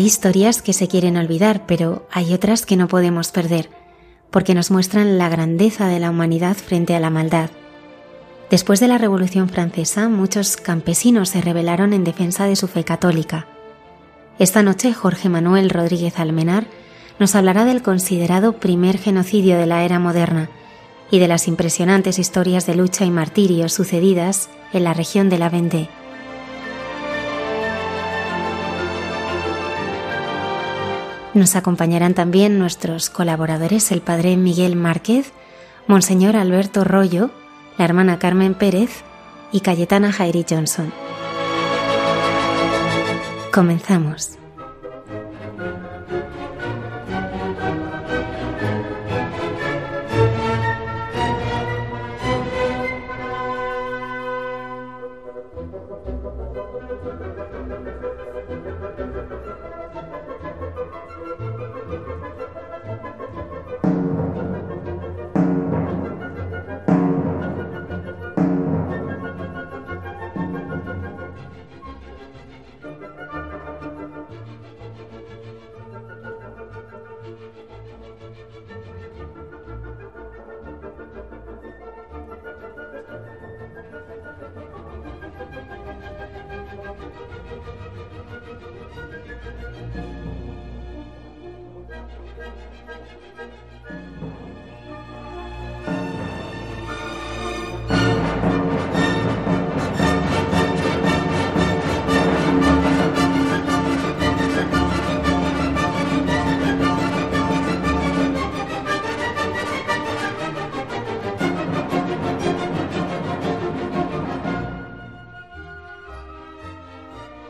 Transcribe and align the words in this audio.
Hay 0.00 0.06
historias 0.06 0.62
que 0.62 0.72
se 0.72 0.88
quieren 0.88 1.18
olvidar, 1.18 1.66
pero 1.66 2.08
hay 2.10 2.32
otras 2.32 2.64
que 2.64 2.74
no 2.74 2.88
podemos 2.88 3.32
perder, 3.32 3.68
porque 4.30 4.54
nos 4.54 4.70
muestran 4.70 5.18
la 5.18 5.28
grandeza 5.28 5.88
de 5.88 6.00
la 6.00 6.08
humanidad 6.08 6.56
frente 6.56 6.96
a 6.96 7.00
la 7.00 7.10
maldad. 7.10 7.50
Después 8.48 8.80
de 8.80 8.88
la 8.88 8.96
Revolución 8.96 9.50
Francesa, 9.50 10.08
muchos 10.08 10.56
campesinos 10.56 11.28
se 11.28 11.42
rebelaron 11.42 11.92
en 11.92 12.04
defensa 12.04 12.46
de 12.46 12.56
su 12.56 12.66
fe 12.66 12.82
católica. 12.82 13.46
Esta 14.38 14.62
noche 14.62 14.94
Jorge 14.94 15.28
Manuel 15.28 15.68
Rodríguez 15.68 16.18
Almenar 16.18 16.66
nos 17.18 17.34
hablará 17.34 17.66
del 17.66 17.82
considerado 17.82 18.54
primer 18.54 18.96
genocidio 18.96 19.58
de 19.58 19.66
la 19.66 19.84
era 19.84 19.98
moderna 19.98 20.48
y 21.10 21.18
de 21.18 21.28
las 21.28 21.46
impresionantes 21.46 22.18
historias 22.18 22.64
de 22.64 22.74
lucha 22.74 23.04
y 23.04 23.10
martirio 23.10 23.68
sucedidas 23.68 24.48
en 24.72 24.84
la 24.84 24.94
región 24.94 25.28
de 25.28 25.38
la 25.38 25.50
Vendée. 25.50 25.90
Nos 31.32 31.54
acompañarán 31.54 32.14
también 32.14 32.58
nuestros 32.58 33.08
colaboradores, 33.08 33.92
el 33.92 34.00
padre 34.00 34.36
Miguel 34.36 34.74
Márquez, 34.74 35.32
Monseñor 35.86 36.36
Alberto 36.36 36.82
Rollo, 36.82 37.30
la 37.78 37.84
hermana 37.84 38.18
Carmen 38.18 38.54
Pérez 38.54 39.04
y 39.52 39.60
Cayetana 39.60 40.12
Jairi 40.12 40.44
Johnson. 40.48 40.92
Comenzamos. 43.52 44.39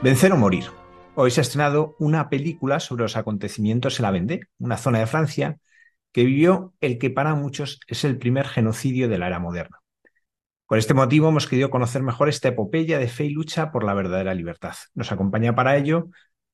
Vencer 0.03 0.33
o 0.33 0.37
morir. 0.39 0.65
Hoy 1.15 1.31
se 1.31 1.41
ha 1.41 1.43
estrenado 1.43 1.95
una 1.99 2.31
película 2.31 2.81
sobre 2.81 3.03
los 3.03 3.19
acontecimientos 3.19 3.99
en 3.99 4.05
la 4.05 4.11
Vendée, 4.11 4.41
una 4.59 4.79
zona 4.79 4.99
de 4.99 5.07
Francia 5.07 5.59
que 6.11 6.25
vivió 6.25 6.73
el 6.81 6.97
que 6.97 7.11
para 7.11 7.35
muchos 7.35 7.81
es 7.87 8.05
el 8.05 8.17
primer 8.17 8.47
genocidio 8.47 9.11
de 9.11 9.19
la 9.19 9.27
era 9.27 9.39
moderna. 9.39 9.83
Por 10.67 10.79
este 10.79 10.95
motivo 10.95 11.29
hemos 11.29 11.47
querido 11.47 11.69
conocer 11.69 12.03
mejor 12.03 12.31
esta 12.31 12.49
epopeya 12.49 12.99
de 12.99 13.09
fe 13.09 13.27
y 13.27 13.31
lucha 13.31 13.71
por 13.71 13.85
la 13.85 13.93
verdadera 13.93 14.33
libertad. 14.33 14.73
Nos 14.95 15.13
acompaña 15.13 15.55
para 15.55 15.77
ello 15.77 16.09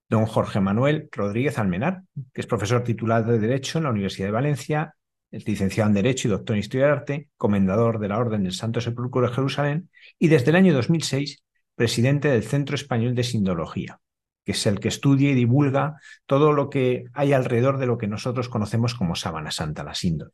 don 0.08 0.26
Jorge 0.26 0.58
Manuel 0.58 1.08
Rodríguez 1.12 1.56
Almenar, 1.56 2.02
que 2.34 2.40
es 2.40 2.48
profesor 2.48 2.82
titular 2.82 3.24
de 3.24 3.38
Derecho 3.38 3.78
en 3.78 3.84
la 3.84 3.90
Universidad 3.90 4.26
de 4.26 4.32
Valencia, 4.32 4.96
es 5.30 5.46
licenciado 5.46 5.88
en 5.88 5.94
Derecho 5.94 6.26
y 6.26 6.32
doctor 6.32 6.56
en 6.56 6.60
Historia 6.60 6.86
del 6.86 6.96
Arte, 6.96 7.28
comendador 7.36 8.00
de 8.00 8.08
la 8.08 8.18
Orden 8.18 8.42
del 8.42 8.54
Santo 8.54 8.80
Sepulcro 8.80 9.22
de 9.22 9.32
Jerusalén 9.32 9.88
y 10.18 10.26
desde 10.26 10.50
el 10.50 10.56
año 10.56 10.74
2006 10.74 11.44
presidente 11.76 12.28
del 12.28 12.42
Centro 12.42 12.74
Español 12.74 13.14
de 13.14 13.22
Sindología, 13.22 14.00
que 14.44 14.52
es 14.52 14.66
el 14.66 14.80
que 14.80 14.88
estudia 14.88 15.30
y 15.30 15.34
divulga 15.34 16.00
todo 16.26 16.52
lo 16.52 16.68
que 16.70 17.04
hay 17.12 17.32
alrededor 17.32 17.78
de 17.78 17.86
lo 17.86 17.98
que 17.98 18.08
nosotros 18.08 18.48
conocemos 18.48 18.94
como 18.94 19.14
Sábana 19.14 19.52
Santa, 19.52 19.84
la 19.84 19.94
síndole. 19.94 20.32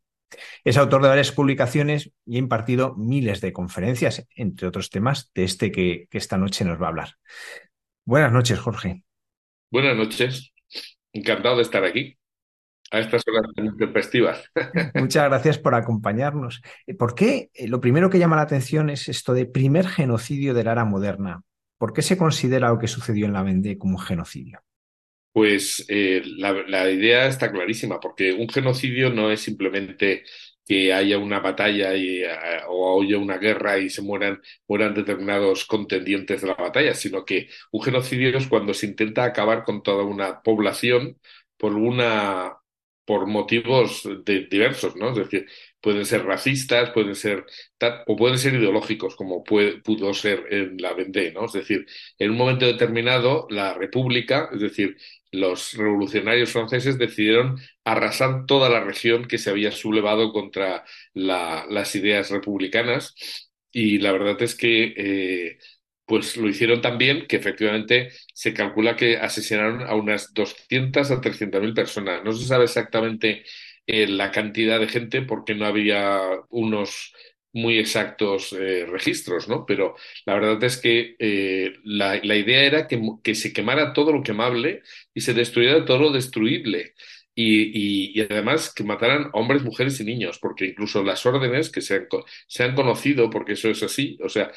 Es 0.64 0.78
autor 0.78 1.02
de 1.02 1.08
varias 1.08 1.32
publicaciones 1.32 2.10
y 2.24 2.36
ha 2.36 2.38
impartido 2.38 2.94
miles 2.96 3.42
de 3.42 3.52
conferencias, 3.52 4.26
entre 4.34 4.66
otros 4.66 4.88
temas, 4.88 5.30
de 5.34 5.44
este 5.44 5.70
que, 5.70 6.06
que 6.08 6.16
esta 6.16 6.38
noche 6.38 6.64
nos 6.64 6.80
va 6.80 6.86
a 6.86 6.88
hablar. 6.88 7.10
Buenas 8.06 8.32
noches, 8.32 8.58
Jorge. 8.58 9.04
Buenas 9.70 9.96
noches. 9.96 10.52
Encantado 11.12 11.56
de 11.56 11.62
estar 11.62 11.84
aquí 11.84 12.16
a 12.92 13.00
estas 13.00 13.22
horas 13.26 13.50
festivas. 13.92 14.50
Muchas 14.94 15.24
gracias 15.24 15.58
por 15.58 15.74
acompañarnos. 15.74 16.60
¿Por 16.98 17.14
qué 17.14 17.50
eh, 17.54 17.66
lo 17.66 17.80
primero 17.80 18.10
que 18.10 18.18
llama 18.18 18.36
la 18.36 18.42
atención 18.42 18.90
es 18.90 19.08
esto 19.08 19.32
de 19.32 19.46
primer 19.46 19.88
genocidio 19.88 20.52
de 20.52 20.64
la 20.64 20.72
era 20.72 20.84
moderna? 20.84 21.42
¿Por 21.78 21.94
qué 21.94 22.02
se 22.02 22.18
considera 22.18 22.68
lo 22.68 22.78
que 22.78 22.86
sucedió 22.86 23.26
en 23.26 23.32
la 23.32 23.42
Vendée 23.42 23.78
como 23.78 23.96
un 23.96 24.02
genocidio? 24.02 24.60
Pues 25.32 25.84
eh, 25.88 26.22
la, 26.36 26.52
la, 26.52 26.90
idea 26.90 27.26
está 27.26 27.50
clarísima, 27.50 27.98
porque 27.98 28.34
un 28.34 28.48
genocidio 28.48 29.08
no 29.08 29.30
es 29.30 29.40
simplemente 29.40 30.24
que 30.64 30.92
haya 30.92 31.18
una 31.18 31.40
batalla 31.40 31.96
y, 31.96 32.22
uh, 32.22 32.28
o 32.68 33.02
haya 33.02 33.16
una 33.16 33.38
guerra 33.38 33.78
y 33.78 33.88
se 33.88 34.02
mueran, 34.02 34.40
mueran 34.68 34.94
determinados 34.94 35.64
contendientes 35.64 36.42
de 36.42 36.48
la 36.48 36.54
batalla, 36.54 36.94
sino 36.94 37.24
que 37.24 37.48
un 37.72 37.82
genocidio 37.82 38.36
es 38.36 38.46
cuando 38.46 38.74
se 38.74 38.86
intenta 38.86 39.24
acabar 39.24 39.64
con 39.64 39.82
toda 39.82 40.04
una 40.04 40.42
población 40.42 41.18
por 41.56 41.74
una 41.74 42.58
por 43.12 43.26
motivos 43.26 44.08
de, 44.24 44.46
diversos, 44.46 44.96
¿no? 44.96 45.10
Es 45.10 45.16
decir, 45.16 45.46
pueden 45.82 46.06
ser 46.06 46.24
racistas, 46.24 46.92
pueden 46.92 47.14
ser 47.14 47.44
o 48.06 48.16
pueden 48.16 48.38
ser 48.38 48.54
ideológicos, 48.54 49.16
como 49.16 49.44
pudo 49.44 50.14
ser 50.14 50.46
en 50.48 50.78
la 50.78 50.94
Vendée, 50.94 51.30
¿no? 51.30 51.44
Es 51.44 51.52
decir, 51.52 51.84
en 52.18 52.30
un 52.30 52.38
momento 52.38 52.64
determinado 52.64 53.46
la 53.50 53.74
República, 53.74 54.48
es 54.50 54.62
decir, 54.62 54.96
los 55.30 55.74
revolucionarios 55.74 56.52
franceses 56.52 56.96
decidieron 56.96 57.58
arrasar 57.84 58.46
toda 58.46 58.70
la 58.70 58.80
región 58.82 59.28
que 59.28 59.36
se 59.36 59.50
había 59.50 59.72
sublevado 59.72 60.32
contra 60.32 60.82
la, 61.12 61.66
las 61.68 61.94
ideas 61.94 62.30
republicanas 62.30 63.14
y 63.70 63.98
la 63.98 64.12
verdad 64.12 64.40
es 64.40 64.54
que 64.54 64.94
eh, 64.96 65.58
pues 66.12 66.36
lo 66.36 66.46
hicieron 66.46 66.82
tan 66.82 66.98
bien 66.98 67.26
que 67.26 67.36
efectivamente 67.36 68.10
se 68.34 68.52
calcula 68.52 68.96
que 68.96 69.16
asesinaron 69.16 69.80
a 69.82 69.94
unas 69.94 70.34
200 70.34 71.10
a 71.10 71.22
300 71.22 71.62
mil 71.62 71.72
personas. 71.72 72.22
No 72.22 72.32
se 72.34 72.44
sabe 72.46 72.64
exactamente 72.64 73.44
eh, 73.86 74.06
la 74.06 74.30
cantidad 74.30 74.78
de 74.78 74.88
gente 74.88 75.22
porque 75.22 75.54
no 75.54 75.64
había 75.64 76.20
unos 76.50 77.14
muy 77.54 77.78
exactos 77.78 78.52
eh, 78.52 78.84
registros, 78.86 79.48
¿no? 79.48 79.64
Pero 79.64 79.94
la 80.26 80.34
verdad 80.34 80.62
es 80.64 80.76
que 80.76 81.16
eh, 81.18 81.72
la, 81.84 82.20
la 82.22 82.36
idea 82.36 82.62
era 82.64 82.86
que, 82.88 83.00
que 83.22 83.34
se 83.34 83.52
quemara 83.54 83.94
todo 83.94 84.12
lo 84.12 84.22
quemable 84.22 84.82
y 85.14 85.22
se 85.22 85.32
destruyera 85.32 85.84
todo 85.86 85.98
lo 85.98 86.10
destruible. 86.12 86.92
Y, 87.34 87.62
y, 88.12 88.20
y, 88.20 88.20
además 88.20 88.74
que 88.74 88.84
mataran 88.84 89.30
hombres, 89.32 89.62
mujeres 89.62 89.98
y 90.00 90.04
niños, 90.04 90.38
porque 90.38 90.66
incluso 90.66 91.02
las 91.02 91.24
órdenes 91.24 91.70
que 91.70 91.80
se 91.80 91.94
han, 91.94 92.06
se 92.46 92.62
han 92.64 92.74
conocido, 92.74 93.30
porque 93.30 93.52
eso 93.54 93.70
es 93.70 93.82
así, 93.82 94.18
o 94.22 94.28
sea, 94.28 94.52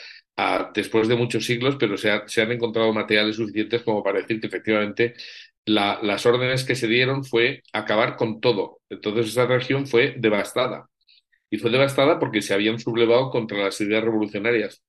después 0.74 1.08
de 1.08 1.16
muchos 1.16 1.46
siglos, 1.46 1.78
pero 1.80 1.98
se, 1.98 2.12
ha, 2.12 2.28
se, 2.28 2.42
han 2.42 2.52
encontrado 2.52 2.92
materiales 2.94 3.38
suficientes 3.38 3.84
como 3.84 4.04
para 4.04 4.20
decir 4.20 4.40
que 4.42 4.48
efectivamente 4.48 5.16
la, 5.66 6.00
las 6.04 6.26
órdenes 6.26 6.64
que 6.66 6.76
se 6.76 6.88
dieron 6.88 7.24
fue 7.24 7.64
acabar 7.74 8.16
con 8.18 8.42
todo. 8.42 8.82
Entonces 8.90 9.28
esa 9.28 9.46
región 9.48 9.88
fue 9.88 10.16
devastada. 10.18 10.90
Y 11.50 11.58
fue 11.58 11.72
devastada 11.72 12.20
porque 12.20 12.42
se 12.42 12.54
habían 12.54 12.80
sublevado 12.80 13.30
contra 13.30 13.60
las 13.64 13.80
ideas 13.82 14.04
revolucionarias. 14.04 14.84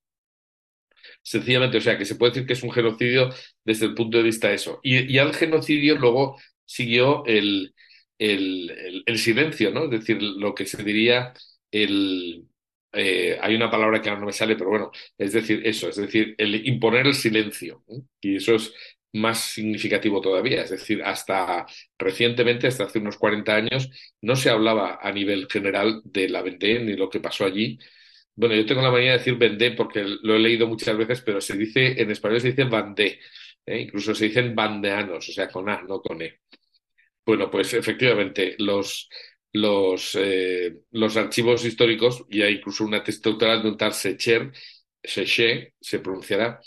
Sencillamente, 1.22 1.78
o 1.78 1.80
sea, 1.80 1.98
que 1.98 2.04
se 2.04 2.14
puede 2.16 2.32
decir 2.32 2.46
que 2.46 2.52
es 2.54 2.62
un 2.62 2.72
genocidio 2.72 3.30
desde 3.64 3.86
el 3.86 3.94
punto 3.94 4.18
de 4.18 4.24
vista 4.24 4.48
de 4.48 4.54
eso. 4.54 4.80
Y, 4.82 5.18
al 5.18 5.34
genocidio 5.34 5.96
luego 5.98 6.38
siguió 6.64 7.24
el, 7.26 7.74
el, 8.18 9.18
silencio, 9.18 9.70
¿no? 9.70 9.84
Es 9.84 9.90
decir, 9.90 10.22
lo 10.22 10.54
que 10.54 10.66
se 10.66 10.82
diría 10.82 11.32
el... 11.70 12.46
Eh, 12.92 13.38
hay 13.40 13.54
una 13.54 13.70
palabra 13.70 14.00
que 14.00 14.08
ahora 14.08 14.20
no 14.20 14.26
me 14.26 14.32
sale, 14.32 14.56
pero 14.56 14.70
bueno, 14.70 14.90
es 15.18 15.32
decir, 15.32 15.60
eso, 15.64 15.88
es 15.88 15.96
decir, 15.96 16.34
el 16.38 16.66
imponer 16.66 17.06
el 17.06 17.14
silencio. 17.14 17.84
¿eh? 17.88 18.00
Y 18.20 18.36
eso 18.36 18.54
es 18.54 18.72
más 19.12 19.40
significativo 19.40 20.20
todavía, 20.20 20.62
es 20.62 20.70
decir, 20.70 21.02
hasta 21.02 21.66
recientemente, 21.98 22.66
hasta 22.66 22.84
hace 22.84 22.98
unos 22.98 23.16
40 23.18 23.54
años, 23.54 23.90
no 24.20 24.36
se 24.36 24.50
hablaba 24.50 24.98
a 25.02 25.12
nivel 25.12 25.46
general 25.50 26.02
de 26.04 26.28
la 26.28 26.42
Vendée 26.42 26.80
ni 26.80 26.96
lo 26.96 27.08
que 27.10 27.20
pasó 27.20 27.44
allí. 27.44 27.78
Bueno, 28.34 28.54
yo 28.54 28.66
tengo 28.66 28.82
la 28.82 28.90
manía 28.90 29.12
de 29.12 29.18
decir 29.18 29.36
Vendée 29.36 29.72
porque 29.72 30.04
lo 30.04 30.34
he 30.36 30.38
leído 30.38 30.66
muchas 30.66 30.96
veces, 30.96 31.22
pero 31.22 31.40
se 31.40 31.56
dice, 31.56 32.00
en 32.00 32.10
español 32.10 32.40
se 32.40 32.50
dice 32.50 32.64
Vendée, 32.64 33.18
¿eh? 33.66 33.80
incluso 33.80 34.14
se 34.14 34.26
dicen 34.26 34.54
bandeanos, 34.54 35.28
o 35.28 35.32
sea, 35.32 35.48
con 35.48 35.68
A, 35.68 35.82
no 35.82 36.00
con 36.00 36.22
E. 36.22 36.40
Bueno, 37.24 37.50
pues 37.50 37.74
efectivamente, 37.74 38.54
los, 38.58 39.08
los, 39.60 40.16
eh, 40.18 40.80
los 40.90 41.16
archivos 41.16 41.64
históricos, 41.64 42.24
y 42.28 42.42
hay 42.42 42.54
incluso 42.54 42.84
una 42.84 43.02
tesis 43.02 43.22
doctoral 43.22 43.62
de 43.62 43.68
un 43.70 43.76
tal 43.76 43.92
Secher, 43.92 44.52
Seche, 45.02 45.74
se 45.80 46.00
pronunciará, 46.00 46.60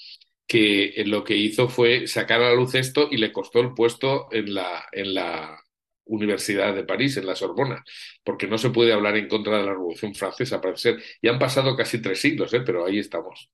que 0.48 1.04
lo 1.06 1.24
que 1.24 1.36
hizo 1.36 1.70
fue 1.70 2.08
sacar 2.08 2.42
a 2.42 2.50
la 2.50 2.56
luz 2.56 2.74
esto 2.76 3.08
y 3.12 3.18
le 3.18 3.32
costó 3.32 3.60
el 3.60 3.74
puesto 3.74 4.28
en 4.32 4.54
la, 4.54 4.86
en 4.92 5.14
la 5.14 5.60
Universidad 6.06 6.74
de 6.74 6.84
París, 6.84 7.18
en 7.18 7.28
la 7.28 7.36
Sorbona, 7.36 7.84
porque 8.24 8.48
no 8.48 8.58
se 8.58 8.72
puede 8.72 8.92
hablar 8.92 9.16
en 9.16 9.28
contra 9.28 9.58
de 9.58 9.66
la 9.66 9.74
Revolución 9.74 10.16
Francesa, 10.16 10.60
parece 10.60 10.94
ser. 10.94 11.04
Y 11.22 11.28
han 11.28 11.38
pasado 11.38 11.76
casi 11.76 12.02
tres 12.02 12.20
siglos, 12.20 12.52
¿eh? 12.54 12.62
pero 12.62 12.86
ahí 12.86 12.98
estamos. 12.98 13.52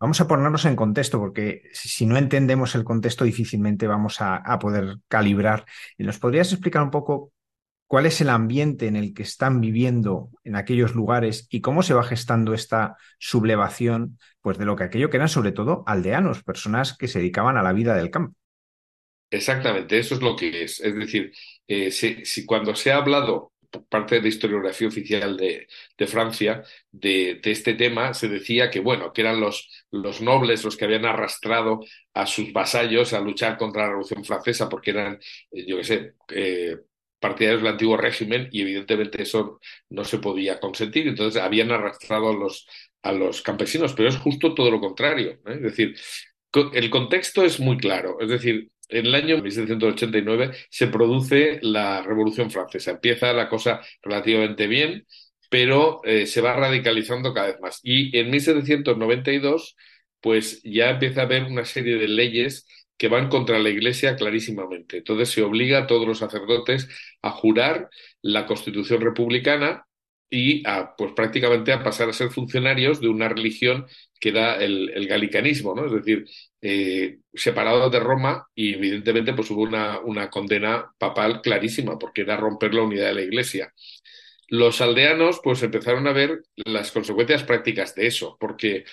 Vamos 0.00 0.20
a 0.20 0.26
ponernos 0.26 0.64
en 0.64 0.76
contexto, 0.76 1.18
porque 1.18 1.62
si 1.72 2.06
no 2.06 2.16
entendemos 2.16 2.74
el 2.74 2.84
contexto, 2.84 3.24
difícilmente 3.24 3.86
vamos 3.86 4.20
a, 4.20 4.36
a 4.36 4.58
poder 4.58 4.96
calibrar. 5.08 5.66
¿Nos 5.98 6.18
podrías 6.18 6.50
explicar 6.52 6.82
un 6.82 6.90
poco 6.90 7.32
cuál 7.92 8.06
es 8.06 8.22
el 8.22 8.30
ambiente 8.30 8.86
en 8.86 8.96
el 8.96 9.12
que 9.12 9.22
están 9.22 9.60
viviendo 9.60 10.30
en 10.44 10.56
aquellos 10.56 10.94
lugares 10.94 11.46
y 11.50 11.60
cómo 11.60 11.82
se 11.82 11.92
va 11.92 12.02
gestando 12.02 12.54
esta 12.54 12.96
sublevación 13.18 14.18
pues 14.40 14.56
de 14.56 14.64
lo 14.64 14.76
que 14.76 14.84
aquello 14.84 15.10
que 15.10 15.18
eran 15.18 15.28
sobre 15.28 15.52
todo 15.52 15.84
aldeanos, 15.86 16.42
personas 16.42 16.96
que 16.96 17.06
se 17.06 17.18
dedicaban 17.18 17.58
a 17.58 17.62
la 17.62 17.74
vida 17.74 17.94
del 17.94 18.10
campo. 18.10 18.34
Exactamente, 19.30 19.98
eso 19.98 20.14
es 20.14 20.22
lo 20.22 20.34
que 20.34 20.64
es. 20.64 20.80
Es 20.80 20.94
decir, 20.94 21.34
eh, 21.68 21.90
si, 21.90 22.46
cuando 22.46 22.74
se 22.74 22.92
ha 22.92 22.96
hablado 22.96 23.52
por 23.70 23.84
parte 23.84 24.14
de 24.14 24.22
la 24.22 24.28
historiografía 24.28 24.88
oficial 24.88 25.36
de, 25.36 25.66
Francia 26.06 26.62
de, 26.90 27.42
este 27.44 27.74
tema, 27.74 28.14
se 28.14 28.28
decía 28.28 28.70
que, 28.70 28.80
bueno, 28.80 29.12
que 29.12 29.20
eran 29.20 29.38
los, 29.38 29.68
los 29.90 30.22
nobles 30.22 30.64
los 30.64 30.78
que 30.78 30.86
habían 30.86 31.04
arrastrado 31.04 31.80
a 32.14 32.24
sus 32.24 32.54
vasallos 32.54 33.12
a 33.12 33.20
luchar 33.20 33.58
contra 33.58 33.82
la 33.82 33.88
Revolución 33.88 34.24
Francesa 34.24 34.66
porque 34.66 34.92
eran, 34.92 35.20
eh, 35.50 35.66
yo 35.66 35.76
qué 35.76 35.84
sé, 35.84 36.14
eh, 36.30 36.78
partidarios 37.22 37.62
del 37.62 37.72
antiguo 37.72 37.96
régimen 37.96 38.48
y 38.50 38.62
evidentemente 38.62 39.22
eso 39.22 39.60
no 39.88 40.04
se 40.04 40.18
podía 40.18 40.58
consentir. 40.58 41.06
Entonces 41.06 41.40
habían 41.40 41.70
arrastrado 41.70 42.30
a 42.30 42.34
los, 42.34 42.66
a 43.02 43.12
los 43.12 43.42
campesinos, 43.42 43.94
pero 43.94 44.08
es 44.08 44.16
justo 44.16 44.54
todo 44.54 44.70
lo 44.72 44.80
contrario. 44.80 45.38
Es 45.46 45.62
decir, 45.62 45.94
el 46.72 46.90
contexto 46.90 47.44
es 47.44 47.60
muy 47.60 47.78
claro. 47.78 48.18
Es 48.20 48.28
decir, 48.28 48.68
en 48.88 49.06
el 49.06 49.14
año 49.14 49.38
1789 49.40 50.50
se 50.68 50.88
produce 50.88 51.60
la 51.62 52.02
Revolución 52.02 52.50
Francesa. 52.50 52.90
Empieza 52.90 53.32
la 53.32 53.48
cosa 53.48 53.80
relativamente 54.02 54.66
bien, 54.66 55.06
pero 55.48 56.00
eh, 56.04 56.26
se 56.26 56.40
va 56.40 56.56
radicalizando 56.56 57.32
cada 57.32 57.48
vez 57.48 57.60
más. 57.60 57.80
Y 57.84 58.16
en 58.18 58.30
1792, 58.30 59.76
pues 60.20 60.60
ya 60.64 60.90
empieza 60.90 61.20
a 61.20 61.24
haber 61.24 61.44
una 61.44 61.64
serie 61.64 61.96
de 61.98 62.08
leyes 62.08 62.66
que 62.96 63.08
van 63.08 63.28
contra 63.28 63.58
la 63.58 63.70
Iglesia 63.70 64.16
clarísimamente. 64.16 64.98
Entonces 64.98 65.30
se 65.30 65.42
obliga 65.42 65.78
a 65.80 65.86
todos 65.86 66.06
los 66.06 66.18
sacerdotes 66.18 66.88
a 67.22 67.30
jurar 67.30 67.90
la 68.22 68.46
Constitución 68.46 69.00
republicana 69.00 69.86
y 70.30 70.66
a, 70.66 70.96
pues 70.96 71.12
prácticamente 71.12 71.72
a 71.72 71.82
pasar 71.82 72.08
a 72.08 72.12
ser 72.14 72.30
funcionarios 72.30 73.00
de 73.00 73.08
una 73.08 73.28
religión 73.28 73.86
que 74.18 74.30
era 74.30 74.56
el, 74.62 74.90
el 74.94 75.06
galicanismo, 75.06 75.74
¿no? 75.74 75.86
Es 75.86 75.92
decir, 75.92 76.24
eh, 76.62 77.18
separado 77.34 77.90
de 77.90 78.00
Roma 78.00 78.46
y 78.54 78.74
evidentemente 78.74 79.34
pues 79.34 79.50
hubo 79.50 79.62
una, 79.62 80.00
una 80.00 80.30
condena 80.30 80.90
papal 80.98 81.42
clarísima 81.42 81.98
porque 81.98 82.22
era 82.22 82.36
romper 82.36 82.72
la 82.72 82.82
unidad 82.82 83.08
de 83.08 83.14
la 83.14 83.22
Iglesia. 83.22 83.74
Los 84.48 84.80
aldeanos 84.80 85.40
pues 85.42 85.62
empezaron 85.62 86.06
a 86.06 86.12
ver 86.12 86.42
las 86.56 86.92
consecuencias 86.92 87.44
prácticas 87.44 87.94
de 87.94 88.06
eso, 88.06 88.36
porque 88.40 88.84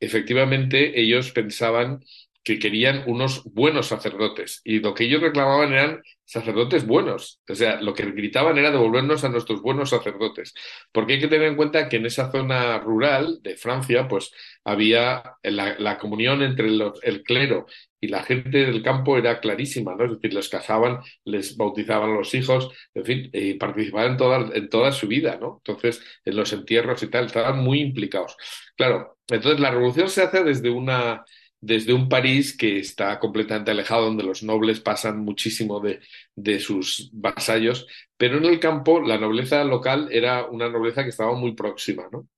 efectivamente 0.00 1.00
ellos 1.00 1.32
pensaban 1.32 2.04
que 2.42 2.58
querían 2.58 3.04
unos 3.06 3.44
buenos 3.44 3.88
sacerdotes 3.88 4.60
y 4.64 4.80
lo 4.80 4.94
que 4.94 5.04
ellos 5.04 5.20
reclamaban 5.20 5.72
eran 5.72 6.02
sacerdotes 6.24 6.86
buenos. 6.86 7.40
O 7.48 7.54
sea, 7.54 7.80
lo 7.80 7.94
que 7.94 8.04
gritaban 8.10 8.58
era 8.58 8.70
devolvernos 8.70 9.24
a 9.24 9.28
nuestros 9.28 9.62
buenos 9.62 9.90
sacerdotes. 9.90 10.54
Porque 10.92 11.14
hay 11.14 11.20
que 11.20 11.28
tener 11.28 11.48
en 11.48 11.56
cuenta 11.56 11.88
que 11.88 11.96
en 11.96 12.06
esa 12.06 12.30
zona 12.30 12.78
rural 12.78 13.38
de 13.42 13.56
Francia, 13.56 14.08
pues 14.08 14.30
había 14.64 15.22
la, 15.42 15.98
comunión 15.98 16.42
entre 16.42 16.68
el 16.68 17.22
clero 17.22 17.66
y 18.00 18.08
la 18.08 18.22
gente 18.22 18.58
del 18.66 18.82
campo 18.82 19.18
era 19.18 19.40
clarísima, 19.40 19.94
¿no? 19.94 20.04
Es 20.04 20.12
decir, 20.12 20.34
les 20.34 20.48
casaban, 20.48 21.00
les 21.24 21.56
bautizaban 21.56 22.10
a 22.10 22.14
los 22.14 22.34
hijos, 22.34 22.70
en 22.94 23.04
fin, 23.04 23.30
y 23.32 23.54
participaban 23.54 24.12
en 24.12 24.16
toda, 24.16 24.50
en 24.54 24.68
toda 24.68 24.92
su 24.92 25.08
vida, 25.08 25.38
¿no? 25.40 25.60
Entonces, 25.64 26.02
en 26.24 26.36
los 26.36 26.52
entierros 26.52 27.02
y 27.02 27.08
tal, 27.08 27.26
estaban 27.26 27.58
muy 27.58 27.80
implicados. 27.80 28.36
Claro, 28.76 29.18
entonces 29.28 29.60
la 29.60 29.70
revolución 29.70 30.08
se 30.08 30.22
hace 30.22 30.44
desde 30.44 30.70
una 30.70 31.24
desde 31.60 31.92
un 31.92 32.08
París 32.08 32.56
que 32.56 32.78
está 32.78 33.18
completamente 33.18 33.70
alejado, 33.70 34.04
donde 34.04 34.22
los 34.24 34.42
nobles 34.42 34.80
pasan 34.80 35.20
muchísimo 35.20 35.80
de, 35.80 36.00
de, 36.34 36.60
sus 36.60 37.10
vasallos, 37.12 37.86
pero 38.16 38.38
en 38.38 38.44
el 38.44 38.60
campo 38.60 39.00
la 39.00 39.18
nobleza 39.18 39.64
local 39.64 40.08
era 40.12 40.46
una 40.46 40.68
nobleza 40.68 41.02
que 41.02 41.10
estaba 41.10 41.34
muy 41.34 41.54
próxima. 41.54 42.08
¿no? 42.12 42.28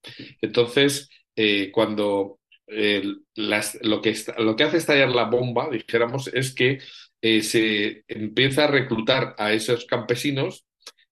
Entonces, 0.40 1.10
eh, 1.36 1.70
cuando 1.72 2.40
eh, 2.66 3.02
lo, 3.34 4.00
que 4.00 4.14
lo 4.38 4.56
que 4.56 4.64
hace 4.64 4.76
estallar 4.78 5.10
la 5.10 5.24
bomba, 5.24 5.68
dijéramos, 5.70 6.28
es 6.28 6.54
que 6.54 6.78
eh, 7.20 7.42
se 7.42 8.04
empieza 8.08 8.64
a 8.64 8.68
reclutar 8.68 9.34
a 9.38 9.52
esos 9.52 9.84
campesinos 9.84 10.64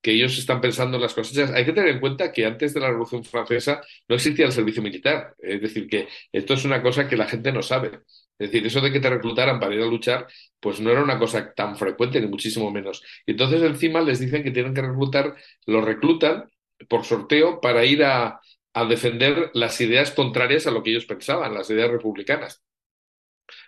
que 0.09 0.15
ellos 0.15 0.39
están 0.39 0.63
pensando 0.63 0.97
en 0.97 1.03
las 1.03 1.13
cosechas. 1.13 1.51
Hay 1.51 1.67
que 1.67 1.73
tener 1.75 1.91
en 1.91 2.01
cuenta 2.01 2.33
que 2.33 2.47
antes 2.47 2.73
de 2.73 2.81
la 2.81 2.89
Revolución 2.89 3.25
Francesa 3.25 3.83
no 4.09 4.15
existía 4.15 4.47
el 4.47 4.53
servicio 4.53 4.83
militar. 4.83 5.35
Es 5.39 5.61
decir, 5.61 5.87
que 5.87 6.09
esto 6.33 6.55
es 6.55 6.65
una 6.65 6.83
cosa 6.83 7.07
que 7.07 7.15
la 7.15 7.27
gente 7.27 7.53
no 7.53 7.61
sabe. 7.61 8.01
Es 8.39 8.51
decir, 8.51 8.67
eso 8.67 8.81
de 8.81 8.91
que 8.91 9.01
te 9.01 9.11
reclutaran 9.11 9.61
para 9.61 9.75
ir 9.75 9.83
a 9.83 9.87
luchar, 9.87 10.27
pues 10.61 10.81
no 10.81 10.91
era 10.91 11.03
una 11.03 11.19
cosa 11.19 11.53
tan 11.53 11.77
frecuente, 11.77 12.23
ni 12.23 12.27
muchísimo 12.27 12.71
menos. 12.71 13.03
Y 13.27 13.33
entonces 13.33 13.61
encima 13.63 14.01
les 14.01 14.19
dicen 14.19 14.43
que 14.43 14.51
tienen 14.51 14.73
que 14.73 14.81
reclutar, 14.81 15.37
los 15.67 15.85
reclutan 15.85 16.49
por 16.89 17.05
sorteo 17.05 17.61
para 17.61 17.85
ir 17.85 18.03
a, 18.03 18.41
a 18.73 18.85
defender 18.87 19.51
las 19.53 19.79
ideas 19.83 20.11
contrarias 20.13 20.67
a 20.67 20.71
lo 20.71 20.83
que 20.83 20.89
ellos 20.91 21.05
pensaban, 21.05 21.53
las 21.53 21.69
ideas 21.69 21.91
republicanas 21.91 22.63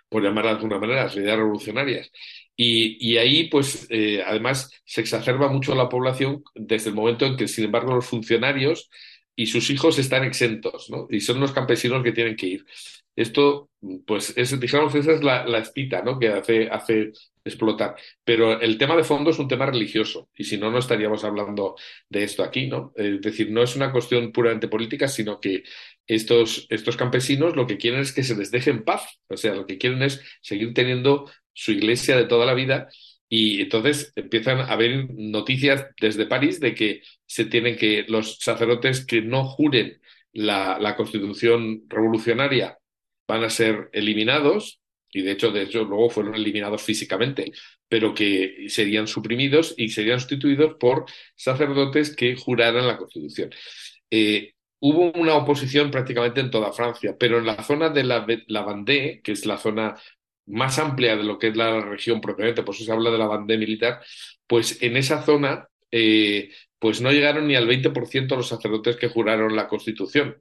por 0.09 0.23
llamarlas 0.23 0.53
de 0.53 0.57
alguna 0.57 0.79
manera, 0.79 1.03
las 1.03 1.15
ideas 1.15 1.37
revolucionarias. 1.37 2.11
Y, 2.63 3.17
ahí, 3.17 3.49
pues, 3.49 3.87
eh, 3.89 4.21
además, 4.23 4.69
se 4.85 5.01
exacerba 5.01 5.49
mucho 5.49 5.73
la 5.73 5.89
población 5.89 6.43
desde 6.53 6.89
el 6.89 6.95
momento 6.95 7.25
en 7.25 7.35
que, 7.35 7.47
sin 7.47 7.65
embargo, 7.65 7.95
los 7.95 8.05
funcionarios 8.05 8.91
y 9.35 9.47
sus 9.47 9.71
hijos 9.71 9.97
están 9.97 10.23
exentos, 10.23 10.91
¿no? 10.91 11.07
Y 11.09 11.21
son 11.21 11.39
los 11.39 11.53
campesinos 11.53 12.03
que 12.03 12.11
tienen 12.11 12.35
que 12.35 12.45
ir. 12.45 12.65
Esto, 13.15 13.71
pues, 14.05 14.33
es, 14.37 14.59
digamos, 14.59 14.93
esa 14.93 15.11
es 15.13 15.23
la, 15.23 15.43
la 15.45 15.57
espita, 15.57 16.03
¿no? 16.03 16.19
Que 16.19 16.29
hace, 16.29 16.69
hace 16.69 17.11
explotar. 17.43 17.95
Pero 18.23 18.61
el 18.61 18.77
tema 18.77 18.95
de 18.95 19.03
fondo 19.03 19.31
es 19.31 19.39
un 19.39 19.47
tema 19.47 19.65
religioso, 19.65 20.29
y 20.35 20.43
si 20.43 20.59
no, 20.59 20.69
no 20.69 20.77
estaríamos 20.77 21.23
hablando 21.23 21.75
de 22.09 22.23
esto 22.23 22.43
aquí, 22.43 22.67
¿no? 22.67 22.93
Es 22.95 23.21
decir, 23.21 23.49
no 23.51 23.63
es 23.63 23.75
una 23.75 23.91
cuestión 23.91 24.31
puramente 24.31 24.67
política, 24.67 25.07
sino 25.07 25.39
que 25.39 25.63
estos, 26.05 26.67
estos 26.69 26.95
campesinos 26.95 27.55
lo 27.55 27.65
que 27.65 27.77
quieren 27.77 28.01
es 28.01 28.11
que 28.11 28.23
se 28.23 28.35
les 28.35 28.51
deje 28.51 28.69
en 28.69 28.83
paz, 28.83 29.19
o 29.27 29.37
sea, 29.37 29.55
lo 29.55 29.65
que 29.65 29.79
quieren 29.79 30.03
es 30.03 30.21
seguir 30.41 30.73
teniendo 30.73 31.25
su 31.53 31.71
iglesia 31.71 32.17
de 32.17 32.25
toda 32.25 32.45
la 32.45 32.53
vida 32.53 32.89
y 33.33 33.61
entonces 33.61 34.11
empiezan 34.17 34.59
a 34.59 34.65
haber 34.65 35.09
noticias 35.09 35.87
desde 36.01 36.25
París 36.25 36.59
de 36.59 36.75
que 36.75 37.01
se 37.25 37.45
tienen 37.45 37.77
que 37.77 38.03
los 38.09 38.39
sacerdotes 38.39 39.05
que 39.05 39.21
no 39.21 39.45
juren 39.45 40.01
la, 40.33 40.95
constitución 40.97 41.83
revolucionaria 41.87 42.77
van 43.27 43.45
a 43.45 43.49
ser 43.49 43.89
eliminados, 43.93 44.81
y 45.09 45.21
de 45.21 45.31
hecho, 45.31 45.51
de 45.51 45.63
hecho, 45.63 45.85
luego 45.85 46.09
fueron 46.09 46.35
eliminados 46.35 46.83
físicamente, 46.83 47.53
pero 47.87 48.13
que 48.13 48.65
serían 48.67 49.07
suprimidos 49.07 49.75
y 49.77 49.87
serían 49.89 50.19
sustituidos 50.19 50.75
por 50.77 51.05
sacerdotes 51.35 52.13
que 52.13 52.35
juraran 52.35 52.85
la 52.85 52.97
Constitución. 52.97 53.51
Eh, 54.09 54.55
hubo 54.79 55.11
una 55.13 55.35
oposición 55.35 55.89
prácticamente 55.89 56.41
en 56.41 56.51
toda 56.51 56.73
Francia, 56.73 57.15
pero 57.17 57.37
en 57.37 57.45
la 57.45 57.63
zona 57.63 57.89
de 57.89 58.03
la, 58.03 58.25
la 58.47 58.65
Vendée, 58.65 59.21
que 59.23 59.31
es 59.31 59.45
la 59.45 59.57
zona 59.57 59.95
más 60.45 60.79
amplia 60.79 61.15
de 61.15 61.23
lo 61.23 61.37
que 61.39 61.49
es 61.49 61.57
la 61.57 61.81
región 61.81 62.21
propiamente, 62.21 62.63
por 62.63 62.75
eso 62.75 62.83
se 62.83 62.91
habla 62.91 63.11
de 63.11 63.17
la 63.17 63.27
Vendée 63.27 63.57
militar, 63.57 64.01
pues 64.47 64.81
en 64.81 64.97
esa 64.97 65.23
zona 65.23 65.67
eh, 65.91 66.51
pues 66.79 67.01
no 67.01 67.11
llegaron 67.11 67.47
ni 67.47 67.55
al 67.55 67.67
20% 67.67 68.35
los 68.35 68.47
sacerdotes 68.47 68.97
que 68.97 69.09
juraron 69.09 69.55
la 69.55 69.67
Constitución. 69.67 70.37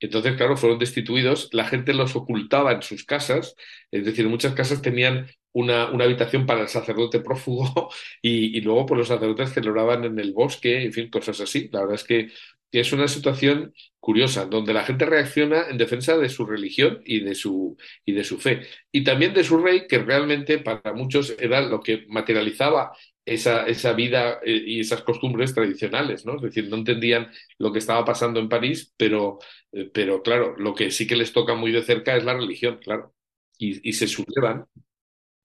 Entonces, 0.00 0.36
claro, 0.36 0.56
fueron 0.56 0.78
destituidos, 0.78 1.48
la 1.52 1.64
gente 1.64 1.94
los 1.94 2.16
ocultaba 2.16 2.72
en 2.72 2.82
sus 2.82 3.04
casas, 3.04 3.54
es 3.90 4.04
decir, 4.04 4.28
muchas 4.28 4.54
casas 4.54 4.82
tenían 4.82 5.26
una, 5.52 5.90
una 5.90 6.04
habitación 6.04 6.44
para 6.44 6.60
el 6.62 6.68
sacerdote 6.68 7.20
prófugo 7.20 7.90
y, 8.22 8.56
y, 8.58 8.60
luego 8.60 8.84
pues, 8.84 8.98
los 8.98 9.08
sacerdotes 9.08 9.54
celebraban 9.54 10.04
en 10.04 10.18
el 10.18 10.32
bosque, 10.34 10.82
en 10.84 10.92
fin, 10.92 11.08
cosas 11.10 11.40
así. 11.40 11.70
La 11.72 11.80
verdad 11.80 11.94
es 11.94 12.04
que 12.04 12.28
es 12.72 12.92
una 12.92 13.08
situación 13.08 13.72
curiosa, 14.00 14.46
donde 14.46 14.72
la 14.74 14.84
gente 14.84 15.06
reacciona 15.06 15.68
en 15.68 15.78
defensa 15.78 16.16
de 16.18 16.28
su 16.28 16.44
religión 16.46 17.00
y 17.04 17.20
de 17.20 17.34
su, 17.34 17.76
y 18.04 18.12
de 18.12 18.24
su 18.24 18.38
fe. 18.38 18.62
Y 18.92 19.04
también 19.04 19.34
de 19.34 19.44
su 19.44 19.58
rey, 19.58 19.86
que 19.88 19.98
realmente 19.98 20.58
para 20.58 20.92
muchos 20.94 21.34
era 21.38 21.60
lo 21.60 21.80
que 21.80 22.04
materializaba 22.08 22.92
esa, 23.24 23.66
esa 23.66 23.92
vida 23.92 24.38
eh, 24.44 24.62
y 24.66 24.80
esas 24.80 25.02
costumbres 25.02 25.54
tradicionales, 25.54 26.24
¿no? 26.24 26.36
Es 26.36 26.42
decir, 26.42 26.68
no 26.68 26.76
entendían 26.76 27.28
lo 27.58 27.72
que 27.72 27.78
estaba 27.80 28.04
pasando 28.04 28.38
en 28.40 28.48
París, 28.48 28.92
pero, 28.96 29.38
eh, 29.72 29.90
pero 29.92 30.22
claro, 30.22 30.54
lo 30.56 30.74
que 30.74 30.90
sí 30.90 31.06
que 31.06 31.16
les 31.16 31.32
toca 31.32 31.54
muy 31.54 31.72
de 31.72 31.82
cerca 31.82 32.16
es 32.16 32.24
la 32.24 32.34
religión, 32.34 32.78
claro, 32.82 33.14
y, 33.58 33.88
y 33.88 33.92
se 33.94 34.06
sublevan. 34.06 34.66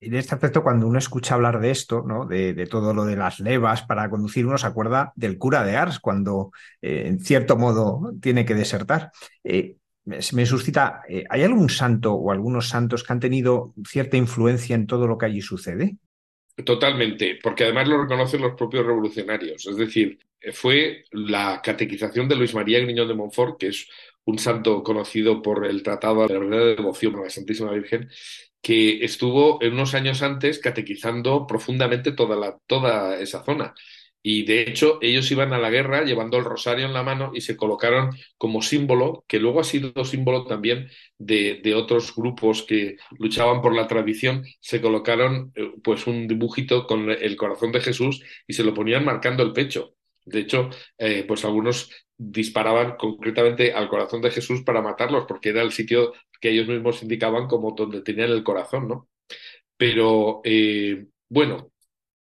En 0.02 0.14
este 0.14 0.34
aspecto, 0.34 0.64
cuando 0.64 0.88
uno 0.88 0.98
escucha 0.98 1.36
hablar 1.36 1.60
de 1.60 1.70
esto, 1.70 2.02
¿no? 2.04 2.26
de, 2.26 2.66
todo 2.66 2.92
lo 2.92 3.04
de 3.04 3.14
las 3.14 3.38
levas 3.38 3.82
para 3.82 4.10
conducir, 4.10 4.44
uno 4.44 4.58
se 4.58 4.66
acuerda 4.66 5.12
del 5.14 5.38
cura 5.38 5.62
de 5.62 5.76
Ars, 5.76 6.00
cuando 6.00 6.50
eh, 6.80 7.04
en 7.06 7.20
cierto 7.20 7.56
modo 7.56 8.12
tiene 8.20 8.44
que 8.44 8.56
desertar. 8.56 9.12
Eh, 9.44 9.76
me 10.04 10.44
suscita, 10.44 11.02
eh, 11.08 11.22
¿hay 11.30 11.44
algún 11.44 11.70
santo 11.70 12.14
o 12.14 12.32
algunos 12.32 12.68
santos 12.68 13.04
que 13.04 13.12
han 13.12 13.20
tenido 13.20 13.74
cierta 13.86 14.16
influencia 14.16 14.74
en 14.74 14.88
todo 14.88 15.06
lo 15.06 15.16
que 15.16 15.26
allí 15.26 15.40
sucede? 15.40 15.94
Totalmente, 16.64 17.38
porque 17.40 17.62
además 17.62 17.86
lo 17.86 18.02
reconocen 18.02 18.42
los 18.42 18.54
propios 18.56 18.84
revolucionarios. 18.84 19.64
Es 19.68 19.76
decir, 19.76 20.18
fue 20.52 21.04
la 21.12 21.60
catequización 21.62 22.28
de 22.28 22.34
Luis 22.34 22.54
María 22.54 22.80
Griñón 22.80 23.06
de 23.06 23.14
Montfort, 23.14 23.56
que 23.56 23.68
es 23.68 23.88
un 24.24 24.40
santo 24.40 24.82
conocido 24.82 25.40
por 25.40 25.64
el 25.64 25.84
Tratado 25.84 26.26
de 26.26 26.34
la 26.34 26.40
Verdadera 26.40 26.74
Devoción 26.74 27.14
a 27.14 27.22
la 27.22 27.30
Santísima 27.30 27.70
Virgen, 27.70 28.10
que 28.62 29.04
estuvo 29.04 29.58
unos 29.58 29.94
años 29.94 30.22
antes 30.22 30.58
catequizando 30.60 31.46
profundamente 31.46 32.12
toda, 32.12 32.58
toda 32.66 33.18
esa 33.20 33.44
zona. 33.44 33.74
Y 34.24 34.44
de 34.44 34.62
hecho, 34.62 34.98
ellos 35.02 35.30
iban 35.32 35.52
a 35.52 35.58
la 35.58 35.68
guerra 35.70 36.04
llevando 36.04 36.38
el 36.38 36.44
rosario 36.44 36.86
en 36.86 36.92
la 36.92 37.02
mano 37.02 37.32
y 37.34 37.40
se 37.40 37.56
colocaron 37.56 38.10
como 38.38 38.62
símbolo, 38.62 39.24
que 39.26 39.40
luego 39.40 39.60
ha 39.60 39.64
sido 39.64 40.04
símbolo 40.04 40.44
también 40.46 40.88
de, 41.18 41.60
de 41.62 41.74
otros 41.74 42.14
grupos 42.14 42.62
que 42.62 42.96
luchaban 43.18 43.60
por 43.60 43.74
la 43.74 43.88
tradición, 43.88 44.44
se 44.60 44.80
colocaron 44.80 45.52
pues 45.82 46.06
un 46.06 46.28
dibujito 46.28 46.86
con 46.86 47.10
el 47.10 47.36
corazón 47.36 47.72
de 47.72 47.80
Jesús 47.80 48.22
y 48.46 48.52
se 48.52 48.62
lo 48.62 48.74
ponían 48.74 49.04
marcando 49.04 49.42
el 49.42 49.52
pecho. 49.52 49.96
De 50.24 50.40
hecho, 50.40 50.70
eh, 50.98 51.24
pues 51.26 51.44
algunos 51.44 51.90
disparaban 52.16 52.96
concretamente 52.96 53.72
al 53.72 53.88
corazón 53.88 54.22
de 54.22 54.30
Jesús 54.30 54.62
para 54.62 54.82
matarlos, 54.82 55.24
porque 55.26 55.48
era 55.48 55.62
el 55.62 55.72
sitio 55.72 56.12
que 56.42 56.50
ellos 56.50 56.68
mismos 56.68 57.02
indicaban 57.02 57.46
como 57.46 57.72
donde 57.72 58.02
tenían 58.02 58.30
el 58.30 58.44
corazón, 58.44 58.88
¿no? 58.88 59.08
Pero 59.78 60.42
eh, 60.44 61.06
bueno, 61.30 61.72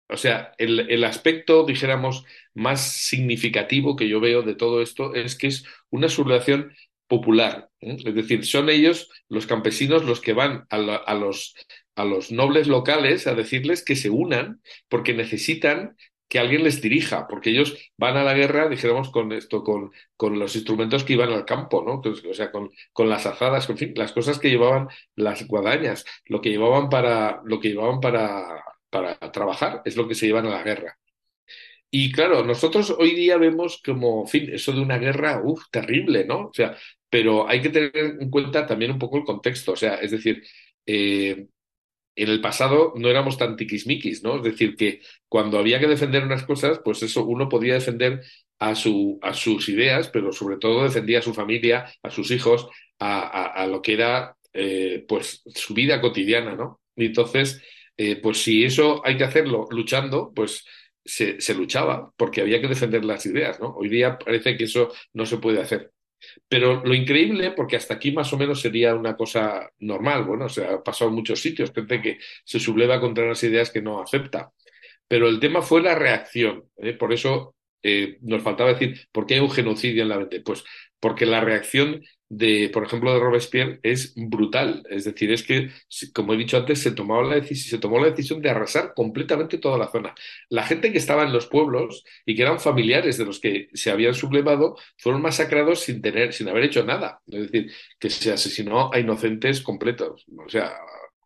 o 0.09 0.17
sea, 0.17 0.53
el, 0.59 0.91
el, 0.91 1.05
aspecto, 1.05 1.65
dijéramos, 1.65 2.25
más 2.55 2.81
significativo 2.81 3.97
que 3.97 4.09
yo 4.09 4.21
veo 4.21 4.43
de 4.43 4.55
todo 4.55 4.83
esto 4.83 5.15
es 5.15 5.37
que 5.37 5.49
es 5.49 5.65
una 5.91 6.09
sublevación 6.09 6.73
popular. 7.09 7.71
¿eh? 7.81 7.97
Es 8.05 8.15
decir, 8.15 8.45
son 8.47 8.71
ellos, 8.71 9.11
los 9.29 9.47
campesinos, 9.47 10.05
los 10.05 10.21
que 10.21 10.33
van 10.33 10.67
a, 10.71 11.15
los, 11.15 11.55
a 11.97 12.05
los 12.05 12.31
nobles 12.33 12.69
locales 12.69 13.27
a 13.27 13.35
decirles 13.35 13.85
que 13.85 13.97
se 13.97 14.11
unan 14.11 14.61
porque 14.89 15.15
necesitan 15.15 15.97
que 16.35 16.41
alguien 16.41 16.65
les 16.65 16.83
dirija, 16.83 17.29
porque 17.29 17.51
ellos 17.51 17.93
van 17.97 18.17
a 18.17 18.25
la 18.25 18.35
guerra, 18.35 18.69
dijéramos, 18.69 19.11
con 19.11 19.31
esto, 19.31 19.63
con, 19.63 19.93
con 20.17 20.37
los 20.37 20.57
instrumentos 20.57 21.05
que 21.05 21.13
iban 21.13 21.31
al 21.33 21.45
campo, 21.45 21.85
¿no? 21.87 21.95
Entonces, 21.95 22.25
o 22.29 22.35
sea, 22.35 22.51
con, 22.51 22.73
con 22.93 23.09
las 23.09 23.25
azadas, 23.25 23.71
en 23.71 23.79
fin, 23.79 23.93
las 23.95 24.11
cosas 24.11 24.41
que 24.41 24.51
llevaban 24.51 24.89
las 25.15 25.47
guadañas, 25.47 26.05
lo 26.27 26.41
que 26.41 26.51
llevaban 26.51 26.89
para, 26.89 27.41
lo 27.45 27.61
que 27.61 27.69
llevaban 27.69 28.01
para, 28.01 28.65
para 28.91 29.15
trabajar, 29.31 29.83
es 29.85 29.97
lo 29.97 30.09
que 30.09 30.17
se 30.17 30.27
llevan 30.27 30.47
a 30.47 30.51
la 30.51 30.65
guerra. 30.65 30.99
Y 31.89 32.11
claro, 32.11 32.43
nosotros 32.45 32.91
hoy 32.99 33.15
día 33.15 33.37
vemos 33.37 33.81
como, 33.85 34.27
fin, 34.27 34.51
eso 34.53 34.73
de 34.73 34.81
una 34.81 34.99
guerra, 34.99 35.41
uff, 35.45 35.63
terrible, 35.71 36.25
¿no? 36.25 36.49
O 36.49 36.53
sea, 36.53 36.77
pero 37.09 37.49
hay 37.49 37.63
que 37.63 37.71
tener 37.71 37.93
en 37.95 38.29
cuenta 38.29 38.67
también 38.67 38.91
un 38.91 38.99
poco 38.99 39.19
el 39.19 39.25
contexto, 39.25 39.71
o 39.73 39.77
sea, 39.77 39.95
es 39.97 40.11
decir, 40.11 40.43
eh, 40.85 41.47
en 42.17 42.29
el 42.29 42.41
pasado 42.41 42.93
no 42.97 43.09
éramos 43.09 43.39
tan 43.39 43.57
tiquismiquis, 43.57 44.23
¿no? 44.23 44.37
Es 44.37 44.43
decir, 44.43 44.77
que 44.77 45.01
cuando 45.29 45.59
había 45.59 45.81
que 45.81 45.87
defender 45.89 46.25
unas 46.25 46.45
cosas, 46.45 46.81
pues 46.85 47.03
eso 47.03 47.25
uno 47.25 47.49
podía 47.49 47.75
defender 47.75 48.23
a, 48.59 48.75
su, 48.75 49.19
a 49.23 49.35
sus 49.35 49.69
ideas, 49.69 50.09
pero 50.09 50.33
sobre 50.33 50.57
todo 50.59 50.85
defendía 50.85 51.19
a 51.19 51.23
su 51.23 51.35
familia, 51.35 51.87
a 52.03 52.11
sus 52.11 52.31
hijos, 52.31 52.69
a, 52.99 53.47
a, 53.63 53.67
lo 53.67 53.83
que 53.83 53.95
era 53.95 54.37
eh, 54.53 55.05
pues 55.09 55.43
su 55.55 55.75
vida 55.75 56.01
cotidiana, 56.01 56.55
¿no? 56.55 56.81
Y 56.97 57.07
entonces, 57.07 57.61
eh, 57.97 58.17
pues 58.17 58.39
si 58.43 58.65
eso 58.65 59.03
hay 59.05 59.17
que 59.17 59.25
hacerlo 59.25 59.67
luchando, 59.71 60.33
pues 60.35 60.65
se, 61.05 61.41
se 61.41 61.55
luchaba, 61.55 62.13
porque 62.17 62.41
había 62.41 62.61
que 62.61 62.69
defender 62.69 63.05
las 63.05 63.27
ideas, 63.27 63.61
¿no? 63.61 63.75
Hoy 63.77 63.89
día 63.89 64.19
parece 64.19 64.57
que 64.57 64.65
eso 64.65 64.93
no 65.13 65.27
se 65.27 65.39
puede 65.39 65.61
hacer. 65.61 65.94
Pero 66.49 66.83
lo 66.85 66.95
increíble, 66.95 67.53
porque 67.53 67.77
hasta 67.77 67.95
aquí 67.95 68.13
más 68.13 68.33
o 68.33 68.39
menos 68.39 68.61
sería 68.61 68.95
una 68.95 69.17
cosa 69.17 69.71
normal, 69.79 70.25
bueno, 70.25 70.47
o 70.47 70.49
sea, 70.49 70.75
ha 70.75 70.83
pasado 70.83 71.11
en 71.11 71.17
muchos 71.17 71.41
sitios, 71.41 71.73
gente 71.73 72.01
que 72.01 72.19
se 72.45 72.61
subleva 72.61 73.01
contra 73.01 73.25
unas 73.25 73.43
ideas 73.43 73.71
que 73.71 73.83
no 73.83 74.01
acepta. 74.03 74.53
Pero 75.09 75.29
el 75.29 75.41
tema 75.41 75.63
fue 75.63 75.83
la 75.83 75.95
reacción. 75.95 76.65
¿eh? 76.77 76.95
Por 76.95 77.13
eso 77.13 77.55
eh, 77.83 78.19
nos 78.23 78.43
faltaba 78.43 78.73
decir, 78.73 79.09
¿por 79.13 79.27
qué 79.27 79.35
hay 79.35 79.41
un 79.41 79.51
genocidio 79.51 80.03
en 80.03 80.09
la 80.09 80.19
mente? 80.19 80.41
Pues 80.41 80.65
porque 80.99 81.27
la 81.27 81.41
reacción 81.41 82.03
de, 82.29 82.71
por 82.73 82.85
ejemplo, 82.85 83.13
de 83.13 83.21
Robespierre 83.21 83.81
es 83.83 84.13
brutal. 84.17 84.85
Es 84.91 85.05
decir, 85.05 85.31
es 85.33 85.43
que, 85.43 85.71
como 86.13 86.35
he 86.35 86.37
dicho 86.37 86.57
antes, 86.57 86.81
se, 86.81 86.93
tomaba 86.93 87.23
la 87.23 87.45
se 87.45 87.79
tomó 87.79 87.99
la 88.01 88.11
decisión 88.11 88.41
de 88.43 88.51
arrasar 88.51 88.93
completamente 88.95 89.59
toda 89.59 89.79
la 89.79 89.89
zona. 89.89 90.15
La 90.49 90.65
gente 90.65 90.93
que 90.93 90.99
estaba 90.99 91.25
en 91.25 91.33
los 91.33 91.47
pueblos 91.47 92.05
y 92.27 92.35
que 92.35 92.43
eran 92.43 92.61
familiares 92.61 93.19
de 93.19 93.25
los 93.27 93.41
que 93.41 93.69
se 93.75 93.91
habían 93.91 94.15
sublevado 94.15 94.77
fueron 94.99 95.23
masacrados 95.23 95.81
sin, 95.81 96.01
tener, 96.03 96.33
sin 96.33 96.49
haber 96.49 96.65
hecho 96.65 96.85
nada. 96.85 97.21
Es 97.27 97.51
decir, 97.51 97.73
que 97.99 98.11
se 98.11 98.33
asesinó 98.33 98.91
a 98.93 98.99
inocentes 98.99 99.61
completos, 99.61 100.27
o 100.37 100.49
sea, 100.49 100.75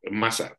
en 0.03 0.17
masa. 0.17 0.59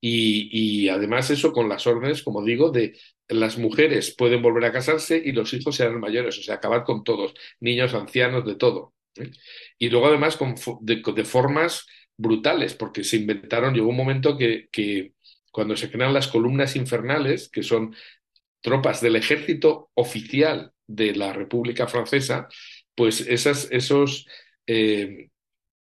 Y, 0.00 0.84
y 0.84 0.88
además 0.88 1.30
eso 1.30 1.52
con 1.52 1.68
las 1.68 1.86
órdenes, 1.86 2.22
como 2.22 2.44
digo, 2.44 2.70
de 2.70 2.98
las 3.28 3.58
mujeres 3.58 4.14
pueden 4.16 4.42
volver 4.42 4.66
a 4.66 4.72
casarse 4.72 5.20
y 5.24 5.32
los 5.32 5.52
hijos 5.54 5.76
serán 5.76 6.00
mayores, 6.00 6.38
o 6.38 6.42
sea, 6.42 6.56
acabar 6.56 6.84
con 6.84 7.04
todos, 7.04 7.34
niños, 7.60 7.94
ancianos, 7.94 8.44
de 8.46 8.56
todo. 8.56 8.94
Y 9.78 9.88
luego 9.90 10.08
además 10.08 10.38
de, 10.80 11.24
formas 11.24 11.86
brutales, 12.16 12.74
porque 12.74 13.04
se 13.04 13.16
inventaron, 13.16 13.74
llegó 13.74 13.88
un 13.88 13.96
momento 13.96 14.36
que, 14.36 14.68
que 14.70 15.12
cuando 15.50 15.76
se 15.76 15.90
crean 15.90 16.12
las 16.12 16.28
columnas 16.28 16.76
infernales, 16.76 17.48
que 17.48 17.62
son 17.62 17.94
tropas 18.60 19.00
del 19.00 19.16
ejército 19.16 19.90
oficial 19.94 20.72
de 20.86 21.14
la 21.14 21.32
República 21.32 21.86
Francesa, 21.86 22.48
pues 22.94 23.20
esas, 23.20 23.68
esos, 23.70 24.26
eh, 24.66 25.28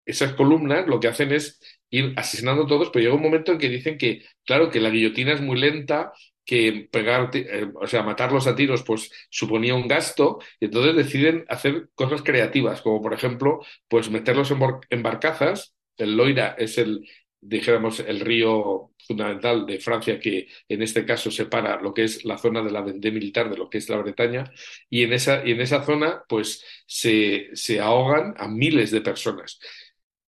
esas 0.05 0.33
columnas 0.33 0.88
lo 0.88 1.00
que 1.00 1.07
hacen 1.07 1.31
es 1.31 1.59
ir 1.89 2.13
asesinando 2.17 2.63
a 2.63 2.67
todos, 2.67 2.89
pero 2.89 3.03
llega 3.03 3.15
un 3.15 3.21
momento 3.21 3.53
en 3.53 3.57
que 3.57 3.69
dicen 3.69 3.97
que, 3.97 4.25
claro, 4.45 4.69
que 4.69 4.81
la 4.81 4.89
guillotina 4.89 5.33
es 5.33 5.41
muy 5.41 5.59
lenta, 5.59 6.12
que 6.48 6.89
pegar, 6.92 7.30
eh, 7.34 7.70
o 7.75 7.88
sea, 7.88 8.04
matarlos 8.04 8.48
a 8.48 8.56
tiros, 8.56 8.84
pues 8.84 9.12
suponía 9.30 9.75
un 9.75 9.88
gasto, 9.88 10.39
y 10.60 10.66
entonces 10.66 10.96
deciden 10.96 11.46
hacer 11.50 11.89
cosas 11.94 12.24
creativas, 12.24 12.82
como 12.82 13.01
por 13.01 13.13
ejemplo, 13.13 13.60
pues 13.88 14.10
meterlos 14.10 14.51
en, 14.51 14.60
en 14.89 15.04
barcazas. 15.04 15.75
El 15.98 16.18
Loira 16.18 16.56
es 16.58 16.77
el, 16.77 17.08
dijéramos, 17.42 18.00
el 18.00 18.22
río 18.22 18.92
fundamental 19.08 19.66
de 19.66 19.80
Francia 19.80 20.20
que 20.20 20.48
en 20.70 20.82
este 20.82 21.06
caso 21.06 21.32
separa 21.32 21.82
lo 21.82 21.94
que 21.94 22.04
es 22.06 22.25
la 22.25 22.38
zona 22.38 22.63
de 22.63 22.72
la 22.72 22.82
Vendée 22.82 23.12
militar 23.12 23.50
de 23.50 23.58
lo 23.58 23.70
que 23.70 23.80
es 23.80 23.89
la 23.89 23.98
Bretaña, 23.98 24.51
y 24.89 25.04
en 25.04 25.13
esa, 25.13 25.46
y 25.46 25.51
en 25.51 25.62
esa 25.62 25.84
zona, 25.84 26.24
pues 26.30 26.63
se, 26.88 27.50
se 27.54 27.80
ahogan 27.80 28.34
a 28.38 28.48
miles 28.48 28.92
de 28.92 29.01
personas 29.01 29.60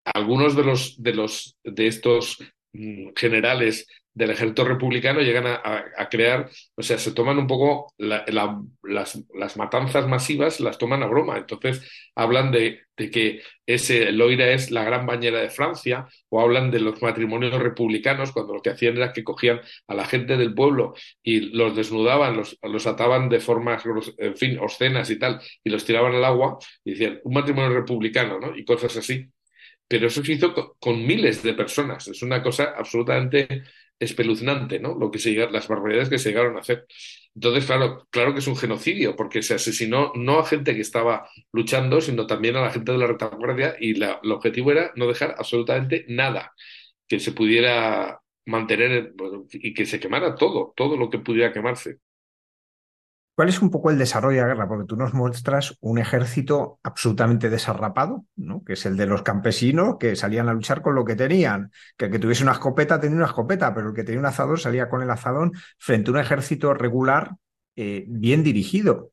algunos 0.05 0.57
de 0.57 0.64
los 0.64 1.02
de 1.02 1.14
los 1.14 1.59
de 1.64 1.87
estos 1.87 2.38
mm, 2.73 3.11
generales 3.17 3.87
del 4.12 4.31
ejército 4.31 4.64
republicano 4.64 5.21
llegan 5.21 5.47
a, 5.47 6.09
crear, 6.11 6.50
o 6.75 6.83
sea, 6.83 6.99
se 6.99 7.12
toman 7.12 7.38
un 7.38 7.47
poco 7.47 7.93
la- 7.99 8.25
la- 8.29 8.61
las, 8.83 9.57
matanzas 9.57 10.07
masivas, 10.09 10.61
las 10.61 10.79
toman 10.79 11.02
a 11.02 11.07
broma. 11.07 11.38
Entonces 11.38 11.81
hablan 12.14 12.50
de, 12.50 12.81
de 12.97 13.11
que 13.11 13.43
ese 13.67 14.11
Loira 14.12 14.50
es 14.52 14.71
la 14.71 14.85
gran 14.85 15.07
bañera 15.07 15.40
de 15.40 15.50
Francia, 15.50 16.07
o 16.29 16.40
hablan 16.40 16.71
de 16.71 16.81
los 16.81 17.00
matrimonios 17.02 17.55
republicanos, 17.62 18.33
cuando 18.33 18.55
lo 18.55 18.62
que 18.62 18.71
hacían 18.71 18.97
era 18.97 19.12
que 19.12 19.25
cogían 19.25 19.61
a 19.88 19.95
la 19.95 20.05
gente 20.05 20.37
del 20.37 20.55
pueblo 20.55 20.95
y 21.23 21.40
los 21.57 21.76
desnudaban, 21.76 22.37
los, 22.37 22.59
los 22.62 22.87
ataban 22.87 23.29
de 23.29 23.40
formas, 23.40 23.85
en 24.19 24.37
fin, 24.37 24.59
obscenas 24.59 25.11
y 25.11 25.19
tal, 25.19 25.40
y 25.64 25.71
los 25.71 25.85
tiraban 25.85 26.14
al 26.14 26.25
agua 26.25 26.59
y 26.85 26.93
decían, 26.93 27.21
un 27.25 27.35
matrimonio 27.35 27.71
republicano, 27.79 28.38
¿no? 28.40 28.57
Y 28.57 28.64
cosas 28.64 28.97
así. 28.97 29.26
Pero 29.88 30.07
eso 30.07 30.25
se 30.25 30.33
hizo 30.33 30.55
co- 30.55 30.76
con, 30.81 31.05
miles 31.07 31.43
de 31.43 31.55
personas. 31.55 32.07
Es 32.09 32.23
una 32.23 32.43
cosa 32.43 32.75
absolutamente 32.76 33.62
espeluznante, 34.00 34.80
¿no? 34.80 34.97
Lo 34.99 35.11
que 35.11 35.19
se 35.21 35.33
las 35.35 35.69
barbaridades 35.69 36.09
que 36.09 36.19
se 36.19 36.30
llegaron 36.30 36.57
a 36.57 36.61
hacer. 36.61 36.87
Entonces, 37.35 37.66
claro, 37.66 38.07
claro 38.11 38.33
que 38.33 38.40
es 38.40 38.47
un 38.49 38.57
genocidio, 38.57 39.14
porque 39.16 39.42
se 39.42 39.54
asesinó 39.54 40.12
no 40.16 40.40
a 40.40 40.47
gente 40.47 40.75
que 40.75 40.80
estaba 40.80 41.28
luchando, 41.52 42.00
sino 42.00 42.26
también 42.26 42.57
a 42.57 42.62
la 42.62 42.71
gente 42.73 42.92
de 42.92 42.99
la 42.99 43.07
retaguardia, 43.07 43.76
y 43.80 43.95
la- 43.95 44.21
el 44.23 44.33
objetivo 44.33 44.73
era 44.73 44.92
no 44.97 45.07
dejar 45.07 45.35
absolutamente 45.38 46.04
nada 46.09 46.52
que 47.09 47.21
se 47.21 47.33
pudiera 47.33 48.21
mantener 48.47 49.12
bueno, 49.16 49.47
y 49.52 49.75
que 49.75 49.87
se 49.87 50.00
quemara 50.00 50.35
todo, 50.37 50.73
todo 50.76 50.97
lo 50.97 51.11
que 51.11 51.19
pudiera 51.19 51.52
quemarse. 51.52 51.99
¿Cuál 53.40 53.49
es 53.49 53.62
un 53.62 53.70
poco 53.70 53.90
el 53.90 53.97
desarrollo 53.97 54.37
de 54.37 54.42
la 54.42 54.49
guerra? 54.49 54.68
Porque 54.68 54.85
tú 54.85 54.97
nos 54.97 55.14
muestras 55.14 55.75
un 55.80 55.97
ejército 55.97 56.78
absolutamente 56.82 57.49
desarrapado, 57.49 58.26
¿no? 58.37 58.62
Que 58.62 58.75
es 58.75 58.85
el 58.85 58.99
de 58.99 59.06
los 59.06 59.23
campesinos 59.23 59.97
que 59.99 60.14
salían 60.14 60.50
a 60.50 60.52
luchar 60.52 60.82
con 60.82 60.94
lo 60.94 61.06
que 61.06 61.16
tenían. 61.16 61.73
Que 61.97 62.04
el 62.04 62.11
que 62.11 62.18
tuviese 62.18 62.42
una 62.42 62.52
escopeta 62.52 63.00
tenía 63.00 63.16
una 63.16 63.25
escopeta, 63.25 63.75
pero 63.75 63.88
el 63.88 63.94
que 63.94 64.04
tenía 64.04 64.20
un 64.20 64.26
azadón 64.26 64.59
salía 64.59 64.90
con 64.90 65.00
el 65.00 65.09
azadón 65.09 65.52
frente 65.78 66.11
a 66.11 66.12
un 66.12 66.20
ejército 66.20 66.75
regular 66.75 67.37
eh, 67.76 68.04
bien 68.09 68.42
dirigido, 68.42 69.12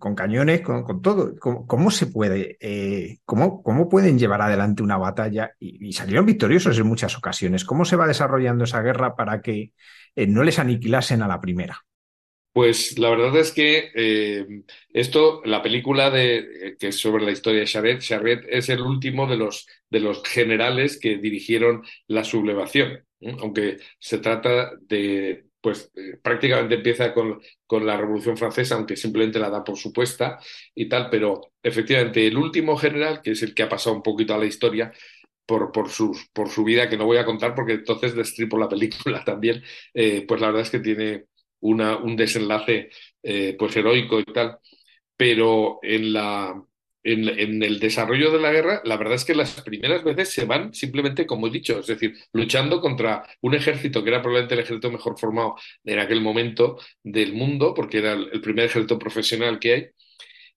con 0.00 0.16
cañones, 0.16 0.62
con, 0.62 1.00
todo. 1.00 1.36
¿Cómo, 1.38 1.92
se 1.92 2.06
puede, 2.06 2.56
eh, 2.58 3.18
cómo, 3.24 3.62
cómo 3.62 3.88
pueden 3.88 4.18
llevar 4.18 4.42
adelante 4.42 4.82
una 4.82 4.96
batalla? 4.96 5.52
Y, 5.60 5.90
y 5.90 5.92
salieron 5.92 6.26
victoriosos 6.26 6.76
en 6.76 6.88
muchas 6.88 7.16
ocasiones. 7.16 7.64
¿Cómo 7.64 7.84
se 7.84 7.94
va 7.94 8.08
desarrollando 8.08 8.64
esa 8.64 8.82
guerra 8.82 9.14
para 9.14 9.40
que 9.40 9.74
eh, 10.16 10.26
no 10.26 10.42
les 10.42 10.58
aniquilasen 10.58 11.22
a 11.22 11.28
la 11.28 11.40
primera? 11.40 11.84
Pues 12.52 12.98
la 12.98 13.10
verdad 13.10 13.36
es 13.36 13.52
que 13.52 13.92
eh, 13.94 14.44
esto, 14.92 15.40
la 15.44 15.62
película 15.62 16.10
de, 16.10 16.38
eh, 16.38 16.76
que 16.78 16.88
es 16.88 16.98
sobre 16.98 17.24
la 17.24 17.30
historia 17.30 17.60
de 17.60 17.66
Charette, 17.66 18.00
Charette 18.02 18.44
es 18.48 18.68
el 18.68 18.80
último 18.80 19.28
de 19.28 19.36
los, 19.36 19.68
de 19.88 20.00
los 20.00 20.22
generales 20.24 20.98
que 20.98 21.18
dirigieron 21.18 21.84
la 22.08 22.24
sublevación, 22.24 23.04
aunque 23.40 23.76
se 24.00 24.18
trata 24.18 24.72
de, 24.80 25.44
pues 25.60 25.92
eh, 25.94 26.18
prácticamente 26.20 26.74
empieza 26.76 27.14
con, 27.14 27.40
con 27.66 27.86
la 27.86 27.96
Revolución 27.96 28.36
Francesa, 28.36 28.74
aunque 28.74 28.96
simplemente 28.96 29.38
la 29.38 29.48
da 29.50 29.62
por 29.62 29.78
supuesta 29.78 30.40
y 30.74 30.88
tal, 30.88 31.08
pero 31.08 31.52
efectivamente 31.62 32.26
el 32.26 32.36
último 32.36 32.76
general, 32.76 33.22
que 33.22 33.30
es 33.32 33.42
el 33.44 33.54
que 33.54 33.62
ha 33.62 33.68
pasado 33.68 33.94
un 33.94 34.02
poquito 34.02 34.34
a 34.34 34.38
la 34.38 34.46
historia, 34.46 34.92
por, 35.46 35.72
por, 35.72 35.90
su, 35.90 36.16
por 36.32 36.48
su 36.48 36.64
vida, 36.64 36.88
que 36.88 36.96
no 36.96 37.06
voy 37.06 37.18
a 37.18 37.24
contar 37.24 37.54
porque 37.54 37.72
entonces 37.74 38.14
destripo 38.14 38.56
la 38.58 38.68
película 38.68 39.24
también, 39.26 39.62
pues 39.92 40.40
la 40.40 40.48
verdad 40.48 40.62
es 40.62 40.70
que 40.70 40.80
tiene 40.80 41.26
una, 41.60 41.96
un 41.96 42.16
desenlace 42.16 42.90
eh, 43.22 43.56
pues 43.58 43.76
heroico 43.76 44.20
y 44.20 44.24
tal, 44.24 44.58
pero 45.16 45.78
en 45.82 46.12
la, 46.12 46.62
en, 47.02 47.28
en, 47.28 47.62
el 47.62 47.78
desarrollo 47.80 48.30
de 48.30 48.40
la 48.40 48.52
guerra, 48.52 48.82
la 48.84 48.96
verdad 48.96 49.14
es 49.14 49.24
que 49.24 49.34
las 49.34 49.60
primeras 49.62 50.04
veces 50.04 50.30
se 50.30 50.44
van 50.44 50.74
simplemente, 50.74 51.26
como 51.26 51.46
he 51.46 51.50
dicho, 51.50 51.80
es 51.80 51.86
decir, 51.86 52.16
luchando 52.32 52.80
contra 52.80 53.26
un 53.40 53.54
ejército 53.54 54.02
que 54.02 54.10
era 54.10 54.22
probablemente 54.22 54.54
el 54.54 54.60
ejército 54.60 54.90
mejor 54.90 55.18
formado 55.18 55.56
en 55.84 55.98
aquel 55.98 56.20
momento 56.20 56.78
del 57.02 57.32
mundo, 57.32 57.74
porque 57.74 57.98
era 57.98 58.12
el, 58.12 58.40
primer 58.40 58.66
ejército 58.66 58.98
profesional 58.98 59.58
que 59.58 59.72
hay, 59.74 59.86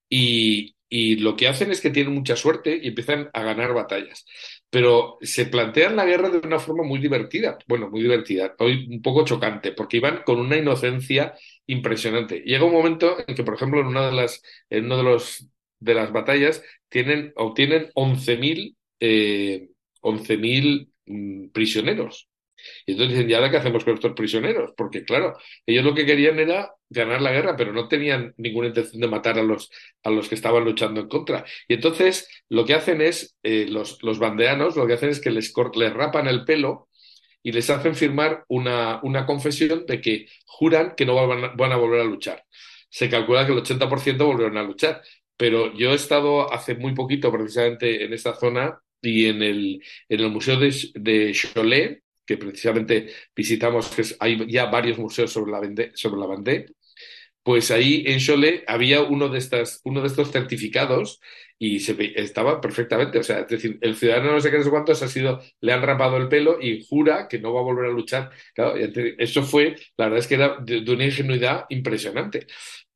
y, 0.10 0.76
y 0.90 1.18
lo 1.18 1.36
que 1.36 1.48
hacen 1.48 1.72
es 1.72 1.82
que 1.82 1.90
tienen 1.90 2.14
mucha 2.14 2.36
suerte 2.36 2.80
y 2.82 2.90
empiezan 2.90 3.30
a 3.34 3.44
ganar 3.44 3.74
batallas 3.74 4.26
pero 4.74 5.20
se 5.22 5.46
plantean 5.46 5.96
la 5.96 6.04
guerra 6.04 6.30
de 6.32 6.40
una 6.40 6.58
forma 6.58 6.84
muy 6.84 6.98
divertida, 7.00 7.60
bueno, 7.68 7.92
muy 7.92 8.02
divertida, 8.02 8.56
hoy 8.58 8.88
un 8.90 9.04
poco 9.04 9.24
chocante, 9.24 9.72
porque 9.72 9.98
iban 9.98 10.24
con 10.26 10.40
una 10.40 10.58
inocencia 10.58 11.36
impresionante. 11.68 12.40
Llega 12.40 12.66
un 12.66 12.72
momento 12.74 13.18
en 13.28 13.36
que, 13.36 13.44
por 13.44 13.54
ejemplo, 13.54 13.82
en 13.82 13.86
una 13.86 14.08
de 14.08 14.14
las, 14.14 14.42
en 14.72 14.86
uno 14.86 14.98
de 14.98 15.04
los 15.04 15.48
de 15.80 15.94
las 15.94 16.12
batallas 16.12 16.64
tienen, 16.90 17.34
obtienen 17.36 17.92
11.000 17.94 18.76
eh, 19.00 19.70
11 20.02 20.38
mm, 21.06 21.50
prisioneros. 21.50 22.28
Y 22.86 22.94
entonces 22.94 23.16
dicen, 23.18 23.30
¿y 23.30 23.34
ahora 23.34 23.52
qué 23.52 23.58
hacemos 23.58 23.84
con 23.84 23.94
estos 23.96 24.14
prisioneros? 24.14 24.72
Porque, 24.78 25.04
claro, 25.04 25.38
ellos 25.66 25.84
lo 25.84 25.94
que 25.94 26.06
querían 26.06 26.40
era 26.40 26.74
ganar 26.90 27.22
la 27.22 27.32
guerra, 27.32 27.56
pero 27.56 27.74
no 27.74 27.88
tenían 27.88 28.34
ninguna 28.38 28.68
intención 28.68 29.02
de 29.02 29.08
matar 29.08 29.40
a 29.40 29.44
los, 29.44 29.72
a 30.04 30.10
los 30.10 30.30
que 30.30 30.36
estaban 30.36 30.64
luchando 30.64 31.02
en 31.02 31.08
contra. 31.08 31.46
Y 31.68 31.76
entonces 31.76 32.28
lo 32.50 32.66
que 32.66 32.74
hacen 32.76 33.02
es, 33.02 33.36
eh, 33.44 33.66
los, 33.70 34.02
los 34.04 34.20
bandeanos, 34.20 34.76
lo 34.76 34.88
que 34.88 34.94
hacen 34.94 35.10
es 35.10 35.20
que 35.20 35.32
les, 35.32 35.54
les 35.76 35.94
rapan 35.94 36.28
el 36.28 36.46
pelo 36.46 36.90
y 37.44 37.52
les 37.52 37.70
hacen 37.70 37.96
firmar 37.96 38.46
una, 38.48 39.00
una 39.04 39.26
confesión 39.26 39.86
de 39.86 40.02
que 40.02 40.28
juran 40.46 40.94
que 40.96 41.06
no 41.06 41.16
van 41.16 41.72
a, 41.72 41.76
volver 41.78 42.02
a 42.02 42.06
luchar. 42.06 42.44
Se 42.90 43.10
calcula 43.10 43.46
que 43.46 43.52
el 43.52 43.60
80% 43.60 44.26
volvieron 44.26 44.58
a 44.58 44.64
luchar. 44.64 45.02
Pero 45.36 45.74
yo 45.74 45.92
he 45.92 45.96
estado 45.96 46.52
hace 46.54 46.76
muy 46.76 46.94
poquito 46.94 47.32
precisamente 47.32 48.06
en 48.06 48.14
esta 48.14 48.36
zona 48.36 48.80
y 49.02 49.26
en 49.26 49.42
el, 49.42 49.84
en 50.08 50.20
el 50.20 50.30
Museo 50.30 50.58
de, 50.58 50.74
de 50.94 51.34
Cholet, 51.34 52.03
que 52.26 52.38
precisamente 52.38 53.10
visitamos, 53.36 53.90
que 53.90 54.04
hay 54.20 54.46
ya 54.52 54.66
varios 54.66 54.98
museos 54.98 55.32
sobre 55.32 55.52
la, 55.52 55.60
Vendée, 55.60 55.92
sobre 55.96 56.20
la 56.20 56.28
Vendée, 56.28 56.66
pues 57.44 57.72
ahí 57.72 58.04
en 58.08 58.20
Cholet 58.20 58.64
había 58.68 59.02
uno 59.02 59.30
de, 59.30 59.38
estas, 59.38 59.82
uno 59.84 60.02
de 60.02 60.08
estos 60.08 60.32
certificados 60.32 61.20
y 61.60 61.80
se 61.80 61.96
estaba 62.16 62.60
perfectamente, 62.62 63.20
o 63.20 63.24
sea, 63.24 63.40
es 63.42 63.48
decir, 63.48 63.78
el 63.82 63.96
ciudadano 63.96 64.32
no 64.32 64.42
sé 64.42 64.50
qué 64.52 64.58
no 64.58 64.64
sé 64.64 64.70
cuántos 64.70 65.02
ha 65.04 65.08
sido, 65.08 65.42
le 65.62 65.74
han 65.74 65.82
rapado 65.82 66.18
el 66.18 66.30
pelo 66.30 66.58
y 66.62 66.86
jura 66.86 67.28
que 67.28 67.40
no 67.40 67.54
va 67.54 67.62
a 67.62 67.64
volver 67.64 67.86
a 67.90 67.94
luchar. 67.94 68.32
Eso 69.18 69.44
fue, 69.44 69.76
la 69.98 70.06
verdad 70.06 70.20
es 70.20 70.28
que 70.28 70.36
era 70.36 70.58
de, 70.60 70.82
de 70.82 70.92
una 70.94 71.06
ingenuidad 71.06 71.66
impresionante. 71.70 72.48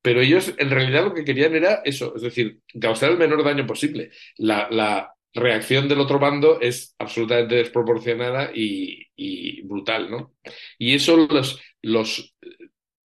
Pero 0.01 0.21
ellos 0.21 0.53
en 0.57 0.69
realidad 0.69 1.03
lo 1.03 1.13
que 1.13 1.25
querían 1.25 1.55
era 1.55 1.81
eso, 1.83 2.15
es 2.15 2.21
decir, 2.21 2.59
causar 2.79 3.11
el 3.11 3.17
menor 3.17 3.43
daño 3.43 3.67
posible. 3.67 4.11
La, 4.37 4.67
la 4.71 5.16
reacción 5.37 5.87
del 5.87 5.99
otro 5.99 6.19
bando 6.19 6.59
es 6.59 6.95
absolutamente 6.99 7.55
desproporcionada 7.55 8.51
y, 8.53 9.61
brutal, 9.63 10.09
¿no? 10.11 10.33
Y 10.77 10.95
eso 10.95 11.17
los, 11.17 11.61
los, 11.81 12.35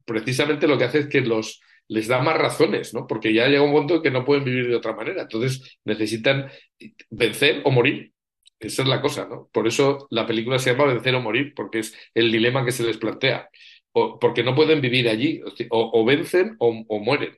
precisamente 0.04 0.66
lo 0.66 0.78
que 0.78 0.84
hace 0.84 1.00
es 1.00 1.06
que 1.08 1.20
los, 1.20 1.60
les 1.88 2.08
da 2.08 2.20
más 2.22 2.36
razones, 2.36 2.94
¿no? 2.94 3.06
Porque 3.06 3.32
ya 3.32 3.48
llega 3.48 3.62
un 3.62 3.72
momento 3.72 3.96
en 3.96 4.02
que 4.02 4.10
no 4.10 4.24
pueden 4.24 4.44
vivir 4.44 4.68
de 4.68 4.76
otra 4.76 4.94
manera. 4.94 5.22
Entonces 5.22 5.78
necesitan 5.84 6.50
vencer 7.10 7.62
o 7.64 7.70
morir. 7.70 8.12
Esa 8.58 8.82
es 8.82 8.88
la 8.88 9.00
cosa, 9.00 9.26
¿no? 9.28 9.48
Por 9.52 9.66
eso 9.66 10.06
la 10.10 10.26
película 10.26 10.58
se 10.58 10.70
llama 10.70 10.86
Vencer 10.86 11.14
o 11.16 11.20
Morir, 11.20 11.52
porque 11.54 11.80
es 11.80 11.94
el 12.14 12.30
dilema 12.30 12.64
que 12.64 12.72
se 12.72 12.84
les 12.84 12.96
plantea. 12.96 13.48
O, 13.92 14.18
porque 14.18 14.42
no 14.44 14.54
pueden 14.54 14.80
vivir 14.80 15.08
allí. 15.08 15.40
O, 15.70 15.90
o 15.92 16.04
vencen 16.04 16.56
o, 16.58 16.84
o, 16.88 16.98
mueren. 17.00 17.36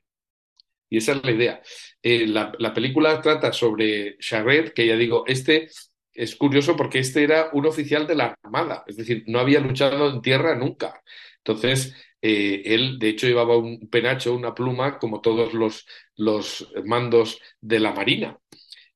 Y 0.89 0.99
esa 0.99 1.13
es 1.13 1.25
la 1.25 1.31
idea. 1.33 1.63
Eh, 2.03 2.27
la, 2.27 2.53
la, 2.59 2.75
película 2.75 3.21
trata 3.21 3.53
sobre 3.53 4.17
Charette, 4.19 4.73
que 4.75 4.87
ya 4.87 4.97
digo, 4.97 5.25
este 5.27 5.69
es 6.13 6.37
curioso 6.37 6.77
porque 6.77 7.01
este 7.01 7.25
era 7.25 7.51
un 7.53 7.67
oficial 7.67 8.07
de 8.07 8.15
la 8.15 8.37
Armada, 8.43 8.85
es 8.87 8.97
decir, 8.97 9.25
no 9.27 9.41
había 9.41 9.61
luchado 9.61 10.11
en 10.11 10.23
tierra 10.23 10.55
nunca. 10.55 11.03
Entonces, 11.39 11.95
eh, 12.23 12.63
él, 12.67 12.99
de 12.99 13.11
hecho, 13.11 13.27
llevaba 13.27 13.57
un 13.59 13.89
penacho, 13.91 14.35
una 14.35 14.55
pluma, 14.55 14.99
como 14.99 15.21
todos 15.21 15.53
los, 15.55 15.87
los 16.17 16.73
mandos 16.85 17.41
de 17.61 17.81
la 17.81 17.93
Marina. 17.93 18.39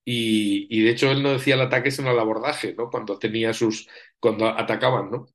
Y, 0.04 0.66
y, 0.70 0.82
de 0.82 0.90
hecho, 0.90 1.10
él 1.10 1.22
no 1.22 1.32
decía 1.32 1.54
el 1.54 1.60
ataque, 1.62 1.90
sino 1.90 2.10
el 2.10 2.18
abordaje, 2.18 2.74
¿no? 2.74 2.90
Cuando 2.90 3.18
tenía 3.18 3.52
sus, 3.52 3.88
cuando 4.20 4.48
atacaban, 4.48 5.10
¿no? 5.10 5.26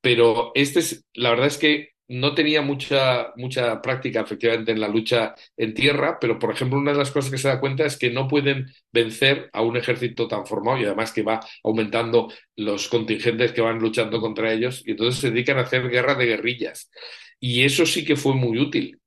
Pero 0.00 0.52
este 0.54 0.80
es, 0.80 1.04
la 1.14 1.30
verdad 1.30 1.46
es 1.46 1.58
que 1.58 1.90
no 2.10 2.34
tenía 2.34 2.60
mucha, 2.60 3.32
mucha 3.36 3.80
práctica, 3.80 4.20
efectivamente, 4.22 4.72
en 4.72 4.80
la 4.80 4.88
lucha 4.88 5.34
en 5.56 5.74
tierra, 5.74 6.18
pero, 6.20 6.40
por 6.40 6.52
ejemplo, 6.52 6.78
una 6.78 6.90
de 6.92 6.98
las 6.98 7.12
cosas 7.12 7.30
que 7.30 7.38
se 7.38 7.46
da 7.46 7.60
cuenta 7.60 7.86
es 7.86 7.96
que 7.96 8.10
no 8.10 8.26
pueden 8.26 8.66
vencer 8.92 9.48
a 9.52 9.62
un 9.62 9.76
ejército 9.76 10.26
tan 10.26 10.44
formado 10.44 10.78
y 10.78 10.84
además 10.84 11.12
que 11.12 11.22
va 11.22 11.40
aumentando 11.62 12.32
los 12.56 12.88
contingentes 12.88 13.52
que 13.52 13.60
van 13.60 13.78
luchando 13.78 14.20
contra 14.20 14.52
ellos 14.52 14.82
y 14.84 14.92
entonces 14.92 15.20
se 15.20 15.30
dedican 15.30 15.58
a 15.58 15.62
hacer 15.62 15.88
guerra 15.88 16.16
de 16.16 16.26
guerrillas. 16.26 16.90
Y 17.38 17.62
eso 17.62 17.86
sí 17.86 18.04
que 18.04 18.16
fue 18.16 18.34
muy 18.34 18.58
útil. 18.58 19.00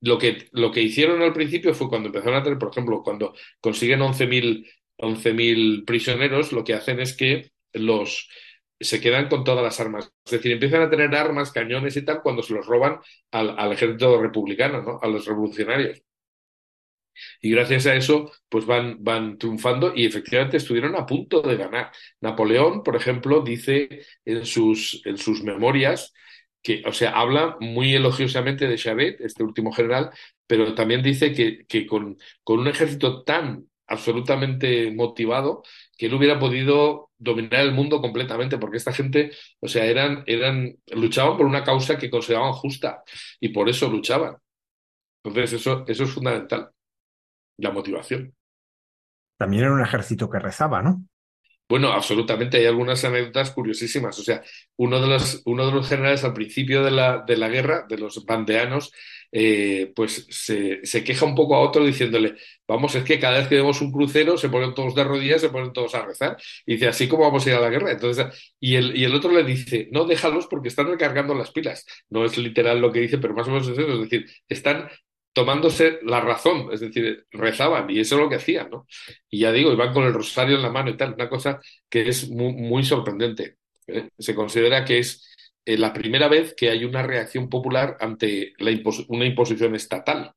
Lo 0.00 0.18
que, 0.18 0.48
lo 0.52 0.70
que 0.70 0.82
hicieron 0.82 1.22
al 1.22 1.32
principio 1.32 1.74
fue 1.74 1.88
cuando 1.88 2.08
empezaron 2.08 2.36
a 2.36 2.42
tener, 2.42 2.58
por 2.58 2.70
ejemplo, 2.72 3.02
cuando 3.02 3.34
consiguen 3.60 4.00
11.000 4.00 4.66
11 4.98 5.82
prisioneros, 5.86 6.52
lo 6.52 6.62
que 6.62 6.74
hacen 6.74 7.00
es 7.00 7.16
que 7.16 7.50
los 7.72 8.28
se 8.84 9.00
quedan 9.00 9.28
con 9.28 9.44
todas 9.44 9.62
las 9.64 9.80
armas. 9.80 10.12
Es 10.24 10.32
decir, 10.32 10.52
empiezan 10.52 10.82
a 10.82 10.90
tener 10.90 11.14
armas, 11.14 11.52
cañones 11.52 11.96
y 11.96 12.04
tal 12.04 12.22
cuando 12.22 12.42
se 12.42 12.54
los 12.54 12.66
roban 12.66 12.98
al, 13.30 13.58
al 13.58 13.72
ejército 13.72 14.20
republicano, 14.20 14.82
¿no? 14.82 15.00
a 15.02 15.08
los 15.08 15.26
revolucionarios. 15.26 16.02
Y 17.40 17.50
gracias 17.50 17.86
a 17.86 17.94
eso, 17.94 18.30
pues 18.48 18.66
van, 18.66 19.02
van 19.02 19.38
triunfando 19.38 19.92
y 19.94 20.06
efectivamente 20.06 20.56
estuvieron 20.56 20.96
a 20.96 21.06
punto 21.06 21.42
de 21.42 21.56
ganar. 21.56 21.92
Napoleón, 22.20 22.82
por 22.82 22.96
ejemplo, 22.96 23.42
dice 23.42 24.02
en 24.24 24.46
sus, 24.46 25.02
en 25.06 25.18
sus 25.18 25.42
memorias 25.42 26.12
que, 26.62 26.82
o 26.86 26.92
sea, 26.92 27.10
habla 27.10 27.56
muy 27.60 27.94
elogiosamente 27.94 28.68
de 28.68 28.76
Chabet, 28.78 29.20
este 29.20 29.42
último 29.42 29.72
general, 29.72 30.10
pero 30.46 30.74
también 30.74 31.02
dice 31.02 31.32
que, 31.32 31.66
que 31.66 31.86
con, 31.86 32.16
con 32.44 32.60
un 32.60 32.68
ejército 32.68 33.22
tan 33.24 33.66
absolutamente 33.92 34.90
motivado 34.90 35.62
que 35.96 36.06
él 36.06 36.14
hubiera 36.14 36.38
podido 36.38 37.10
dominar 37.18 37.60
el 37.60 37.72
mundo 37.72 38.00
completamente, 38.00 38.58
porque 38.58 38.78
esta 38.78 38.92
gente, 38.92 39.32
o 39.60 39.68
sea, 39.68 39.84
eran, 39.84 40.24
eran, 40.26 40.76
luchaban 40.92 41.36
por 41.36 41.46
una 41.46 41.62
causa 41.62 41.98
que 41.98 42.10
consideraban 42.10 42.52
justa 42.54 43.02
y 43.38 43.50
por 43.50 43.68
eso 43.68 43.88
luchaban. 43.88 44.36
Entonces, 45.22 45.60
eso, 45.60 45.84
eso 45.86 46.04
es 46.04 46.10
fundamental, 46.10 46.70
la 47.58 47.70
motivación. 47.70 48.34
También 49.38 49.64
era 49.64 49.74
un 49.74 49.82
ejército 49.82 50.28
que 50.28 50.38
rezaba, 50.38 50.82
¿no? 50.82 51.04
Bueno, 51.68 51.92
absolutamente, 51.92 52.58
hay 52.58 52.66
algunas 52.66 53.04
anécdotas 53.04 53.50
curiosísimas. 53.50 54.18
O 54.18 54.22
sea, 54.22 54.42
uno 54.76 55.00
de 55.00 55.06
los, 55.06 55.42
uno 55.44 55.66
de 55.66 55.72
los 55.72 55.88
generales 55.88 56.24
al 56.24 56.32
principio 56.34 56.82
de 56.82 56.90
la, 56.90 57.24
de 57.26 57.36
la 57.36 57.48
guerra, 57.48 57.86
de 57.88 57.98
los 57.98 58.24
bandeanos, 58.24 58.92
eh, 59.32 59.92
pues 59.96 60.26
se, 60.30 60.84
se 60.84 61.02
queja 61.02 61.24
un 61.24 61.34
poco 61.34 61.56
a 61.56 61.60
otro 61.60 61.84
diciéndole, 61.84 62.36
vamos, 62.68 62.94
es 62.94 63.04
que 63.04 63.18
cada 63.18 63.38
vez 63.38 63.48
que 63.48 63.56
vemos 63.56 63.80
un 63.80 63.90
crucero 63.90 64.36
se 64.36 64.50
ponen 64.50 64.74
todos 64.74 64.94
de 64.94 65.04
rodillas, 65.04 65.40
se 65.40 65.48
ponen 65.48 65.72
todos 65.72 65.94
a 65.94 66.04
rezar. 66.04 66.36
Y 66.66 66.74
dice, 66.74 66.88
así 66.88 67.08
como 67.08 67.24
vamos 67.24 67.46
a 67.46 67.50
ir 67.50 67.56
a 67.56 67.60
la 67.60 67.70
guerra. 67.70 67.92
Entonces, 67.92 68.26
y 68.60 68.76
el, 68.76 68.96
y 68.96 69.04
el 69.04 69.14
otro 69.14 69.32
le 69.32 69.42
dice, 69.44 69.88
no, 69.90 70.04
déjalos 70.04 70.46
porque 70.46 70.68
están 70.68 70.88
recargando 70.88 71.34
las 71.34 71.50
pilas. 71.50 71.86
No 72.10 72.24
es 72.24 72.36
literal 72.38 72.80
lo 72.80 72.92
que 72.92 73.00
dice, 73.00 73.18
pero 73.18 73.34
más 73.34 73.48
o 73.48 73.50
menos 73.50 73.68
es 73.68 73.78
eso. 73.78 73.92
Es 73.94 74.00
decir, 74.10 74.26
están 74.48 74.88
tomándose 75.32 75.98
la 76.02 76.20
razón, 76.20 76.68
es 76.72 76.80
decir, 76.80 77.26
rezaban 77.30 77.88
y 77.90 78.00
eso 78.00 78.16
es 78.16 78.20
lo 78.20 78.28
que 78.28 78.36
hacían, 78.36 78.68
¿no? 78.70 78.86
Y 79.30 79.40
ya 79.40 79.52
digo, 79.52 79.72
iban 79.72 79.92
con 79.92 80.04
el 80.04 80.12
rosario 80.12 80.56
en 80.56 80.62
la 80.62 80.70
mano 80.70 80.90
y 80.90 80.96
tal, 80.96 81.14
una 81.14 81.28
cosa 81.28 81.60
que 81.88 82.08
es 82.08 82.28
muy, 82.28 82.84
sorprendente. 82.84 83.56
¿eh? 83.86 84.10
Se 84.18 84.34
considera 84.34 84.84
que 84.84 84.98
es 84.98 85.31
eh, 85.64 85.78
la 85.78 85.92
primera 85.92 86.28
vez 86.28 86.54
que 86.54 86.70
hay 86.70 86.84
una 86.84 87.02
reacción 87.02 87.48
popular 87.48 87.96
ante 88.00 88.54
una 89.08 89.26
imposición 89.26 89.74
estatal. 89.74 90.32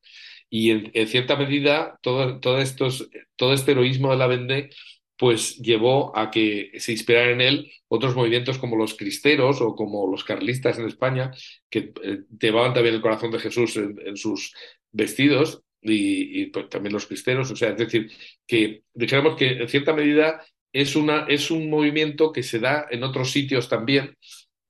Y 0.49 0.71
en, 0.71 1.07
cierta 1.07 1.35
medida, 1.35 1.97
todo, 2.01 2.39
todo, 2.39 2.59
estos, 2.59 3.09
todo 3.35 3.53
este 3.53 3.71
heroísmo 3.71 4.11
de 4.11 4.17
la 4.17 4.27
Vendée 4.27 4.69
pues 5.17 5.57
llevó 5.57 6.15
a 6.17 6.29
que 6.29 6.71
se 6.77 6.91
inspiraran 6.91 7.35
en 7.35 7.41
él 7.41 7.71
otros 7.87 8.15
movimientos 8.15 8.57
como 8.57 8.75
los 8.75 8.95
cristeros 8.95 9.61
o 9.61 9.75
como 9.75 10.11
los 10.11 10.23
carlistas 10.23 10.77
en 10.77 10.87
España, 10.87 11.31
que 11.69 11.93
eh, 12.03 12.19
llevaban 12.39 12.73
también 12.73 12.95
el 12.95 13.01
corazón 13.01 13.31
de 13.31 13.39
Jesús 13.39 13.77
en, 13.77 14.17
sus 14.17 14.53
vestidos 14.91 15.63
y, 15.81 16.41
y 16.41 16.45
pues, 16.47 16.69
también 16.69 16.93
los 16.93 17.07
cristeros. 17.07 17.49
O 17.51 17.55
sea, 17.55 17.69
es 17.69 17.77
decir, 17.77 18.11
que 18.45 18.83
dijéramos 18.93 19.37
que 19.37 19.47
en 19.61 19.69
cierta 19.69 19.93
medida 19.93 20.45
es, 20.73 20.95
una, 20.95 21.25
es 21.29 21.49
un 21.49 21.69
movimiento 21.69 22.31
que 22.31 22.43
se 22.43 22.59
da 22.59 22.85
en 22.91 23.03
otros 23.03 23.31
sitios 23.31 23.69
también 23.69 24.15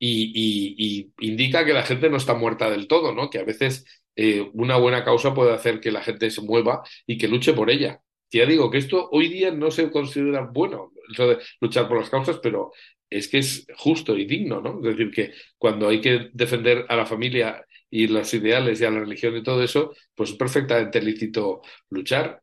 y, 0.07 1.11
indica 1.19 1.65
que 1.65 1.73
la 1.73 1.83
gente 1.83 2.09
no 2.09 2.17
está 2.17 2.33
muerta 2.33 2.69
del 2.69 2.87
todo, 2.87 3.13
¿no? 3.13 3.29
Que 3.29 3.39
a 3.39 3.43
veces 3.43 3.85
eh, 4.15 4.49
una 4.53 4.77
buena 4.77 5.03
causa 5.03 5.33
puede 5.33 5.53
hacer 5.53 5.79
que 5.79 5.91
la 5.91 6.01
gente 6.01 6.29
se 6.31 6.41
mueva 6.41 6.83
y 7.05 7.17
que 7.17 7.27
luche 7.27 7.53
por 7.53 7.69
ella. 7.69 8.01
Ya 8.31 8.45
digo 8.45 8.69
que 8.69 8.79
esto 8.79 9.09
hoy 9.11 9.29
día 9.29 9.51
no 9.51 9.71
se 9.71 9.91
considera 9.91 10.49
bueno, 10.51 10.91
eso 11.11 11.27
de 11.27 11.37
luchar 11.61 11.87
por 11.87 11.99
las 11.99 12.09
causas, 12.09 12.39
pero 12.41 12.71
es 13.09 13.27
que 13.27 13.39
es 13.39 13.65
justo 13.77 14.17
y 14.17 14.25
digno, 14.25 14.61
¿no? 14.61 14.77
Es 14.79 14.97
decir, 14.97 15.11
que 15.11 15.33
cuando 15.57 15.87
hay 15.89 16.01
que 16.01 16.29
defender 16.33 16.85
a 16.89 16.95
la 16.95 17.05
familia 17.05 17.65
y 17.89 18.07
los 18.07 18.33
ideales 18.33 18.81
y 18.81 18.85
a 18.85 18.91
la 18.91 18.99
religión 18.99 19.37
y 19.37 19.43
todo 19.43 19.63
eso, 19.63 19.93
pues 20.15 20.31
es 20.31 20.35
perfectamente 20.37 21.01
lícito 21.01 21.61
luchar. 21.89 22.41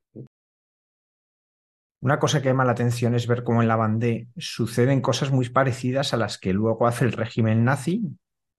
Una 2.02 2.18
cosa 2.18 2.42
que 2.42 2.48
llama 2.48 2.64
la 2.64 2.72
atención 2.72 3.14
es 3.14 3.28
ver 3.28 3.44
cómo 3.44 3.62
en 3.62 3.68
la 3.68 3.76
Vendée 3.76 4.26
suceden 4.36 5.00
cosas 5.00 5.30
muy 5.30 5.48
parecidas 5.50 6.12
a 6.12 6.16
las 6.16 6.36
que 6.36 6.52
luego 6.52 6.88
hace 6.88 7.04
el 7.04 7.12
régimen 7.12 7.62
nazi 7.62 8.02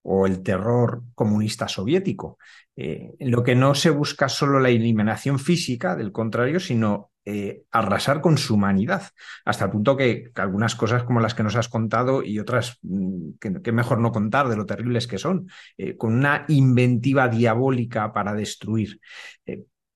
o 0.00 0.26
el 0.26 0.42
terror 0.42 1.02
comunista 1.14 1.68
soviético. 1.68 2.38
Eh, 2.74 3.12
en 3.18 3.30
lo 3.30 3.42
que 3.42 3.54
no 3.54 3.74
se 3.74 3.90
busca 3.90 4.30
solo 4.30 4.60
la 4.60 4.70
eliminación 4.70 5.38
física 5.38 5.94
del 5.94 6.10
contrario, 6.10 6.58
sino 6.58 7.10
eh, 7.26 7.64
arrasar 7.70 8.22
con 8.22 8.38
su 8.38 8.54
humanidad, 8.54 9.10
hasta 9.44 9.66
el 9.66 9.70
punto 9.70 9.94
que, 9.94 10.30
algunas 10.36 10.74
cosas 10.74 11.04
como 11.04 11.20
las 11.20 11.34
que 11.34 11.42
nos 11.42 11.56
has 11.56 11.68
contado 11.68 12.22
y 12.22 12.38
otras 12.38 12.78
mm, 12.80 13.32
que, 13.62 13.72
mejor 13.72 14.00
no 14.00 14.10
contar 14.10 14.48
de 14.48 14.56
lo 14.56 14.64
terribles 14.64 15.06
que 15.06 15.18
son, 15.18 15.50
eh, 15.76 15.98
con 15.98 16.14
una 16.14 16.46
inventiva 16.48 17.28
diabólica 17.28 18.10
para 18.14 18.32
destruir. 18.32 19.00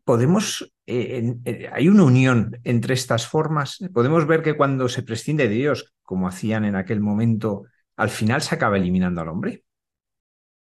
Podemos, 0.08 0.72
eh, 0.86 1.34
hay 1.70 1.86
una 1.86 2.04
unión 2.04 2.58
entre 2.64 2.94
estas 2.94 3.26
formas, 3.26 3.76
podemos 3.92 4.26
ver 4.26 4.42
que 4.42 4.56
cuando 4.56 4.88
se 4.88 5.02
prescinde 5.02 5.50
de 5.50 5.54
Dios, 5.54 5.92
como 6.02 6.26
hacían 6.26 6.64
en 6.64 6.76
aquel 6.76 7.00
momento, 7.00 7.64
al 7.94 8.08
final 8.08 8.40
se 8.40 8.54
acaba 8.54 8.78
eliminando 8.78 9.20
al 9.20 9.28
hombre. 9.28 9.64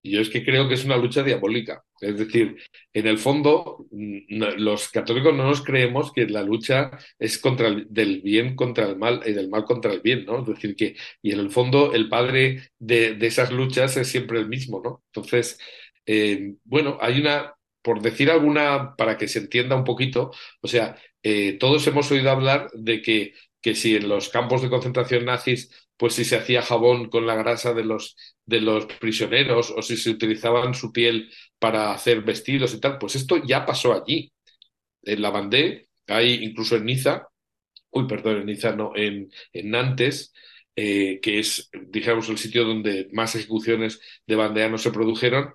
Yo 0.03 0.21
es 0.21 0.29
que 0.29 0.45
creo 0.45 0.69
que 0.69 0.75
es 0.75 0.85
una 0.85 0.99
lucha 0.99 1.23
diabólica. 1.23 1.83
Es 1.99 2.19
decir, 2.19 2.59
en 2.93 3.07
el 3.07 3.17
fondo, 3.17 3.87
los 3.91 4.91
católicos 4.91 5.35
no 5.35 5.45
nos 5.45 5.65
creemos 5.65 6.13
que 6.13 6.27
la 6.27 6.43
lucha 6.43 6.91
es 7.19 7.39
contra 7.39 7.69
el, 7.69 7.87
del 7.89 8.21
bien 8.21 8.55
contra 8.55 8.87
el 8.87 8.99
mal 8.99 9.23
y 9.25 9.33
del 9.33 9.49
mal 9.49 9.65
contra 9.65 9.95
el 9.95 10.03
bien, 10.03 10.27
¿no? 10.27 10.41
Es 10.41 10.47
decir, 10.47 10.77
que, 10.77 10.95
y 11.23 11.33
en 11.33 11.41
el 11.41 11.51
fondo, 11.51 11.95
el 11.95 12.11
padre 12.11 12.71
de, 12.79 13.17
esas 13.23 13.51
luchas 13.51 13.97
es 13.97 14.09
siempre 14.09 14.41
el 14.41 14.49
mismo, 14.51 14.83
¿no? 14.85 15.03
Entonces, 15.07 15.59
eh, 16.05 16.57
bueno, 16.65 16.99
hay 17.01 17.19
una, 17.19 17.55
por 17.83 18.01
decir 18.03 18.31
alguna, 18.31 18.95
para 18.97 19.19
que 19.19 19.29
se 19.29 19.41
entienda 19.41 19.77
un 19.77 19.85
poquito, 19.85 20.33
o 20.61 20.69
sea, 20.69 20.97
eh, 21.23 21.55
todos 21.59 21.87
hemos 21.87 22.11
oído 22.11 22.31
hablar 22.31 22.71
de 22.75 23.03
que, 23.03 23.35
que 23.61 23.75
si 23.75 23.97
en 23.97 24.09
los 24.09 24.29
campos 24.29 24.63
de 24.63 24.71
concentración 24.71 25.25
nazis 25.25 25.71
pues 26.03 26.15
si 26.15 26.25
se 26.25 26.37
hacía 26.37 26.63
jabón 26.63 27.09
con 27.11 27.27
la 27.29 27.37
grasa 27.37 27.75
de 27.75 27.85
los, 27.85 28.17
de 28.45 28.61
los 28.61 28.87
prisioneros 28.87 29.71
o 29.71 29.83
si 29.83 29.97
se 29.97 30.11
utilizaban 30.11 30.75
su 30.75 30.93
piel 30.93 31.31
para 31.61 31.93
hacer 31.93 32.23
vestidos 32.23 32.75
y 32.75 32.81
tal, 32.81 32.99
pues 32.99 33.15
esto 33.15 33.41
ya 33.47 33.65
pasó 33.65 33.93
allí. 33.93 34.33
En 35.03 35.23
la 35.23 35.31
Vendée, 35.31 35.89
hay 36.09 36.43
incluso 36.45 36.77
en 36.77 36.87
Niza, 36.87 37.29
uy, 37.91 38.07
perdón, 38.09 38.39
en 38.39 38.47
Niza 38.47 38.75
no, 38.75 38.93
en, 38.97 39.31
en 39.53 39.71
Nantes, 39.71 40.33
eh, 40.75 41.21
que 41.23 41.39
es, 41.39 41.71
digamos, 41.89 42.29
el 42.29 42.39
sitio 42.39 42.65
donde 42.65 43.09
más 43.13 43.35
ejecuciones 43.37 44.01
de 44.27 44.37
bandeanos 44.37 44.83
se 44.83 44.91
produjeron, 44.91 45.53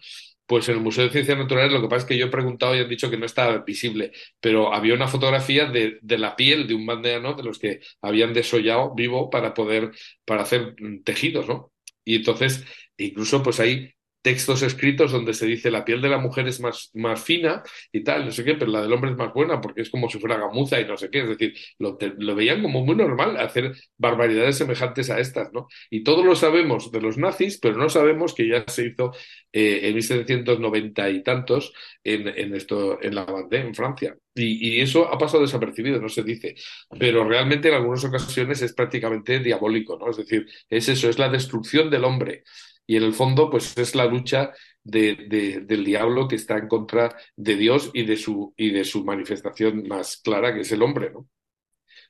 pues 0.47 0.69
en 0.69 0.75
el 0.77 0.81
Museo 0.81 1.03
de 1.05 1.11
Ciencias 1.11 1.37
Naturales 1.37 1.71
lo 1.73 1.81
que 1.81 1.87
pasa 1.89 2.03
es 2.03 2.05
que 2.05 2.17
yo 2.17 2.25
he 2.27 2.29
preguntado 2.29 2.75
y 2.75 2.79
han 2.79 2.89
dicho 2.89 3.09
que 3.11 3.17
no 3.17 3.25
estaba 3.25 3.59
visible, 3.59 4.11
pero 4.39 4.73
había 4.73 4.93
una 4.95 5.07
fotografía 5.07 5.65
de, 5.65 5.99
de 6.01 6.17
la 6.17 6.35
piel 6.35 6.67
de 6.67 6.73
un 6.75 6.85
bandeano 6.85 7.33
de 7.33 7.43
los 7.43 7.59
que 7.59 7.81
habían 8.01 8.33
desollado 8.33 8.95
vivo 8.95 9.29
para 9.29 9.53
poder, 9.53 9.91
para 10.25 10.43
hacer 10.43 10.75
tejidos, 11.03 11.47
¿no? 11.47 11.73
Y 12.05 12.15
entonces, 12.17 12.65
incluso 12.97 13.43
pues 13.43 13.59
hay 13.59 13.93
textos 14.27 14.61
escritos 14.61 15.13
donde 15.13 15.33
se 15.33 15.45
dice 15.45 15.71
la 15.71 15.85
piel 15.85 16.01
de 16.01 16.09
la 16.09 16.17
mujer 16.17 16.45
es 16.49 16.59
más, 16.59 16.91
más 16.93 17.23
fina 17.23 17.63
y 17.93 18.03
tal, 18.03 18.25
no 18.25 18.31
sé 18.31 18.43
qué, 18.43 18.55
pero 18.55 18.69
la 18.69 18.81
del 18.81 18.91
hombre 18.91 19.11
es 19.11 19.15
más 19.15 19.33
buena 19.33 19.61
porque 19.61 19.83
es 19.83 19.89
como 19.89 20.09
si 20.09 20.19
fuera 20.19 20.37
gamuza 20.37 20.81
y 20.81 20.85
no 20.85 20.97
sé 20.97 21.09
qué. 21.09 21.21
Es 21.21 21.29
decir, 21.29 21.53
lo, 21.79 21.97
lo 22.17 22.35
veían 22.35 22.61
como 22.61 22.83
muy 22.83 22.97
normal 22.97 23.37
hacer 23.37 23.73
barbaridades 23.97 24.57
semejantes 24.57 25.09
a 25.11 25.21
estas, 25.21 25.53
¿no? 25.53 25.69
Y 25.89 26.03
todos 26.03 26.25
lo 26.25 26.35
sabemos 26.35 26.91
de 26.91 26.99
los 26.99 27.17
nazis, 27.17 27.57
pero 27.57 27.77
no 27.77 27.87
sabemos 27.87 28.33
que 28.33 28.49
ya 28.49 28.65
se 28.67 28.87
hizo 28.87 29.13
eh, 29.53 29.79
en 29.83 29.95
1790 29.95 31.09
y 31.09 31.23
tantos 31.23 31.71
en, 32.03 32.27
en, 32.27 32.53
esto, 32.53 33.01
en 33.01 33.15
la 33.15 33.23
Vendée, 33.23 33.61
en 33.61 33.73
Francia. 33.73 34.13
Y, 34.35 34.75
y, 34.75 34.81
eso 34.81 35.07
ha 35.07 35.17
pasado 35.17 35.43
desapercibido, 35.43 36.01
no 36.01 36.09
se 36.09 36.23
dice. 36.23 36.55
Pero 36.99 37.23
realmente 37.23 37.69
en 37.69 37.75
algunas 37.75 38.03
ocasiones 38.03 38.61
es 38.61 38.73
prácticamente 38.73 39.39
diabólico, 39.39 39.97
¿no? 39.97 40.09
Es 40.09 40.17
decir, 40.17 40.47
es 40.69 40.89
eso, 40.89 41.07
es 41.09 41.17
la 41.17 41.29
destrucción 41.29 41.89
del 41.89 42.03
hombre 42.03 42.43
y 42.87 42.95
en 42.95 43.03
el 43.03 43.13
fondo 43.13 43.49
pues 43.51 43.77
es 43.77 43.93
la 43.93 44.05
lucha 44.05 44.53
de, 44.83 45.27
de, 45.29 45.59
del 45.59 45.83
diablo 45.83 46.27
que 46.27 46.35
está 46.35 46.57
en 46.57 46.69
contra 46.69 47.15
de 47.35 47.55
Dios 47.55 47.91
y 47.93 48.05
de 48.05 48.15
su, 48.15 48.53
y 48.55 48.71
de 48.71 48.85
su 48.85 49.03
manifestación 49.03 49.87
más 49.87 50.17
clara, 50.23 50.53
que 50.53 50.61
es 50.61 50.71
el 50.71 50.81
hombre, 50.81 51.11
¿no? 51.11 51.27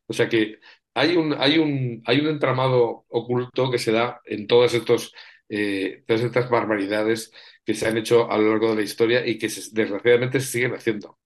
O 0.05 0.13
sea 0.13 0.29
que 0.29 0.59
hay 0.93 1.17
un, 1.17 1.33
hay 1.37 1.57
un, 1.57 2.01
hay 2.05 2.19
un 2.19 2.27
entramado 2.27 3.05
oculto 3.09 3.69
que 3.71 3.79
se 3.79 3.91
da 3.91 4.21
en 4.23 4.47
todas, 4.47 4.73
estos, 4.73 5.13
eh, 5.49 6.03
todas 6.07 6.23
estas 6.23 6.49
barbaridades 6.49 7.31
que 7.65 7.73
se 7.73 7.87
han 7.87 7.97
hecho 7.97 8.31
a 8.31 8.37
lo 8.37 8.51
largo 8.51 8.69
de 8.69 8.75
la 8.77 8.81
historia 8.83 9.25
y 9.25 9.37
que 9.37 9.49
desgraciadamente 9.71 10.39
se 10.39 10.47
siguen 10.47 10.75
haciendo. 10.75 11.17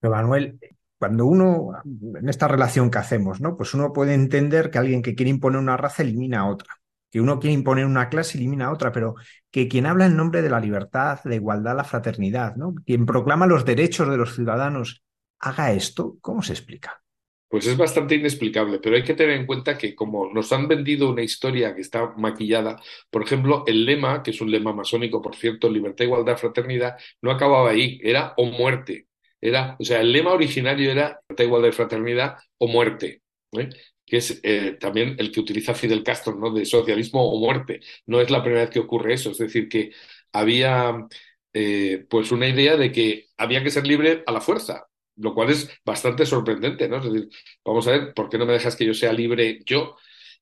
Pero 0.00 0.12
Manuel, 0.12 0.58
cuando 0.98 1.26
uno, 1.26 1.72
en 1.84 2.28
esta 2.28 2.46
relación 2.46 2.90
que 2.90 2.98
hacemos, 2.98 3.40
¿no? 3.40 3.56
Pues 3.56 3.72
uno 3.74 3.92
puede 3.92 4.14
entender 4.14 4.70
que 4.70 4.78
alguien 4.78 5.02
que 5.02 5.14
quiere 5.14 5.30
imponer 5.30 5.60
una 5.60 5.76
raza 5.76 6.02
elimina 6.02 6.40
a 6.40 6.50
otra 6.50 6.78
que 7.10 7.20
uno 7.20 7.38
quiere 7.38 7.54
imponer 7.54 7.86
una 7.86 8.08
clase 8.08 8.38
elimina 8.38 8.66
a 8.66 8.72
otra, 8.72 8.92
pero 8.92 9.14
que 9.50 9.68
quien 9.68 9.86
habla 9.86 10.06
en 10.06 10.16
nombre 10.16 10.42
de 10.42 10.50
la 10.50 10.60
libertad, 10.60 11.20
la 11.24 11.34
igualdad, 11.34 11.76
la 11.76 11.84
fraternidad, 11.84 12.56
¿no? 12.56 12.74
quien 12.84 13.06
proclama 13.06 13.46
los 13.46 13.64
derechos 13.64 14.08
de 14.08 14.16
los 14.16 14.34
ciudadanos, 14.34 15.02
haga 15.40 15.72
esto, 15.72 16.18
¿cómo 16.20 16.42
se 16.42 16.52
explica? 16.52 17.02
Pues 17.48 17.66
es 17.66 17.78
bastante 17.78 18.14
inexplicable, 18.14 18.78
pero 18.78 18.96
hay 18.96 19.02
que 19.02 19.14
tener 19.14 19.34
en 19.36 19.46
cuenta 19.46 19.78
que 19.78 19.94
como 19.94 20.30
nos 20.30 20.52
han 20.52 20.68
vendido 20.68 21.10
una 21.10 21.22
historia 21.22 21.74
que 21.74 21.80
está 21.80 22.12
maquillada, 22.18 22.76
por 23.10 23.22
ejemplo, 23.22 23.64
el 23.66 23.86
lema, 23.86 24.22
que 24.22 24.32
es 24.32 24.40
un 24.42 24.50
lema 24.50 24.74
masónico, 24.74 25.22
por 25.22 25.34
cierto, 25.34 25.70
libertad, 25.70 26.04
igualdad, 26.04 26.36
fraternidad, 26.36 26.96
no 27.22 27.30
acababa 27.30 27.70
ahí, 27.70 27.98
era 28.02 28.34
o 28.36 28.44
muerte. 28.44 29.06
Era, 29.40 29.76
o 29.78 29.84
sea, 29.84 30.00
el 30.00 30.12
lema 30.12 30.32
originario 30.32 30.90
era 30.90 31.20
da 31.34 31.44
igual 31.44 31.62
de 31.62 31.72
fraternidad 31.72 32.36
o 32.58 32.68
muerte, 32.68 33.22
¿eh? 33.52 33.70
Que 34.08 34.18
es 34.18 34.40
eh, 34.42 34.76
también 34.80 35.16
el 35.18 35.30
que 35.32 35.40
utiliza 35.40 35.74
Fidel 35.74 36.02
Castro, 36.02 36.34
¿no? 36.34 36.52
De 36.52 36.64
socialismo 36.64 37.22
o 37.30 37.38
muerte. 37.40 37.80
No 38.06 38.20
es 38.20 38.30
la 38.30 38.42
primera 38.42 38.64
vez 38.64 38.70
que 38.70 38.80
ocurre 38.80 39.14
eso, 39.14 39.30
es 39.30 39.38
decir, 39.38 39.68
que 39.68 39.92
había 40.32 41.06
eh, 41.52 42.06
pues 42.08 42.32
una 42.32 42.48
idea 42.48 42.76
de 42.76 42.92
que 42.92 43.26
había 43.36 43.62
que 43.62 43.70
ser 43.70 43.86
libre 43.86 44.22
a 44.26 44.32
la 44.32 44.40
fuerza, 44.40 44.86
lo 45.16 45.34
cual 45.34 45.50
es 45.50 45.68
bastante 45.84 46.26
sorprendente, 46.26 46.88
¿no? 46.88 46.98
Es 46.98 47.12
decir, 47.12 47.28
vamos 47.64 47.86
a 47.88 47.92
ver, 47.92 48.14
¿por 48.14 48.28
qué 48.28 48.38
no 48.38 48.46
me 48.46 48.52
dejas 48.52 48.76
que 48.76 48.86
yo 48.86 48.94
sea 48.94 49.12
libre 49.12 49.60
yo? 49.66 49.96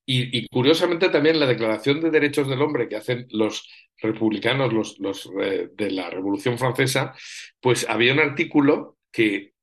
Y, 0.09 0.47
curiosamente 0.49 1.09
también 1.09 1.41
la 1.41 1.47
Declaración 1.47 2.01
de 2.01 2.11
Derechos 2.11 2.49
del 2.49 2.63
Hombre 2.63 2.89
que 2.89 2.97
hacen 2.97 3.27
los 3.31 3.69
republicanos, 3.99 4.73
los, 4.73 4.99
los 5.01 5.29
eh, 5.43 5.69
de 5.75 5.91
la 5.91 6.09
Revolución 6.11 6.59
Francesa, 6.59 7.13
pues 7.61 7.87
había 7.89 8.13
un 8.13 8.21
artículo 8.21 8.99
que 9.11 9.55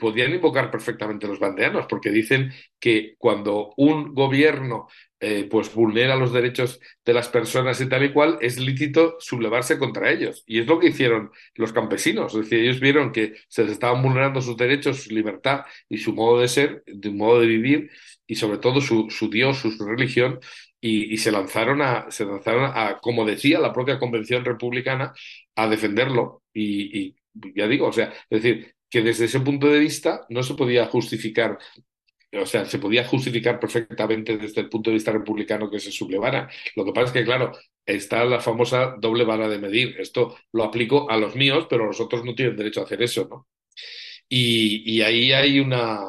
podían 0.00 0.34
invocar 0.34 0.70
perfectamente 0.70 1.28
los 1.28 1.38
bandeanos, 1.38 1.86
porque 1.88 2.10
dicen 2.10 2.52
que 2.80 3.14
cuando 3.18 3.74
un 3.76 4.14
gobierno 4.14 4.88
eh, 5.22 5.46
pues 5.50 5.74
vulnera 5.74 6.16
los 6.16 6.32
derechos 6.32 6.80
de 7.04 7.12
las 7.12 7.28
personas 7.28 7.78
y 7.82 7.88
tal 7.88 8.04
y 8.04 8.12
cual, 8.12 8.38
es 8.40 8.58
lícito 8.58 9.16
sublevarse 9.20 9.78
contra 9.78 10.10
ellos. 10.10 10.42
Y 10.46 10.60
es 10.60 10.66
lo 10.66 10.78
que 10.80 10.88
hicieron 10.88 11.30
los 11.56 11.74
campesinos. 11.74 12.34
Es 12.34 12.40
decir, 12.40 12.60
ellos 12.60 12.80
vieron 12.80 13.12
que 13.12 13.34
se 13.48 13.64
les 13.64 13.72
estaban 13.72 14.02
vulnerando 14.02 14.40
sus 14.40 14.56
derechos, 14.56 15.02
su 15.04 15.14
libertad 15.14 15.64
y 15.90 15.98
su 15.98 16.14
modo 16.14 16.40
de 16.40 16.48
ser, 16.48 16.82
de 16.86 17.10
modo 17.10 17.40
de 17.40 17.46
vivir, 17.46 17.90
y 18.26 18.36
sobre 18.36 18.58
todo 18.58 18.80
su, 18.80 19.08
su 19.10 19.28
Dios, 19.28 19.58
su, 19.58 19.70
su 19.72 19.86
religión, 19.86 20.40
y, 20.80 21.18
se 21.18 21.30
lanzaron 21.32 21.82
a, 21.82 22.10
se 22.10 22.24
lanzaron 22.24 22.70
a, 22.74 22.98
como 23.00 23.26
decía 23.26 23.60
la 23.60 23.72
propia 23.72 23.98
Convención 23.98 24.44
Republicana, 24.44 25.12
a 25.54 25.68
defenderlo. 25.68 26.42
Y 26.54 27.14
ya 27.54 27.68
digo, 27.68 27.88
o 27.88 27.92
sea, 27.92 28.12
es 28.30 28.42
decir, 28.42 28.74
que 28.90 29.02
desde 29.02 29.26
ese 29.26 29.40
punto 29.40 29.68
de 29.68 29.78
vista 29.78 30.26
no 30.28 30.42
se 30.42 30.54
podía 30.54 30.86
justificar 30.86 31.58
o 32.32 32.46
sea, 32.46 32.64
se 32.64 32.78
podía 32.78 33.04
justificar 33.04 33.58
perfectamente 33.58 34.36
desde 34.38 34.60
el 34.60 34.68
punto 34.68 34.90
de 34.90 34.94
vista 34.94 35.12
republicano 35.12 35.70
que 35.70 35.80
se 35.80 35.90
sublevara. 35.90 36.48
Lo 36.76 36.84
que 36.84 36.92
pasa 36.92 37.06
es 37.06 37.12
que, 37.12 37.24
claro, 37.24 37.52
está 37.84 38.24
la 38.24 38.40
famosa 38.40 38.94
doble 38.98 39.24
vara 39.24 39.48
de 39.48 39.58
medir. 39.58 39.96
Esto 39.98 40.36
lo 40.52 40.64
aplico 40.64 41.10
a 41.10 41.16
los 41.16 41.34
míos, 41.34 41.66
pero 41.68 41.86
los 41.86 42.00
otros 42.00 42.24
no 42.24 42.34
tienen 42.34 42.56
derecho 42.56 42.80
a 42.80 42.84
hacer 42.84 43.02
eso, 43.02 43.26
¿no? 43.28 43.48
Y, 44.28 44.82
y 44.98 45.02
ahí 45.02 45.32
hay 45.32 45.58
una, 45.58 46.00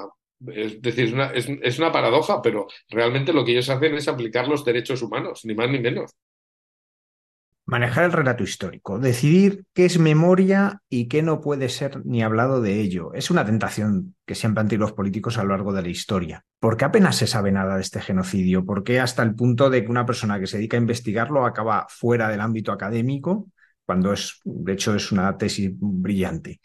es 0.47 0.81
decir, 0.81 1.15
es 1.33 1.49
es 1.49 1.79
una 1.79 1.91
paradoja, 1.91 2.41
pero 2.41 2.67
realmente 2.89 3.33
lo 3.33 3.43
que 3.43 3.53
ellos 3.53 3.69
hacen 3.69 3.95
es 3.95 4.07
aplicar 4.07 4.47
los 4.47 4.63
derechos 4.63 5.01
humanos, 5.01 5.43
ni 5.45 5.55
más 5.55 5.69
ni 5.71 5.79
menos. 5.79 6.11
Manejar 7.71 8.03
el 8.03 8.11
relato 8.11 8.43
histórico, 8.43 8.99
decidir 8.99 9.63
qué 9.73 9.85
es 9.85 9.97
memoria 9.97 10.81
y 10.89 11.07
qué 11.07 11.21
no 11.21 11.39
puede 11.39 11.69
ser 11.69 12.05
ni 12.05 12.21
hablado 12.21 12.61
de 12.61 12.81
ello. 12.81 13.13
Es 13.13 13.31
una 13.31 13.45
tentación 13.45 14.13
que 14.25 14.35
siempre 14.35 14.59
han 14.59 14.67
tenido 14.67 14.87
los 14.87 14.91
políticos 14.91 15.37
a 15.37 15.43
lo 15.43 15.51
largo 15.51 15.71
de 15.71 15.81
la 15.81 15.87
historia. 15.87 16.43
¿Por 16.59 16.75
qué 16.75 16.83
apenas 16.83 17.15
se 17.15 17.27
sabe 17.27 17.53
nada 17.53 17.75
de 17.75 17.81
este 17.81 18.01
genocidio? 18.01 18.65
¿Por 18.65 18.83
qué 18.83 18.99
hasta 18.99 19.23
el 19.23 19.35
punto 19.35 19.69
de 19.69 19.85
que 19.85 19.89
una 19.89 20.05
persona 20.05 20.37
que 20.37 20.47
se 20.47 20.57
dedica 20.57 20.75
a 20.75 20.81
investigarlo 20.81 21.45
acaba 21.45 21.87
fuera 21.87 22.27
del 22.27 22.41
ámbito 22.41 22.73
académico? 22.73 23.47
cuando 23.85 24.13
es, 24.13 24.39
de 24.45 24.71
hecho, 24.71 24.95
es 24.95 25.11
una 25.11 25.37
tesis 25.37 25.69
brillante. 25.73 26.61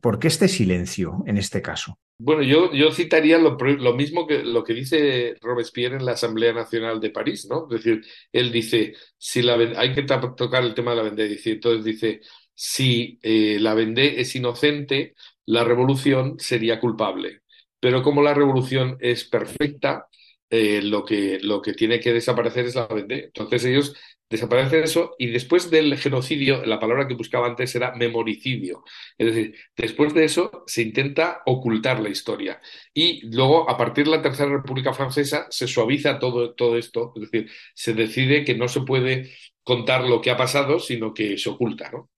¿Por 0.00 0.18
qué 0.18 0.28
este 0.28 0.46
silencio 0.46 1.24
en 1.26 1.36
este 1.36 1.62
caso? 1.62 1.98
Bueno, 2.22 2.42
yo, 2.42 2.70
yo 2.74 2.92
citaría 2.92 3.38
lo, 3.38 3.56
lo, 3.56 3.94
mismo 3.94 4.26
que 4.26 4.42
lo 4.44 4.62
que 4.62 4.74
dice 4.74 5.36
Robespierre 5.40 5.96
en 5.96 6.04
la 6.04 6.12
Asamblea 6.12 6.52
Nacional 6.52 7.00
de 7.00 7.08
París, 7.10 7.46
¿no? 7.48 7.66
Es 7.70 7.82
decir, 7.82 8.04
él 8.30 8.52
dice, 8.52 8.94
si 9.16 9.40
la 9.40 9.54
hay 9.54 9.94
que 9.94 10.02
tocar 10.02 10.62
el 10.62 10.74
tema 10.74 10.90
de 10.90 10.96
la 10.98 11.02
Vendée, 11.04 11.40
entonces 11.46 11.82
dice, 11.82 12.20
si 12.54 13.18
eh, 13.22 13.56
la 13.58 13.72
Vendée 13.72 14.20
es 14.20 14.36
inocente, 14.36 15.14
la 15.46 15.64
revolución 15.64 16.38
sería 16.38 16.78
culpable. 16.78 17.40
Pero 17.80 18.02
como 18.02 18.22
la 18.22 18.34
revolución 18.34 18.98
es 19.00 19.24
perfecta, 19.24 20.06
eh, 20.50 20.82
lo, 20.82 21.04
que, 21.06 21.38
lo 21.42 21.62
que 21.62 21.72
tiene 21.72 22.00
que 22.00 22.12
desaparecer 22.12 22.66
es 22.66 22.74
la 22.74 22.86
Vendée. 22.86 23.26
Entonces 23.26 23.64
ellos 23.64 23.96
desaparece 24.30 24.82
eso 24.82 25.16
y 25.18 25.26
después 25.26 25.70
del 25.70 25.98
genocidio, 25.98 26.64
la 26.64 26.78
palabra 26.78 27.08
que 27.08 27.14
buscaba 27.14 27.48
antes 27.48 27.74
era 27.74 27.94
memoricidio. 27.94 28.84
Es 29.18 29.26
decir, 29.26 29.56
después 29.76 30.14
de 30.14 30.24
eso 30.24 30.64
se 30.66 30.82
intenta 30.82 31.42
ocultar 31.46 32.00
la 32.00 32.08
historia. 32.08 32.60
Y 32.94 33.26
luego, 33.34 33.68
a 33.68 33.76
partir 33.76 34.04
de 34.04 34.12
la 34.12 34.22
Tercera 34.22 34.50
República 34.50 34.94
Francesa, 34.94 35.46
se 35.50 35.66
suaviza 35.66 36.18
todo, 36.20 36.54
todo 36.54 36.78
esto. 36.78 37.12
Es 37.16 37.30
decir, 37.30 37.50
se 37.74 37.92
decide 37.92 38.44
que 38.44 38.54
no 38.54 38.68
se 38.68 38.82
puede 38.82 39.32
contar 39.64 40.04
lo 40.04 40.20
que 40.20 40.30
ha 40.30 40.36
pasado, 40.36 40.78
sino 40.78 41.12
que 41.12 41.36
se 41.36 41.50
oculta. 41.50 41.90
¿no? 41.90 42.10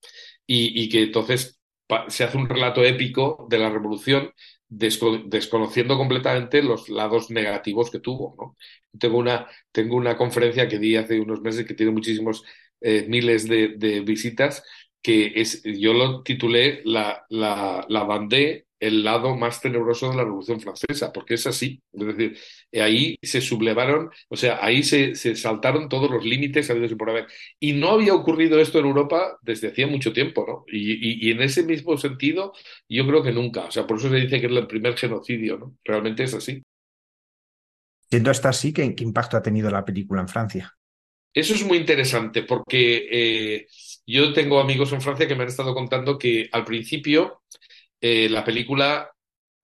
Y, 0.46 0.82
y 0.82 0.88
que 0.90 1.04
entonces 1.04 1.58
se 2.08 2.24
hace 2.24 2.38
un 2.38 2.48
relato 2.48 2.84
épico 2.84 3.46
de 3.50 3.58
la 3.58 3.70
revolución 3.70 4.32
desconociendo 4.74 5.98
completamente 5.98 6.62
los 6.62 6.88
lados 6.88 7.30
negativos 7.30 7.90
que 7.90 7.98
tuvo. 7.98 8.34
¿no? 8.38 8.56
Tengo, 8.98 9.18
una, 9.18 9.46
tengo 9.70 9.96
una 9.96 10.16
conferencia 10.16 10.68
que 10.68 10.78
di 10.78 10.96
hace 10.96 11.20
unos 11.20 11.42
meses 11.42 11.66
que 11.66 11.74
tiene 11.74 11.92
muchísimos 11.92 12.44
eh, 12.80 13.04
miles 13.08 13.48
de, 13.48 14.02
visitas, 14.04 14.64
que 15.02 15.32
es, 15.36 15.62
yo 15.64 15.92
lo 15.92 16.22
titulé 16.22 16.80
La, 16.84 17.26
la, 17.28 17.84
la 17.88 18.04
Vendée, 18.04 18.66
el 18.82 19.04
lado 19.04 19.36
más 19.36 19.60
tenebroso 19.60 20.10
de 20.10 20.16
la 20.16 20.24
Revolución 20.24 20.60
Francesa, 20.60 21.12
porque 21.12 21.34
es 21.34 21.46
así. 21.46 21.80
Es 21.92 22.04
decir, 22.04 22.36
ahí 22.82 23.16
se 23.22 23.40
sublevaron, 23.40 24.10
o 24.28 24.36
sea, 24.36 24.58
ahí 24.60 24.82
se, 24.82 25.14
se 25.14 25.36
saltaron 25.36 25.88
todos 25.88 26.10
los 26.10 26.24
límites 26.24 26.68
habidos 26.68 26.90
y 26.90 26.96
por 26.96 27.10
haber. 27.10 27.28
Y 27.60 27.74
no 27.74 27.90
había 27.90 28.12
ocurrido 28.12 28.58
esto 28.58 28.80
en 28.80 28.86
Europa 28.86 29.38
desde 29.40 29.68
hacía 29.68 29.86
mucho 29.86 30.12
tiempo, 30.12 30.44
¿no? 30.46 30.64
Y, 30.66 30.94
y, 30.94 31.28
y, 31.28 31.30
en 31.30 31.42
ese 31.42 31.62
mismo 31.62 31.96
sentido, 31.96 32.54
yo 32.88 33.06
creo 33.06 33.22
que 33.22 33.30
nunca. 33.30 33.66
O 33.66 33.70
sea, 33.70 33.86
por 33.86 33.98
eso 33.98 34.10
se 34.10 34.16
dice 34.16 34.40
que 34.40 34.46
es 34.46 34.52
el 34.52 34.66
primer 34.66 34.96
genocidio, 34.96 35.58
¿no? 35.58 35.76
Realmente 35.84 36.24
es 36.24 36.34
así. 36.34 36.60
Siendo 38.10 38.32
esto 38.32 38.48
así, 38.48 38.72
¿qué, 38.72 38.96
¿qué, 38.96 39.04
impacto 39.04 39.36
ha 39.36 39.42
tenido 39.42 39.70
la 39.70 39.84
película 39.84 40.22
en 40.22 40.28
Francia? 40.28 40.76
Eso 41.32 41.54
es 41.54 41.64
muy 41.64 41.78
interesante 41.78 42.42
porque 42.42 43.08
eh, 43.10 43.66
yo 44.06 44.32
tengo 44.32 44.58
amigos 44.58 44.92
en 44.92 45.00
Francia 45.00 45.28
que 45.28 45.36
me 45.36 45.44
han 45.44 45.48
estado 45.48 45.72
contando 45.72 46.18
que 46.18 46.48
al 46.50 46.64
principio 46.64 47.42
eh, 48.02 48.28
la 48.28 48.44
película, 48.44 49.10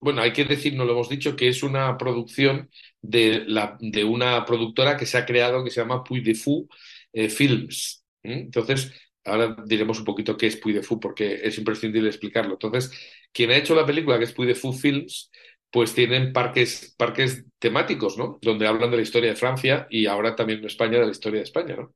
bueno, 0.01 0.23
hay 0.23 0.33
que 0.33 0.45
decir, 0.45 0.75
no 0.75 0.85
lo 0.85 0.93
hemos 0.93 1.09
dicho, 1.09 1.37
que 1.37 1.49
es 1.49 1.63
una 1.65 1.99
producción 1.99 2.71
de, 3.03 3.45
la, 3.47 3.77
de 3.81 4.05
una 4.05 4.45
productora 4.47 4.97
que 4.97 5.07
se 5.07 5.19
ha 5.19 5.27
creado 5.27 5.65
que 5.65 5.71
se 5.71 5.81
llama 5.81 6.05
Puy 6.05 6.21
de 6.21 6.35
Fou 6.37 6.69
eh, 7.13 7.29
Films. 7.29 8.05
Entonces, 8.23 8.93
ahora 9.25 9.57
diremos 9.67 9.99
un 9.99 10.05
poquito 10.05 10.37
qué 10.37 10.47
es 10.47 10.57
Puy 10.57 10.73
de 10.73 10.83
Fou 10.83 11.01
porque 11.01 11.41
es 11.43 11.59
imprescindible 11.59 12.09
explicarlo. 12.09 12.53
Entonces, 12.55 12.93
quien 13.33 13.51
ha 13.51 13.57
hecho 13.57 13.75
la 13.75 13.87
película, 13.87 14.19
que 14.19 14.25
es 14.25 14.33
Puy 14.33 14.47
de 14.47 14.55
Fou 14.55 14.73
Films, 14.73 15.31
pues 15.71 15.95
tienen 15.95 16.33
parques, 16.33 16.95
parques 16.97 17.45
temáticos, 17.59 18.17
¿no? 18.17 18.39
Donde 18.41 18.67
hablan 18.67 18.91
de 18.91 18.97
la 18.99 19.03
historia 19.03 19.31
de 19.31 19.37
Francia 19.37 19.87
y 19.91 20.07
ahora 20.07 20.35
también 20.37 20.61
en 20.61 20.67
España 20.67 20.99
de 20.99 21.07
la 21.07 21.13
historia 21.13 21.41
de 21.41 21.45
España, 21.45 21.77
¿no? 21.77 21.95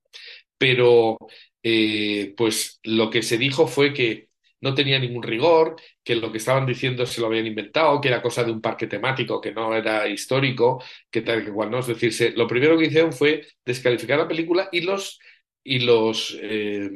Pero, 0.59 1.19
eh, 1.63 2.35
pues 2.37 2.81
lo 2.85 3.11
que 3.11 3.23
se 3.23 3.39
dijo 3.39 3.67
fue 3.67 3.95
que 3.95 4.29
no 4.63 4.75
tenía 4.75 4.99
ningún 4.99 5.23
rigor, 5.23 5.77
que 6.03 6.17
lo 6.17 6.33
que 6.33 6.39
estaban 6.39 6.67
diciendo 6.67 7.05
se 7.07 7.21
lo 7.21 7.27
habían 7.27 7.47
inventado, 7.47 8.01
que 8.01 8.09
era 8.09 8.23
cosa 8.23 8.45
de 8.45 8.53
un 8.53 8.61
parque 8.63 8.87
temático, 8.87 9.41
que 9.41 9.53
no 9.53 9.75
era 9.75 10.09
histórico, 10.09 10.83
que 11.11 11.23
tal 11.23 11.45
que 11.45 11.53
cual, 11.53 11.71
¿no? 11.71 11.81
Es 11.81 11.89
decir, 11.89 12.13
se, 12.13 12.31
lo 12.33 12.47
primero 12.47 12.79
que 12.79 12.87
hicieron 12.87 13.13
fue 13.13 13.47
descalificar 13.65 14.19
la 14.19 14.29
película 14.29 14.69
y 14.73 14.83
los, 14.83 15.19
y 15.65 15.81
los, 15.81 16.39
eh, 16.41 16.91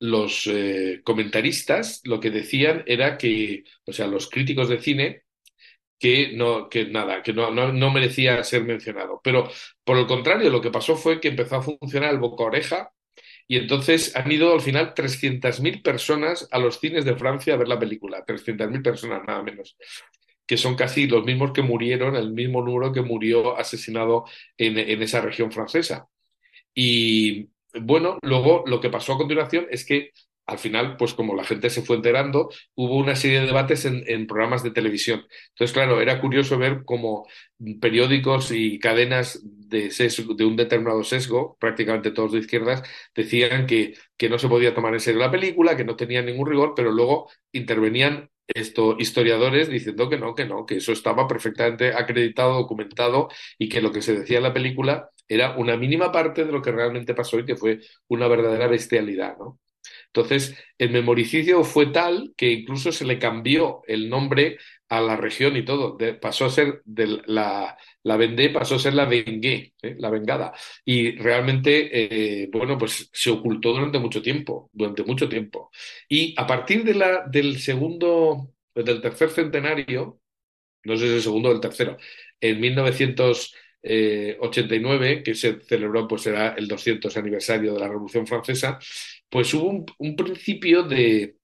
los 0.00 0.46
eh, 0.46 1.00
comentaristas 1.04 2.00
lo 2.04 2.20
que 2.20 2.30
decían 2.30 2.84
era 2.86 3.18
que, 3.18 3.64
o 3.86 3.92
sea, 3.92 4.06
los 4.06 4.28
críticos 4.30 4.68
de 4.68 4.80
cine, 4.80 5.22
que 5.98 6.32
no, 6.34 6.68
que 6.68 6.86
nada, 6.86 7.22
que 7.22 7.32
no, 7.32 7.50
no, 7.50 7.72
no 7.72 7.90
merecía 7.90 8.42
ser 8.44 8.64
mencionado. 8.64 9.20
Pero 9.22 9.50
por 9.84 9.98
el 9.98 10.06
contrario, 10.06 10.50
lo 10.50 10.60
que 10.60 10.70
pasó 10.70 10.96
fue 10.96 11.20
que 11.20 11.28
empezó 11.28 11.56
a 11.56 11.62
funcionar 11.62 12.12
el 12.12 12.20
boca 12.20 12.44
oreja 12.44 12.92
y 13.48 13.56
entonces 13.56 14.14
han 14.14 14.30
ido 14.30 14.52
al 14.52 14.60
final 14.60 14.92
300.000 14.94 15.82
personas 15.82 16.46
a 16.50 16.58
los 16.58 16.78
cines 16.78 17.06
de 17.06 17.16
Francia 17.16 17.54
a 17.54 17.56
ver 17.56 17.66
la 17.66 17.78
película. 17.78 18.24
300.000 18.24 18.82
personas, 18.82 19.22
nada 19.26 19.42
menos. 19.42 19.76
Que 20.46 20.58
son 20.58 20.76
casi 20.76 21.06
los 21.06 21.24
mismos 21.24 21.52
que 21.52 21.62
murieron, 21.62 22.14
el 22.14 22.30
mismo 22.32 22.62
número 22.62 22.92
que 22.92 23.00
murió 23.00 23.56
asesinado 23.56 24.26
en, 24.58 24.78
en 24.78 25.02
esa 25.02 25.22
región 25.22 25.50
francesa. 25.50 26.06
Y 26.74 27.48
bueno, 27.80 28.18
luego 28.20 28.64
lo 28.66 28.80
que 28.80 28.90
pasó 28.90 29.14
a 29.14 29.18
continuación 29.18 29.66
es 29.70 29.86
que 29.86 30.12
al 30.48 30.58
final, 30.58 30.96
pues 30.96 31.12
como 31.14 31.34
la 31.36 31.44
gente 31.44 31.68
se 31.68 31.82
fue 31.82 31.96
enterando, 31.96 32.48
hubo 32.74 32.96
una 32.96 33.14
serie 33.16 33.40
de 33.40 33.46
debates 33.46 33.84
en, 33.84 34.26
programas 34.26 34.62
de 34.62 34.70
televisión. 34.70 35.26
Entonces, 35.50 35.74
claro, 35.74 36.00
era 36.00 36.20
curioso 36.22 36.56
ver 36.58 36.84
cómo 36.86 37.26
periódicos 37.80 38.50
y 38.50 38.78
cadenas 38.78 39.40
de 39.44 40.44
un 40.46 40.56
determinado 40.56 41.04
sesgo, 41.04 41.58
prácticamente 41.60 42.12
todos 42.12 42.32
de 42.32 42.38
izquierdas, 42.38 42.82
decían 43.14 43.66
que, 43.66 43.94
que 44.16 44.30
no 44.30 44.38
se 44.38 44.48
podía 44.48 44.74
tomar 44.74 44.94
en 44.94 45.00
serio 45.00 45.20
la 45.20 45.30
película, 45.30 45.76
que 45.76 45.84
no 45.84 45.96
tenía 45.96 46.22
ningún 46.22 46.48
rigor, 46.48 46.72
pero 46.74 46.92
luego 46.92 47.30
intervenían 47.52 48.30
esto, 48.46 48.96
historiadores 48.98 49.68
diciendo 49.68 50.08
que 50.08 50.16
no, 50.16 50.34
que 50.34 50.46
no, 50.46 50.64
que 50.64 50.76
eso 50.76 50.92
estaba 50.92 51.28
perfectamente 51.28 51.92
acreditado, 51.94 52.54
documentado 52.54 53.28
y 53.58 53.68
que 53.68 53.82
lo 53.82 53.92
que 53.92 54.00
se 54.00 54.14
decía 54.18 54.38
en 54.38 54.44
la 54.44 54.54
película 54.54 55.10
era 55.28 55.56
una 55.58 55.76
mínima 55.76 56.10
parte 56.10 56.46
de 56.46 56.52
lo 56.52 56.62
que 56.62 56.72
realmente 56.72 57.14
pasó 57.14 57.38
y 57.38 57.44
que 57.44 57.56
fue 57.56 57.80
una 58.08 58.28
verdadera 58.28 58.66
bestialidad, 58.66 59.36
¿no? 59.36 59.60
Entonces, 60.12 60.56
el 60.78 60.90
memoricidio 60.90 61.64
fue 61.64 61.86
tal 61.86 62.32
que 62.36 62.50
incluso 62.50 62.92
se 62.92 63.04
le 63.04 63.18
cambió 63.18 63.82
el 63.86 64.08
nombre 64.08 64.58
a 64.88 65.00
la 65.00 65.16
región 65.16 65.56
y 65.56 65.64
todo. 65.64 65.96
Pasó 66.20 66.46
a 66.46 66.50
ser 66.50 66.82
la, 66.86 67.76
la 68.02 68.16
Vendée, 68.16 68.50
pasó 68.50 68.76
a 68.76 68.78
ser 68.78 68.94
la 68.94 69.04
Vengué, 69.04 69.74
¿eh? 69.82 69.96
la 69.98 70.10
Vengada. 70.10 70.52
Y 70.84 71.12
realmente, 71.12 72.42
eh, 72.42 72.48
bueno, 72.50 72.78
pues 72.78 73.10
se 73.12 73.30
ocultó 73.30 73.72
durante 73.72 73.98
mucho 73.98 74.22
tiempo, 74.22 74.70
durante 74.72 75.02
mucho 75.04 75.28
tiempo. 75.28 75.70
Y 76.08 76.34
a 76.38 76.46
partir 76.46 76.84
de 76.84 76.94
la, 76.94 77.24
del 77.26 77.58
segundo, 77.60 78.52
del 78.74 79.00
tercer 79.00 79.30
centenario, 79.30 80.20
no 80.84 80.96
sé 80.96 81.08
si 81.08 81.14
el 81.14 81.22
segundo 81.22 81.48
o 81.50 81.52
el 81.52 81.60
tercero, 81.60 81.96
en 82.40 82.60
1989, 82.60 85.22
que 85.22 85.34
se 85.34 85.60
celebró, 85.60 86.06
pues 86.08 86.26
era 86.26 86.54
el 86.54 86.66
200 86.68 87.16
aniversario 87.16 87.74
de 87.74 87.80
la 87.80 87.88
Revolución 87.88 88.26
Francesa, 88.26 88.78
pues 89.30 89.52
hubo 89.54 89.84
un, 89.98 90.16
principio 90.16 90.82
de, 90.82 91.36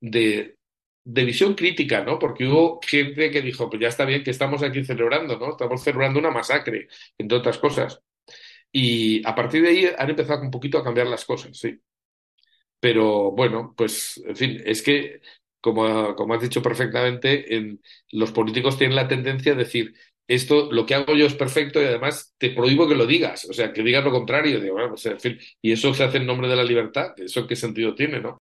de, 0.00 0.56
de 1.04 1.24
visión 1.24 1.54
crítica, 1.54 2.04
¿no? 2.04 2.18
Porque 2.18 2.46
hubo 2.46 2.80
gente 2.82 3.30
que 3.30 3.42
dijo, 3.42 3.68
pues 3.68 3.80
ya 3.82 3.88
está 3.88 4.04
bien 4.04 4.22
que 4.24 4.30
estamos 4.30 4.62
aquí 4.62 4.84
celebrando, 4.84 5.38
¿no? 5.38 5.50
Estamos 5.50 5.82
celebrando 5.82 6.18
una 6.20 6.30
masacre, 6.30 6.88
entre 7.18 7.38
otras 7.38 7.58
cosas. 7.58 8.00
Y 8.72 9.26
a 9.26 9.34
partir 9.34 9.62
de 9.62 9.68
ahí 9.68 9.88
han 9.98 10.10
empezado 10.10 10.42
un 10.42 10.50
poquito 10.50 10.78
a 10.78 10.84
cambiar 10.84 11.06
las 11.06 11.24
cosas, 11.24 11.56
sí. 11.58 11.80
Pero 12.80 13.30
bueno, 13.32 13.74
pues, 13.76 14.20
en 14.26 14.36
fin, 14.36 14.62
es 14.64 14.82
que, 14.82 15.20
como, 15.60 16.16
como 16.16 16.34
has 16.34 16.42
dicho 16.42 16.62
perfectamente, 16.62 17.54
en, 17.56 17.80
los 18.10 18.32
políticos 18.32 18.78
tienen 18.78 18.96
la 18.96 19.08
tendencia 19.08 19.52
a 19.52 19.56
decir, 19.56 19.94
esto, 20.28 20.70
lo 20.72 20.86
que 20.86 20.94
hago 20.94 21.14
yo 21.14 21.26
es 21.26 21.34
perfecto 21.34 21.80
y 21.80 21.84
además 21.84 22.34
te 22.38 22.50
prohíbo 22.50 22.88
que 22.88 22.94
lo 22.94 23.06
digas, 23.06 23.44
o 23.48 23.52
sea, 23.52 23.72
que 23.72 23.82
digas 23.82 24.04
lo 24.04 24.10
contrario. 24.10 24.60
Digo, 24.60 24.74
bueno, 24.74 24.90
pues, 24.90 25.06
en 25.06 25.20
fin, 25.20 25.38
y 25.60 25.72
eso 25.72 25.92
se 25.94 26.04
hace 26.04 26.18
en 26.18 26.26
nombre 26.26 26.48
de 26.48 26.56
la 26.56 26.64
libertad, 26.64 27.12
¿eso 27.16 27.46
qué 27.46 27.56
sentido 27.56 27.94
tiene, 27.94 28.20
no? 28.20 28.38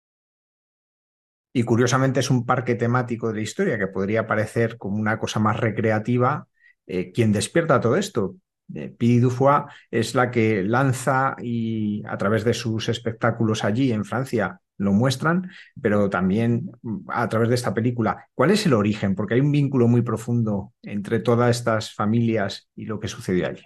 Y 1.53 1.65
curiosamente 1.65 2.21
es 2.21 2.31
un 2.31 2.47
parque 2.47 2.77
temático 2.77 3.29
de 3.29 3.35
la 3.35 3.41
historia 3.41 3.79
que 3.79 3.89
podría 3.89 4.27
parecer 4.27 4.79
como 4.79 4.99
una 4.99 5.19
cosa 5.19 5.41
más 5.41 5.59
recreativa. 5.59 6.47
Eh, 6.87 7.11
quien 7.13 7.33
despierta 7.33 7.81
todo 7.81 7.97
esto, 7.97 8.37
eh, 8.75 8.89
Piri 8.97 9.19
Dufoy, 9.19 9.65
es 9.91 10.15
la 10.15 10.31
que 10.31 10.63
lanza 10.63 11.35
y 11.43 12.05
a 12.07 12.17
través 12.17 12.45
de 12.45 12.55
sus 12.55 12.89
espectáculos 12.89 13.65
allí 13.65 13.91
en 13.91 14.05
Francia 14.05 14.61
lo 14.81 14.93
muestran, 14.93 15.51
pero 15.81 16.09
también 16.09 16.71
mm, 16.83 17.09
a 17.09 17.29
través 17.29 17.49
de 17.51 17.55
esta 17.55 17.75
película. 17.75 18.27
¿Cuál 18.35 18.51
es 18.51 18.67
el 18.67 18.73
origen? 18.73 19.15
Porque 19.15 19.35
hay 19.35 19.41
un 19.41 19.53
vínculo 19.53 19.87
muy 19.89 20.03
profundo 20.03 20.73
entre 20.83 21.21
todas 21.21 21.57
estas 21.57 21.95
familias 21.95 22.69
y 22.75 22.87
lo 22.87 22.99
que 22.99 23.09
sucedió 23.09 23.47
allí. 23.47 23.63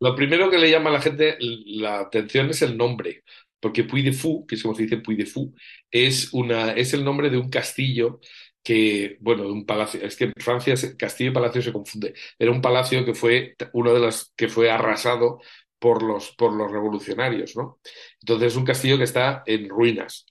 Lo 0.00 0.16
primero 0.16 0.50
que 0.50 0.58
le 0.58 0.70
llama 0.70 0.90
a 0.90 0.94
la 0.94 1.00
gente 1.00 1.36
la 1.38 2.00
atención 2.00 2.50
es 2.50 2.60
el 2.62 2.76
nombre, 2.76 3.22
porque 3.60 3.84
Puy 3.84 4.02
de 4.02 4.12
Fou, 4.12 4.44
que 4.44 4.56
es 4.56 4.62
como 4.62 4.74
se 4.74 4.82
dice 4.82 4.96
Puy 4.96 5.14
de 5.14 5.26
Fou, 5.26 5.54
es, 5.90 6.32
una, 6.32 6.72
es 6.72 6.92
el 6.92 7.04
nombre 7.04 7.30
de 7.30 7.38
un 7.38 7.48
castillo 7.48 8.18
que, 8.64 9.16
bueno, 9.20 9.44
de 9.44 9.52
un 9.52 9.64
palacio, 9.64 10.00
es 10.02 10.16
que 10.16 10.24
en 10.24 10.32
Francia 10.36 10.74
castillo 10.98 11.30
y 11.30 11.34
palacio 11.34 11.62
se 11.62 11.72
confunde. 11.72 12.14
Era 12.36 12.50
un 12.50 12.60
palacio 12.60 13.04
que 13.04 13.14
fue 13.14 13.54
uno 13.72 13.94
de 13.94 14.00
los 14.00 14.32
que 14.36 14.48
fue 14.48 14.70
arrasado 14.70 15.40
por 15.78 16.02
los, 16.02 16.30
por 16.36 16.52
los 16.52 16.70
revolucionarios, 16.70 17.56
¿no? 17.56 17.80
Entonces 18.20 18.52
es 18.52 18.56
un 18.56 18.64
castillo 18.64 18.98
que 18.98 19.04
está 19.04 19.42
en 19.46 19.68
ruinas, 19.68 20.26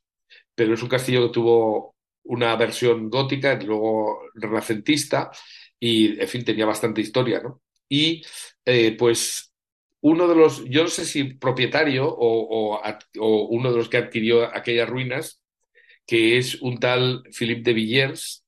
pero 0.55 0.73
es 0.73 0.83
un 0.83 0.89
castillo 0.89 1.27
que 1.27 1.33
tuvo 1.33 1.95
una 2.23 2.55
versión 2.55 3.09
gótica 3.09 3.57
y 3.61 3.65
luego 3.65 4.21
renacentista 4.35 5.31
y, 5.79 6.19
en 6.19 6.27
fin, 6.27 6.45
tenía 6.45 6.65
bastante 6.65 7.01
historia, 7.01 7.41
¿no? 7.41 7.61
Y 7.89 8.23
eh, 8.65 8.95
pues 8.97 9.51
uno 10.01 10.27
de 10.27 10.35
los, 10.35 10.65
yo 10.65 10.83
no 10.83 10.89
sé 10.89 11.05
si 11.05 11.23
propietario 11.35 12.07
o, 12.07 12.81
uno 13.19 13.71
de 13.71 13.77
los 13.77 13.89
que 13.89 13.97
adquirió 13.97 14.45
aquellas 14.55 14.89
ruinas, 14.89 15.41
que 16.05 16.37
es 16.37 16.61
un 16.61 16.79
tal 16.79 17.23
Philippe 17.31 17.61
de 17.63 17.73
Villiers, 17.73 18.45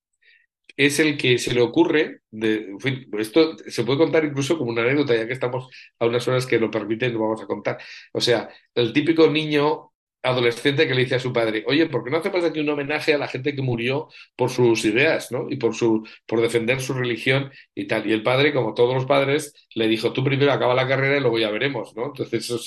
es 0.76 1.00
el 1.00 1.18
que 1.18 1.38
se 1.38 1.54
le 1.54 1.62
ocurre, 1.62 2.22
de, 2.32 2.56
en 2.56 2.80
fin, 2.80 3.08
esto 3.20 3.58
se 3.58 3.84
puede 3.84 4.00
contar 4.00 4.26
incluso 4.26 4.58
como 4.58 4.72
una 4.72 4.82
anécdota, 4.82 5.16
ya 5.16 5.28
que 5.28 5.34
estamos 5.34 5.70
a 6.00 6.08
unas 6.08 6.28
horas 6.28 6.48
que 6.48 6.60
lo 6.60 6.72
permiten, 6.72 7.14
lo 7.14 7.20
vamos 7.20 7.42
a 7.42 7.48
contar. 7.48 7.78
O 8.12 8.22
sea, 8.22 8.50
el 8.74 8.92
típico 8.92 9.30
niño 9.30 9.93
adolescente 10.24 10.88
que 10.88 10.96
le 10.96 11.04
dice 11.04 11.16
a 11.16 11.20
su 11.20 11.34
padre, 11.34 11.64
oye, 11.68 11.88
¿por 11.88 12.04
qué 12.04 12.10
no 12.10 12.18
hacemos 12.18 12.44
aquí 12.44 12.62
un 12.62 12.70
homenaje 12.70 13.14
a 13.14 13.18
la 13.18 13.28
gente 13.28 13.54
que 13.54 13.62
murió 13.62 14.08
por 14.36 14.50
sus 14.50 14.86
ideas, 14.86 15.32
¿no? 15.32 15.48
Y 15.50 15.58
por 15.58 15.76
su, 15.76 16.08
por 16.26 16.42
defender 16.42 16.82
su 16.82 16.94
religión 16.94 17.52
y 17.76 17.88
tal. 17.88 18.08
Y 18.10 18.14
el 18.14 18.24
padre, 18.24 18.54
como 18.54 18.74
todos 18.74 18.96
los 18.96 19.06
padres, 19.06 19.54
le 19.76 19.88
dijo, 19.88 20.14
tú 20.14 20.24
primero 20.24 20.52
acaba 20.52 20.74
la 20.74 20.88
carrera 20.88 21.18
y 21.18 21.20
luego 21.20 21.40
ya 21.40 21.52
veremos, 21.52 21.96
¿no? 21.96 22.08
Entonces, 22.08 22.50
eso 22.50 22.60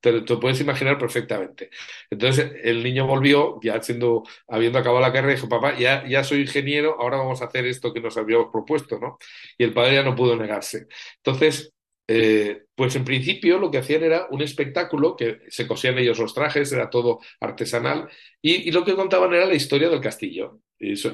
te, 0.00 0.36
puedes 0.36 0.60
imaginar 0.60 0.98
perfectamente. 0.98 1.70
Entonces, 2.10 2.52
el 2.62 2.82
niño 2.82 3.06
volvió, 3.06 3.58
ya 3.62 3.80
siendo, 3.82 4.24
habiendo 4.48 4.78
acabado 4.78 5.00
la 5.00 5.12
carrera, 5.12 5.34
dijo, 5.34 5.48
papá, 5.48 5.78
ya, 5.78 6.06
ya 6.06 6.24
soy 6.24 6.42
ingeniero, 6.42 6.96
ahora 7.00 7.16
vamos 7.16 7.40
a 7.42 7.46
hacer 7.46 7.66
esto 7.66 7.92
que 7.92 8.00
nos 8.00 8.16
habíamos 8.16 8.48
propuesto, 8.52 8.98
¿no? 8.98 9.18
Y 9.56 9.64
el 9.64 9.72
padre 9.72 9.94
ya 9.94 10.02
no 10.02 10.14
pudo 10.14 10.36
negarse. 10.36 10.86
Entonces, 11.18 11.72
eh, 12.08 12.64
pues 12.74 12.94
en 12.96 13.04
principio 13.04 13.58
lo 13.58 13.70
que 13.70 13.78
hacían 13.78 14.04
era 14.04 14.26
un 14.30 14.42
espectáculo 14.42 15.16
que 15.16 15.38
se 15.48 15.66
cosían 15.66 15.98
ellos 15.98 16.18
los 16.18 16.34
trajes, 16.34 16.72
era 16.72 16.90
todo 16.90 17.20
artesanal, 17.40 18.08
y, 18.40 18.70
lo 18.70 18.84
que 18.84 18.94
contaban 18.94 19.34
era 19.34 19.46
la 19.46 19.54
historia 19.54 19.88
del 19.88 20.00
castillo. 20.00 20.60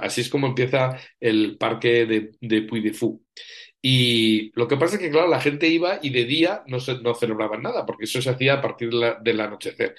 Así 0.00 0.20
es 0.22 0.28
como 0.28 0.48
empieza 0.48 0.98
el 1.20 1.56
parque 1.56 2.04
de, 2.06 2.32
de 2.40 2.62
Puy 2.62 2.80
de 2.80 2.92
Fou. 2.92 3.22
Y 3.80 4.52
lo 4.54 4.68
que 4.68 4.76
pasa 4.76 4.94
es 4.96 5.00
que, 5.00 5.10
claro, 5.10 5.28
la 5.28 5.40
gente 5.40 5.66
iba 5.68 5.98
y 6.02 6.10
de 6.10 6.24
día 6.24 6.62
no, 6.66 6.78
se, 6.78 7.00
no 7.02 7.14
celebraban 7.14 7.62
nada, 7.62 7.84
porque 7.84 8.04
eso 8.04 8.22
se 8.22 8.30
hacía 8.30 8.54
a 8.54 8.62
partir 8.62 8.90
de 8.90 8.96
la- 8.96 9.18
del 9.20 9.40
anochecer. 9.40 9.94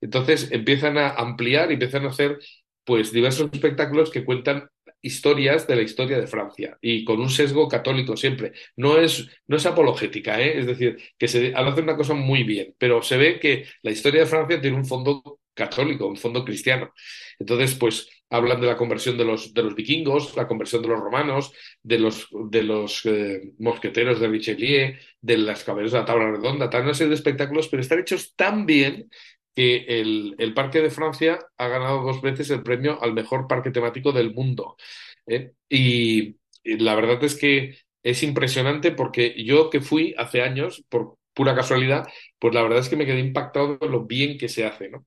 Entonces 0.00 0.50
empiezan 0.52 0.98
a 0.98 1.10
ampliar 1.10 1.70
y 1.70 1.74
empiezan 1.74 2.04
a 2.06 2.10
hacer 2.10 2.38
pues 2.84 3.12
diversos 3.12 3.50
espectáculos 3.52 4.10
que 4.10 4.24
cuentan 4.24 4.68
historias 5.06 5.66
de 5.66 5.76
la 5.76 5.82
historia 5.82 6.18
de 6.18 6.26
Francia 6.26 6.78
y 6.80 7.04
con 7.04 7.20
un 7.20 7.30
sesgo 7.30 7.68
católico 7.68 8.16
siempre. 8.16 8.52
No 8.76 8.98
es, 8.98 9.28
no 9.46 9.56
es 9.56 9.66
apologética, 9.66 10.40
¿eh? 10.40 10.58
Es 10.58 10.66
decir, 10.66 10.96
que 11.18 11.28
se 11.28 11.52
hace 11.54 11.80
una 11.80 11.96
cosa 11.96 12.14
muy 12.14 12.42
bien, 12.44 12.74
pero 12.78 13.02
se 13.02 13.16
ve 13.16 13.38
que 13.38 13.66
la 13.82 13.90
historia 13.90 14.20
de 14.20 14.26
Francia 14.26 14.60
tiene 14.60 14.76
un 14.76 14.86
fondo 14.86 15.40
católico, 15.54 16.06
un 16.06 16.16
fondo 16.16 16.44
cristiano. 16.44 16.92
Entonces, 17.38 17.74
pues 17.76 18.08
hablan 18.30 18.60
de 18.60 18.66
la 18.66 18.76
conversión 18.76 19.16
de 19.16 19.24
los, 19.24 19.54
de 19.54 19.62
los 19.62 19.74
vikingos, 19.74 20.36
la 20.36 20.48
conversión 20.48 20.82
de 20.82 20.88
los 20.88 20.98
romanos, 21.00 21.52
de 21.82 21.98
los, 21.98 22.28
de 22.50 22.62
los 22.62 23.04
eh, 23.06 23.52
mosqueteros 23.58 24.18
de 24.18 24.28
Richelieu, 24.28 24.94
de 25.20 25.38
las 25.38 25.62
caballeros 25.62 25.92
de 25.92 25.98
la 25.98 26.04
tabla 26.04 26.30
redonda, 26.32 26.68
tal 26.68 26.82
una 26.82 26.94
serie 26.94 27.10
de 27.10 27.14
espectáculos, 27.14 27.68
pero 27.68 27.80
están 27.82 28.00
hechos 28.00 28.34
tan 28.34 28.66
bien 28.66 29.08
que 29.54 29.84
el, 29.88 30.34
el 30.38 30.54
Parque 30.54 30.80
de 30.80 30.90
Francia 30.90 31.38
ha 31.56 31.68
ganado 31.68 32.02
dos 32.02 32.20
veces 32.20 32.50
el 32.50 32.62
premio 32.62 33.00
al 33.02 33.14
mejor 33.14 33.46
parque 33.46 33.70
temático 33.70 34.12
del 34.12 34.34
mundo. 34.34 34.76
¿eh? 35.26 35.52
Y, 35.68 36.36
la 36.64 36.94
verdad 36.94 37.22
es 37.24 37.36
que 37.36 37.76
es 38.02 38.22
impresionante 38.22 38.90
porque 38.90 39.34
yo 39.44 39.68
que 39.68 39.80
fui 39.80 40.14
hace 40.16 40.42
años, 40.42 40.84
por 40.88 41.18
pura 41.34 41.54
casualidad, 41.54 42.06
pues 42.38 42.54
la 42.54 42.62
verdad 42.62 42.78
es 42.78 42.88
que 42.88 42.96
me 42.96 43.06
quedé 43.06 43.20
impactado 43.20 43.76
de 43.76 43.88
lo 43.88 44.04
bien 44.06 44.38
que 44.38 44.48
se 44.48 44.64
hace, 44.64 44.88
¿no? 44.88 45.06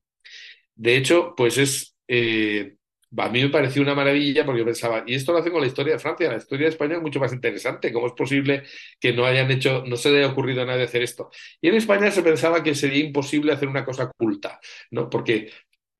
De 0.76 0.96
hecho, 0.96 1.34
pues 1.36 1.58
es, 1.58 1.96
eh, 2.06 2.76
a 3.16 3.28
mí 3.28 3.42
me 3.42 3.48
pareció 3.48 3.82
una 3.82 3.94
maravilla 3.94 4.44
porque 4.44 4.60
yo 4.60 4.64
pensaba, 4.64 5.04
y 5.06 5.14
esto 5.14 5.32
lo 5.32 5.38
hacen 5.38 5.52
con 5.52 5.62
la 5.62 5.66
historia 5.66 5.94
de 5.94 5.98
Francia, 5.98 6.28
la 6.30 6.36
historia 6.36 6.66
de 6.66 6.70
España 6.70 6.96
es 6.96 7.02
mucho 7.02 7.20
más 7.20 7.32
interesante. 7.32 7.92
¿Cómo 7.92 8.06
es 8.08 8.12
posible 8.12 8.64
que 9.00 9.12
no 9.12 9.24
hayan 9.24 9.50
hecho, 9.50 9.84
no 9.86 9.96
se 9.96 10.10
le 10.10 10.18
haya 10.18 10.28
ocurrido 10.28 10.62
a 10.62 10.66
nadie 10.66 10.84
hacer 10.84 11.02
esto? 11.02 11.30
Y 11.60 11.68
en 11.68 11.76
España 11.76 12.10
se 12.10 12.22
pensaba 12.22 12.62
que 12.62 12.74
sería 12.74 13.04
imposible 13.04 13.52
hacer 13.52 13.68
una 13.68 13.84
cosa 13.84 14.10
culta, 14.16 14.60
¿no? 14.90 15.08
Porque 15.08 15.50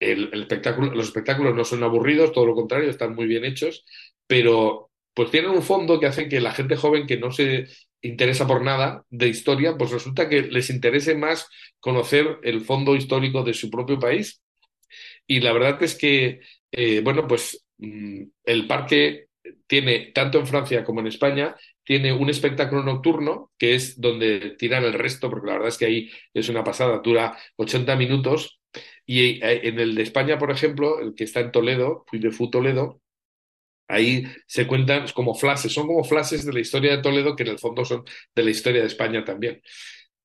el, 0.00 0.30
espectáculo, 0.32 0.94
los 0.94 1.06
espectáculos 1.06 1.54
no 1.54 1.64
son 1.64 1.82
aburridos, 1.82 2.32
todo 2.32 2.46
lo 2.46 2.54
contrario, 2.54 2.90
están 2.90 3.14
muy 3.14 3.26
bien 3.26 3.44
hechos, 3.44 3.84
pero 4.26 4.90
pues 5.14 5.30
tienen 5.30 5.50
un 5.50 5.62
fondo 5.62 5.98
que 5.98 6.06
hace 6.06 6.28
que 6.28 6.40
la 6.40 6.52
gente 6.52 6.76
joven 6.76 7.06
que 7.06 7.16
no 7.16 7.32
se 7.32 7.66
interesa 8.02 8.46
por 8.46 8.62
nada 8.62 9.04
de 9.10 9.28
historia, 9.28 9.76
pues 9.76 9.90
resulta 9.90 10.28
que 10.28 10.42
les 10.42 10.70
interese 10.70 11.16
más 11.16 11.48
conocer 11.80 12.38
el 12.42 12.60
fondo 12.60 12.94
histórico 12.94 13.42
de 13.42 13.54
su 13.54 13.70
propio 13.70 13.98
país. 13.98 14.40
Y 15.26 15.40
la 15.40 15.52
verdad 15.52 15.82
es 15.82 15.94
que, 15.94 16.40
eh, 16.72 17.00
bueno, 17.02 17.26
pues 17.26 17.66
mm, 17.78 18.22
el 18.44 18.66
parque 18.66 19.28
tiene, 19.66 20.12
tanto 20.14 20.38
en 20.38 20.46
Francia 20.46 20.84
como 20.84 21.00
en 21.00 21.06
España, 21.08 21.56
tiene 21.84 22.12
un 22.12 22.28
espectáculo 22.30 22.82
nocturno, 22.82 23.52
que 23.58 23.74
es 23.74 24.00
donde 24.00 24.56
tiran 24.58 24.84
el 24.84 24.92
resto, 24.94 25.30
porque 25.30 25.46
la 25.46 25.54
verdad 25.54 25.68
es 25.68 25.78
que 25.78 25.86
ahí 25.86 26.10
es 26.34 26.48
una 26.48 26.64
pasada, 26.64 27.00
dura 27.02 27.36
80 27.56 27.96
minutos. 27.96 28.60
Y 29.06 29.42
eh, 29.44 29.68
en 29.68 29.80
el 29.80 29.94
de 29.94 30.02
España, 30.02 30.38
por 30.38 30.50
ejemplo, 30.50 31.00
el 31.00 31.14
que 31.14 31.24
está 31.24 31.40
en 31.40 31.52
Toledo, 31.52 32.04
Puy 32.10 32.18
de 32.20 32.30
Fou 32.30 32.50
Toledo, 32.50 33.00
ahí 33.88 34.24
se 34.46 34.66
cuentan 34.66 35.06
como 35.14 35.34
flashes, 35.34 35.72
son 35.72 35.86
como 35.86 36.04
flashes 36.04 36.44
de 36.44 36.52
la 36.52 36.60
historia 36.60 36.96
de 36.96 37.02
Toledo, 37.02 37.36
que 37.36 37.44
en 37.44 37.50
el 37.50 37.58
fondo 37.58 37.84
son 37.84 38.04
de 38.34 38.42
la 38.42 38.50
historia 38.50 38.82
de 38.82 38.88
España 38.88 39.24
también 39.24 39.62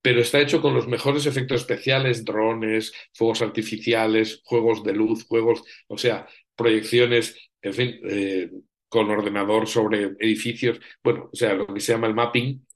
pero 0.03 0.19
está 0.19 0.41
hecho 0.41 0.61
con 0.61 0.73
los 0.73 0.87
mejores 0.87 1.25
efectos 1.25 1.61
especiales, 1.61 2.25
drones, 2.25 2.93
fuegos 3.13 3.41
artificiales, 3.41 4.41
juegos 4.43 4.83
de 4.83 4.93
luz, 4.93 5.25
juegos, 5.25 5.63
o 5.87 5.97
sea, 5.97 6.27
proyecciones, 6.55 7.49
en 7.61 7.73
fin, 7.73 7.99
eh, 8.09 8.51
con 8.89 9.09
ordenador 9.09 9.65
sobre 9.65 10.11
edificios, 10.19 10.81
bueno, 11.01 11.29
o 11.31 11.35
sea, 11.35 11.53
lo 11.53 11.67
que 11.67 11.79
se 11.79 11.93
llama 11.93 12.07
el 12.07 12.15
mapping, 12.15 12.67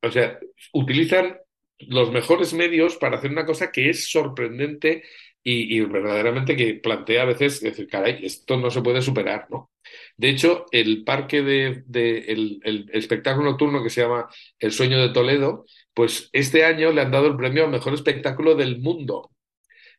o 0.00 0.10
sea, 0.12 0.38
utilizan 0.74 1.36
los 1.80 2.12
mejores 2.12 2.54
medios 2.54 2.96
para 2.96 3.18
hacer 3.18 3.32
una 3.32 3.44
cosa 3.44 3.72
que 3.72 3.90
es 3.90 4.08
sorprendente 4.08 5.02
y, 5.42 5.80
verdaderamente 5.80 6.56
que 6.56 6.74
plantea 6.74 7.22
a 7.22 7.26
veces 7.26 7.60
decir, 7.60 7.88
caray, 7.88 8.24
esto 8.24 8.56
no 8.56 8.70
se 8.70 8.82
puede 8.82 9.02
superar, 9.02 9.46
¿no? 9.50 9.70
De 10.16 10.30
hecho, 10.30 10.66
el 10.72 11.04
parque 11.04 11.42
de, 11.42 11.84
el, 12.26 12.90
espectáculo 12.92 13.50
nocturno 13.50 13.82
que 13.82 13.90
se 13.90 14.00
llama 14.02 14.28
El 14.58 14.72
Sueño 14.72 14.98
de 15.00 15.10
Toledo, 15.10 15.66
pues 15.92 16.30
este 16.32 16.64
año 16.64 16.90
le 16.92 17.02
han 17.02 17.10
dado 17.10 17.26
el 17.26 17.36
premio 17.36 17.64
al 17.64 17.70
mejor 17.70 17.94
espectáculo 17.94 18.54
del 18.54 18.78
mundo. 18.80 19.30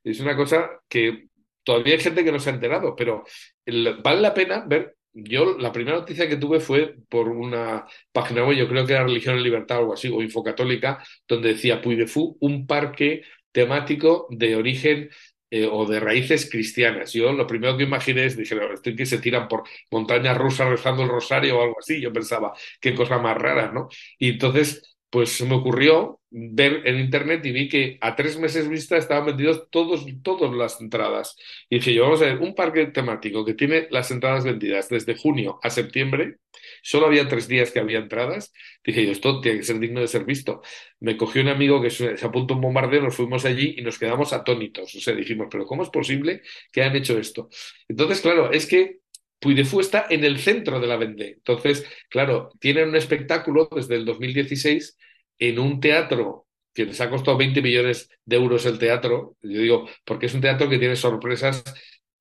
Es 0.03 0.19
una 0.19 0.35
cosa 0.35 0.69
que 0.89 1.27
todavía 1.63 1.95
hay 1.95 1.99
gente 1.99 2.23
que 2.23 2.31
no 2.31 2.39
se 2.39 2.49
ha 2.49 2.53
enterado, 2.53 2.95
pero 2.95 3.25
vale 4.03 4.21
la 4.21 4.33
pena 4.33 4.63
ver. 4.65 4.95
Yo 5.13 5.57
la 5.57 5.71
primera 5.71 5.97
noticia 5.97 6.29
que 6.29 6.37
tuve 6.37 6.59
fue 6.59 6.95
por 7.09 7.27
una 7.29 7.85
página 8.11 8.45
web, 8.45 8.57
yo 8.57 8.67
creo 8.67 8.85
que 8.85 8.93
era 8.93 9.03
Religión 9.03 9.35
en 9.37 9.43
Libertad 9.43 9.77
o 9.77 9.81
algo 9.81 9.93
así, 9.93 10.09
o 10.09 10.21
Infocatólica, 10.21 11.03
donde 11.27 11.49
decía 11.53 11.81
Puy 11.81 11.95
de 11.95 12.07
Fou, 12.07 12.37
un 12.39 12.67
parque 12.67 13.23
temático 13.51 14.27
de 14.29 14.55
origen 14.55 15.09
eh, 15.49 15.67
o 15.71 15.85
de 15.85 15.99
raíces 15.99 16.49
cristianas. 16.49 17.13
Yo 17.13 17.31
lo 17.33 17.47
primero 17.47 17.77
que 17.77 17.83
imaginé 17.83 18.25
es, 18.25 18.37
dije, 18.37 18.55
"No, 18.55 18.73
estoy 18.73 18.95
que 18.95 19.05
se 19.05 19.19
tiran 19.19 19.47
por 19.47 19.63
montañas 19.91 20.37
rusas 20.37 20.69
rezando 20.69 21.03
el 21.03 21.09
rosario 21.09 21.57
o 21.59 21.63
algo 21.63 21.75
así. 21.79 22.01
Yo 22.01 22.11
pensaba, 22.13 22.53
qué 22.81 22.93
cosa 22.95 23.17
más 23.19 23.37
rara, 23.37 23.71
¿no? 23.71 23.87
Y 24.19 24.29
entonces, 24.31 24.96
pues 25.17 25.31
se 25.31 25.45
me 25.45 25.55
ocurrió 25.55 26.19
ver 26.29 26.83
en 26.85 26.99
internet 26.99 27.43
y 27.43 27.51
vi 27.51 27.67
que 27.67 27.97
a 28.01 28.15
tres 28.15 28.37
meses 28.37 28.69
vista 28.69 28.97
estaban 28.97 29.25
vendidos 29.25 29.67
todos, 29.71 30.05
todas 30.21 30.53
las 30.53 30.79
entradas. 30.79 31.35
Y 31.71 31.77
dije 31.77 31.95
yo, 31.95 32.03
vamos 32.03 32.21
a 32.21 32.25
ver, 32.25 32.37
un 32.37 32.53
parque 32.53 32.85
temático 32.85 33.43
que 33.43 33.55
tiene 33.55 33.87
las 33.89 34.11
entradas 34.11 34.43
vendidas 34.43 34.89
desde 34.89 35.17
junio 35.17 35.59
a 35.63 35.71
septiembre, 35.71 36.37
solo 36.83 37.07
había 37.07 37.27
tres 37.27 37.47
días 37.47 37.71
que 37.71 37.79
había 37.79 37.97
entradas. 37.97 38.53
Dije 38.85 39.07
yo, 39.07 39.11
esto 39.11 39.41
tiene 39.41 39.57
que 39.57 39.63
ser 39.63 39.79
digno 39.79 40.01
de 40.01 40.07
ser 40.07 40.23
visto. 40.23 40.61
Me 40.99 41.17
cogió 41.17 41.41
un 41.41 41.47
amigo 41.47 41.81
que 41.81 41.89
se, 41.89 42.13
apuntó 42.23 42.53
un 42.53 42.61
bombardeo, 42.61 43.01
nos 43.01 43.15
fuimos 43.15 43.43
allí 43.45 43.73
y 43.75 43.81
nos 43.81 43.97
quedamos 43.97 44.33
atónitos. 44.33 44.93
O 44.93 44.99
sea, 44.99 45.15
dijimos, 45.15 45.47
pero 45.49 45.65
¿cómo 45.65 45.81
es 45.81 45.89
posible 45.89 46.43
que 46.71 46.83
hayan 46.83 46.95
hecho 46.95 47.17
esto? 47.17 47.49
Entonces, 47.87 48.21
claro, 48.21 48.51
es 48.51 48.67
que 48.67 48.99
Puy 49.39 49.55
de 49.55 49.65
Fou 49.65 49.79
está 49.79 50.05
en 50.11 50.23
el 50.23 50.37
centro 50.37 50.79
de 50.79 50.85
la 50.85 50.97
Vendée. 50.97 51.33
Entonces, 51.37 51.87
claro, 52.07 52.51
tienen 52.59 52.89
un 52.89 52.95
espectáculo 52.95 53.67
desde 53.73 53.95
el 53.95 54.05
2016 54.05 54.95
en 55.39 55.59
un 55.59 55.79
teatro 55.79 56.47
que 56.73 56.85
les 56.85 57.01
ha 57.01 57.09
costado 57.09 57.37
20 57.37 57.61
millones 57.61 58.09
de 58.25 58.35
euros 58.35 58.65
el 58.65 58.77
teatro. 58.77 59.35
Yo 59.41 59.61
digo, 59.61 59.89
porque 60.05 60.27
es 60.27 60.33
un 60.33 60.41
teatro 60.41 60.69
que 60.69 60.77
tiene 60.77 60.95
sorpresas 60.95 61.63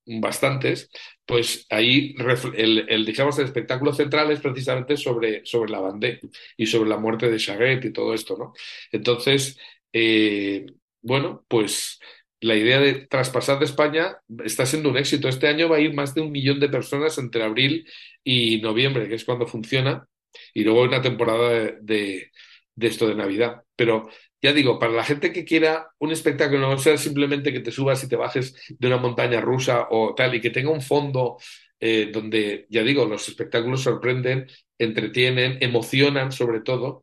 bastantes, 0.06 0.88
pues 1.26 1.66
ahí 1.68 2.14
el, 2.54 2.86
el, 2.88 3.04
digamos, 3.04 3.38
el 3.38 3.46
espectáculo 3.46 3.92
central 3.92 4.30
es 4.30 4.40
precisamente 4.40 4.96
sobre, 4.96 5.44
sobre 5.44 5.70
la 5.72 5.80
Vendée 5.80 6.20
y 6.56 6.66
sobre 6.66 6.88
la 6.88 6.96
muerte 6.96 7.28
de 7.28 7.38
Chaguet 7.38 7.84
y 7.84 7.92
todo 7.92 8.14
esto, 8.14 8.36
¿no? 8.38 8.52
Entonces, 8.92 9.58
eh, 9.92 10.64
bueno, 11.02 11.44
pues 11.48 11.98
la 12.40 12.54
idea 12.54 12.78
de 12.80 13.06
traspasar 13.06 13.58
de 13.58 13.64
España 13.64 14.18
está 14.44 14.66
siendo 14.66 14.90
un 14.90 14.98
éxito. 14.98 15.28
Este 15.28 15.48
año 15.48 15.68
va 15.68 15.76
a 15.76 15.80
ir 15.80 15.94
más 15.94 16.14
de 16.14 16.20
un 16.20 16.30
millón 16.32 16.60
de 16.60 16.68
personas 16.68 17.18
entre 17.18 17.42
abril 17.42 17.88
y 18.22 18.60
noviembre, 18.60 19.08
que 19.08 19.14
es 19.16 19.24
cuando 19.24 19.46
funciona, 19.46 20.08
y 20.54 20.64
luego 20.64 20.82
hay 20.82 20.88
una 20.88 21.02
temporada 21.02 21.50
de, 21.80 22.30
de 22.76 22.86
esto 22.86 23.08
de 23.08 23.16
Navidad. 23.16 23.62
Pero 23.74 24.08
ya 24.40 24.52
digo, 24.52 24.78
para 24.78 24.92
la 24.92 25.04
gente 25.04 25.32
que 25.32 25.44
quiera 25.44 25.90
un 25.98 26.12
espectáculo, 26.12 26.70
no 26.70 26.78
sea 26.78 26.96
simplemente 26.96 27.52
que 27.52 27.60
te 27.60 27.72
subas 27.72 28.04
y 28.04 28.08
te 28.08 28.16
bajes 28.16 28.54
de 28.78 28.86
una 28.86 28.98
montaña 28.98 29.40
rusa 29.40 29.88
o 29.90 30.14
tal, 30.14 30.34
y 30.34 30.40
que 30.40 30.50
tenga 30.50 30.70
un 30.70 30.82
fondo 30.82 31.38
eh, 31.80 32.10
donde, 32.12 32.66
ya 32.70 32.82
digo, 32.82 33.06
los 33.06 33.28
espectáculos 33.28 33.82
sorprenden, 33.82 34.46
entretienen, 34.78 35.58
emocionan 35.60 36.32
sobre 36.32 36.60
todo, 36.60 37.02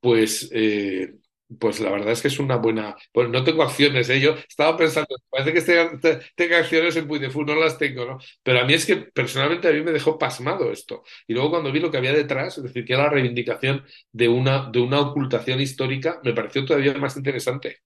pues, 0.00 0.50
eh, 0.52 1.14
pues 1.58 1.80
la 1.80 1.90
verdad 1.90 2.12
es 2.12 2.22
que 2.22 2.28
es 2.28 2.38
una 2.38 2.56
buena. 2.56 2.96
Bueno, 3.12 3.30
no 3.30 3.44
tengo 3.44 3.62
acciones, 3.62 4.08
¿eh? 4.10 4.20
Yo 4.20 4.34
estaba 4.48 4.76
pensando, 4.76 5.14
parece 5.30 5.52
que 5.52 5.60
tenga, 5.62 6.00
te- 6.00 6.20
tenga 6.34 6.58
acciones 6.58 6.96
en 6.96 7.06
Puy 7.06 7.18
de 7.18 7.30
Fou, 7.30 7.44
no 7.44 7.54
las 7.54 7.78
tengo, 7.78 8.04
¿no? 8.06 8.18
Pero 8.42 8.60
a 8.60 8.64
mí 8.64 8.74
es 8.74 8.86
que 8.86 8.96
personalmente 8.96 9.68
a 9.68 9.72
mí 9.72 9.82
me 9.82 9.92
dejó 9.92 10.18
pasmado 10.18 10.70
esto. 10.72 11.02
Y 11.26 11.34
luego 11.34 11.50
cuando 11.50 11.70
vi 11.72 11.80
lo 11.80 11.90
que 11.90 11.98
había 11.98 12.12
detrás, 12.12 12.56
es 12.58 12.64
decir, 12.64 12.84
que 12.84 12.94
era 12.94 13.04
la 13.04 13.10
reivindicación 13.10 13.84
de 14.12 14.28
una, 14.28 14.70
de 14.70 14.80
una 14.80 15.00
ocultación 15.00 15.60
histórica, 15.60 16.20
me 16.24 16.32
pareció 16.32 16.64
todavía 16.64 16.94
más 16.94 17.16
interesante. 17.16 17.78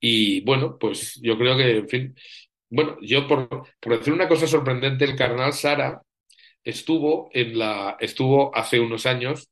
Y 0.00 0.42
bueno, 0.42 0.78
pues 0.78 1.20
yo 1.22 1.38
creo 1.38 1.56
que, 1.56 1.78
en 1.78 1.88
fin, 1.88 2.16
bueno, 2.70 2.98
yo 3.02 3.28
por, 3.28 3.48
por 3.80 3.98
decir 3.98 4.12
una 4.14 4.28
cosa 4.28 4.46
sorprendente, 4.46 5.04
el 5.04 5.16
carnal 5.16 5.52
Sara 5.52 6.02
estuvo 6.64 7.30
en 7.34 7.58
la, 7.58 7.96
estuvo 8.00 8.56
hace 8.56 8.80
unos 8.80 9.06
años, 9.06 9.50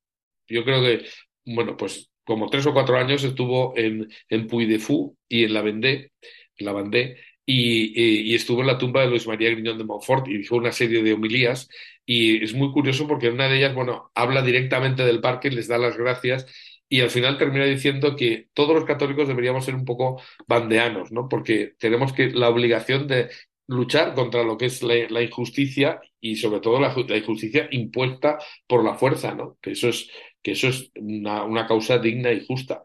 yo 0.49 0.65
creo 0.65 0.83
que, 0.83 1.07
bueno, 1.47 1.77
pues 1.79 2.12
como 2.25 2.49
tres 2.49 2.67
o 2.67 2.73
cuatro 2.73 2.97
años 2.97 3.25
estuvo 3.25 3.77
en, 3.77 4.09
en 4.29 4.47
Puy 4.47 4.67
de 4.67 4.79
Fou 4.79 5.17
y 5.29 5.45
en 5.45 5.55
la 5.55 5.63
Vendée, 5.63 6.13
en 6.57 6.67
la 6.67 6.73
Vendée, 6.73 7.17
y, 7.45 8.35
estuvo 8.35 8.61
en 8.61 8.69
la 8.69 8.79
tumba 8.79 9.03
de 9.03 9.09
Luis 9.09 9.27
María 9.27 9.51
Griñón 9.51 9.79
de 9.79 9.85
Montfort 9.85 10.29
y 10.29 10.39
dijo 10.39 10.57
una 10.57 10.73
serie 10.73 11.03
de 11.03 11.13
homilías 11.13 11.69
y 12.07 12.43
es 12.43 12.55
muy 12.55 12.73
curioso 12.73 13.07
porque 13.07 13.31
una 13.31 13.49
de 13.49 13.59
ellas, 13.59 13.75
bueno, 13.75 14.11
habla 14.15 14.43
directamente 14.43 15.05
del 15.05 15.21
parque, 15.21 15.51
les 15.51 15.69
da 15.69 15.79
las 15.79 15.97
gracias 15.97 16.47
y 16.89 17.01
al 17.01 17.11
final 17.11 17.39
termina 17.39 17.65
diciendo 17.65 18.17
que 18.17 18.49
todos 18.55 18.75
los 18.75 18.85
católicos 18.85 19.27
deberíamos 19.29 19.65
ser 19.65 19.75
un 19.75 19.85
poco 19.85 20.21
bandeanos, 20.47 21.11
¿no? 21.11 21.29
Porque 21.29 21.75
tenemos 21.79 22.13
que 22.13 22.31
la 22.31 22.49
obligación 22.49 23.07
de 23.07 23.31
luchar 23.67 24.15
contra 24.15 24.43
lo 24.43 24.59
que 24.59 24.67
es 24.67 24.83
la, 24.83 24.95
la 25.09 25.23
injusticia 25.23 26.01
y 26.21 26.37
sobre 26.37 26.61
todo 26.61 26.81
la, 26.81 26.95
la, 27.09 27.17
injusticia 27.17 27.69
impuesta 27.71 28.39
por 28.67 28.85
la 28.85 28.95
fuerza, 28.95 29.35
¿no? 29.35 29.57
Que 29.63 29.73
eso 29.73 29.89
es, 29.89 30.11
que 30.43 30.53
eso 30.53 30.69
es 30.69 30.91
una, 30.97 31.45
una 31.45 31.67
causa 31.67 31.99
digna 31.99 32.33
y 32.33 32.45
justa. 32.47 32.85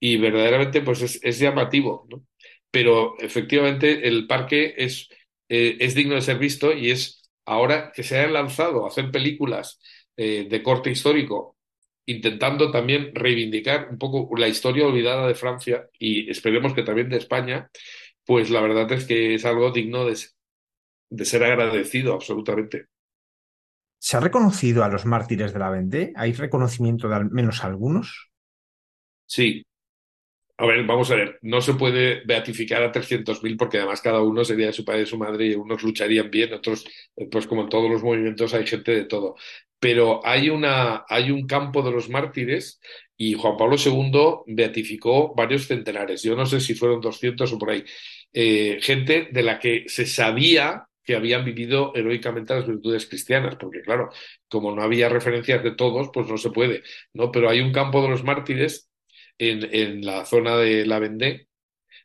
Y 0.00 0.16
verdaderamente 0.16 0.80
pues 0.82 1.02
es, 1.02 1.20
es 1.22 1.38
llamativo, 1.38 2.06
¿no? 2.10 2.24
Pero 2.70 3.18
efectivamente 3.18 4.08
el 4.08 4.26
parque 4.26 4.74
es, 4.76 5.08
eh, 5.48 5.76
es 5.80 5.94
digno 5.94 6.14
de 6.14 6.22
ser 6.22 6.38
visto 6.38 6.72
y 6.72 6.90
es 6.90 7.22
ahora 7.44 7.92
que 7.94 8.02
se 8.02 8.18
hayan 8.18 8.32
lanzado 8.34 8.84
a 8.84 8.88
hacer 8.88 9.10
películas 9.10 9.80
eh, 10.16 10.46
de 10.48 10.62
corte 10.62 10.90
histórico 10.90 11.56
intentando 12.06 12.70
también 12.72 13.14
reivindicar 13.14 13.88
un 13.90 13.98
poco 13.98 14.28
la 14.36 14.48
historia 14.48 14.86
olvidada 14.86 15.28
de 15.28 15.34
Francia 15.36 15.88
y 15.98 16.28
esperemos 16.30 16.74
que 16.74 16.82
también 16.82 17.08
de 17.08 17.16
España, 17.18 17.70
pues 18.24 18.50
la 18.50 18.60
verdad 18.60 18.90
es 18.92 19.04
que 19.06 19.34
es 19.34 19.44
algo 19.44 19.70
digno 19.72 20.04
de, 20.06 20.16
de 21.10 21.24
ser 21.24 21.44
agradecido, 21.44 22.14
absolutamente. 22.14 22.86
¿Se 24.04 24.16
ha 24.16 24.20
reconocido 24.20 24.82
a 24.82 24.88
los 24.88 25.06
mártires 25.06 25.52
de 25.52 25.60
la 25.60 25.70
Vendée? 25.70 26.12
¿Hay 26.16 26.32
reconocimiento 26.32 27.08
de 27.08 27.14
al 27.14 27.30
menos 27.30 27.62
algunos? 27.62 28.32
Sí. 29.26 29.64
A 30.58 30.66
ver, 30.66 30.84
vamos 30.84 31.12
a 31.12 31.14
ver, 31.14 31.38
no 31.42 31.60
se 31.60 31.74
puede 31.74 32.24
beatificar 32.24 32.82
a 32.82 32.90
300.000 32.90 33.56
porque 33.56 33.78
además 33.78 34.00
cada 34.00 34.20
uno 34.20 34.44
sería 34.44 34.66
de 34.66 34.72
su 34.72 34.84
padre 34.84 34.98
y 34.98 35.04
de 35.04 35.06
su 35.06 35.18
madre 35.18 35.46
y 35.46 35.54
unos 35.54 35.84
lucharían 35.84 36.32
bien, 36.32 36.52
otros, 36.52 36.84
pues 37.30 37.46
como 37.46 37.62
en 37.62 37.68
todos 37.68 37.88
los 37.88 38.02
movimientos 38.02 38.52
hay 38.54 38.66
gente 38.66 38.90
de 38.90 39.04
todo. 39.04 39.36
Pero 39.78 40.20
hay, 40.26 40.50
una, 40.50 41.04
hay 41.08 41.30
un 41.30 41.46
campo 41.46 41.80
de 41.80 41.92
los 41.92 42.10
mártires 42.10 42.80
y 43.16 43.34
Juan 43.34 43.56
Pablo 43.56 43.76
II 43.76 44.42
beatificó 44.48 45.32
varios 45.32 45.68
centenares. 45.68 46.24
Yo 46.24 46.34
no 46.34 46.44
sé 46.46 46.58
si 46.58 46.74
fueron 46.74 47.00
200 47.00 47.52
o 47.52 47.58
por 47.58 47.70
ahí. 47.70 47.84
Eh, 48.32 48.80
gente 48.82 49.28
de 49.30 49.42
la 49.44 49.60
que 49.60 49.84
se 49.86 50.06
sabía 50.06 50.88
que 51.04 51.16
habían 51.16 51.44
vivido 51.44 51.92
heroicamente 51.94 52.54
las 52.54 52.66
virtudes 52.66 53.06
cristianas, 53.06 53.56
porque 53.56 53.82
claro, 53.82 54.10
como 54.48 54.74
no 54.74 54.82
había 54.82 55.08
referencias 55.08 55.62
de 55.62 55.72
todos, 55.72 56.10
pues 56.12 56.28
no 56.28 56.36
se 56.36 56.50
puede, 56.50 56.82
¿no? 57.12 57.30
Pero 57.32 57.48
hay 57.50 57.60
un 57.60 57.72
campo 57.72 58.02
de 58.02 58.08
los 58.08 58.24
mártires 58.24 58.90
en, 59.38 59.68
en 59.74 60.04
la 60.04 60.24
zona 60.24 60.56
de 60.56 60.86
la 60.86 60.98
Vendée, 60.98 61.48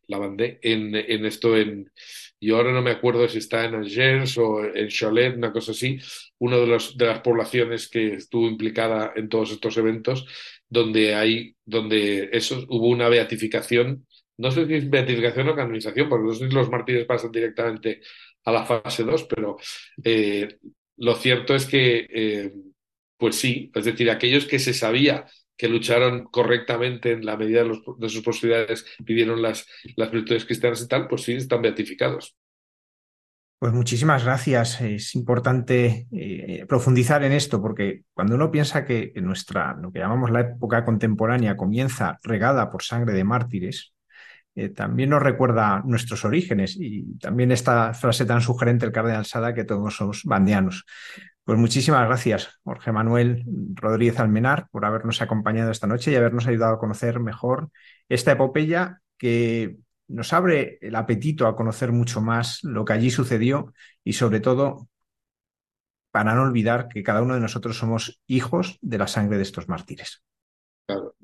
la 0.08 0.20
Vendée, 0.20 0.60
en, 0.64 0.96
en 0.96 1.26
esto 1.26 1.58
en, 1.58 1.92
yo 2.40 2.58
ahora 2.58 2.72
no 2.72 2.82
me 2.82 2.92
acuerdo 2.92 3.28
si 3.28 3.40
está 3.40 3.66
en 3.66 3.76
Angers 3.76 4.38
o 4.38 4.64
en 4.64 4.88
Cholet, 4.90 5.36
una 5.38 5.52
cosa 5.52 5.72
así, 5.72 6.00
una 6.40 6.58
de, 6.58 6.68
los, 6.68 6.98
de 6.98 7.06
las 7.08 7.20
poblaciones 7.22 7.90
que 7.90 8.14
estuvo 8.16 8.48
implicada 8.48 9.14
en 9.16 9.28
todos 9.30 9.52
estos 9.52 9.78
eventos, 9.78 10.26
donde 10.70 11.16
hay, 11.16 11.56
donde 11.66 12.30
eso, 12.32 12.66
hubo 12.70 12.88
una 12.88 13.10
beatificación, 13.10 14.06
no 14.38 14.52
sé 14.52 14.68
si 14.68 14.76
es 14.76 14.90
beatificación 14.90 15.50
o 15.50 15.56
canonización, 15.56 16.10
porque 16.10 16.28
no 16.28 16.34
sé 16.34 16.48
si 16.48 16.54
los 16.54 16.70
mártires 16.70 17.06
pasan 17.06 17.32
directamente 17.32 18.02
a 18.48 18.52
la 18.52 18.64
fase 18.64 19.04
2, 19.04 19.26
pero 19.26 19.58
eh, 20.02 20.58
lo 20.96 21.16
cierto 21.16 21.54
es 21.54 21.66
que, 21.66 22.08
eh, 22.10 22.54
pues 23.18 23.36
sí, 23.36 23.70
es 23.76 23.84
decir, 23.84 24.10
aquellos 24.10 24.46
que 24.46 24.58
se 24.58 24.74
sabía 24.74 25.26
que 25.58 25.68
lucharon 25.68 26.26
correctamente 26.26 27.12
en 27.12 27.26
la 27.26 27.36
medida 27.36 27.64
de, 27.64 27.68
los, 27.68 27.82
de 27.98 28.08
sus 28.08 28.22
posibilidades, 28.22 28.86
vivieron 29.00 29.42
las, 29.42 29.68
las, 29.98 30.12
virtudes 30.12 30.46
cristianas 30.46 30.82
y 30.82 30.88
tal, 30.88 31.10
pues 31.10 31.24
sí, 31.24 31.34
están 31.34 31.62
beatificados. 31.62 32.38
Pues 33.60 33.74
muchísimas 33.74 34.24
gracias. 34.24 34.80
Es 34.80 35.14
importante 35.16 36.08
eh, 36.12 36.66
profundizar 36.70 37.24
en 37.24 37.34
esto 37.34 37.62
porque 37.62 38.04
cuando 38.14 38.36
uno 38.36 38.50
piensa 38.50 38.86
que 38.86 39.12
nuestra, 39.16 39.74
lo 39.74 39.92
que 39.92 40.00
llamamos 40.00 40.32
la 40.32 40.42
época 40.42 40.86
contemporánea 40.86 41.58
comienza 41.58 42.18
regada 42.24 42.70
por 42.70 42.84
sangre 42.84 43.14
de 43.14 43.24
mártires, 43.24 43.94
eh, 44.58 44.70
también 44.70 45.12
nos 45.12 45.22
recuerda 45.22 45.84
nuestros 45.86 46.26
orígenes 46.26 46.76
y 46.80 47.16
también 47.20 47.52
esta 47.52 47.94
frase 47.94 48.26
tan 48.26 48.42
sugerente 48.42 48.88
del 48.88 48.92
cardenal 48.92 49.24
Sada 49.24 49.54
que 49.54 49.64
todos 49.64 49.96
somos 49.96 50.24
bandianos. 50.24 50.84
Pues 51.44 51.60
muchísimas 51.60 52.08
gracias, 52.08 52.60
Jorge 52.64 52.92
Manuel 52.92 53.44
Rodríguez 53.76 54.20
Almenar, 54.20 54.68
por 54.72 54.84
habernos 54.84 55.22
acompañado 55.22 55.70
esta 55.70 55.86
noche 55.86 56.12
y 56.12 56.16
habernos 56.16 56.48
ayudado 56.48 56.74
a 56.74 56.80
conocer 56.80 57.20
mejor 57.20 57.70
esta 58.10 58.32
epopeya 58.32 59.00
que 59.20 59.78
nos 60.08 60.34
abre 60.34 60.80
el 60.82 60.96
apetito 60.96 61.46
a 61.46 61.56
conocer 61.56 61.92
mucho 61.92 62.20
más 62.20 62.64
lo 62.64 62.84
que 62.84 62.94
allí 62.94 63.12
sucedió 63.12 63.76
y 64.04 64.14
sobre 64.14 64.40
todo 64.40 64.90
para 66.10 66.34
no 66.34 66.42
olvidar 66.42 66.88
que 66.88 67.04
cada 67.04 67.22
uno 67.22 67.36
de 67.36 67.42
nosotros 67.42 67.78
somos 67.78 68.20
hijos 68.26 68.80
de 68.82 68.98
la 68.98 69.06
sangre 69.06 69.38
de 69.38 69.44
estos 69.44 69.70
mártires. 69.70 70.24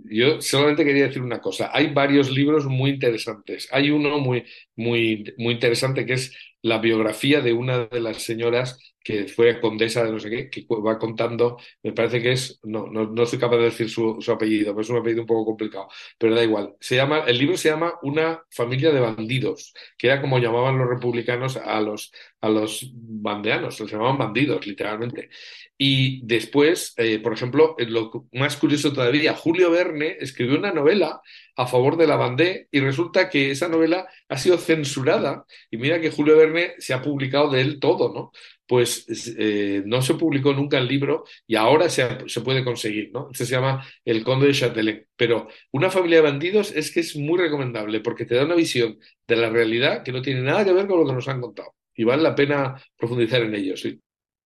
Yo 0.06 0.42
solamente 0.42 0.84
quería 0.86 1.08
decir 1.08 1.22
una 1.22 1.40
cosa. 1.42 1.70
Hay 1.74 1.94
varios 1.94 2.30
libros 2.32 2.66
muy 2.66 2.92
interesantes. 2.92 3.68
Hay 3.72 3.90
uno 3.92 4.20
muy, 4.20 4.44
muy, 4.76 5.34
muy 5.38 5.54
interesante 5.54 6.06
que 6.06 6.14
es 6.14 6.36
la 6.62 6.80
biografía 6.80 7.42
de 7.42 7.54
una 7.54 7.86
de 7.88 8.00
las 8.00 8.24
señoras 8.24 8.80
que 9.04 9.28
fue 9.28 9.60
condesa 9.60 10.04
de 10.04 10.12
no 10.14 10.20
sé 10.20 10.30
qué, 10.30 10.50
que 10.50 10.66
va 10.70 10.98
contando, 10.98 11.58
me 11.84 11.92
parece 11.92 12.22
que 12.22 12.32
es, 12.32 12.60
no, 12.64 12.88
no, 12.88 13.06
no 13.06 13.26
soy 13.26 13.38
capaz 13.38 13.58
de 13.58 13.64
decir 13.66 13.90
su, 13.90 14.18
su 14.22 14.32
apellido, 14.32 14.72
pero 14.72 14.82
es 14.82 14.90
un 14.90 14.98
apellido 14.98 15.22
un 15.24 15.28
poco 15.28 15.46
complicado, 15.46 15.90
pero 16.18 16.34
da 16.36 16.42
igual. 16.44 16.76
Se 16.80 16.96
llama, 16.96 17.20
el 17.28 17.38
libro 17.38 17.58
se 17.58 17.70
llama 17.70 17.96
Una 18.04 18.42
familia 18.50 18.92
de 18.94 19.02
bandidos, 19.02 19.74
que 19.98 20.08
era 20.08 20.22
como 20.22 20.40
llamaban 20.40 20.78
los 20.78 20.88
republicanos 20.88 21.58
a 21.58 21.82
los, 21.82 22.14
a 22.40 22.50
los 22.50 22.90
bandeanos, 22.96 23.78
los 23.82 23.92
llamaban 23.92 24.18
bandidos, 24.18 24.66
literalmente. 24.66 25.30
Y 25.78 26.26
después, 26.26 26.94
eh, 26.98 27.20
por 27.20 27.34
ejemplo, 27.34 27.76
lo 27.80 28.28
más 28.34 28.58
curioso 28.58 28.94
todavía, 28.94 29.34
Julio 29.34 29.72
Verne 29.72 30.18
escribió 30.20 30.58
una 30.58 30.72
novela 30.72 31.22
a 31.56 31.68
favor 31.68 31.98
de 31.98 32.08
la 32.08 32.16
Bandé 32.16 32.68
y 32.72 32.80
resulta 32.80 33.30
que 33.30 33.52
esa 33.52 33.68
novela 33.68 34.08
ha 34.30 34.38
sido 34.38 34.58
censurada 34.58 35.46
y 35.72 35.78
mira 35.78 36.00
que 36.00 36.12
Julio 36.12 36.38
Verne 36.38 36.74
se 36.78 36.94
ha 36.94 37.02
publicado 37.02 37.50
de 37.50 37.62
él 37.62 37.80
todo, 37.80 38.14
¿no? 38.14 38.32
Pues 38.66 39.06
eh, 39.38 39.84
no 39.86 40.02
se 40.02 40.14
publicó 40.14 40.54
nunca 40.54 40.78
el 40.78 40.88
libro 40.88 41.26
y 41.48 41.56
ahora 41.56 41.90
se, 41.90 42.08
se 42.28 42.42
puede 42.42 42.64
conseguir, 42.64 43.12
¿no? 43.12 43.30
Este 43.32 43.46
se 43.46 43.52
llama 43.54 43.86
El 44.06 44.24
Conde 44.24 44.48
de 44.48 44.54
Châtelain. 44.54 45.06
Pero 45.16 45.48
Una 45.72 45.90
familia 45.90 46.18
de 46.18 46.24
bandidos 46.24 46.72
es 46.72 46.92
que 46.92 47.02
es 47.02 47.16
muy 47.16 47.40
recomendable 47.40 48.00
porque 48.00 48.26
te 48.26 48.36
da 48.36 48.46
una 48.46 48.56
visión 48.56 48.98
de 49.28 49.36
la 49.36 49.50
realidad 49.50 50.04
que 50.04 50.12
no 50.12 50.22
tiene 50.22 50.42
nada 50.42 50.64
que 50.66 50.74
ver 50.74 50.88
con 50.88 51.00
lo 51.00 51.06
que 51.06 51.14
nos 51.14 51.28
han 51.28 51.42
contado 51.42 51.76
y 51.96 52.04
vale 52.04 52.24
la 52.24 52.36
pena 52.36 52.76
profundizar 52.98 53.42
en 53.44 53.56
ello, 53.56 53.78
sí. 53.78 54.00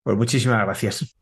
Pues 0.08 0.18
muchísimas 0.18 0.64
gracias. 0.64 1.18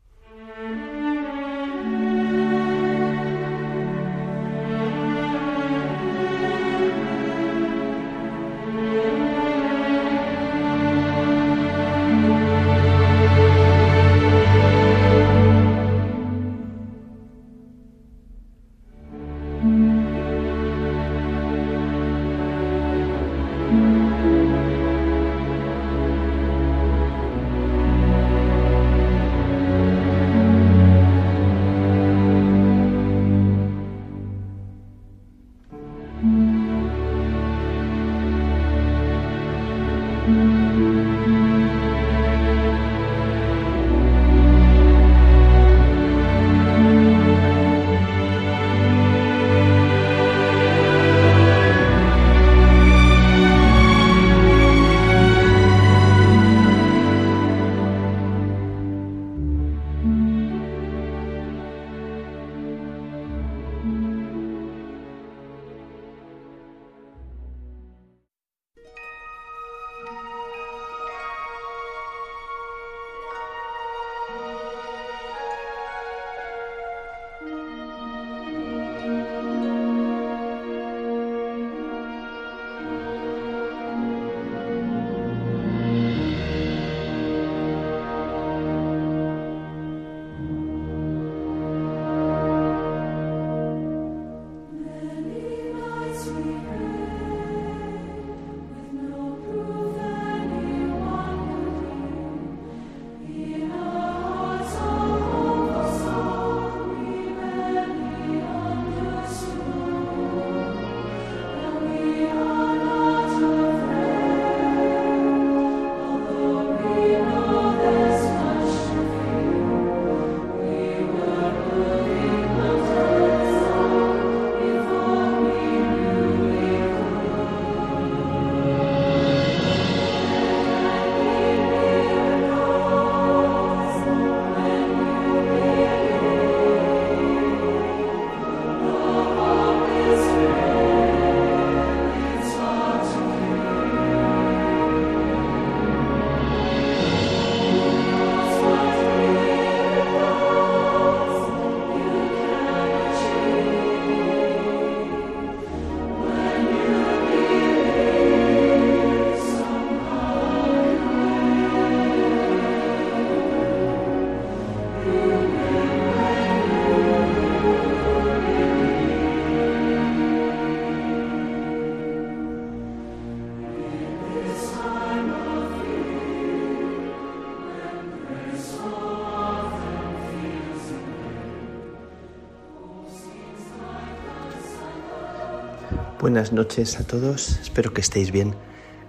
Buenas 186.26 186.52
noches 186.52 186.98
a 186.98 187.06
todos, 187.06 187.60
espero 187.62 187.92
que 187.92 188.00
estéis 188.00 188.32
bien. 188.32 188.56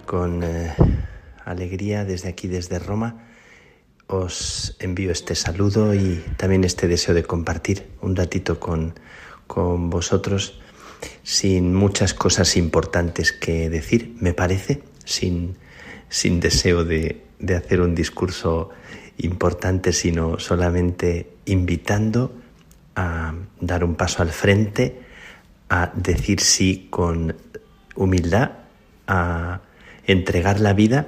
Con 0.06 0.44
eh, 0.44 0.72
alegría 1.44 2.04
desde 2.04 2.28
aquí, 2.28 2.46
desde 2.46 2.78
Roma, 2.78 3.26
os 4.06 4.76
envío 4.78 5.10
este 5.10 5.34
saludo 5.34 5.96
y 5.96 6.24
también 6.36 6.62
este 6.62 6.86
deseo 6.86 7.16
de 7.16 7.24
compartir 7.24 7.88
un 8.02 8.14
ratito 8.14 8.60
con, 8.60 8.94
con 9.48 9.90
vosotros 9.90 10.60
sin 11.24 11.74
muchas 11.74 12.14
cosas 12.14 12.56
importantes 12.56 13.32
que 13.32 13.68
decir, 13.68 14.14
me 14.20 14.32
parece, 14.32 14.84
sin, 15.04 15.56
sin 16.08 16.38
deseo 16.38 16.84
de, 16.84 17.24
de 17.40 17.56
hacer 17.56 17.80
un 17.80 17.96
discurso 17.96 18.70
importante, 19.16 19.92
sino 19.92 20.38
solamente 20.38 21.30
invitando 21.46 22.32
a 22.94 23.34
dar 23.60 23.82
un 23.82 23.96
paso 23.96 24.22
al 24.22 24.30
frente, 24.30 25.07
a 25.68 25.92
decir 25.94 26.40
sí 26.40 26.88
con 26.90 27.36
humildad, 27.94 28.52
a 29.06 29.60
entregar 30.06 30.60
la 30.60 30.72
vida 30.72 31.06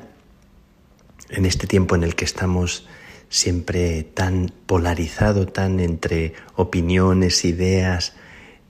en 1.28 1.46
este 1.46 1.66
tiempo 1.66 1.94
en 1.94 2.02
el 2.02 2.14
que 2.14 2.24
estamos 2.24 2.88
siempre 3.28 4.02
tan 4.02 4.52
polarizado, 4.66 5.46
tan 5.46 5.80
entre 5.80 6.34
opiniones, 6.56 7.44
ideas 7.44 8.14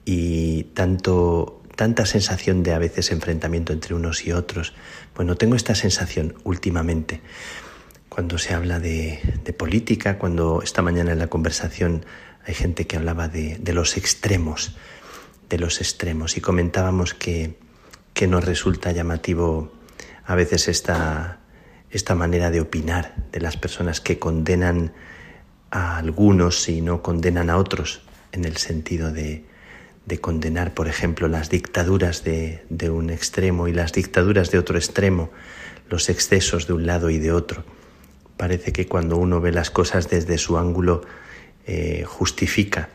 y 0.04 0.64
tanto 0.74 1.62
tanta 1.76 2.04
sensación 2.04 2.62
de 2.62 2.74
a 2.74 2.78
veces 2.78 3.10
enfrentamiento 3.10 3.72
entre 3.72 3.94
unos 3.94 4.26
y 4.26 4.32
otros. 4.32 4.74
Bueno, 5.16 5.36
tengo 5.36 5.56
esta 5.56 5.74
sensación 5.74 6.34
últimamente 6.44 7.22
cuando 8.10 8.36
se 8.36 8.52
habla 8.52 8.80
de, 8.80 9.20
de 9.42 9.52
política, 9.54 10.18
cuando 10.18 10.60
esta 10.62 10.82
mañana 10.82 11.12
en 11.12 11.18
la 11.18 11.28
conversación 11.28 12.04
hay 12.44 12.52
gente 12.52 12.86
que 12.86 12.96
hablaba 12.96 13.28
de, 13.28 13.56
de 13.56 13.72
los 13.72 13.96
extremos, 13.96 14.76
de 15.50 15.58
los 15.58 15.80
extremos, 15.80 16.36
y 16.36 16.40
comentábamos 16.40 17.12
que, 17.12 17.58
que 18.14 18.26
nos 18.26 18.44
resulta 18.44 18.92
llamativo 18.92 19.72
a 20.24 20.36
veces 20.36 20.68
esta, 20.68 21.40
esta 21.90 22.14
manera 22.14 22.50
de 22.52 22.60
opinar 22.60 23.16
de 23.32 23.40
las 23.40 23.56
personas 23.56 24.00
que 24.00 24.18
condenan 24.18 24.92
a 25.72 25.98
algunos 25.98 26.68
y 26.68 26.80
no 26.80 27.02
condenan 27.02 27.50
a 27.50 27.58
otros, 27.58 28.02
en 28.32 28.44
el 28.44 28.56
sentido 28.58 29.12
de, 29.12 29.44
de 30.06 30.20
condenar, 30.20 30.72
por 30.72 30.86
ejemplo, 30.86 31.26
las 31.26 31.50
dictaduras 31.50 32.22
de, 32.22 32.64
de, 32.70 32.90
un 32.90 33.10
extremo 33.10 33.66
y 33.66 33.72
las 33.72 33.92
dictaduras 33.92 34.52
de 34.52 34.58
otro 34.58 34.78
extremo, 34.78 35.30
los 35.88 36.08
excesos 36.08 36.68
de 36.68 36.74
un 36.74 36.86
lado 36.86 37.10
y 37.10 37.18
de 37.18 37.32
otro. 37.32 37.64
Parece 38.36 38.72
que 38.72 38.86
cuando 38.86 39.16
uno 39.16 39.40
ve 39.40 39.50
las 39.50 39.70
cosas 39.70 40.08
desde 40.08 40.38
su 40.38 40.58
ángulo 40.58 41.02
eh, 41.66 42.04
justifica 42.06 42.88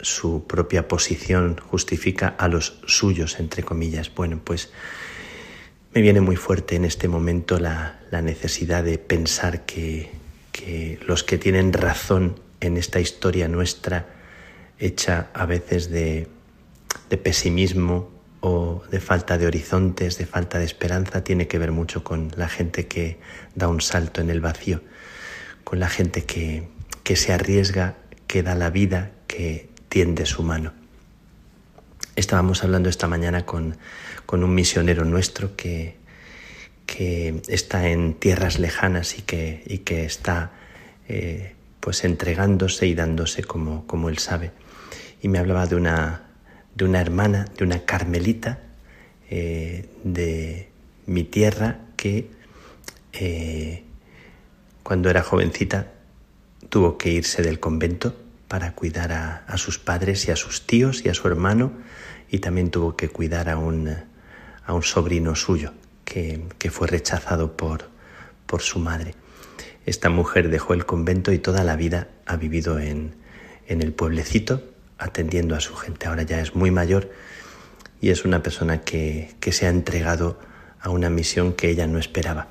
su 0.00 0.46
propia 0.46 0.88
posición, 0.88 1.58
justifica 1.58 2.28
a 2.28 2.48
los 2.48 2.80
suyos, 2.86 3.40
entre 3.40 3.62
comillas. 3.62 4.14
Bueno, 4.14 4.40
pues 4.44 4.70
me 5.94 6.02
viene 6.02 6.20
muy 6.20 6.36
fuerte 6.36 6.76
en 6.76 6.84
este 6.84 7.08
momento 7.08 7.58
la, 7.58 8.00
la 8.10 8.22
necesidad 8.22 8.84
de 8.84 8.98
pensar 8.98 9.64
que, 9.64 10.10
que 10.52 10.98
los 11.06 11.24
que 11.24 11.38
tienen 11.38 11.72
razón 11.72 12.40
en 12.60 12.76
esta 12.76 13.00
historia 13.00 13.48
nuestra, 13.48 14.06
hecha 14.78 15.30
a 15.32 15.46
veces 15.46 15.90
de, 15.90 16.28
de 17.08 17.16
pesimismo 17.16 18.10
o 18.40 18.82
de 18.90 19.00
falta 19.00 19.38
de 19.38 19.46
horizontes, 19.46 20.18
de 20.18 20.26
falta 20.26 20.58
de 20.58 20.64
esperanza, 20.64 21.24
tiene 21.24 21.48
que 21.48 21.58
ver 21.58 21.72
mucho 21.72 22.04
con 22.04 22.30
la 22.36 22.48
gente 22.48 22.86
que 22.86 23.18
da 23.54 23.68
un 23.68 23.80
salto 23.80 24.20
en 24.20 24.30
el 24.30 24.40
vacío, 24.40 24.82
con 25.64 25.80
la 25.80 25.88
gente 25.88 26.24
que, 26.24 26.68
que 27.02 27.16
se 27.16 27.32
arriesga, 27.32 27.96
que 28.26 28.42
da 28.42 28.54
la 28.54 28.70
vida, 28.70 29.12
que 29.26 29.70
tiende 29.88 30.26
su 30.26 30.42
mano. 30.42 30.72
Estábamos 32.14 32.64
hablando 32.64 32.88
esta 32.88 33.08
mañana 33.08 33.44
con, 33.44 33.76
con 34.24 34.42
un 34.42 34.54
misionero 34.54 35.04
nuestro 35.04 35.56
que, 35.56 35.96
que, 36.86 37.42
está 37.48 37.88
en 37.88 38.14
tierras 38.14 38.58
lejanas 38.58 39.18
y 39.18 39.22
que, 39.22 39.62
y 39.66 39.78
que 39.78 40.04
está 40.04 40.52
eh, 41.08 41.54
pues 41.80 42.04
entregándose 42.04 42.86
y 42.86 42.94
dándose 42.94 43.44
como, 43.44 43.86
como 43.86 44.08
él 44.08 44.18
sabe. 44.18 44.52
Y 45.22 45.28
me 45.28 45.38
hablaba 45.38 45.66
de 45.66 45.76
una, 45.76 46.22
de 46.74 46.84
una 46.84 47.00
hermana, 47.00 47.46
de 47.56 47.64
una 47.64 47.84
carmelita 47.84 48.60
eh, 49.30 49.88
de 50.04 50.68
mi 51.06 51.24
tierra 51.24 51.78
que 51.96 52.30
eh, 53.12 53.82
cuando 54.82 55.10
era 55.10 55.22
jovencita 55.22 55.92
tuvo 56.68 56.98
que 56.98 57.10
irse 57.10 57.42
del 57.42 57.60
convento 57.60 58.14
para 58.48 58.72
cuidar 58.72 59.12
a, 59.12 59.58
sus 59.58 59.78
padres 59.78 60.28
y 60.28 60.30
a 60.30 60.36
sus 60.36 60.66
tíos 60.66 61.04
y 61.04 61.08
a 61.08 61.14
su 61.14 61.26
hermano 61.28 61.72
y 62.30 62.38
también 62.38 62.70
tuvo 62.70 62.96
que 62.96 63.08
cuidar 63.08 63.48
a 63.48 63.58
un, 63.58 63.88
a 64.64 64.72
un 64.74 64.82
sobrino 64.82 65.34
suyo 65.34 65.72
que, 66.04 66.44
que 66.58 66.70
fue 66.70 66.86
rechazado 66.86 67.56
por, 67.56 67.88
por 68.46 68.62
su 68.62 68.78
madre. 68.78 69.14
Esta 69.84 70.10
mujer 70.10 70.48
dejó 70.48 70.74
el 70.74 70.86
convento 70.86 71.32
y 71.32 71.38
toda 71.38 71.64
la 71.64 71.76
vida 71.76 72.08
ha 72.26 72.36
vivido 72.36 72.78
en, 72.78 73.16
en 73.66 73.82
el 73.82 73.92
pueblecito 73.92 74.62
atendiendo 74.98 75.54
a 75.54 75.60
su 75.60 75.74
gente. 75.74 76.06
Ahora 76.06 76.22
ya 76.22 76.40
es 76.40 76.54
muy 76.54 76.70
mayor 76.70 77.10
y 78.00 78.10
es 78.10 78.24
una 78.24 78.42
persona 78.42 78.82
que, 78.82 79.34
que 79.40 79.52
se 79.52 79.66
ha 79.66 79.70
entregado 79.70 80.38
a 80.80 80.90
una 80.90 81.10
misión 81.10 81.52
que 81.52 81.70
ella 81.70 81.86
no 81.86 81.98
esperaba. 81.98 82.48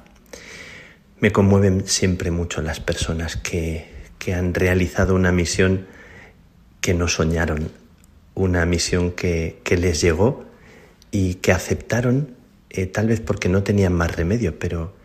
Me 1.19 1.31
conmueven 1.31 1.87
siempre 1.87 2.31
mucho 2.31 2.61
las 2.61 2.79
personas 2.79 3.37
que, 3.37 3.94
que 4.25 4.33
han 4.33 4.55
realizado 4.55 5.13
una 5.13 5.31
misión 5.31 5.85
que 6.81 6.95
no 6.95 7.07
soñaron, 7.07 7.69
una 8.33 8.65
misión 8.65 9.11
que, 9.11 9.61
que 9.63 9.77
les 9.77 10.01
llegó 10.01 10.45
y 11.11 11.35
que 11.35 11.51
aceptaron, 11.51 12.35
eh, 12.71 12.87
tal 12.87 13.09
vez 13.09 13.21
porque 13.21 13.49
no 13.49 13.61
tenían 13.61 13.93
más 13.93 14.15
remedio, 14.15 14.57
pero, 14.57 14.95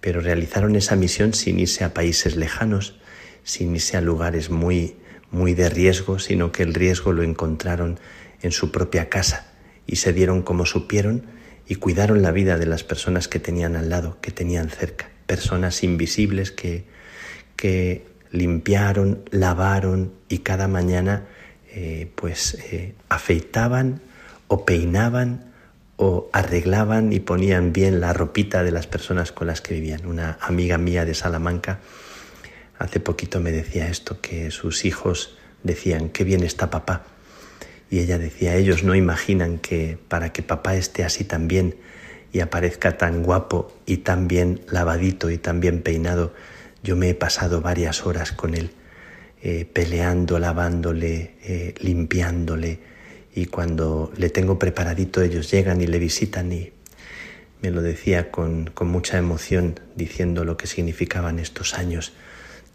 pero 0.00 0.22
realizaron 0.22 0.76
esa 0.76 0.96
misión 0.96 1.34
sin 1.34 1.60
irse 1.60 1.84
a 1.84 1.92
países 1.92 2.36
lejanos, 2.36 2.96
sin 3.44 3.74
irse 3.74 3.98
a 3.98 4.00
lugares 4.00 4.48
muy, 4.48 4.96
muy 5.30 5.52
de 5.52 5.68
riesgo, 5.68 6.18
sino 6.18 6.50
que 6.50 6.62
el 6.62 6.72
riesgo 6.72 7.12
lo 7.12 7.22
encontraron 7.22 8.00
en 8.40 8.50
su 8.50 8.72
propia 8.72 9.10
casa 9.10 9.52
y 9.86 9.96
se 9.96 10.14
dieron 10.14 10.40
como 10.40 10.64
supieron 10.64 11.26
y 11.68 11.74
cuidaron 11.74 12.22
la 12.22 12.32
vida 12.32 12.56
de 12.56 12.64
las 12.64 12.82
personas 12.82 13.28
que 13.28 13.40
tenían 13.40 13.76
al 13.76 13.90
lado, 13.90 14.16
que 14.22 14.30
tenían 14.30 14.70
cerca, 14.70 15.10
personas 15.26 15.84
invisibles 15.84 16.50
que, 16.50 16.86
que 17.56 18.08
limpiaron, 18.30 19.22
lavaron 19.30 20.12
y 20.28 20.38
cada 20.38 20.68
mañana 20.68 21.26
eh, 21.72 22.10
pues 22.14 22.54
eh, 22.54 22.94
afeitaban 23.08 24.00
o 24.48 24.64
peinaban 24.64 25.52
o 25.96 26.30
arreglaban 26.32 27.12
y 27.12 27.20
ponían 27.20 27.72
bien 27.72 28.00
la 28.00 28.12
ropita 28.12 28.64
de 28.64 28.72
las 28.72 28.86
personas 28.86 29.32
con 29.32 29.46
las 29.46 29.60
que 29.60 29.74
vivían. 29.74 30.06
Una 30.06 30.38
amiga 30.40 30.78
mía 30.78 31.04
de 31.04 31.14
Salamanca 31.14 31.80
hace 32.78 33.00
poquito 33.00 33.40
me 33.40 33.52
decía 33.52 33.88
esto, 33.88 34.20
que 34.20 34.50
sus 34.50 34.84
hijos 34.84 35.36
decían, 35.62 36.08
qué 36.08 36.24
bien 36.24 36.42
está 36.42 36.70
papá. 36.70 37.04
Y 37.90 37.98
ella 37.98 38.18
decía, 38.18 38.56
ellos 38.56 38.82
no 38.82 38.94
imaginan 38.94 39.58
que 39.58 39.98
para 40.08 40.32
que 40.32 40.42
papá 40.42 40.74
esté 40.76 41.04
así 41.04 41.24
tan 41.24 41.48
bien 41.48 41.76
y 42.32 42.40
aparezca 42.40 42.96
tan 42.96 43.22
guapo 43.22 43.76
y 43.84 43.98
tan 43.98 44.28
bien 44.28 44.62
lavadito 44.70 45.30
y 45.30 45.38
tan 45.38 45.60
bien 45.60 45.82
peinado, 45.82 46.32
yo 46.82 46.96
me 46.96 47.10
he 47.10 47.14
pasado 47.14 47.60
varias 47.60 48.06
horas 48.06 48.32
con 48.32 48.54
él, 48.54 48.70
eh, 49.42 49.66
peleando, 49.70 50.38
lavándole, 50.38 51.36
eh, 51.42 51.74
limpiándole, 51.80 52.78
y 53.34 53.46
cuando 53.46 54.12
le 54.16 54.28
tengo 54.30 54.58
preparadito 54.58 55.22
ellos 55.22 55.50
llegan 55.50 55.80
y 55.80 55.86
le 55.86 55.98
visitan 55.98 56.52
y 56.52 56.72
me 57.62 57.70
lo 57.70 57.82
decía 57.82 58.30
con, 58.30 58.70
con 58.74 58.88
mucha 58.88 59.18
emoción, 59.18 59.78
diciendo 59.94 60.44
lo 60.44 60.56
que 60.56 60.66
significaban 60.66 61.38
estos 61.38 61.74
años 61.74 62.12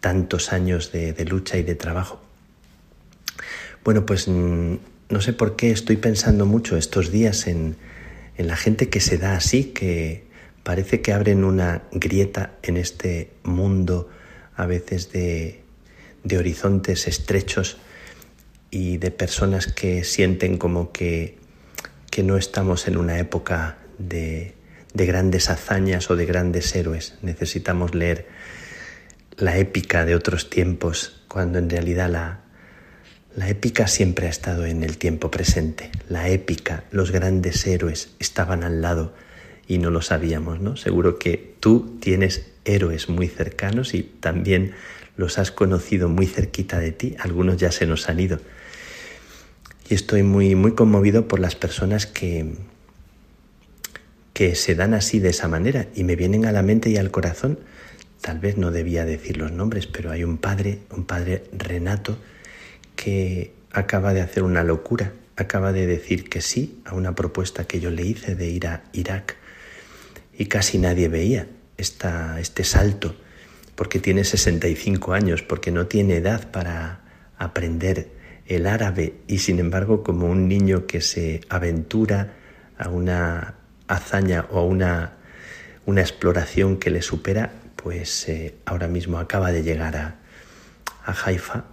tantos 0.00 0.52
años 0.52 0.92
de, 0.92 1.12
de 1.12 1.24
lucha 1.24 1.58
y 1.58 1.64
de 1.64 1.74
trabajo. 1.74 2.20
Bueno, 3.84 4.06
pues 4.06 4.28
mm, 4.28 4.74
no 5.08 5.20
sé 5.20 5.32
por 5.32 5.56
qué 5.56 5.70
estoy 5.70 5.96
pensando 5.96 6.46
mucho 6.46 6.76
estos 6.76 7.10
días 7.10 7.48
en, 7.48 7.76
en 8.36 8.46
la 8.46 8.56
gente 8.56 8.88
que 8.88 9.00
se 9.00 9.18
da 9.18 9.36
así, 9.36 9.64
que 9.64 10.25
parece 10.66 11.00
que 11.00 11.12
abren 11.12 11.44
una 11.44 11.82
grieta 11.92 12.54
en 12.60 12.76
este 12.76 13.30
mundo 13.44 14.10
a 14.56 14.66
veces 14.66 15.12
de, 15.12 15.62
de 16.24 16.38
horizontes 16.38 17.06
estrechos 17.06 17.78
y 18.72 18.96
de 18.96 19.12
personas 19.12 19.68
que 19.68 20.02
sienten 20.02 20.58
como 20.58 20.90
que, 20.90 21.38
que 22.10 22.24
no 22.24 22.36
estamos 22.36 22.88
en 22.88 22.96
una 22.96 23.20
época 23.20 23.78
de, 23.98 24.56
de 24.92 25.06
grandes 25.06 25.50
hazañas 25.50 26.10
o 26.10 26.16
de 26.16 26.26
grandes 26.26 26.74
héroes. 26.74 27.14
Necesitamos 27.22 27.94
leer 27.94 28.26
la 29.36 29.58
épica 29.58 30.04
de 30.04 30.16
otros 30.16 30.50
tiempos, 30.50 31.22
cuando 31.28 31.60
en 31.60 31.70
realidad 31.70 32.10
la, 32.10 32.40
la 33.36 33.48
épica 33.48 33.86
siempre 33.86 34.26
ha 34.26 34.30
estado 34.30 34.66
en 34.66 34.82
el 34.82 34.98
tiempo 34.98 35.30
presente. 35.30 35.92
La 36.08 36.28
épica, 36.28 36.82
los 36.90 37.12
grandes 37.12 37.64
héroes 37.68 38.16
estaban 38.18 38.64
al 38.64 38.82
lado 38.82 39.14
y 39.68 39.78
no 39.78 39.90
lo 39.90 40.02
sabíamos, 40.02 40.60
¿no? 40.60 40.76
Seguro 40.76 41.18
que 41.18 41.54
tú 41.60 41.98
tienes 42.00 42.46
héroes 42.64 43.08
muy 43.08 43.28
cercanos 43.28 43.94
y 43.94 44.02
también 44.02 44.72
los 45.16 45.38
has 45.38 45.50
conocido 45.50 46.08
muy 46.08 46.26
cerquita 46.26 46.78
de 46.78 46.92
ti. 46.92 47.16
Algunos 47.18 47.56
ya 47.56 47.72
se 47.72 47.86
nos 47.86 48.08
han 48.08 48.20
ido. 48.20 48.38
Y 49.88 49.94
estoy 49.94 50.22
muy, 50.22 50.54
muy 50.54 50.74
conmovido 50.74 51.28
por 51.28 51.40
las 51.40 51.54
personas 51.54 52.06
que, 52.06 52.54
que 54.32 54.54
se 54.54 54.74
dan 54.74 54.94
así 54.94 55.18
de 55.18 55.30
esa 55.30 55.48
manera 55.48 55.86
y 55.94 56.04
me 56.04 56.16
vienen 56.16 56.44
a 56.46 56.52
la 56.52 56.62
mente 56.62 56.90
y 56.90 56.96
al 56.96 57.10
corazón 57.10 57.58
tal 58.20 58.38
vez 58.38 58.56
no 58.56 58.70
debía 58.72 59.04
decir 59.04 59.36
los 59.36 59.52
nombres, 59.52 59.86
pero 59.86 60.10
hay 60.10 60.24
un 60.24 60.38
padre, 60.38 60.80
un 60.90 61.04
padre 61.04 61.44
Renato, 61.52 62.18
que 62.96 63.52
acaba 63.70 64.12
de 64.14 64.22
hacer 64.22 64.42
una 64.42 64.64
locura, 64.64 65.12
acaba 65.36 65.72
de 65.72 65.86
decir 65.86 66.28
que 66.28 66.40
sí 66.40 66.80
a 66.84 66.94
una 66.94 67.14
propuesta 67.14 67.66
que 67.66 67.78
yo 67.78 67.90
le 67.90 68.04
hice 68.04 68.34
de 68.34 68.48
ir 68.48 68.66
a 68.66 68.84
Irak 68.92 69.36
y 70.36 70.46
casi 70.46 70.78
nadie 70.78 71.08
veía 71.08 71.48
esta, 71.76 72.40
este 72.40 72.64
salto, 72.64 73.14
porque 73.74 73.98
tiene 73.98 74.24
65 74.24 75.12
años, 75.12 75.42
porque 75.42 75.70
no 75.70 75.86
tiene 75.86 76.16
edad 76.16 76.50
para 76.50 77.00
aprender 77.38 78.10
el 78.46 78.66
árabe 78.66 79.14
y 79.26 79.38
sin 79.38 79.58
embargo 79.58 80.02
como 80.02 80.28
un 80.28 80.48
niño 80.48 80.86
que 80.86 81.00
se 81.00 81.40
aventura 81.48 82.34
a 82.78 82.88
una 82.88 83.54
hazaña 83.88 84.46
o 84.50 84.60
a 84.60 84.64
una, 84.64 85.16
una 85.84 86.00
exploración 86.00 86.78
que 86.78 86.90
le 86.90 87.02
supera, 87.02 87.52
pues 87.76 88.28
eh, 88.28 88.54
ahora 88.64 88.88
mismo 88.88 89.18
acaba 89.18 89.52
de 89.52 89.62
llegar 89.62 89.96
a, 89.96 90.16
a 91.04 91.12
Haifa 91.24 91.64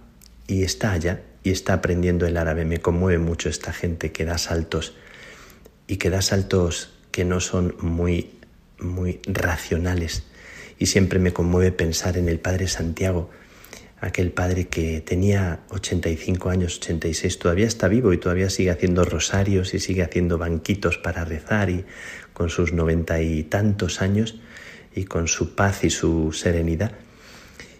y 0.46 0.62
está 0.62 0.92
allá 0.92 1.22
y 1.42 1.50
está 1.50 1.74
aprendiendo 1.74 2.26
el 2.26 2.36
árabe. 2.36 2.64
Me 2.64 2.78
conmueve 2.78 3.18
mucho 3.18 3.48
esta 3.48 3.72
gente 3.72 4.12
que 4.12 4.24
da 4.24 4.38
saltos 4.38 4.94
y 5.86 5.96
que 5.96 6.10
da 6.10 6.22
saltos 6.22 6.94
que 7.10 7.24
no 7.24 7.40
son 7.40 7.76
muy, 7.80 8.30
muy 8.84 9.20
racionales. 9.26 10.24
Y 10.78 10.86
siempre 10.86 11.18
me 11.18 11.32
conmueve 11.32 11.72
pensar 11.72 12.16
en 12.16 12.28
el 12.28 12.38
Padre 12.38 12.68
Santiago, 12.68 13.30
aquel 14.00 14.32
padre 14.32 14.66
que 14.66 15.00
tenía 15.00 15.60
85 15.70 16.50
años, 16.50 16.76
86, 16.76 17.38
todavía 17.38 17.66
está 17.66 17.88
vivo 17.88 18.12
y 18.12 18.18
todavía 18.18 18.50
sigue 18.50 18.70
haciendo 18.70 19.04
rosarios 19.04 19.72
y 19.72 19.80
sigue 19.80 20.02
haciendo 20.02 20.36
banquitos 20.36 20.98
para 20.98 21.24
rezar 21.24 21.70
y 21.70 21.84
con 22.32 22.50
sus 22.50 22.72
noventa 22.72 23.22
y 23.22 23.44
tantos 23.44 24.02
años 24.02 24.40
y 24.94 25.04
con 25.04 25.26
su 25.26 25.54
paz 25.54 25.84
y 25.84 25.90
su 25.90 26.32
serenidad 26.32 26.92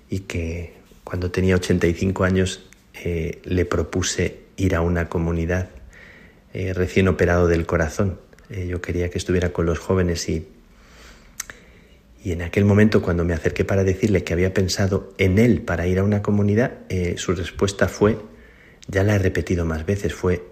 y 0.09 0.21
que 0.21 0.75
cuando 1.03 1.31
tenía 1.31 1.57
85 1.57 2.25
años 2.25 2.67
eh, 2.95 3.41
le 3.45 3.65
propuse 3.65 4.39
ir 4.57 4.75
a 4.75 4.81
una 4.81 5.09
comunidad 5.09 5.71
eh, 6.53 6.73
recién 6.73 7.09
operado 7.09 7.49
del 7.49 7.67
corazón. 7.67 8.21
Eh, 8.49 8.67
yo 8.69 8.81
quería 8.81 9.11
que 9.11 9.19
estuviera 9.19 9.53
con 9.53 9.67
los 9.67 9.79
jóvenes 9.79 10.29
y, 10.29 10.47
y 12.25 12.33
en 12.33 12.41
aquel 12.41 12.65
momento 12.65 13.03
cuando 13.03 13.23
me 13.23 13.35
acerqué 13.35 13.67
para 13.67 13.85
decirle 13.85 14.25
que 14.25 14.33
había 14.33 14.55
pensado 14.55 15.13
en 15.19 15.39
él 15.39 15.61
para 15.61 15.87
ir 15.87 15.99
a 15.99 16.05
una 16.05 16.23
comunidad, 16.23 16.79
su 17.17 17.35
respuesta 17.35 17.87
fue, 17.87 18.19
ya 18.89 19.05
la 19.05 19.17
he 19.17 19.19
repetido 19.19 19.67
más 19.67 19.85
veces, 19.85 20.15
fue, 20.15 20.43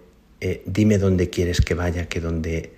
dime 0.66 0.98
dónde 0.98 1.30
quieres 1.30 1.62
que 1.62 1.72
vaya, 1.72 2.10
que 2.10 2.20
donde, 2.20 2.74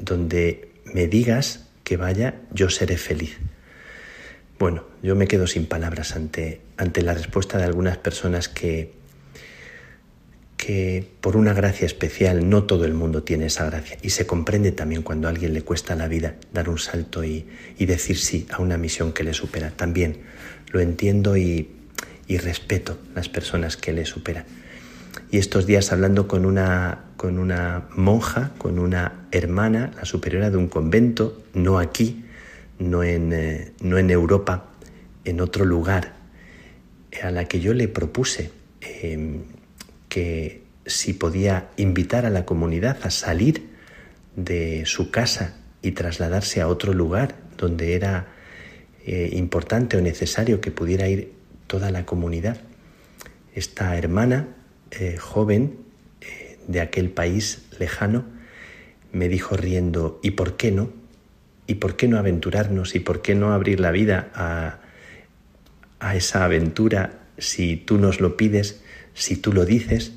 donde 0.00 0.68
me 0.84 1.06
digas 1.06 1.68
que 1.84 1.96
vaya, 1.96 2.40
yo 2.52 2.70
seré 2.70 2.96
feliz. 2.96 3.38
Bueno, 4.58 4.84
yo 5.00 5.14
me 5.14 5.28
quedo 5.28 5.46
sin 5.46 5.66
palabras 5.66 6.16
ante, 6.16 6.60
ante 6.76 7.02
la 7.02 7.14
respuesta 7.14 7.58
de 7.58 7.64
algunas 7.64 7.98
personas 7.98 8.48
que, 8.48 8.94
que 10.64 11.06
por 11.20 11.36
una 11.36 11.52
gracia 11.52 11.84
especial 11.84 12.48
no 12.48 12.64
todo 12.64 12.86
el 12.86 12.94
mundo 12.94 13.22
tiene 13.22 13.46
esa 13.46 13.66
gracia 13.66 13.98
y 14.00 14.10
se 14.10 14.26
comprende 14.26 14.72
también 14.72 15.02
cuando 15.02 15.28
a 15.28 15.30
alguien 15.30 15.52
le 15.52 15.60
cuesta 15.60 15.94
la 15.94 16.08
vida 16.08 16.36
dar 16.54 16.70
un 16.70 16.78
salto 16.78 17.22
y, 17.22 17.46
y 17.76 17.84
decir 17.84 18.16
sí 18.16 18.46
a 18.50 18.62
una 18.62 18.78
misión 18.78 19.12
que 19.12 19.24
le 19.24 19.34
supera. 19.34 19.72
También 19.72 20.22
lo 20.72 20.80
entiendo 20.80 21.36
y, 21.36 21.68
y 22.26 22.38
respeto 22.38 22.96
las 23.14 23.28
personas 23.28 23.76
que 23.76 23.92
le 23.92 24.06
superan. 24.06 24.46
Y 25.30 25.36
estos 25.36 25.66
días 25.66 25.92
hablando 25.92 26.26
con 26.26 26.46
una, 26.46 27.10
con 27.18 27.38
una 27.38 27.86
monja, 27.94 28.52
con 28.56 28.78
una 28.78 29.26
hermana, 29.32 29.92
la 29.96 30.06
superiora 30.06 30.48
de 30.48 30.56
un 30.56 30.68
convento, 30.68 31.42
no 31.52 31.78
aquí, 31.78 32.24
no 32.78 33.02
en, 33.02 33.34
eh, 33.34 33.72
no 33.82 33.98
en 33.98 34.08
Europa, 34.08 34.70
en 35.26 35.42
otro 35.42 35.66
lugar, 35.66 36.14
a 37.22 37.30
la 37.30 37.44
que 37.44 37.60
yo 37.60 37.74
le 37.74 37.86
propuse 37.86 38.50
eh, 38.80 39.42
que 40.14 40.62
si 40.86 41.12
podía 41.12 41.70
invitar 41.76 42.24
a 42.24 42.30
la 42.30 42.46
comunidad 42.46 42.98
a 43.02 43.10
salir 43.10 43.66
de 44.36 44.86
su 44.86 45.10
casa 45.10 45.56
y 45.82 45.90
trasladarse 45.90 46.60
a 46.60 46.68
otro 46.68 46.92
lugar 46.92 47.34
donde 47.58 47.94
era 47.94 48.28
eh, 49.04 49.30
importante 49.32 49.96
o 49.96 50.00
necesario 50.00 50.60
que 50.60 50.70
pudiera 50.70 51.08
ir 51.08 51.32
toda 51.66 51.90
la 51.90 52.06
comunidad. 52.06 52.58
Esta 53.56 53.98
hermana 53.98 54.46
eh, 54.92 55.16
joven 55.18 55.78
eh, 56.20 56.58
de 56.68 56.80
aquel 56.80 57.10
país 57.10 57.64
lejano 57.80 58.24
me 59.10 59.28
dijo 59.28 59.56
riendo, 59.56 60.20
¿y 60.22 60.30
por 60.30 60.56
qué 60.56 60.70
no? 60.70 60.90
¿Y 61.66 61.74
por 61.74 61.96
qué 61.96 62.06
no 62.06 62.18
aventurarnos? 62.18 62.94
¿Y 62.94 63.00
por 63.00 63.20
qué 63.20 63.34
no 63.34 63.52
abrir 63.52 63.80
la 63.80 63.90
vida 63.90 64.30
a, 64.32 64.78
a 65.98 66.14
esa 66.14 66.44
aventura 66.44 67.18
si 67.36 67.76
tú 67.76 67.98
nos 67.98 68.20
lo 68.20 68.36
pides, 68.36 68.83
si 69.14 69.36
tú 69.36 69.52
lo 69.52 69.64
dices? 69.64 70.12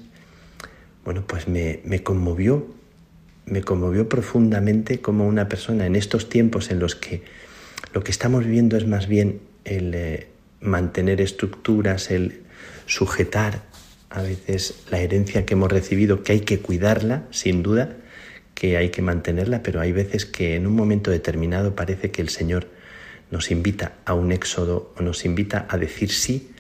Bueno, 1.06 1.26
pues 1.26 1.48
me, 1.48 1.80
me 1.86 2.04
conmovió, 2.04 2.68
me 3.46 3.62
conmovió 3.62 4.10
profundamente 4.10 5.00
como 5.00 5.28
una 5.28 5.48
persona 5.48 5.86
en 5.86 5.96
estos 5.96 6.28
tiempos 6.28 6.70
en 6.70 6.80
los 6.80 6.96
que 6.96 7.24
lo 7.94 8.04
que 8.04 8.12
estamos 8.12 8.44
viviendo 8.44 8.78
es 8.78 8.86
más 8.86 9.08
bien 9.08 9.40
el 9.64 9.94
eh, 9.96 10.28
mantener 10.60 11.22
estructuras, 11.22 12.12
el 12.12 12.42
sujetar 12.86 13.64
a 14.10 14.22
veces 14.22 14.84
la 14.90 15.00
herencia 15.00 15.46
que 15.46 15.54
hemos 15.54 15.72
recibido, 15.72 16.24
que 16.24 16.34
hay 16.34 16.40
que 16.42 16.60
cuidarla, 16.60 17.24
sin 17.32 17.64
duda, 17.64 17.98
que 18.54 18.78
hay 18.78 18.90
que 18.90 19.02
mantenerla, 19.02 19.64
pero 19.64 19.82
hay 19.82 19.92
veces 19.92 20.26
que 20.26 20.56
en 20.56 20.66
un 20.66 20.76
momento 20.76 21.12
determinado 21.12 21.76
parece 21.76 22.12
que 22.12 22.22
el 22.22 22.30
Señor 22.30 22.68
nos 23.30 23.52
invita 23.52 23.94
a 24.06 24.14
un 24.14 24.32
éxodo 24.32 24.94
o 24.98 25.02
nos 25.02 25.26
invita 25.26 25.68
a 25.70 25.78
decir 25.78 26.12
sí 26.12 26.52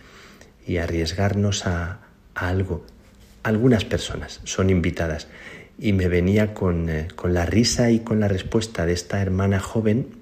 y 0.66 0.78
a 0.78 0.84
arriesgarnos 0.84 1.66
a, 1.66 2.07
a 2.38 2.48
algo. 2.50 2.86
Algunas 3.44 3.84
personas 3.86 4.42
son 4.44 4.70
invitadas 4.70 5.28
y 5.80 5.94
me 5.94 6.08
venía 6.08 6.54
con, 6.54 6.90
eh, 6.90 7.08
con 7.16 7.34
la 7.34 7.46
risa 7.46 7.92
y 7.92 8.00
con 8.00 8.20
la 8.20 8.28
respuesta 8.28 8.86
de 8.86 8.94
esta 8.94 9.22
hermana 9.22 9.60
joven 9.60 10.18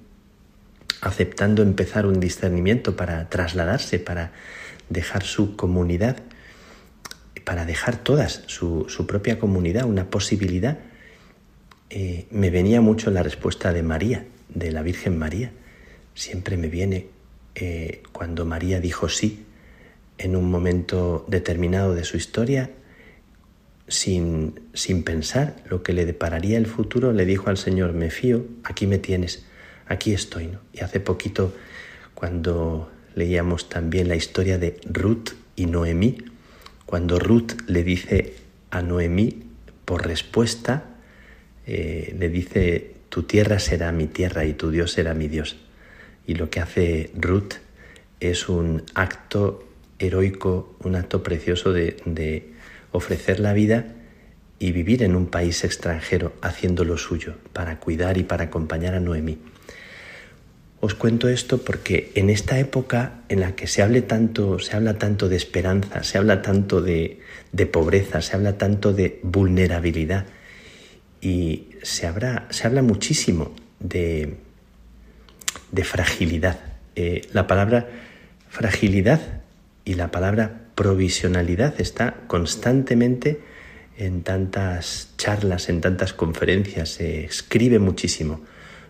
aceptando 1.02 1.62
empezar 1.62 2.06
un 2.06 2.20
discernimiento 2.20 2.96
para 2.96 3.30
trasladarse, 3.30 4.00
para 4.00 4.32
dejar 4.90 5.24
su 5.24 5.56
comunidad, 5.56 6.18
para 7.44 7.66
dejar 7.66 7.98
todas 7.98 8.44
su, 8.48 8.86
su 8.90 9.06
propia 9.06 9.38
comunidad, 9.38 9.86
una 9.86 10.10
posibilidad, 10.10 10.80
eh, 11.92 12.26
me 12.32 12.50
venía 12.50 12.82
mucho 12.82 13.12
la 13.12 13.22
respuesta 13.22 13.72
de 13.72 13.84
María, 13.84 14.26
de 14.50 14.72
la 14.72 14.82
Virgen 14.82 15.18
María. 15.18 15.52
Siempre 16.16 16.58
me 16.58 16.70
viene 16.70 17.08
eh, 17.54 18.02
cuando 18.12 18.46
María 18.46 18.80
dijo 18.80 19.08
sí 19.10 19.46
en 20.18 20.36
un 20.36 20.50
momento 20.50 21.26
determinado 21.28 21.94
de 21.94 22.04
su 22.04 22.18
historia, 22.18 22.72
sin, 23.88 24.60
sin 24.74 25.04
pensar 25.04 25.58
lo 25.70 25.84
que 25.84 25.94
le 25.94 26.06
depararía 26.06 26.58
el 26.58 26.66
futuro, 26.66 27.14
le 27.14 27.26
dijo 27.26 27.50
al 27.50 27.58
Señor, 27.58 27.94
me 27.94 28.10
fío, 28.10 28.46
aquí 28.64 28.88
me 28.88 28.98
tienes, 28.98 29.46
aquí 29.88 30.14
estoy. 30.14 30.50
Y 30.74 30.82
hace 30.82 31.00
poquito, 31.00 31.54
cuando 32.14 32.92
leíamos 33.14 33.70
también 33.70 34.08
la 34.08 34.16
historia 34.16 34.58
de 34.58 34.80
Ruth 34.86 35.32
y 35.56 35.68
Noemí, 35.68 36.18
cuando 36.86 37.20
Ruth 37.20 37.54
le 37.68 37.84
dice 37.84 38.36
a 38.72 38.82
Noemí, 38.82 39.44
por 39.86 40.06
respuesta, 40.06 40.86
eh, 41.68 42.16
le 42.18 42.30
dice, 42.30 42.96
tu 43.10 43.24
tierra 43.24 43.60
será 43.60 43.92
mi 43.92 44.08
tierra 44.08 44.46
y 44.46 44.54
tu 44.54 44.72
Dios 44.72 44.92
será 44.92 45.14
mi 45.14 45.28
Dios. 45.28 45.58
Y 46.28 46.36
lo 46.36 46.50
que 46.50 46.60
hace 46.60 47.12
Ruth 47.16 47.56
es 48.20 48.50
un 48.50 48.84
acto 48.96 49.64
heroico, 50.00 50.76
un 50.84 50.96
acto 50.96 51.24
precioso 51.24 51.74
de, 51.74 52.54
ofrecer 52.92 53.42
la 53.42 53.52
vida 53.52 53.88
y 54.58 54.72
vivir 54.72 55.04
en 55.04 55.18
un 55.18 55.28
país 55.28 55.66
extranjero 55.66 56.32
haciendo 56.42 56.86
lo 56.86 56.98
suyo 56.98 57.36
para 57.52 57.80
cuidar 57.80 58.18
y 58.18 58.24
para 58.24 58.46
acompañar 58.46 58.96
a 58.96 59.02
Noemí. 59.02 59.38
Os 60.80 60.94
cuento 60.94 61.28
esto 61.28 61.58
porque 61.58 62.12
en 62.16 62.30
esta 62.30 62.58
época 62.58 63.22
en 63.28 63.42
la 63.42 63.56
que 63.56 63.68
se, 63.68 63.82
hable 63.82 64.02
tanto, 64.02 64.60
se 64.60 64.76
habla 64.78 64.98
tanto 64.98 65.28
de 65.28 65.36
esperanza, 65.36 66.04
se 66.04 66.18
habla 66.18 66.42
tanto 66.42 66.82
de, 66.82 67.20
de 67.52 67.66
pobreza, 67.66 68.22
se 68.22 68.36
habla 68.36 68.58
tanto 68.58 68.94
de 68.94 69.20
vulnerabilidad 69.24 70.26
y 71.22 71.70
se, 71.82 72.08
habrá, 72.08 72.48
se 72.50 72.68
habla 72.68 72.82
muchísimo 72.82 73.52
de, 73.80 74.38
de 75.72 75.84
fragilidad. 75.84 76.60
Eh, 76.96 77.22
la 77.34 77.48
palabra 77.48 77.90
fragilidad 78.50 79.20
y 79.86 79.94
la 79.94 80.12
palabra 80.12 80.62
provisionalidad 80.76 81.80
está 81.80 82.16
constantemente 82.28 83.40
en 83.98 84.24
tantas 84.24 85.12
charlas, 85.18 85.70
en 85.70 85.80
tantas 85.80 86.14
conferencias, 86.14 86.90
se 86.90 87.24
escribe 87.24 87.80
muchísimo 87.80 88.42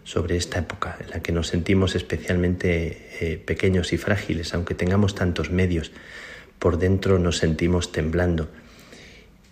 sobre 0.04 0.38
esta 0.38 0.60
época 0.60 0.98
en 1.00 1.10
la 1.12 1.20
que 1.20 1.32
nos 1.32 1.48
sentimos 1.48 1.96
especialmente 1.96 3.10
eh, 3.20 3.38
pequeños 3.38 3.94
y 3.94 3.98
frágiles, 3.98 4.54
aunque 4.54 4.74
tengamos 4.74 5.16
tantos 5.16 5.52
medios, 5.52 5.92
por 6.58 6.78
dentro 6.78 7.20
nos 7.20 7.38
sentimos 7.38 7.92
temblando. 7.92 8.50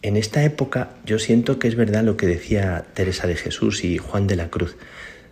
En 0.02 0.18
esta 0.18 0.44
época 0.44 0.92
yo 1.06 1.20
siento 1.20 1.60
que 1.60 1.68
es 1.68 1.76
verdad 1.76 2.04
lo 2.04 2.18
que 2.18 2.28
decía 2.28 2.86
Teresa 2.94 3.28
de 3.28 3.36
Jesús 3.36 3.84
y 3.84 3.98
Juan 3.98 4.28
de 4.28 4.36
la 4.36 4.50
Cruz. 4.50 4.76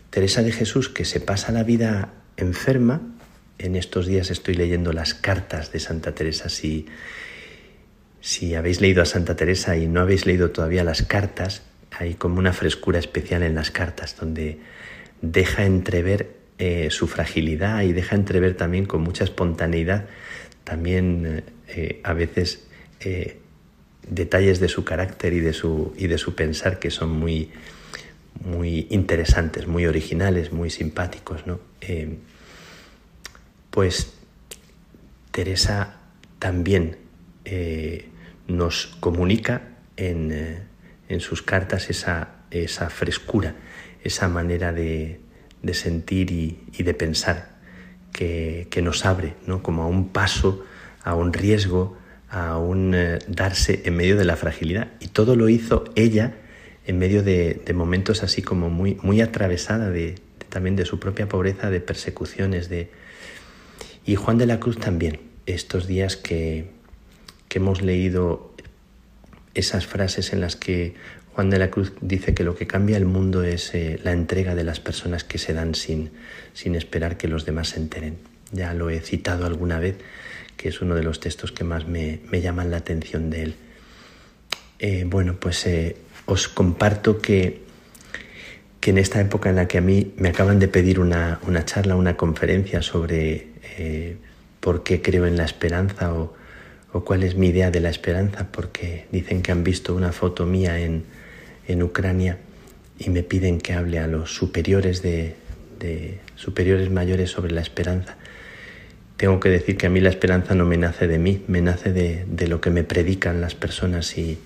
Teresa 0.09 0.43
de 0.43 0.51
Jesús 0.51 0.89
que 0.89 1.05
se 1.05 1.19
pasa 1.19 1.51
la 1.51 1.63
vida 1.63 2.13
enferma, 2.37 3.01
en 3.61 3.75
estos 3.75 4.07
días 4.07 4.31
estoy 4.31 4.55
leyendo 4.55 4.93
las 4.93 5.13
cartas 5.13 5.71
de 5.71 5.79
Santa 5.79 6.13
Teresa, 6.13 6.49
si, 6.49 6.87
si 8.19 8.55
habéis 8.55 8.81
leído 8.81 9.01
a 9.01 9.05
Santa 9.05 9.35
Teresa 9.35 9.77
y 9.77 9.87
no 9.87 10.01
habéis 10.01 10.25
leído 10.25 10.51
todavía 10.51 10.83
las 10.83 11.03
cartas, 11.03 11.63
hay 11.91 12.15
como 12.15 12.39
una 12.39 12.53
frescura 12.53 12.99
especial 12.99 13.43
en 13.43 13.55
las 13.55 13.71
cartas 13.71 14.15
donde 14.19 14.59
deja 15.21 15.65
entrever 15.65 16.35
eh, 16.57 16.89
su 16.89 17.07
fragilidad 17.07 17.83
y 17.83 17.93
deja 17.93 18.15
entrever 18.15 18.55
también 18.55 18.85
con 18.85 19.01
mucha 19.01 19.23
espontaneidad 19.23 20.05
también 20.63 21.43
eh, 21.67 21.99
a 22.03 22.13
veces 22.13 22.67
eh, 22.99 23.39
detalles 24.07 24.59
de 24.59 24.69
su 24.69 24.83
carácter 24.83 25.33
y 25.33 25.39
de 25.39 25.53
su, 25.53 25.93
y 25.97 26.07
de 26.07 26.17
su 26.17 26.35
pensar 26.35 26.79
que 26.79 26.91
son 26.91 27.11
muy, 27.11 27.49
muy 28.43 28.87
interesantes, 28.89 29.67
muy 29.67 29.85
originales, 29.85 30.51
muy 30.51 30.69
simpáticos. 30.69 31.45
¿no? 31.47 31.59
Pues 33.71 34.13
Teresa 35.31 35.97
también 36.39 36.97
nos 38.47 38.87
comunica 38.99 39.69
en, 39.97 40.63
en 41.09 41.19
sus 41.19 41.41
cartas 41.41 41.89
esa 41.89 42.41
esa 42.51 42.89
frescura, 42.89 43.55
esa 44.03 44.27
manera 44.27 44.73
de, 44.73 45.19
de 45.63 45.73
sentir 45.73 46.31
y, 46.31 46.83
de 46.83 46.93
pensar 46.93 47.49
que, 48.11 48.67
que, 48.69 48.81
nos 48.81 49.05
abre, 49.05 49.35
¿no? 49.47 49.63
como 49.63 49.83
a 49.83 49.87
un 49.87 50.09
paso, 50.09 50.65
a 51.03 51.15
un 51.15 51.33
riesgo, 51.33 51.97
a 52.29 52.57
un 52.57 52.93
eh, 52.93 53.19
darse 53.27 53.81
en 53.85 53.95
medio 53.95 54.17
de 54.17 54.25
la 54.25 54.35
fragilidad. 54.35 54.91
Y 54.99 55.07
todo 55.07 55.35
lo 55.35 55.49
hizo 55.49 55.85
ella 55.95 56.35
en 56.85 56.99
medio 56.99 57.23
de, 57.23 57.63
momentos 57.73 58.21
así 58.23 58.41
como 58.41 58.69
muy, 58.69 58.97
muy 59.01 59.21
atravesada 59.21 59.89
de, 59.89 60.15
también 60.49 60.75
de 60.75 60.85
su 60.85 60.99
propia 60.99 61.27
pobreza, 61.27 61.69
de 61.69 61.79
persecuciones, 61.79 62.69
de... 62.69 63.00
Y 64.05 64.15
Juan 64.15 64.37
de 64.37 64.45
la 64.45 64.59
Cruz 64.59 64.77
también, 64.77 65.19
estos 65.45 65.87
días 65.87 66.17
que, 66.17 66.71
que 67.47 67.59
hemos 67.59 67.81
leído 67.81 68.53
esas 69.53 69.85
frases 69.85 70.33
en 70.33 70.41
las 70.41 70.55
que 70.55 70.95
Juan 71.33 71.49
de 71.49 71.59
la 71.59 71.69
Cruz 71.69 71.93
dice 72.01 72.33
que 72.33 72.43
lo 72.43 72.55
que 72.55 72.67
cambia 72.67 72.97
el 72.97 73.05
mundo 73.05 73.43
es 73.43 73.73
eh, 73.73 73.99
la 74.03 74.11
entrega 74.11 74.55
de 74.55 74.63
las 74.63 74.79
personas 74.79 75.23
que 75.23 75.37
se 75.37 75.53
dan 75.53 75.75
sin, 75.75 76.11
sin 76.53 76.75
esperar 76.75 77.17
que 77.17 77.27
los 77.27 77.45
demás 77.45 77.69
se 77.69 77.79
enteren. 77.79 78.17
Ya 78.51 78.73
lo 78.73 78.89
he 78.89 78.99
citado 78.99 79.45
alguna 79.45 79.79
vez, 79.79 79.97
que 80.57 80.69
es 80.69 80.81
uno 80.81 80.95
de 80.95 81.03
los 81.03 81.19
textos 81.19 81.51
que 81.51 81.63
más 81.63 81.87
me, 81.87 82.19
me 82.29 82.41
llaman 82.41 82.69
la 82.69 82.77
atención 82.77 83.29
de 83.29 83.43
él. 83.43 83.55
Eh, 84.79 85.05
bueno, 85.07 85.35
pues 85.39 85.65
eh, 85.67 85.95
os 86.25 86.47
comparto 86.47 87.19
que, 87.19 87.61
que 88.81 88.89
en 88.89 88.97
esta 88.97 89.21
época 89.21 89.49
en 89.49 89.55
la 89.55 89.67
que 89.67 89.77
a 89.77 89.81
mí 89.81 90.13
me 90.17 90.29
acaban 90.29 90.59
de 90.59 90.67
pedir 90.67 90.99
una, 90.99 91.39
una 91.47 91.63
charla, 91.63 91.95
una 91.95 92.17
conferencia 92.17 92.81
sobre 92.81 93.50
eh, 93.77 94.17
por 94.59 94.83
qué 94.83 95.01
creo 95.01 95.25
en 95.25 95.37
la 95.37 95.45
esperanza 95.45 96.13
o, 96.13 96.33
o 96.93 97.03
cuál 97.03 97.23
es 97.23 97.35
mi 97.35 97.47
idea 97.47 97.71
de 97.71 97.79
la 97.79 97.89
esperanza, 97.89 98.47
porque 98.51 99.05
dicen 99.11 99.41
que 99.41 99.51
han 99.51 99.63
visto 99.63 99.95
una 99.95 100.11
foto 100.11 100.45
mía 100.45 100.79
en, 100.79 101.03
en 101.67 101.83
Ucrania 101.83 102.37
y 102.99 103.09
me 103.09 103.23
piden 103.23 103.59
que 103.59 103.73
hable 103.73 103.99
a 103.99 104.07
los 104.07 104.33
superiores 104.33 105.01
de, 105.01 105.35
de, 105.79 106.19
superiores 106.35 106.91
mayores 106.91 107.31
sobre 107.31 107.51
la 107.51 107.61
esperanza. 107.61 108.17
Tengo 109.17 109.39
que 109.39 109.49
decir 109.49 109.77
que 109.77 109.87
a 109.87 109.89
mí 109.89 109.99
la 109.99 110.09
esperanza 110.09 110.55
no 110.55 110.65
me 110.65 110.77
nace 110.77 111.07
de 111.07 111.19
mí, 111.19 111.43
me 111.47 111.61
nace 111.61 111.91
de, 111.93 112.25
de 112.27 112.47
lo 112.47 112.61
que 112.61 112.69
me 112.69 112.83
predican 112.83 113.41
las 113.41 113.55
personas 113.55 114.17
y 114.17 114.39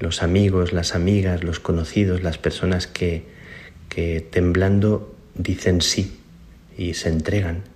los 0.00 0.22
amigos, 0.22 0.72
las 0.72 0.94
amigas, 0.94 1.44
los 1.44 1.60
conocidos, 1.60 2.22
las 2.22 2.38
personas 2.38 2.86
que, 2.86 3.24
que 3.88 4.20
temblando 4.20 5.14
dicen 5.34 5.80
sí 5.80 6.18
y 6.76 6.94
se 6.94 7.08
entregan 7.08 7.71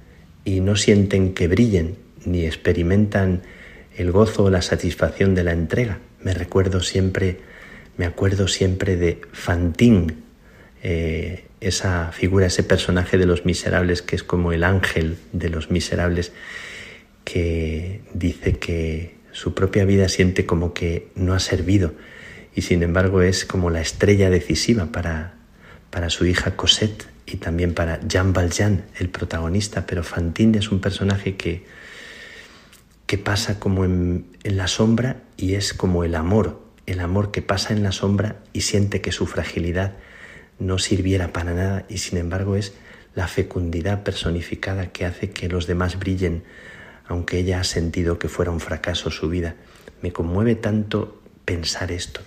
y 0.47 0.61
no 0.61 0.77
sienten 0.77 1.35
que 1.35 1.49
brillen 1.49 1.97
ni 2.25 2.47
experimentan 2.47 3.43
el 3.97 4.13
gozo 4.13 4.45
o 4.45 4.51
la 4.51 4.63
satisfacción 4.63 5.35
de 5.35 5.45
la 5.45 5.53
entrega. 5.53 5.99
Me 6.23 6.33
recuerdo 6.33 6.81
siempre, 6.81 7.41
me 7.99 8.07
acuerdo 8.07 8.47
siempre 8.47 8.97
de 8.97 9.21
Fantín, 9.33 10.23
eh, 10.83 11.47
esa 11.61 12.13
figura, 12.13 12.47
ese 12.47 12.63
personaje 12.63 13.19
de 13.19 13.27
los 13.27 13.45
miserables 13.45 14.03
que 14.03 14.15
es 14.15 14.23
como 14.23 14.53
el 14.53 14.63
ángel 14.63 15.19
de 15.33 15.49
los 15.49 15.71
miserables, 15.71 16.33
que 17.25 18.03
dice 18.15 18.59
que 18.59 19.17
su 19.33 19.53
propia 19.53 19.85
vida 19.85 20.09
siente 20.09 20.47
como 20.47 20.73
que 20.73 21.09
no 21.17 21.35
ha 21.35 21.41
servido 21.41 21.93
y 22.55 22.63
sin 22.63 22.85
embargo 22.85 23.21
es 23.21 23.45
como 23.45 23.69
la 23.69 23.81
estrella 23.81 24.31
decisiva 24.31 24.87
para, 24.87 25.35
para 25.91 26.09
su 26.09 26.25
hija 26.25 26.57
Cosette 26.57 27.16
y 27.27 27.37
también 27.39 27.75
para 27.75 28.01
Jean 28.07 28.33
Valjean, 28.33 28.85
el 28.99 29.09
protagonista, 29.09 29.85
pero 29.85 30.05
Fantine 30.05 30.59
es 30.59 30.71
un 30.71 30.81
personaje 30.81 31.37
que, 31.37 31.67
que 33.07 33.19
pasa 33.19 33.59
como 33.59 33.85
en, 33.85 34.27
en, 34.45 34.57
la 34.57 34.69
sombra 34.69 35.23
y 35.37 35.55
es 35.55 35.75
como 35.75 36.05
el 36.05 36.15
amor, 36.15 36.63
el 36.87 37.01
amor 37.01 37.33
que 37.33 37.43
pasa 37.43 37.73
en 37.73 37.83
la 37.83 37.93
sombra 37.93 38.37
y 38.53 38.61
siente 38.61 39.01
que 39.01 39.11
su 39.11 39.27
fragilidad 39.27 39.95
no 40.59 40.79
sirviera 40.79 41.33
para 41.33 41.53
nada 41.53 41.85
y 41.89 41.99
sin 41.99 42.19
embargo 42.19 42.57
es 42.57 42.75
la 43.17 43.27
fecundidad 43.27 44.05
personificada 44.05 44.93
que 44.93 45.05
hace 45.05 45.31
que 45.31 45.49
los 45.49 45.67
demás 45.67 45.99
brillen, 45.99 46.45
aunque 47.09 47.39
ella 47.39 47.61
ha 47.61 47.65
sentido 47.65 48.19
que 48.19 48.29
fuera 48.29 48.51
un 48.51 48.61
fracaso 48.61 49.11
su 49.11 49.29
vida. 49.29 49.57
Me 50.03 50.13
conmueve 50.13 50.55
tanto 50.55 51.23
pensar 51.45 51.91
esto. 51.91 52.21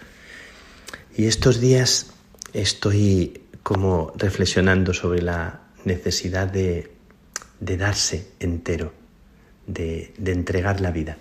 Y 1.15 1.25
estos 1.25 1.61
días 1.61 2.11
estoy 2.53 3.41
como 3.69 4.11
reflexionando 4.15 4.95
sobre 4.95 5.21
la 5.21 5.59
necesidad 5.85 6.47
de, 6.47 6.89
de 7.59 7.77
darse 7.77 8.31
entero, 8.39 8.93
de, 9.67 10.11
de, 10.17 10.31
entregar 10.31 10.81
la 10.81 10.89
vida. 10.89 11.17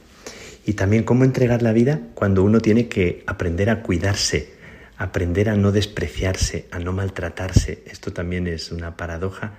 Y 0.64 0.72
también 0.72 1.02
cómo 1.02 1.24
entregar 1.24 1.60
la 1.60 1.74
vida 1.74 2.00
cuando 2.14 2.42
uno 2.42 2.60
tiene 2.60 2.88
que 2.88 3.22
aprender 3.26 3.68
a 3.68 3.82
cuidarse, 3.82 4.54
aprender 4.96 5.50
a 5.50 5.56
no 5.56 5.72
despreciarse, 5.72 6.68
a 6.70 6.78
no 6.78 6.94
maltratarse. 6.94 7.82
Esto 7.84 8.14
también 8.14 8.46
es 8.46 8.72
una 8.72 8.96
paradoja, 8.96 9.58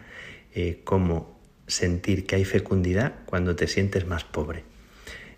eh, 0.56 0.82
cómo 0.84 1.40
sentir 1.68 2.26
que 2.26 2.38
hay 2.38 2.44
fecundidad 2.44 3.18
cuando 3.28 3.56
te 3.56 3.68
sientes 3.68 4.08
más 4.08 4.24
pobre. 4.24 4.64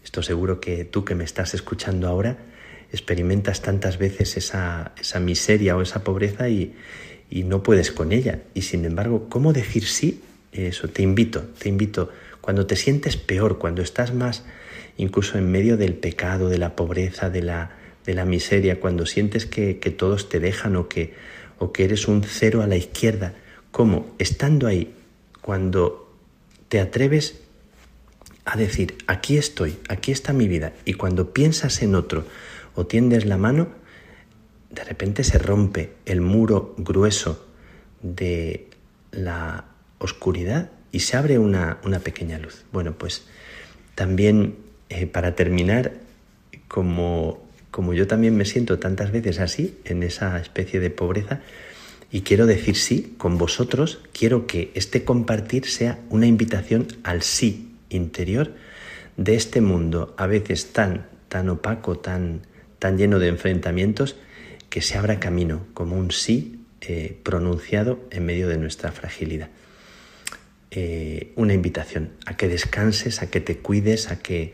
Esto 0.05 0.23
seguro 0.23 0.61
que 0.61 0.85
tú 0.85 1.03
que 1.03 1.15
me 1.15 1.25
estás 1.25 1.53
escuchando 1.53 2.07
ahora 2.07 2.37
experimentas 2.93 3.61
tantas 3.61 3.97
veces 3.97 4.37
esa, 4.37 4.93
esa 4.99 5.19
miseria 5.19 5.75
o 5.75 5.81
esa 5.81 6.03
pobreza 6.03 6.47
y, 6.49 6.75
y 7.31 7.43
no 7.43 7.63
puedes 7.63 7.91
con 7.91 8.11
ella. 8.11 8.41
Y 8.53 8.61
sin 8.61 8.85
embargo, 8.85 9.27
¿cómo 9.29 9.53
decir 9.53 9.87
sí? 9.87 10.21
Eso, 10.51 10.89
te 10.89 11.01
invito, 11.01 11.45
te 11.57 11.69
invito. 11.69 12.11
Cuando 12.41 12.67
te 12.67 12.75
sientes 12.75 13.17
peor, 13.17 13.57
cuando 13.57 13.81
estás 13.81 14.13
más 14.13 14.43
incluso 14.97 15.37
en 15.37 15.49
medio 15.51 15.77
del 15.77 15.95
pecado, 15.95 16.49
de 16.49 16.57
la 16.57 16.75
pobreza, 16.75 17.29
de 17.29 17.41
la, 17.41 17.71
de 18.05 18.13
la 18.13 18.25
miseria, 18.25 18.79
cuando 18.79 19.05
sientes 19.05 19.45
que, 19.45 19.79
que 19.79 19.89
todos 19.89 20.29
te 20.29 20.39
dejan 20.39 20.75
o 20.75 20.87
que, 20.87 21.13
o 21.57 21.71
que 21.71 21.85
eres 21.85 22.07
un 22.07 22.23
cero 22.23 22.61
a 22.61 22.67
la 22.67 22.75
izquierda, 22.75 23.33
¿cómo? 23.71 24.13
Estando 24.19 24.67
ahí, 24.67 24.93
cuando 25.41 26.13
te 26.67 26.79
atreves 26.79 27.39
a 28.45 28.57
decir, 28.57 28.97
aquí 29.07 29.37
estoy, 29.37 29.77
aquí 29.87 30.11
está 30.11 30.33
mi 30.33 30.47
vida, 30.47 30.73
y 30.85 30.93
cuando 30.93 31.33
piensas 31.33 31.81
en 31.81 31.95
otro 31.95 32.25
o 32.75 32.85
tiendes 32.85 33.25
la 33.25 33.37
mano, 33.37 33.69
de 34.71 34.83
repente 34.83 35.23
se 35.23 35.37
rompe 35.37 35.91
el 36.05 36.21
muro 36.21 36.73
grueso 36.77 37.45
de 38.01 38.67
la 39.11 39.65
oscuridad 39.99 40.71
y 40.91 41.01
se 41.01 41.17
abre 41.17 41.37
una, 41.37 41.77
una 41.83 41.99
pequeña 41.99 42.39
luz. 42.39 42.63
Bueno, 42.71 42.93
pues 42.97 43.25
también 43.95 44.55
eh, 44.89 45.07
para 45.07 45.35
terminar, 45.35 45.93
como, 46.67 47.45
como 47.69 47.93
yo 47.93 48.07
también 48.07 48.35
me 48.35 48.45
siento 48.45 48.79
tantas 48.79 49.11
veces 49.11 49.39
así, 49.39 49.77
en 49.85 50.03
esa 50.03 50.39
especie 50.39 50.79
de 50.79 50.89
pobreza, 50.89 51.41
y 52.11 52.21
quiero 52.21 52.45
decir 52.45 52.75
sí 52.75 53.15
con 53.17 53.37
vosotros, 53.37 54.01
quiero 54.11 54.47
que 54.47 54.71
este 54.73 55.05
compartir 55.05 55.65
sea 55.65 55.99
una 56.09 56.27
invitación 56.27 56.87
al 57.03 57.21
sí 57.21 57.73
interior 57.89 58.53
de 59.15 59.35
este 59.35 59.61
mundo 59.61 60.13
a 60.17 60.27
veces 60.27 60.73
tan, 60.73 61.07
tan 61.29 61.47
opaco, 61.49 61.97
tan, 61.99 62.41
tan 62.79 62.97
lleno 62.97 63.19
de 63.19 63.29
enfrentamientos, 63.29 64.17
que 64.71 64.81
se 64.81 64.97
abra 64.97 65.19
camino 65.19 65.67
como 65.75 65.97
un 65.97 66.11
sí 66.11 66.61
eh, 66.79 67.19
pronunciado 67.21 67.99
en 68.09 68.25
medio 68.25 68.47
de 68.47 68.57
nuestra 68.57 68.91
fragilidad. 68.91 69.49
Eh, 70.71 71.33
una 71.35 71.53
invitación 71.53 72.11
a 72.25 72.37
que 72.37 72.47
descanses, 72.47 73.21
a 73.21 73.29
que 73.29 73.41
te 73.41 73.57
cuides, 73.57 74.09
a 74.09 74.19
que, 74.19 74.53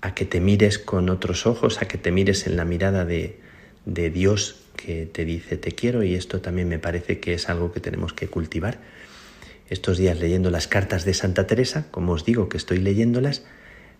a 0.00 0.14
que 0.14 0.24
te 0.24 0.40
mires 0.40 0.78
con 0.78 1.10
otros 1.10 1.44
ojos, 1.44 1.82
a 1.82 1.88
que 1.88 1.98
te 1.98 2.12
mires 2.12 2.46
en 2.46 2.56
la 2.56 2.64
mirada 2.64 3.04
de, 3.04 3.40
de 3.84 4.10
Dios 4.10 4.62
que 4.76 5.06
te 5.06 5.24
dice 5.24 5.56
te 5.56 5.72
quiero 5.72 6.04
y 6.04 6.14
esto 6.14 6.40
también 6.40 6.68
me 6.68 6.78
parece 6.78 7.18
que 7.18 7.34
es 7.34 7.48
algo 7.48 7.72
que 7.72 7.80
tenemos 7.80 8.12
que 8.12 8.28
cultivar. 8.28 8.78
Estos 9.68 9.98
días 9.98 10.20
leyendo 10.20 10.50
las 10.50 10.68
cartas 10.68 11.04
de 11.04 11.14
Santa 11.14 11.48
Teresa, 11.48 11.86
como 11.90 12.12
os 12.12 12.24
digo 12.24 12.48
que 12.48 12.56
estoy 12.56 12.78
leyéndolas, 12.78 13.42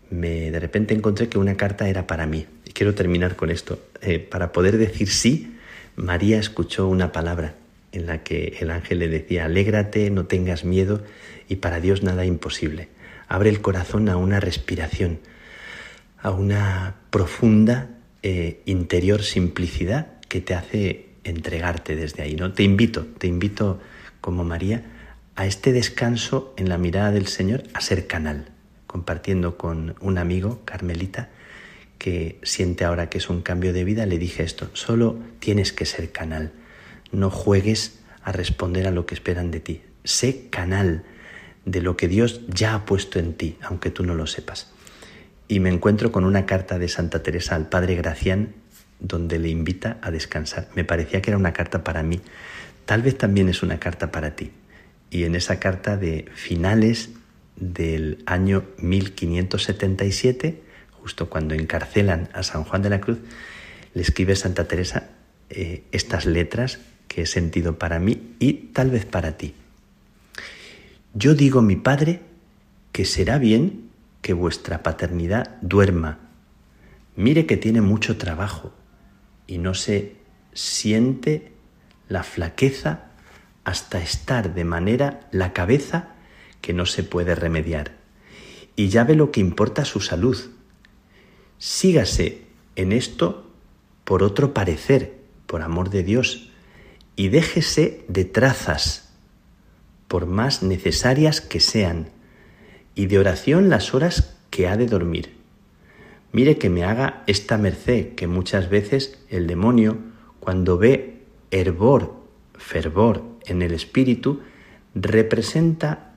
me 0.09 0.53
de 0.53 0.61
repente 0.61 0.95
encontré 0.95 1.29
que 1.29 1.39
una 1.39 1.57
carta 1.57 1.89
era 1.89 2.07
para 2.07 2.27
mí. 2.27 2.47
Quiero 2.77 2.95
terminar 2.95 3.37
con 3.37 3.49
esto. 3.49 3.81
Eh, 4.03 4.19
para 4.19 4.53
poder 4.53 4.77
decir 4.77 5.09
sí, 5.09 5.57
María 5.97 6.39
escuchó 6.39 6.89
una 6.89 7.11
palabra 7.11 7.55
en 7.93 8.05
la 8.05 8.23
que 8.23 8.59
el 8.61 8.71
ángel 8.71 8.99
le 8.99 9.09
decía, 9.09 9.47
alégrate, 9.47 10.11
no 10.11 10.27
tengas 10.27 10.63
miedo, 10.67 11.03
y 11.49 11.57
para 11.57 11.81
Dios 11.81 12.03
nada 12.03 12.27
imposible. 12.27 12.91
Abre 13.29 13.49
el 13.49 13.63
corazón 13.63 14.11
a 14.11 14.19
una 14.19 14.41
respiración, 14.41 15.21
a 16.21 16.33
una 16.33 16.97
profunda 17.09 17.89
eh, 18.23 18.61
interior 18.67 19.23
simplicidad 19.23 20.09
que 20.29 20.43
te 20.43 20.53
hace 20.53 21.07
entregarte 21.25 21.97
desde 21.97 22.25
ahí. 22.25 22.37
¿no? 22.37 22.53
Te 22.53 22.63
invito, 22.63 23.07
te 23.17 23.27
invito 23.27 23.81
como 24.21 24.45
María 24.45 24.85
a 25.35 25.47
este 25.47 25.73
descanso 25.73 26.53
en 26.59 26.69
la 26.69 26.77
mirada 26.77 27.11
del 27.11 27.27
Señor, 27.27 27.63
a 27.73 27.81
ser 27.81 28.07
canal 28.07 28.51
compartiendo 28.87 29.59
con 29.59 29.95
un 30.01 30.17
amigo, 30.17 30.63
Carmelita, 30.65 31.29
que 31.99 32.39
siente 32.43 32.85
ahora 32.85 33.09
que 33.09 33.19
es 33.19 33.31
un 33.31 33.43
cambio 33.43 33.73
de 33.73 33.85
vida, 33.85 34.07
le 34.07 34.19
dije 34.19 34.43
esto, 34.43 34.71
solo 34.75 35.19
tienes 35.39 35.73
que 35.73 35.87
ser 35.87 36.13
canal, 36.13 36.53
no 37.13 37.31
juegues 37.31 38.01
a 38.23 38.33
responder 38.33 38.87
a 38.87 38.91
lo 38.91 39.07
que 39.07 39.15
esperan 39.15 39.51
de 39.51 39.61
ti, 39.61 39.83
sé 40.05 40.49
canal 40.51 41.05
de 41.65 41.81
lo 41.83 41.97
que 41.97 42.09
Dios 42.09 42.43
ya 42.49 42.75
ha 42.75 42.85
puesto 42.85 43.19
en 43.19 43.35
ti, 43.35 43.57
aunque 43.63 43.91
tú 43.91 44.05
no 44.05 44.15
lo 44.15 44.27
sepas. 44.27 44.73
Y 45.49 45.61
me 45.61 45.71
encuentro 45.71 46.13
con 46.13 46.25
una 46.25 46.47
carta 46.47 46.79
de 46.79 46.89
Santa 46.89 47.23
Teresa 47.23 47.55
al 47.55 47.69
Padre 47.69 47.95
Gracián 47.95 48.55
donde 48.99 49.39
le 49.39 49.49
invita 49.49 49.99
a 50.03 50.11
descansar. 50.11 50.69
Me 50.75 50.85
parecía 50.85 51.21
que 51.21 51.31
era 51.31 51.39
una 51.39 51.53
carta 51.53 51.85
para 51.85 52.03
mí. 52.03 52.21
Tal 52.85 53.03
vez 53.03 53.19
también 53.19 53.49
es 53.49 53.63
una 53.63 53.79
carta 53.79 54.11
para 54.11 54.37
ti. 54.37 54.53
Y 55.11 55.25
en 55.25 55.35
esa 55.35 55.61
carta 55.61 55.97
de 55.97 56.27
finales 56.35 57.11
del 57.57 58.23
año 58.27 58.65
1577, 58.79 60.63
justo 61.07 61.31
cuando 61.31 61.55
encarcelan 61.55 62.29
a 62.33 62.43
San 62.43 62.65
Juan 62.65 62.83
de 62.83 62.91
la 62.91 63.01
Cruz, 63.01 63.19
le 63.95 64.03
escribe 64.03 64.35
Santa 64.35 64.67
Teresa 64.67 65.11
eh, 65.51 65.85
estas 65.93 66.27
letras 66.27 66.81
que 67.07 67.23
he 67.23 67.27
sentido 67.27 67.79
para 67.79 68.01
mí 68.01 68.35
y 68.41 68.55
tal 68.75 68.91
vez 68.91 69.05
para 69.05 69.37
ti. 69.37 69.55
Yo 71.15 71.37
digo, 71.37 71.63
mi 71.63 71.77
Padre, 71.77 72.23
que 72.91 73.05
será 73.05 73.39
bien 73.39 73.89
que 74.21 74.33
vuestra 74.33 74.83
paternidad 74.83 75.59
duerma. 75.61 76.19
Mire 77.15 77.47
que 77.47 77.57
tiene 77.57 77.83
mucho 77.83 78.17
trabajo 78.17 78.75
y 79.47 79.59
no 79.59 79.75
se 79.75 80.17
siente 80.55 81.53
la 82.09 82.25
flaqueza 82.25 83.13
hasta 83.63 84.01
estar 84.01 84.55
de 84.55 84.65
manera 84.65 85.21
la 85.31 85.53
cabeza 85.53 86.17
que 86.61 86.73
no 86.73 86.85
se 86.85 87.05
puede 87.05 87.37
remediar. 87.37 87.93
Y 88.75 88.89
ya 88.89 89.05
ve 89.05 89.15
lo 89.15 89.31
que 89.31 89.39
importa 89.39 89.85
su 89.85 90.01
salud. 90.01 90.56
Sígase 91.67 92.43
en 92.77 92.93
esto 92.93 93.45
por 94.05 94.23
otro 94.23 94.55
parecer, 94.55 95.17
por 95.49 95.63
amor 95.63 95.91
de 95.91 96.05
Dios, 96.05 96.49
y 97.17 97.27
déjese 97.27 98.05
de 98.07 98.25
trazas, 98.25 99.13
por 100.07 100.27
más 100.27 100.63
necesarias 100.63 101.41
que 101.41 101.59
sean, 101.59 102.11
y 102.95 103.07
de 103.07 103.19
oración 103.19 103.69
las 103.69 103.95
horas 103.95 104.37
que 104.51 104.69
ha 104.69 104.77
de 104.77 104.87
dormir. 104.87 105.35
Mire 106.31 106.57
que 106.57 106.71
me 106.71 106.85
haga 106.85 107.25
esta 107.27 107.59
merced 107.59 108.15
que 108.15 108.29
muchas 108.29 108.71
veces 108.71 109.19
el 109.29 109.49
demonio, 109.49 109.99
cuando 110.39 110.79
ve 110.79 111.25
hervor, 111.51 112.15
fervor 112.55 113.25
en 113.45 113.63
el 113.63 113.75
espíritu, 113.75 114.39
representa 114.95 116.15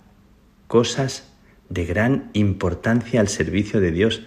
cosas 0.68 1.28
de 1.70 1.88
gran 1.88 2.30
importancia 2.34 3.20
al 3.20 3.30
servicio 3.30 3.80
de 3.80 3.92
Dios, 3.92 4.22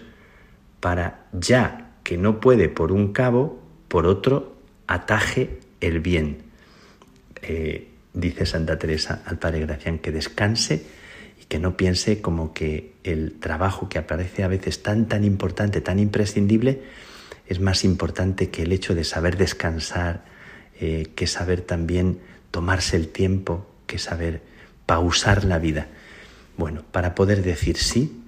para 0.83 1.27
ya 1.31 1.93
que 2.03 2.17
no 2.17 2.41
puede 2.41 2.67
por 2.67 2.91
un 2.91 3.13
cabo, 3.13 3.57
por 3.87 4.05
otro 4.05 4.57
ataje 4.85 5.61
el 5.79 6.01
bien. 6.01 6.39
Eh, 7.41 7.87
dice 8.11 8.45
Santa 8.45 8.77
Teresa 8.77 9.23
al 9.25 9.39
Padre 9.39 9.61
Gracián 9.61 9.99
que 9.99 10.11
descanse 10.11 10.85
y 11.41 11.45
que 11.45 11.57
no 11.57 11.77
piense 11.77 12.19
como 12.19 12.53
que 12.53 12.95
el 13.05 13.39
trabajo 13.39 13.87
que 13.87 13.97
aparece 13.97 14.43
a 14.43 14.49
veces 14.49 14.83
tan 14.83 15.07
tan 15.07 15.23
importante, 15.23 15.79
tan 15.79 15.99
imprescindible, 15.99 16.81
es 17.47 17.61
más 17.61 17.85
importante 17.85 18.49
que 18.49 18.63
el 18.63 18.73
hecho 18.73 18.93
de 18.93 19.05
saber 19.05 19.37
descansar, 19.37 20.25
eh, 20.81 21.13
que 21.15 21.27
saber 21.27 21.61
también 21.61 22.19
tomarse 22.51 22.97
el 22.97 23.07
tiempo, 23.07 23.65
que 23.87 23.99
saber 23.99 24.41
pausar 24.85 25.45
la 25.45 25.59
vida. 25.59 25.87
Bueno, 26.57 26.83
para 26.91 27.15
poder 27.15 27.41
decir 27.41 27.77
sí, 27.77 28.22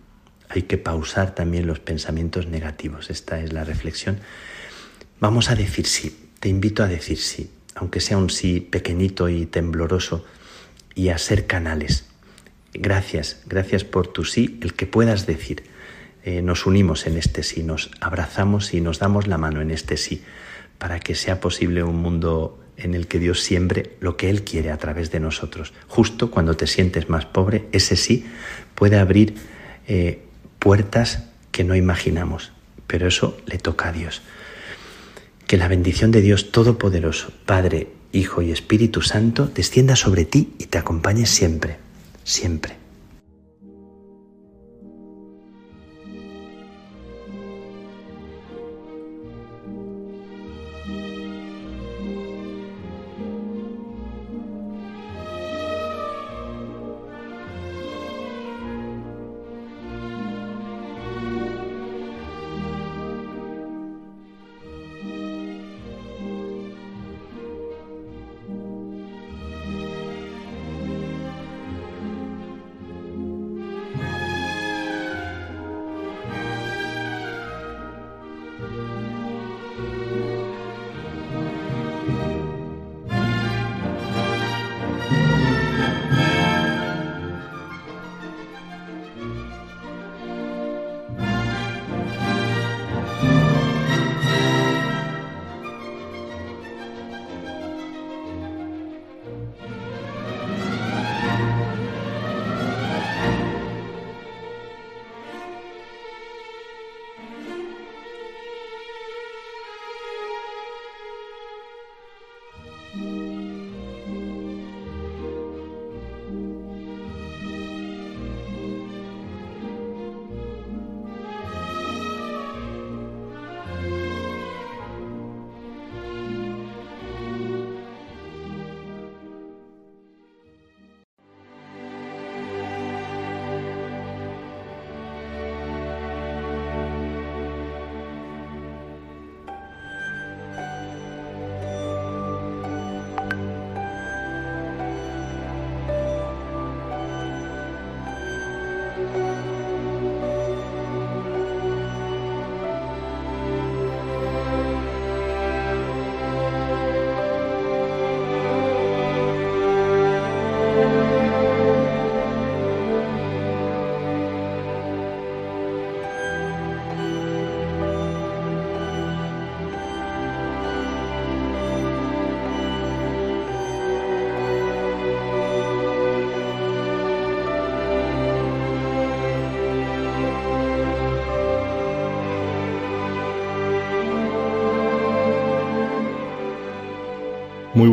hay 0.60 0.64
que 0.64 0.78
pausar 0.78 1.36
también 1.36 1.68
los 1.68 1.80
pensamientos 1.80 2.48
negativos. 2.48 3.10
Esta 3.10 3.40
es 3.40 3.54
la 3.54 3.64
reflexión. 3.64 4.20
Vamos 5.20 5.50
a 5.50 5.56
decir 5.56 5.86
sí. 5.86 6.30
Te 6.40 6.50
invito 6.50 6.84
a 6.84 6.88
decir 6.88 7.18
sí, 7.18 7.50
aunque 7.76 8.00
sea 8.00 8.18
un 8.18 8.30
sí 8.30 8.60
pequeñito 8.60 9.30
y 9.30 9.46
tembloroso, 9.46 10.26
y 10.96 11.10
a 11.10 11.18
ser 11.18 11.46
canales. 11.46 12.06
Gracias, 12.74 13.42
gracias 13.46 13.84
por 13.84 14.08
tu 14.08 14.24
sí, 14.26 14.60
el 14.62 14.74
que 14.74 14.86
puedas 14.86 15.26
decir. 15.26 15.64
Eh, 16.24 16.42
nos 16.42 16.66
unimos 16.66 17.06
en 17.06 17.18
este 17.18 17.44
sí, 17.44 17.64
nos 17.64 17.92
abrazamos 18.02 18.74
y 18.74 18.82
nos 18.82 19.00
damos 19.00 19.28
la 19.28 19.38
mano 19.38 19.62
en 19.62 19.72
este 19.72 19.98
sí, 19.98 20.24
para 20.78 21.00
que 21.00 21.16
sea 21.16 21.40
posible 21.40 21.84
un 21.84 21.98
mundo 21.98 22.60
en 22.78 22.96
el 22.96 23.08
que 23.08 23.20
Dios 23.20 23.42
siembre 23.42 23.96
lo 24.00 24.18
que 24.18 24.30
Él 24.30 24.44
quiere 24.44 24.72
a 24.72 24.78
través 24.78 25.12
de 25.12 25.20
nosotros. 25.20 25.74
Justo 25.88 26.32
cuando 26.32 26.56
te 26.56 26.68
sientes 26.68 27.10
más 27.10 27.26
pobre, 27.26 27.68
ese 27.72 27.96
sí 27.96 28.26
puede 28.74 28.98
abrir 28.98 29.36
eh, 29.88 30.25
puertas 30.66 31.20
que 31.52 31.64
no 31.64 31.76
imaginamos, 31.76 32.52
pero 32.88 33.08
eso 33.08 33.38
le 33.46 33.60
toca 33.60 33.90
a 33.90 33.92
Dios. 33.92 34.24
Que 35.46 35.58
la 35.58 35.68
bendición 35.68 36.10
de 36.10 36.22
Dios 36.22 36.52
Todopoderoso, 36.52 37.32
Padre, 37.46 37.90
Hijo 38.12 38.42
y 38.42 38.52
Espíritu 38.52 39.04
Santo, 39.04 39.46
descienda 39.46 39.96
sobre 39.96 40.26
ti 40.26 40.56
y 40.58 40.66
te 40.66 40.80
acompañe 40.80 41.28
siempre, 41.28 41.78
siempre. 42.24 42.78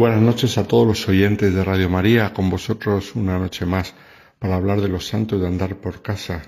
Buenas 0.03 0.21
noches 0.21 0.59
a 0.59 0.67
todos 0.67 0.85
los 0.85 1.09
oyentes 1.09 1.55
de 1.55 1.63
Radio 1.63 1.89
María, 1.89 2.35
con 2.35 2.51
vosotros 2.51 3.15
una 3.15 3.39
noche 3.39 3.67
más 3.67 3.95
para 4.41 4.57
hablar 4.57 4.81
de 4.81 4.89
los 4.89 5.07
santos 5.07 5.41
de 5.41 5.47
andar 5.47 5.77
por 5.77 6.03
casa. 6.03 6.43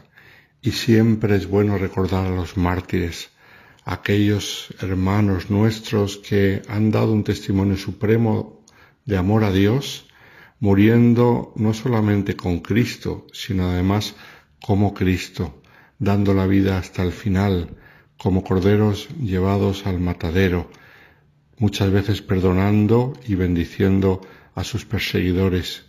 Y 0.61 0.73
siempre 0.73 1.37
es 1.37 1.49
bueno 1.49 1.79
recordar 1.79 2.27
a 2.27 2.35
los 2.35 2.57
mártires, 2.57 3.31
aquellos 3.85 4.75
hermanos 4.81 5.51
nuestros 5.51 6.17
que 6.17 6.63
han 6.67 6.91
dado 6.91 7.13
un 7.13 7.23
testimonio 7.23 7.77
supremo 7.77 8.65
de 9.05 9.19
amor 9.19 9.45
a 9.45 9.53
Dios, 9.53 10.09
muriendo 10.59 11.53
no 11.55 11.75
solamente 11.75 12.35
con 12.35 12.59
Cristo, 12.59 13.29
sino 13.33 13.71
además 13.71 14.17
como 14.61 14.95
Cristo, 14.95 15.63
dando 16.01 16.35
la 16.35 16.49
vida 16.49 16.77
hasta 16.77 17.05
el 17.05 17.13
final, 17.13 17.77
como 18.19 18.43
corderos 18.43 19.09
llevados 19.11 19.87
al 19.87 20.01
matadero, 20.01 20.69
muchas 21.59 21.91
veces 21.91 22.23
perdonando 22.23 23.13
y 23.27 23.35
bendiciendo 23.35 24.21
a 24.55 24.65
sus 24.65 24.85
perseguidores, 24.85 25.87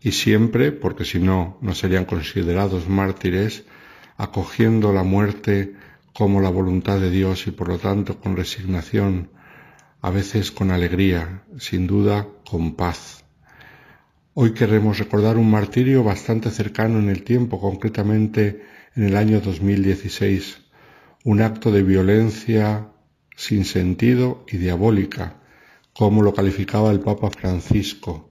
y 0.00 0.12
siempre, 0.12 0.72
porque 0.72 1.04
si 1.04 1.18
no, 1.18 1.58
no 1.62 1.74
serían 1.74 2.04
considerados 2.04 2.88
mártires, 2.88 3.64
acogiendo 4.16 4.92
la 4.92 5.02
muerte 5.02 5.74
como 6.12 6.40
la 6.40 6.50
voluntad 6.50 7.00
de 7.00 7.10
Dios 7.10 7.46
y 7.46 7.50
por 7.50 7.68
lo 7.68 7.78
tanto 7.78 8.20
con 8.20 8.36
resignación, 8.36 9.30
a 10.00 10.10
veces 10.10 10.52
con 10.52 10.70
alegría, 10.70 11.42
sin 11.58 11.86
duda 11.86 12.28
con 12.48 12.74
paz. 12.74 13.24
Hoy 14.34 14.52
queremos 14.52 14.98
recordar 14.98 15.38
un 15.38 15.50
martirio 15.50 16.04
bastante 16.04 16.50
cercano 16.50 16.98
en 16.98 17.08
el 17.08 17.22
tiempo, 17.22 17.60
concretamente 17.60 18.62
en 18.94 19.04
el 19.04 19.16
año 19.16 19.40
2016, 19.40 20.58
un 21.24 21.40
acto 21.40 21.72
de 21.72 21.82
violencia 21.82 22.88
sin 23.36 23.64
sentido 23.64 24.44
y 24.48 24.58
diabólica, 24.58 25.40
como 25.92 26.22
lo 26.22 26.34
calificaba 26.34 26.90
el 26.90 27.00
Papa 27.00 27.30
Francisco. 27.30 28.30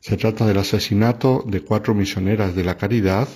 Se 0.00 0.16
trata 0.16 0.46
del 0.46 0.58
asesinato 0.58 1.44
de 1.46 1.60
cuatro 1.60 1.94
misioneras 1.94 2.54
de 2.54 2.64
la 2.64 2.76
caridad, 2.76 3.28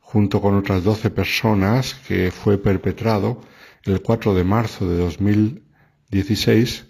junto 0.00 0.40
con 0.40 0.54
otras 0.54 0.84
doce 0.84 1.10
personas, 1.10 1.94
que 2.06 2.30
fue 2.30 2.58
perpetrado 2.58 3.40
el 3.84 4.02
4 4.02 4.34
de 4.34 4.44
marzo 4.44 4.88
de 4.88 4.96
2016 4.96 6.86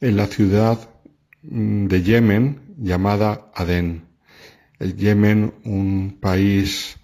en 0.00 0.16
la 0.16 0.26
ciudad 0.26 0.90
mm, 1.42 1.86
de 1.86 2.02
Yemen 2.02 2.74
llamada 2.78 3.50
Adén. 3.54 4.06
El 4.78 4.96
Yemen, 4.96 5.54
un 5.64 6.18
país 6.20 6.96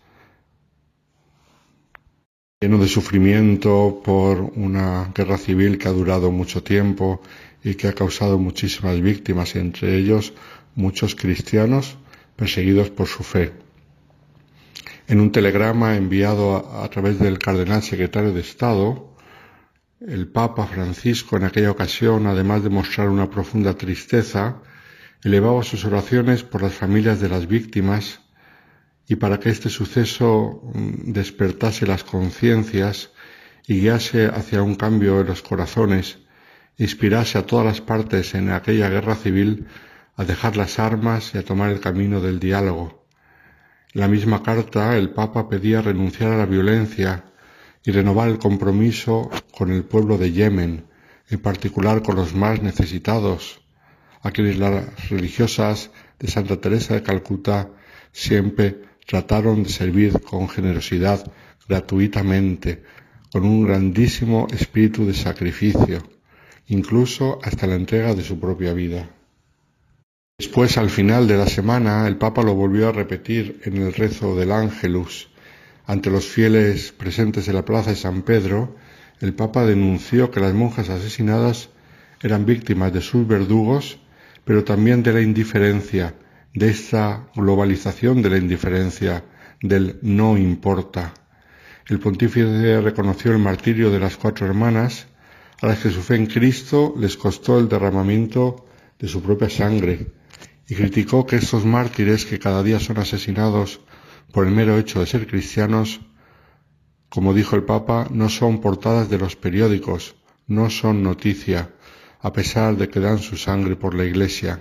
lleno 2.61 2.79
de 2.79 2.89
sufrimiento 2.89 4.03
por 4.05 4.41
una 4.41 5.13
guerra 5.15 5.39
civil 5.39 5.79
que 5.79 5.87
ha 5.87 5.93
durado 5.93 6.33
mucho 6.33 6.61
tiempo 6.61 7.23
y 7.63 7.77
que 7.77 7.87
ha 7.87 7.93
causado 7.93 8.37
muchísimas 8.37 9.01
víctimas, 9.01 9.55
entre 9.55 9.97
ellos 9.97 10.33
muchos 10.75 11.15
cristianos 11.15 11.99
perseguidos 12.35 12.91
por 12.91 13.07
su 13.07 13.23
fe. 13.23 13.53
En 15.07 15.21
un 15.21 15.31
telegrama 15.31 15.95
enviado 15.95 16.57
a, 16.57 16.85
a 16.85 16.91
través 16.91 17.21
del 17.21 17.39
cardenal 17.39 17.85
secretario 17.85 18.33
de 18.33 18.41
Estado, 18.41 19.15
el 20.01 20.27
Papa 20.27 20.67
Francisco 20.67 21.37
en 21.37 21.45
aquella 21.45 21.71
ocasión, 21.71 22.27
además 22.27 22.65
de 22.65 22.71
mostrar 22.71 23.09
una 23.09 23.31
profunda 23.31 23.75
tristeza, 23.75 24.63
elevaba 25.23 25.63
sus 25.63 25.85
oraciones 25.85 26.43
por 26.43 26.63
las 26.63 26.75
familias 26.75 27.21
de 27.21 27.29
las 27.29 27.47
víctimas 27.47 28.19
y 29.09 29.17
para 29.17 29.41
que 29.41 29.49
este 29.49 29.71
suceso 29.71 30.61
mm, 30.75 31.13
despertase 31.13 31.87
las 31.87 32.05
conciencias 32.05 33.11
y 33.67 33.81
guiase 33.81 34.27
hacia 34.27 34.63
un 34.63 34.75
cambio 34.75 35.21
en 35.21 35.27
los 35.27 35.43
corazones, 35.43 36.19
inspirase 36.77 37.39
a 37.39 37.47
todas 37.47 37.65
las 37.65 37.81
partes 37.81 38.35
en 38.35 38.51
aquella 38.51 38.91
guerra 38.91 39.17
civil 39.17 39.67
a 40.17 40.25
dejar 40.25 40.57
las 40.57 40.79
armas 40.79 41.35
y 41.35 41.39
a 41.39 41.45
tomar 41.45 41.71
el 41.71 41.81
camino 41.81 42.21
del 42.21 42.39
diálogo. 42.39 43.07
En 43.95 44.03
la 44.03 44.09
misma 44.09 44.43
carta 44.43 44.97
el 44.97 45.11
Papa 45.11 45.49
pedía 45.49 45.81
renunciar 45.81 46.33
a 46.33 46.37
la 46.37 46.47
violencia 46.47 47.25
y 47.85 47.93
renovar 47.93 48.29
el 48.29 48.39
compromiso 48.39 49.31
con 49.57 49.73
el 49.73 49.85
pueblo 49.85 50.19
de 50.19 50.33
Yemen, 50.33 50.87
en 51.31 51.41
particular 51.41 52.03
con 52.03 52.17
los 52.17 52.35
más 52.35 52.61
necesitados, 52.63 53.63
a 54.21 54.31
quienes 54.33 54.59
las 54.59 55.09
religiosas 55.09 55.91
de 56.19 56.29
Santa 56.29 56.61
Teresa 56.61 56.95
de 56.95 57.03
Calcuta 57.03 57.71
siempre 58.13 58.83
trataron 59.09 59.63
de 59.63 59.71
servir 59.71 60.21
con 60.21 60.51
generosidad 60.51 61.33
gratuitamente, 61.67 62.83
con 63.33 63.47
un 63.47 63.65
grandísimo 63.67 64.47
espíritu 64.53 65.07
de 65.07 65.15
sacrificio, 65.15 66.03
incluso 66.67 67.39
hasta 67.43 67.67
la 67.67 67.77
entrega 67.77 68.15
de 68.15 68.23
su 68.23 68.39
propia 68.39 68.75
vida. 68.75 69.09
Después, 70.37 70.77
al 70.77 70.91
final 70.91 71.27
de 71.27 71.39
la 71.39 71.47
semana, 71.47 72.07
el 72.07 72.19
Papa 72.19 72.43
lo 72.43 72.55
volvió 72.55 72.89
a 72.89 72.93
repetir 72.93 73.63
en 73.65 73.79
el 73.79 73.95
rezo 73.95 74.37
del 74.37 74.53
Ángelus. 74.53 75.31
Ante 75.87 76.11
los 76.11 76.27
fieles 76.27 76.93
presentes 76.93 77.49
en 77.49 77.55
la 77.55 77.65
plaza 77.65 77.91
de 77.91 77.97
San 77.97 78.21
Pedro, 78.21 78.77
el 79.21 79.33
Papa 79.33 79.65
denunció 79.65 80.31
que 80.31 80.41
las 80.41 80.53
monjas 80.53 80.91
asesinadas 80.91 81.71
eran 82.23 82.45
víctimas 82.45 82.93
de 82.93 83.01
sus 83.01 83.27
verdugos, 83.27 84.01
pero 84.45 84.65
también 84.65 85.03
de 85.03 85.15
la 85.15 85.23
indiferencia, 85.23 86.15
de 86.59 86.71
esta 86.71 87.29
globalización 87.35 88.21
de 88.21 88.31
la 88.31 88.39
indiferencia, 88.39 89.25
del 89.63 89.99
no 90.03 90.37
importa. 90.37 91.15
El 91.87 92.01
pontífice 92.01 92.81
reconoció 92.81 93.31
el 93.33 93.39
martirio 93.39 93.91
de 93.91 94.01
las 94.01 94.17
cuatro 94.17 94.47
hermanas, 94.47 95.07
a 95.63 95.69
las 95.69 95.79
que 95.79 95.91
su 95.91 96.03
fe 96.03 96.17
en 96.17 96.27
Cristo 96.27 96.95
les 96.99 97.17
costó 97.17 97.59
el 97.59 97.69
derramamiento 97.69 98.67
de 98.99 99.09
su 99.09 99.23
propia 99.23 99.49
sangre, 99.49 100.13
y 100.69 100.75
criticó 100.75 101.25
que 101.27 101.37
estos 101.37 101.65
mártires 101.65 102.27
que 102.27 102.39
cada 102.39 102.63
día 102.63 102.81
son 102.81 102.99
asesinados 102.99 103.81
por 104.33 104.47
el 104.47 104.53
mero 104.53 104.77
hecho 104.79 105.01
de 105.01 105.07
ser 105.07 105.27
cristianos, 105.27 106.01
como 107.09 107.33
dijo 107.33 107.57
el 107.57 107.63
Papa, 107.63 108.09
no 108.11 108.29
son 108.29 108.61
portadas 108.61 109.09
de 109.09 109.19
los 109.19 109.37
periódicos, 109.37 110.17
no 110.47 110.69
son 110.71 111.03
noticia, 111.03 111.71
a 112.21 112.33
pesar 112.33 112.77
de 112.77 112.89
que 112.89 113.01
dan 113.01 113.19
su 113.19 113.37
sangre 113.37 113.77
por 113.77 113.95
la 113.95 114.05
Iglesia. 114.05 114.59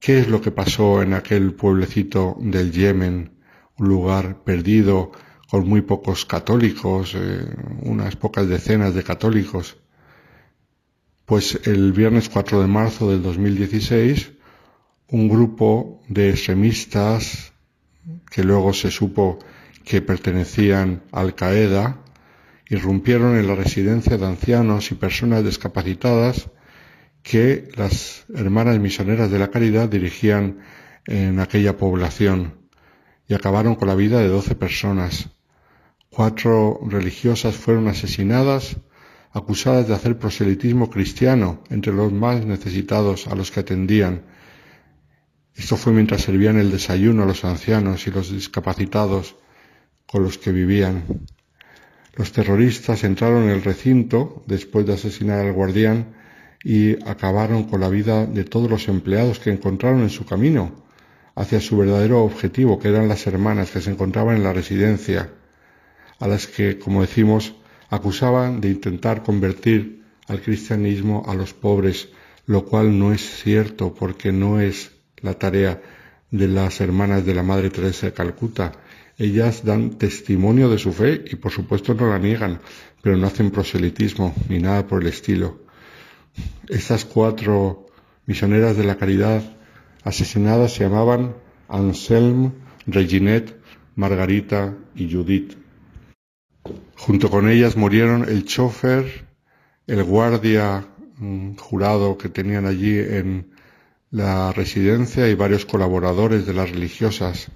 ¿Qué 0.00 0.18
es 0.18 0.28
lo 0.28 0.40
que 0.40 0.50
pasó 0.50 1.02
en 1.02 1.14
aquel 1.14 1.54
pueblecito 1.54 2.36
del 2.38 2.72
Yemen, 2.72 3.32
un 3.78 3.88
lugar 3.88 4.44
perdido 4.44 5.12
con 5.50 5.66
muy 5.68 5.82
pocos 5.82 6.24
católicos, 6.26 7.14
eh, 7.14 7.46
unas 7.82 8.16
pocas 8.16 8.48
decenas 8.48 8.94
de 8.94 9.02
católicos? 9.02 9.76
Pues 11.24 11.60
el 11.64 11.92
viernes 11.92 12.28
4 12.28 12.60
de 12.60 12.68
marzo 12.68 13.10
del 13.10 13.22
2016, 13.22 14.32
un 15.08 15.28
grupo 15.28 16.02
de 16.08 16.30
extremistas 16.30 17.52
que 18.30 18.44
luego 18.44 18.72
se 18.72 18.90
supo 18.90 19.38
que 19.84 20.02
pertenecían 20.02 21.02
a 21.12 21.20
Al 21.20 21.34
Qaeda 21.34 22.02
irrumpieron 22.68 23.36
en 23.36 23.46
la 23.46 23.54
residencia 23.54 24.18
de 24.18 24.26
ancianos 24.26 24.90
y 24.90 24.96
personas 24.96 25.44
discapacitadas 25.44 26.50
que 27.26 27.70
las 27.74 28.24
hermanas 28.32 28.78
misioneras 28.78 29.32
de 29.32 29.40
la 29.40 29.50
caridad 29.50 29.88
dirigían 29.88 30.60
en 31.06 31.40
aquella 31.40 31.76
población 31.76 32.68
y 33.26 33.34
acabaron 33.34 33.74
con 33.74 33.88
la 33.88 33.96
vida 33.96 34.20
de 34.20 34.28
doce 34.28 34.54
personas. 34.54 35.28
Cuatro 36.08 36.78
religiosas 36.86 37.56
fueron 37.56 37.88
asesinadas, 37.88 38.76
acusadas 39.32 39.88
de 39.88 39.94
hacer 39.94 40.20
proselitismo 40.20 40.88
cristiano 40.88 41.64
entre 41.68 41.92
los 41.92 42.12
más 42.12 42.46
necesitados 42.46 43.26
a 43.26 43.34
los 43.34 43.50
que 43.50 43.58
atendían. 43.58 44.22
Esto 45.56 45.76
fue 45.76 45.92
mientras 45.92 46.22
servían 46.22 46.58
el 46.58 46.70
desayuno 46.70 47.24
a 47.24 47.26
los 47.26 47.44
ancianos 47.44 48.06
y 48.06 48.12
los 48.12 48.30
discapacitados 48.30 49.34
con 50.06 50.22
los 50.22 50.38
que 50.38 50.52
vivían. 50.52 51.26
Los 52.14 52.30
terroristas 52.30 53.02
entraron 53.02 53.44
en 53.44 53.50
el 53.50 53.64
recinto 53.64 54.44
después 54.46 54.86
de 54.86 54.94
asesinar 54.94 55.40
al 55.40 55.52
guardián 55.52 56.15
y 56.64 57.02
acabaron 57.08 57.64
con 57.64 57.80
la 57.80 57.88
vida 57.88 58.26
de 58.26 58.44
todos 58.44 58.70
los 58.70 58.88
empleados 58.88 59.38
que 59.38 59.50
encontraron 59.50 60.02
en 60.02 60.10
su 60.10 60.24
camino 60.24 60.84
hacia 61.34 61.60
su 61.60 61.76
verdadero 61.76 62.24
objetivo, 62.24 62.78
que 62.78 62.88
eran 62.88 63.08
las 63.08 63.26
hermanas 63.26 63.70
que 63.70 63.80
se 63.80 63.90
encontraban 63.90 64.36
en 64.36 64.42
la 64.42 64.52
residencia, 64.52 65.30
a 66.18 66.26
las 66.26 66.46
que, 66.46 66.78
como 66.78 67.02
decimos, 67.02 67.54
acusaban 67.90 68.60
de 68.60 68.70
intentar 68.70 69.22
convertir 69.22 70.02
al 70.28 70.40
cristianismo 70.40 71.24
a 71.26 71.34
los 71.34 71.52
pobres, 71.52 72.08
lo 72.46 72.64
cual 72.64 72.98
no 72.98 73.12
es 73.12 73.20
cierto 73.42 73.94
porque 73.94 74.32
no 74.32 74.60
es 74.60 74.92
la 75.18 75.34
tarea 75.34 75.82
de 76.30 76.48
las 76.48 76.80
hermanas 76.80 77.24
de 77.24 77.34
la 77.34 77.42
Madre 77.42 77.70
Teresa 77.70 78.06
de 78.06 78.12
Calcuta. 78.12 78.72
Ellas 79.18 79.64
dan 79.64 79.98
testimonio 79.98 80.68
de 80.68 80.78
su 80.78 80.92
fe 80.92 81.24
y 81.30 81.36
por 81.36 81.52
supuesto 81.52 81.94
no 81.94 82.08
la 82.08 82.18
niegan, 82.18 82.60
pero 83.02 83.16
no 83.16 83.26
hacen 83.26 83.50
proselitismo 83.50 84.34
ni 84.48 84.58
nada 84.58 84.86
por 84.86 85.02
el 85.02 85.08
estilo. 85.08 85.65
Estas 86.68 87.04
cuatro 87.04 87.86
misioneras 88.26 88.76
de 88.76 88.84
la 88.84 88.96
caridad 88.96 89.42
asesinadas 90.04 90.74
se 90.74 90.84
llamaban 90.84 91.36
Anselm, 91.68 92.52
Reginette, 92.86 93.60
Margarita 93.94 94.74
y 94.94 95.12
Judith. 95.12 95.56
Junto 96.96 97.30
con 97.30 97.48
ellas 97.48 97.76
murieron 97.76 98.28
el 98.28 98.44
chofer, 98.44 99.26
el 99.86 100.02
guardia 100.04 100.86
mm, 101.18 101.56
jurado 101.56 102.18
que 102.18 102.28
tenían 102.28 102.66
allí 102.66 102.98
en 102.98 103.52
la 104.10 104.52
residencia 104.52 105.28
y 105.28 105.34
varios 105.34 105.66
colaboradores 105.66 106.46
de 106.46 106.54
las 106.54 106.70
religiosas. 106.70 107.48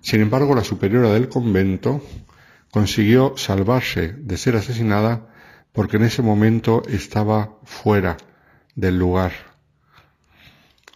Sin 0.00 0.20
embargo, 0.20 0.54
la 0.54 0.64
superiora 0.64 1.12
del 1.12 1.28
convento 1.28 2.02
consiguió 2.70 3.34
salvarse 3.36 4.12
de 4.12 4.36
ser 4.36 4.56
asesinada 4.56 5.31
porque 5.72 5.96
en 5.96 6.04
ese 6.04 6.22
momento 6.22 6.82
estaba 6.88 7.58
fuera 7.64 8.16
del 8.74 8.98
lugar. 8.98 9.32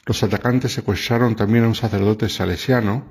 Los 0.05 0.23
atacantes 0.23 0.73
secuestraron 0.73 1.35
también 1.35 1.65
a 1.65 1.69
un 1.69 1.75
sacerdote 1.75 2.29
salesiano, 2.29 3.05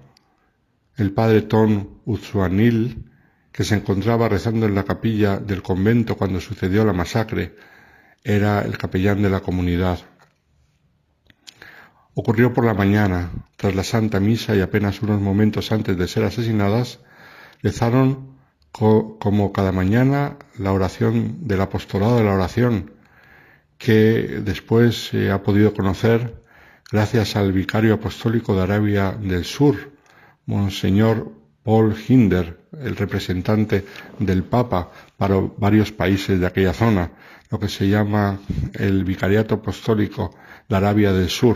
el 0.96 1.12
padre 1.12 1.42
Ton 1.42 2.00
Uzuanil, 2.06 3.12
que 3.52 3.64
se 3.64 3.76
encontraba 3.76 4.30
rezando 4.30 4.66
en 4.66 4.76
la 4.76 4.84
capilla 4.84 5.38
del 5.38 5.62
convento 5.62 6.16
cuando 6.16 6.40
sucedió 6.40 6.86
la 6.86 6.94
masacre. 6.94 7.56
Era 8.24 8.62
el 8.62 8.78
capellán 8.78 9.22
de 9.22 9.30
la 9.30 9.42
comunidad. 9.42 10.00
Ocurrió 12.14 12.54
por 12.54 12.66
la 12.66 12.74
mañana, 12.74 13.32
tras 13.58 13.76
la 13.76 13.84
Santa 13.84 14.20
Misa 14.20 14.56
y 14.56 14.62
apenas 14.62 15.02
unos 15.02 15.20
momentos 15.20 15.72
antes 15.72 15.98
de 15.98 16.08
ser 16.08 16.24
asesinadas, 16.24 17.00
rezaron 17.62 18.35
co- 18.78 19.18
como 19.20 19.54
cada 19.54 19.72
mañana 19.72 20.36
la 20.58 20.74
oración 20.74 21.48
del 21.48 21.62
apostolado 21.62 22.18
de 22.18 22.26
la 22.26 22.34
oración, 22.34 22.92
que 23.78 24.42
después 24.44 25.08
se 25.08 25.32
ha 25.32 25.42
podido 25.44 25.74
conocer 25.74 26.42
gracias 26.92 27.38
al 27.38 27.54
vicario 27.54 27.94
apostólico 27.94 28.54
de 28.56 28.64
Arabia 28.64 29.12
del 29.18 29.46
Sur, 29.46 29.76
Monseñor 30.46 31.32
Paul 31.64 31.96
Hinder, 32.08 32.60
el 32.82 32.98
representante 32.98 33.86
del 34.20 34.44
Papa 34.44 34.92
para 35.18 35.36
varios 35.58 35.92
países 35.94 36.40
de 36.40 36.46
aquella 36.48 36.74
zona, 36.74 37.12
lo 37.50 37.60
que 37.60 37.70
se 37.70 37.88
llama 37.88 38.40
el 38.74 39.06
Vicariato 39.06 39.56
Apostólico 39.56 40.36
de 40.68 40.76
Arabia 40.76 41.14
del 41.14 41.30
Sur. 41.30 41.56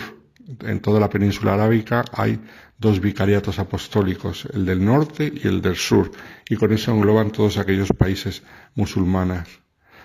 En 0.61 0.79
toda 0.79 0.99
la 1.01 1.09
península 1.09 1.53
arábica 1.53 2.05
hay 2.13 2.39
dos 2.79 3.01
vicariatos 3.01 3.59
apostólicos, 3.59 4.47
el 4.53 4.65
del 4.65 4.83
norte 4.83 5.31
y 5.35 5.47
el 5.47 5.61
del 5.61 5.75
sur, 5.75 6.11
y 6.49 6.55
con 6.55 6.71
eso 6.71 6.91
engloban 6.91 7.31
todos 7.31 7.57
aquellos 7.57 7.89
países 7.89 8.41
musulmanes. 8.73 9.47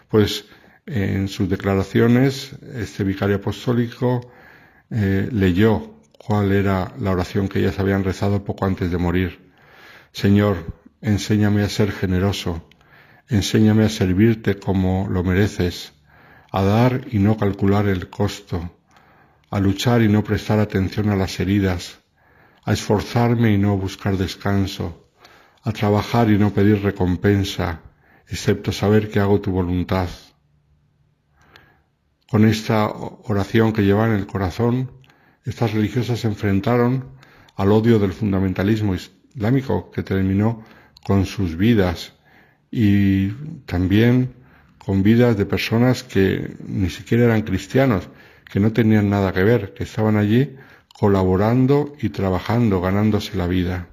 Pues 0.09 0.46
en 0.86 1.28
sus 1.28 1.48
declaraciones, 1.48 2.52
este 2.74 3.05
vicario 3.05 3.36
apostólico 3.36 4.32
eh, 4.90 5.28
leyó 5.32 5.94
cuál 6.18 6.52
era 6.52 6.92
la 6.98 7.12
oración 7.12 7.48
que 7.48 7.60
ellas 7.60 7.78
habían 7.78 8.05
rezado 8.05 8.44
poco 8.44 8.64
antes 8.66 8.90
de 8.90 8.98
morir. 8.98 9.52
Señor, 10.12 10.56
enséñame 11.01 11.62
a 11.62 11.68
ser 11.68 11.92
generoso, 11.92 12.68
enséñame 13.28 13.84
a 13.84 13.88
servirte 13.88 14.59
como 14.59 15.06
lo 15.09 15.22
mereces, 15.22 15.92
a 16.51 16.62
dar 16.62 17.06
y 17.10 17.18
no 17.18 17.36
calcular 17.36 17.86
el 17.86 18.10
costo, 18.10 18.70
a 19.51 19.60
luchar 19.60 20.02
y 20.02 20.09
no 20.09 20.24
prestar 20.24 20.59
atención 20.59 21.10
a 21.10 21.16
las 21.16 21.38
heridas, 21.40 22.03
a 22.65 22.73
esforzarme 22.73 23.53
y 23.53 23.59
no 23.59 23.77
buscar 23.77 24.16
descanso, 24.16 25.11
a 25.62 25.73
trabajar 25.73 26.31
y 26.31 26.39
no 26.39 26.53
pedir 26.53 26.82
recompensa, 26.82 27.82
excepto 28.28 28.73
saber 28.73 29.11
que 29.11 29.20
hago 29.20 29.41
tu 29.41 29.51
voluntad. 29.51 30.09
Con 32.28 32.47
esta 32.47 32.89
oración 32.89 33.73
que 33.73 33.82
llevan 33.82 34.11
en 34.11 34.16
el 34.16 34.27
corazón, 34.27 34.91
estas 35.45 35.73
religiosas 35.73 36.20
se 36.20 36.27
enfrentaron 36.27 37.11
al 37.57 37.70
odio 37.70 37.99
del 37.99 38.12
fundamentalismo 38.12 38.95
islámico 38.95 39.91
que 39.91 40.03
terminó 40.03 40.65
con 41.05 41.27
sus 41.27 41.57
vidas 41.57 42.15
y 42.70 43.28
también 43.66 44.35
con 44.78 45.03
vidas 45.03 45.36
de 45.36 45.47
personas 45.47 46.03
que 46.03 46.57
ni 46.66 46.91
siquiera 46.91 47.24
eran 47.24 47.43
cristianos, 47.43 48.09
que 48.51 48.59
no 48.59 48.73
tenían 48.73 49.09
nada 49.09 49.32
que 49.32 49.45
ver, 49.45 49.74
que 49.74 49.85
estaban 49.85 50.16
allí 50.16 50.57
colaborando 50.94 51.92
y 52.00 52.10
trabajando, 52.10 52.80
ganándose 52.80 53.36
la 53.36 53.46
vida. 53.46 53.88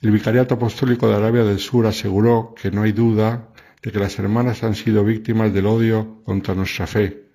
El 0.00 0.10
Vicariato 0.10 0.54
Apostólico 0.54 1.08
de 1.08 1.14
Arabia 1.14 1.44
del 1.44 1.58
Sur 1.58 1.86
aseguró 1.86 2.54
que 2.60 2.70
no 2.70 2.82
hay 2.82 2.92
duda 2.92 3.50
de 3.82 3.92
que 3.92 3.98
las 3.98 4.18
hermanas 4.18 4.64
han 4.64 4.74
sido 4.74 5.04
víctimas 5.04 5.52
del 5.52 5.66
odio 5.66 6.22
contra 6.24 6.54
nuestra 6.54 6.86
fe 6.86 7.28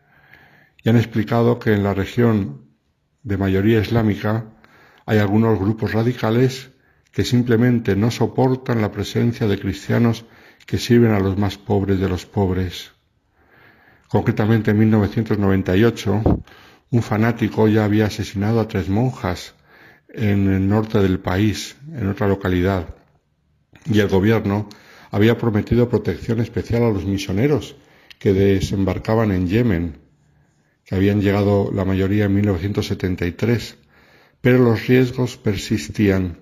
y 0.83 0.89
han 0.89 0.97
explicado 0.97 1.59
que 1.59 1.73
en 1.73 1.83
la 1.83 1.93
región 1.93 2.65
de 3.23 3.37
mayoría 3.37 3.81
islámica 3.81 4.45
hay 5.05 5.19
algunos 5.19 5.59
grupos 5.59 5.93
radicales 5.93 6.71
que 7.11 7.23
simplemente 7.23 7.95
no 7.95 8.11
soportan 8.11 8.81
la 8.81 8.91
presencia 8.91 9.47
de 9.47 9.59
cristianos 9.59 10.25
que 10.65 10.77
sirven 10.77 11.11
a 11.11 11.19
los 11.19 11.37
más 11.37 11.57
pobres 11.57 11.99
de 11.99 12.09
los 12.09 12.25
pobres. 12.25 12.91
Concretamente 14.07 14.71
en 14.71 14.79
1998, 14.79 16.21
un 16.91 17.01
fanático 17.03 17.67
ya 17.67 17.85
había 17.85 18.07
asesinado 18.07 18.59
a 18.59 18.67
tres 18.67 18.89
monjas 18.89 19.53
en 20.09 20.51
el 20.51 20.67
norte 20.67 20.99
del 20.99 21.19
país, 21.19 21.77
en 21.93 22.07
otra 22.09 22.27
localidad, 22.27 22.95
y 23.85 23.99
el 23.99 24.07
gobierno 24.07 24.67
había 25.11 25.37
prometido 25.37 25.89
protección 25.89 26.39
especial 26.39 26.83
a 26.83 26.89
los 26.89 27.05
misioneros 27.05 27.75
que 28.17 28.33
desembarcaban 28.33 29.31
en 29.31 29.47
Yemen, 29.47 29.97
que 30.85 30.95
habían 30.95 31.21
llegado 31.21 31.71
la 31.73 31.85
mayoría 31.85 32.25
en 32.25 32.33
1973, 32.33 33.77
pero 34.41 34.57
los 34.59 34.87
riesgos 34.87 35.37
persistían. 35.37 36.39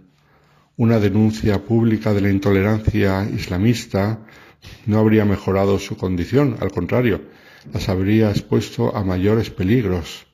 Una 0.78 0.99
denuncia 0.99 1.64
pública 1.65 2.14
de 2.14 2.22
la 2.22 2.30
intolerancia 2.30 3.28
islamista 3.30 4.19
no 4.86 4.99
habría 4.99 5.26
mejorado 5.26 5.80
su 5.80 5.98
condición, 5.98 6.57
al 6.61 6.72
contrario, 6.72 7.22
las 7.74 7.90
habría 7.90 8.30
expuesto 8.30 8.95
a 8.95 9.03
mayores 9.03 9.49
peligros. 9.49 10.27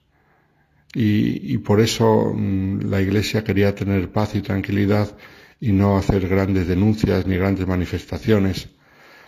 Y, 0.95 1.57
por 1.59 1.81
eso 1.81 2.33
mmm, 2.35 2.81
la 2.89 3.01
Iglesia 3.01 3.43
quería 3.43 3.73
tener 3.73 4.11
paz 4.11 4.35
y 4.35 4.41
tranquilidad 4.41 5.17
y 5.59 5.71
no 5.71 5.97
hacer 5.97 6.27
grandes 6.27 6.67
denuncias 6.67 7.25
ni 7.25 7.35
grandes 7.35 7.65
manifestaciones. 7.65 8.69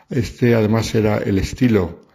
Este 0.10 0.54
además 0.54 0.94
era 0.94 1.18
el 1.18 1.40
estilo 1.40 2.06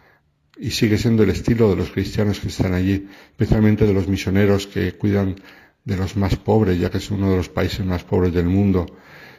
y 0.57 0.71
sigue 0.71 0.97
siendo 0.97 1.23
el 1.23 1.31
estilo 1.31 1.69
de 1.69 1.75
los 1.75 1.91
cristianos 1.91 2.39
que 2.39 2.47
están 2.47 2.73
allí, 2.73 3.07
especialmente 3.31 3.85
de 3.85 3.93
los 3.93 4.07
misioneros 4.07 4.67
que 4.67 4.93
cuidan 4.93 5.35
de 5.83 5.97
los 5.97 6.15
más 6.15 6.35
pobres, 6.35 6.79
ya 6.79 6.89
que 6.89 6.99
es 6.99 7.11
uno 7.11 7.31
de 7.31 7.37
los 7.37 7.49
países 7.49 7.85
más 7.85 8.03
pobres 8.03 8.33
del 8.33 8.45
mundo. 8.45 8.85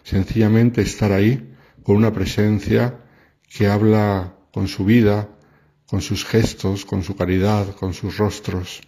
Sencillamente 0.03 0.83
estar 0.83 1.13
ahí 1.13 1.55
con 1.83 1.97
una 1.97 2.13
presencia 2.13 2.99
que 3.49 3.69
habla 3.69 4.35
con 4.53 4.69
su 4.69 4.85
vida, 4.85 5.29
con 5.87 6.01
sus 6.03 6.25
gestos, 6.25 6.85
con 6.85 7.03
su 7.03 7.15
caridad, 7.15 7.75
con 7.77 7.95
sus 7.95 8.19
rostros. 8.19 8.83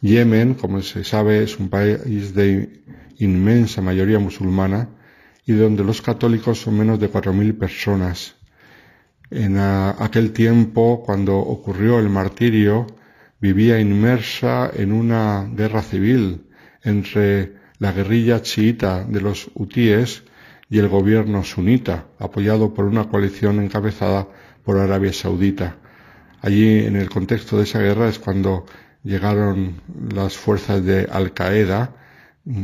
Yemen, 0.00 0.54
como 0.54 0.80
se 0.82 1.02
sabe, 1.04 1.42
es 1.42 1.58
un 1.58 1.68
país 1.68 2.34
de 2.34 2.82
inmensa 3.18 3.82
mayoría 3.82 4.18
musulmana 4.18 4.90
y 5.44 5.52
donde 5.52 5.82
los 5.82 6.02
católicos 6.02 6.60
son 6.60 6.78
menos 6.78 7.00
de 7.00 7.10
4.000 7.10 7.58
personas. 7.58 8.36
En 9.30 9.58
aquel 9.58 10.32
tiempo, 10.32 11.02
cuando 11.04 11.36
ocurrió 11.36 11.98
el 11.98 12.08
martirio, 12.08 12.86
vivía 13.40 13.80
inmersa 13.80 14.70
en 14.74 14.92
una 14.92 15.48
guerra 15.52 15.82
civil 15.82 16.46
entre 16.82 17.54
la 17.78 17.92
guerrilla 17.92 18.40
chiita 18.42 19.04
de 19.04 19.20
los 19.20 19.50
hutíes 19.54 20.22
y 20.70 20.78
el 20.78 20.88
gobierno 20.88 21.44
sunita, 21.44 22.06
apoyado 22.18 22.72
por 22.72 22.84
una 22.84 23.08
coalición 23.08 23.60
encabezada 23.60 24.28
por 24.64 24.78
Arabia 24.78 25.12
Saudita. 25.12 25.76
Allí, 26.40 26.84
en 26.86 26.96
el 26.96 27.10
contexto 27.10 27.56
de 27.56 27.64
esa 27.64 27.80
guerra, 27.80 28.08
es 28.08 28.18
cuando 28.18 28.64
llegaron 29.08 29.80
las 30.12 30.36
fuerzas 30.36 30.84
de 30.84 31.08
Al 31.10 31.32
Qaeda 31.32 31.94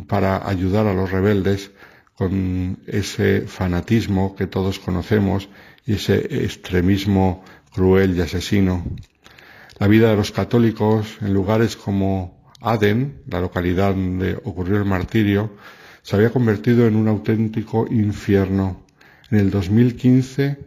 para 0.07 0.47
ayudar 0.47 0.87
a 0.87 0.93
los 0.93 1.11
rebeldes 1.11 1.71
con 2.15 2.81
ese 2.87 3.47
fanatismo 3.47 4.37
que 4.37 4.47
todos 4.47 4.79
conocemos 4.79 5.49
y 5.87 5.95
ese 5.95 6.45
extremismo 6.45 7.43
cruel 7.73 8.15
y 8.15 8.21
asesino. 8.21 8.85
La 9.79 9.89
vida 9.89 10.11
de 10.11 10.17
los 10.17 10.33
católicos 10.33 11.17
en 11.23 11.33
lugares 11.33 11.77
como 11.77 12.53
Aden, 12.61 13.23
la 13.27 13.41
localidad 13.41 13.95
donde 13.95 14.37
ocurrió 14.45 14.77
el 14.77 14.85
martirio, 14.85 15.57
se 16.03 16.15
había 16.15 16.29
convertido 16.29 16.87
en 16.87 16.97
un 16.97 17.09
auténtico 17.09 17.87
infierno. 17.91 18.85
En 19.31 19.39
el 19.39 19.51
2015, 19.51 20.59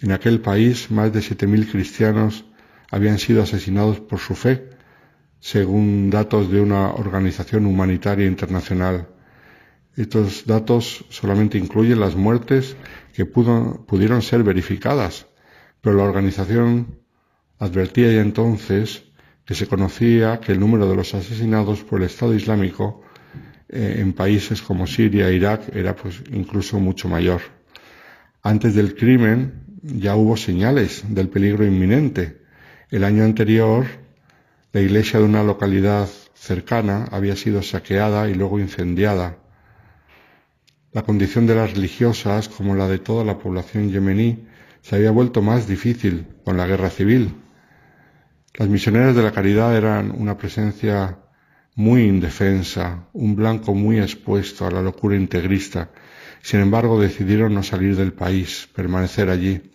en 0.00 0.12
aquel 0.12 0.40
país, 0.40 0.90
más 0.90 1.12
de 1.12 1.20
7.000 1.20 1.70
cristianos 1.70 2.44
habían 2.90 3.20
sido 3.20 3.42
asesinados 3.42 4.00
por 4.00 4.18
su 4.18 4.34
fe, 4.34 4.81
según 5.42 6.08
datos 6.08 6.52
de 6.52 6.60
una 6.60 6.92
organización 6.92 7.66
humanitaria 7.66 8.26
internacional. 8.26 9.08
Estos 9.96 10.46
datos 10.46 11.04
solamente 11.08 11.58
incluyen 11.58 11.98
las 11.98 12.14
muertes 12.14 12.76
que 13.12 13.26
pudieron 13.26 14.22
ser 14.22 14.44
verificadas, 14.44 15.26
pero 15.80 15.96
la 15.96 16.04
organización 16.04 17.00
advertía 17.58 18.12
ya 18.12 18.20
entonces 18.20 19.02
que 19.44 19.56
se 19.56 19.66
conocía 19.66 20.38
que 20.38 20.52
el 20.52 20.60
número 20.60 20.88
de 20.88 20.94
los 20.94 21.12
asesinados 21.12 21.82
por 21.82 21.98
el 21.98 22.06
Estado 22.06 22.34
Islámico 22.34 23.02
eh, 23.68 23.96
en 23.98 24.12
países 24.12 24.62
como 24.62 24.86
Siria 24.86 25.28
e 25.28 25.34
Irak 25.34 25.74
era 25.74 25.96
pues 25.96 26.22
incluso 26.30 26.78
mucho 26.78 27.08
mayor. 27.08 27.40
Antes 28.44 28.76
del 28.76 28.94
crimen 28.94 29.64
ya 29.82 30.14
hubo 30.14 30.36
señales 30.36 31.02
del 31.08 31.28
peligro 31.28 31.66
inminente. 31.66 32.42
El 32.90 33.02
año 33.02 33.24
anterior, 33.24 34.01
la 34.72 34.80
iglesia 34.80 35.18
de 35.18 35.26
una 35.26 35.42
localidad 35.44 36.08
cercana 36.34 37.04
había 37.12 37.36
sido 37.36 37.62
saqueada 37.62 38.30
y 38.30 38.34
luego 38.34 38.58
incendiada. 38.58 39.36
La 40.92 41.02
condición 41.02 41.46
de 41.46 41.54
las 41.54 41.74
religiosas, 41.74 42.48
como 42.48 42.74
la 42.74 42.88
de 42.88 42.98
toda 42.98 43.22
la 43.22 43.38
población 43.38 43.90
yemení, 43.90 44.46
se 44.80 44.96
había 44.96 45.10
vuelto 45.10 45.42
más 45.42 45.68
difícil 45.68 46.26
con 46.44 46.56
la 46.56 46.66
guerra 46.66 46.88
civil. 46.88 47.34
Las 48.54 48.68
misioneras 48.68 49.14
de 49.14 49.22
la 49.22 49.32
caridad 49.32 49.76
eran 49.76 50.10
una 50.10 50.38
presencia 50.38 51.18
muy 51.74 52.04
indefensa, 52.04 53.08
un 53.12 53.36
blanco 53.36 53.74
muy 53.74 54.00
expuesto 54.00 54.66
a 54.66 54.70
la 54.70 54.80
locura 54.80 55.16
integrista. 55.16 55.90
Sin 56.40 56.60
embargo, 56.60 57.00
decidieron 57.00 57.54
no 57.54 57.62
salir 57.62 57.94
del 57.94 58.14
país, 58.14 58.68
permanecer 58.74 59.28
allí. 59.28 59.70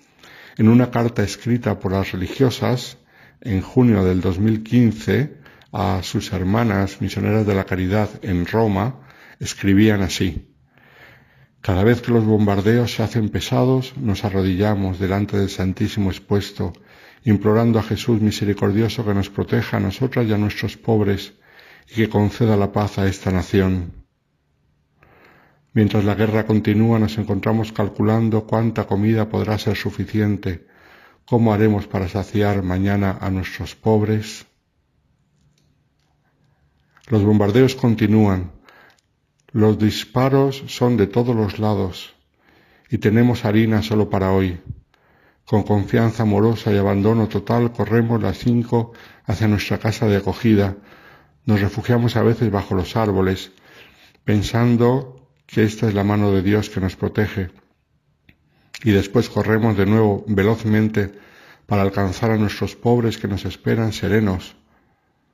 En 0.57 0.69
una 0.69 0.89
carta 0.89 1.23
escrita 1.23 1.79
por 1.79 1.91
las 1.91 2.11
religiosas 2.11 2.97
en 3.47 3.61
junio 3.61 4.03
del 4.03 4.19
2015 4.19 5.37
a 5.71 6.01
sus 6.03 6.33
hermanas 6.33 7.01
misioneras 7.01 7.47
de 7.47 7.55
la 7.55 7.63
caridad 7.63 8.09
en 8.21 8.45
Roma, 8.45 9.07
escribían 9.39 10.01
así. 10.01 10.53
Cada 11.61 11.83
vez 11.83 12.01
que 12.01 12.11
los 12.11 12.25
bombardeos 12.25 12.93
se 12.93 13.03
hacen 13.03 13.29
pesados, 13.29 13.95
nos 13.97 14.25
arrodillamos 14.25 14.99
delante 14.99 15.37
del 15.37 15.49
Santísimo 15.49 16.11
expuesto, 16.11 16.73
implorando 17.23 17.79
a 17.79 17.83
Jesús 17.83 18.21
misericordioso 18.21 19.05
que 19.05 19.13
nos 19.13 19.29
proteja 19.29 19.77
a 19.77 19.79
nosotras 19.79 20.27
y 20.27 20.33
a 20.33 20.37
nuestros 20.37 20.75
pobres 20.77 21.33
y 21.89 21.95
que 21.95 22.09
conceda 22.09 22.57
la 22.57 22.71
paz 22.73 22.99
a 22.99 23.07
esta 23.07 23.31
nación. 23.31 24.05
Mientras 25.73 26.03
la 26.03 26.15
guerra 26.15 26.45
continúa, 26.45 26.99
nos 26.99 27.17
encontramos 27.17 27.71
calculando 27.71 28.45
cuánta 28.45 28.85
comida 28.87 29.29
podrá 29.29 29.57
ser 29.57 29.77
suficiente, 29.77 30.66
cómo 31.27 31.53
haremos 31.53 31.87
para 31.87 32.07
saciar 32.07 32.63
mañana 32.63 33.17
a 33.19 33.29
nuestros 33.29 33.75
pobres. 33.75 34.45
Los 37.07 37.23
bombardeos 37.23 37.75
continúan, 37.75 38.51
los 39.51 39.77
disparos 39.77 40.63
son 40.67 40.95
de 40.97 41.07
todos 41.07 41.35
los 41.35 41.59
lados 41.59 42.13
y 42.89 42.97
tenemos 42.97 43.43
harina 43.43 43.81
solo 43.81 44.09
para 44.09 44.31
hoy. 44.31 44.59
Con 45.45 45.63
confianza 45.63 46.23
amorosa 46.23 46.73
y 46.73 46.77
abandono 46.77 47.27
total 47.27 47.71
corremos 47.71 48.21
las 48.21 48.37
cinco 48.37 48.93
hacia 49.25 49.47
nuestra 49.47 49.79
casa 49.79 50.07
de 50.07 50.17
acogida. 50.17 50.75
Nos 51.45 51.61
refugiamos 51.61 52.15
a 52.15 52.23
veces 52.23 52.51
bajo 52.51 52.75
los 52.75 52.95
árboles, 52.95 53.51
pensando 54.25 55.29
que 55.45 55.63
esta 55.63 55.87
es 55.87 55.93
la 55.93 56.03
mano 56.03 56.31
de 56.31 56.41
Dios 56.41 56.69
que 56.69 56.81
nos 56.81 56.95
protege. 56.97 57.49
Y 58.83 58.91
después 58.91 59.29
corremos 59.29 59.77
de 59.77 59.85
nuevo 59.85 60.23
velozmente 60.27 61.11
para 61.65 61.81
alcanzar 61.81 62.31
a 62.31 62.37
nuestros 62.37 62.75
pobres 62.75 63.17
que 63.17 63.27
nos 63.27 63.45
esperan 63.45 63.91
serenos. 63.91 64.55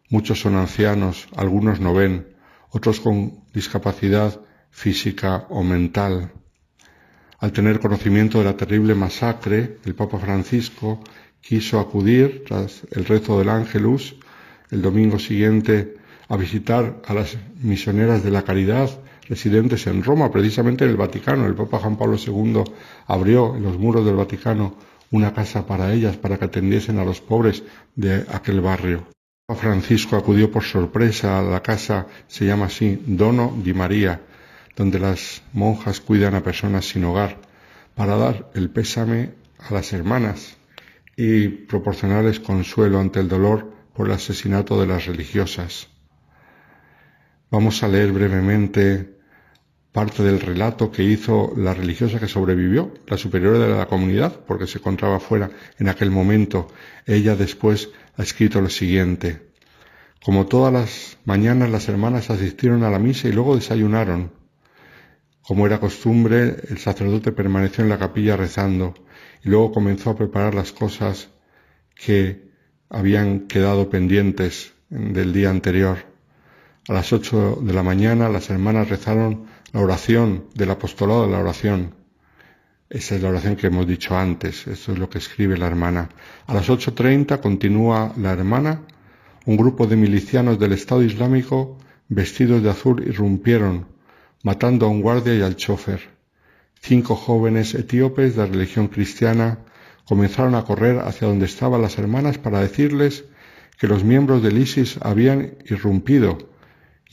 Muchos 0.09 0.39
son 0.39 0.55
ancianos, 0.55 1.27
algunos 1.35 1.79
no 1.79 1.93
ven, 1.93 2.35
otros 2.69 2.99
con 2.99 3.43
discapacidad 3.53 4.39
física 4.71 5.45
o 5.49 5.63
mental. 5.63 6.31
Al 7.39 7.51
tener 7.51 7.79
conocimiento 7.79 8.39
de 8.39 8.45
la 8.45 8.57
terrible 8.57 8.95
masacre, 8.95 9.77
el 9.85 9.95
Papa 9.95 10.17
Francisco 10.17 11.01
quiso 11.41 11.79
acudir, 11.79 12.43
tras 12.47 12.83
el 12.91 13.05
rezo 13.05 13.37
del 13.37 13.49
Ángelus, 13.49 14.15
el 14.71 14.81
domingo 14.81 15.19
siguiente 15.19 15.95
a 16.29 16.37
visitar 16.37 17.01
a 17.05 17.13
las 17.13 17.37
misioneras 17.61 18.23
de 18.23 18.31
la 18.31 18.43
caridad 18.43 18.89
residentes 19.27 19.87
en 19.87 20.03
Roma, 20.03 20.31
precisamente 20.31 20.83
en 20.83 20.91
el 20.91 20.97
Vaticano. 20.97 21.45
El 21.45 21.55
Papa 21.55 21.79
Juan 21.79 21.97
Pablo 21.97 22.17
II 22.17 22.63
abrió 23.07 23.55
en 23.55 23.63
los 23.63 23.77
muros 23.77 24.05
del 24.05 24.15
Vaticano 24.15 24.75
una 25.11 25.33
casa 25.33 25.65
para 25.65 25.93
ellas, 25.93 26.17
para 26.17 26.37
que 26.37 26.45
atendiesen 26.45 26.99
a 26.99 27.05
los 27.05 27.21
pobres 27.21 27.63
de 27.95 28.25
aquel 28.31 28.61
barrio. 28.61 29.07
Papa 29.45 29.61
Francisco 29.61 30.15
acudió 30.15 30.51
por 30.51 30.63
sorpresa 30.63 31.39
a 31.39 31.41
la 31.43 31.61
casa, 31.61 32.07
se 32.27 32.45
llama 32.45 32.65
así, 32.65 33.03
Dono 33.05 33.53
di 33.63 33.73
María, 33.73 34.21
donde 34.75 34.99
las 34.99 35.43
monjas 35.53 35.99
cuidan 35.99 36.33
a 36.35 36.43
personas 36.43 36.85
sin 36.85 37.03
hogar, 37.05 37.37
para 37.93 38.15
dar 38.15 38.49
el 38.55 38.69
pésame 38.69 39.33
a 39.59 39.73
las 39.73 39.93
hermanas 39.93 40.57
y 41.15 41.47
proporcionarles 41.47 42.39
consuelo 42.39 42.99
ante 42.99 43.19
el 43.19 43.27
dolor 43.29 43.71
por 43.93 44.07
el 44.07 44.13
asesinato 44.13 44.79
de 44.79 44.87
las 44.87 45.05
religiosas. 45.05 45.92
Vamos 47.53 47.83
a 47.83 47.87
leer 47.87 48.11
brevemente 48.11 49.13
parte 49.91 50.23
del 50.23 50.39
relato 50.39 50.91
que 50.91 51.03
hizo 51.03 51.53
la 51.55 51.75
religiosa 51.75 52.19
que 52.19 52.27
sobrevivió, 52.27 52.95
la 53.05 53.15
superiora 53.15 53.59
de 53.59 53.77
la 53.77 53.85
comunidad, 53.85 54.39
porque 54.47 54.65
se 54.65 54.79
encontraba 54.79 55.19
fuera 55.19 55.51
en 55.77 55.87
aquel 55.87 56.09
momento. 56.09 56.69
Ella 57.05 57.35
después 57.35 57.91
ha 58.17 58.23
escrito 58.23 58.59
lo 58.59 58.71
siguiente. 58.71 59.51
Como 60.25 60.47
todas 60.47 60.73
las 60.73 61.19
mañanas 61.25 61.69
las 61.69 61.87
hermanas 61.89 62.31
asistieron 62.31 62.81
a 62.81 62.89
la 62.89 62.97
misa 62.97 63.27
y 63.27 63.33
luego 63.33 63.53
desayunaron. 63.53 64.31
Como 65.43 65.67
era 65.67 65.79
costumbre, 65.79 66.55
el 66.69 66.79
sacerdote 66.79 67.33
permaneció 67.33 67.83
en 67.83 67.91
la 67.91 67.99
capilla 67.99 68.35
rezando 68.35 68.95
y 69.43 69.49
luego 69.49 69.73
comenzó 69.73 70.09
a 70.09 70.17
preparar 70.17 70.55
las 70.55 70.71
cosas 70.71 71.29
que 71.93 72.49
habían 72.89 73.41
quedado 73.41 73.91
pendientes 73.91 74.73
del 74.89 75.33
día 75.33 75.51
anterior. 75.51 76.12
A 76.89 76.91
las 76.91 77.13
ocho 77.13 77.59
de 77.61 77.71
la 77.71 77.81
mañana 77.81 78.27
las 78.27 78.49
hermanas 78.49 78.89
rezaron 78.89 79.45
la 79.71 79.79
oración 79.79 80.47
del 80.53 80.71
apostolado 80.71 81.25
de 81.25 81.31
la 81.31 81.39
oración. 81.39 81.95
Esa 82.89 83.15
es 83.15 83.21
la 83.21 83.29
oración 83.29 83.55
que 83.55 83.67
hemos 83.67 83.87
dicho 83.87 84.17
antes, 84.17 84.67
esto 84.67 84.91
es 84.91 84.99
lo 84.99 85.09
que 85.09 85.19
escribe 85.19 85.57
la 85.57 85.67
hermana. 85.67 86.09
A 86.45 86.53
las 86.53 86.69
8.30 86.69 87.39
continúa 87.39 88.11
la 88.17 88.33
hermana, 88.33 88.81
un 89.45 89.55
grupo 89.55 89.87
de 89.87 89.95
milicianos 89.95 90.59
del 90.59 90.73
Estado 90.73 91.03
Islámico 91.03 91.77
vestidos 92.09 92.61
de 92.61 92.71
azul 92.71 93.01
irrumpieron, 93.07 93.87
matando 94.43 94.85
a 94.85 94.89
un 94.89 95.01
guardia 95.01 95.35
y 95.35 95.41
al 95.41 95.55
chofer. 95.55 96.01
Cinco 96.81 97.15
jóvenes 97.15 97.75
etíopes 97.75 98.35
de 98.35 98.45
religión 98.45 98.89
cristiana 98.89 99.59
comenzaron 100.03 100.53
a 100.55 100.65
correr 100.65 100.99
hacia 100.99 101.29
donde 101.29 101.45
estaban 101.45 101.81
las 101.81 101.97
hermanas 101.97 102.39
para 102.39 102.59
decirles 102.59 103.23
que 103.79 103.87
los 103.87 104.03
miembros 104.03 104.43
del 104.43 104.57
ISIS 104.57 104.99
habían 105.01 105.55
irrumpido 105.65 106.51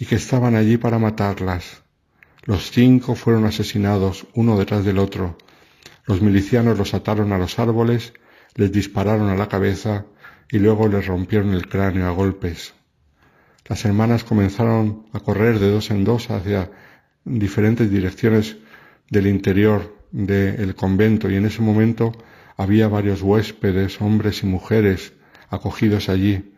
y 0.01 0.07
que 0.07 0.17
estaban 0.17 0.57
allí 0.57 0.79
para 0.79 0.99
matarlas. 0.99 1.83
Los 2.45 2.71
cinco 2.71 3.15
fueron 3.15 3.45
asesinados 3.45 4.27
uno 4.35 4.59
detrás 4.59 4.83
del 4.83 4.99
otro. 4.99 5.37
Los 6.07 6.23
milicianos 6.23 6.79
los 6.79 6.95
ataron 6.95 7.33
a 7.33 7.39
los 7.39 7.59
árboles, 7.59 8.15
les 8.55 8.73
dispararon 8.73 9.29
a 9.29 9.37
la 9.37 9.49
cabeza 9.49 10.07
y 10.51 10.59
luego 10.59 10.89
les 10.89 11.07
rompieron 11.07 11.53
el 11.53 11.69
cráneo 11.69 12.07
a 12.07 12.13
golpes. 12.13 12.73
Las 13.69 13.85
hermanas 13.85 14.25
comenzaron 14.25 15.05
a 15.13 15.21
correr 15.21 15.59
de 15.59 15.71
dos 15.71 15.91
en 15.91 16.03
dos 16.03 16.31
hacia 16.31 16.71
diferentes 17.25 17.91
direcciones 17.91 18.57
del 19.11 19.27
interior 19.27 19.95
del 20.13 20.75
convento 20.75 21.31
y 21.31 21.37
en 21.37 21.45
ese 21.45 21.61
momento 21.61 22.13
había 22.57 22.89
varios 22.89 23.21
huéspedes, 23.21 24.01
hombres 24.01 24.43
y 24.43 24.47
mujeres, 24.47 25.13
acogidos 25.51 26.09
allí. 26.09 26.55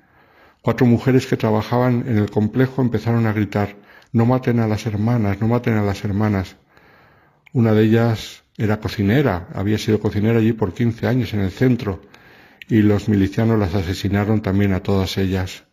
Cuatro 0.63 0.87
mujeres 0.87 1.27
que 1.27 1.37
trabajaban 1.37 2.05
en 2.07 2.19
el 2.19 2.31
complejo 2.31 2.83
empezaron 2.83 3.27
a 3.27 3.33
gritar 3.33 3.77
no 4.13 4.27
maten 4.27 4.61
a 4.61 4.69
las 4.69 4.87
hermanas, 4.87 5.41
no 5.41 5.49
maten 5.49 5.75
a 5.75 5.83
las 5.83 6.05
hermanas. 6.05 6.57
Una 7.53 7.73
de 7.73 7.85
ellas 7.85 8.45
era 8.57 8.79
cocinera, 8.79 9.49
había 9.55 9.79
sido 9.79 9.99
cocinera 9.99 10.39
allí 10.39 10.53
por 10.53 10.75
15 10.75 11.07
años 11.07 11.35
en 11.35 11.41
el 11.41 11.51
centro, 11.51 12.03
y 12.69 12.83
los 12.83 13.09
milicianos 13.09 13.59
las 13.59 13.75
asesinaron 13.75 14.43
también 14.43 14.73
a 14.73 14.81
todas 14.81 15.19
ellas. 15.19 15.65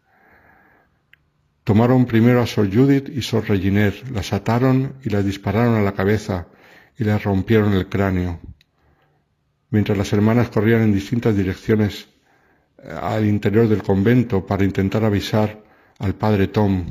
Tomaron 1.66 2.06
primero 2.06 2.42
a 2.42 2.48
Sor 2.48 2.74
Judith 2.74 3.10
y 3.10 3.22
Sor 3.22 3.48
Reginer, 3.48 3.94
las 4.12 4.34
ataron 4.34 4.96
y 5.04 5.10
las 5.10 5.24
dispararon 5.24 5.76
a 5.76 5.82
la 5.82 5.94
cabeza 5.94 6.48
y 6.98 7.04
les 7.04 7.24
rompieron 7.24 7.74
el 7.74 7.88
cráneo. 7.88 8.40
Mientras 9.70 9.98
las 9.98 10.12
hermanas 10.14 10.50
corrían 10.50 10.82
en 10.82 10.94
distintas 10.94 11.36
direcciones 11.36 12.08
al 13.02 13.26
interior 13.26 13.68
del 13.68 13.84
convento 13.84 14.46
para 14.46 14.64
intentar 14.64 15.04
avisar 15.04 15.62
al 16.00 16.16
padre 16.16 16.48
Tom. 16.48 16.86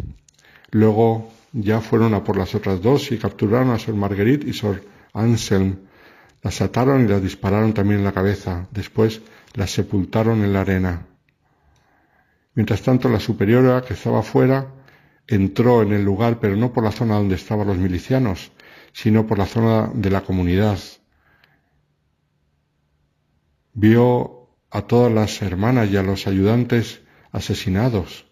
Luego 0.70 1.30
ya 1.52 1.80
fueron 1.80 2.14
a 2.14 2.22
por 2.22 2.36
las 2.36 2.54
otras 2.54 2.82
dos 2.82 3.10
y 3.10 3.18
capturaron 3.18 3.70
a 3.70 3.78
Sor 3.78 3.94
Marguerite 3.94 4.48
y 4.48 4.52
Sor 4.52 4.82
Anselm. 5.12 5.76
Las 6.42 6.60
ataron 6.60 7.04
y 7.04 7.08
las 7.08 7.22
dispararon 7.22 7.72
también 7.72 8.00
en 8.00 8.04
la 8.04 8.12
cabeza. 8.12 8.68
Después 8.70 9.22
las 9.54 9.70
sepultaron 9.70 10.44
en 10.44 10.52
la 10.52 10.60
arena. 10.60 11.06
Mientras 12.54 12.82
tanto, 12.82 13.08
la 13.08 13.20
superiora, 13.20 13.82
que 13.82 13.94
estaba 13.94 14.22
fuera, 14.22 14.66
entró 15.26 15.82
en 15.82 15.92
el 15.92 16.04
lugar, 16.04 16.38
pero 16.40 16.56
no 16.56 16.72
por 16.72 16.84
la 16.84 16.92
zona 16.92 17.16
donde 17.16 17.36
estaban 17.36 17.66
los 17.66 17.78
milicianos, 17.78 18.52
sino 18.92 19.26
por 19.26 19.38
la 19.38 19.46
zona 19.46 19.90
de 19.94 20.10
la 20.10 20.22
comunidad. 20.22 20.78
Vio 23.74 24.37
a 24.70 24.82
todas 24.82 25.12
las 25.12 25.42
hermanas 25.42 25.90
y 25.90 25.96
a 25.96 26.02
los 26.02 26.26
ayudantes 26.26 27.02
asesinados 27.32 28.28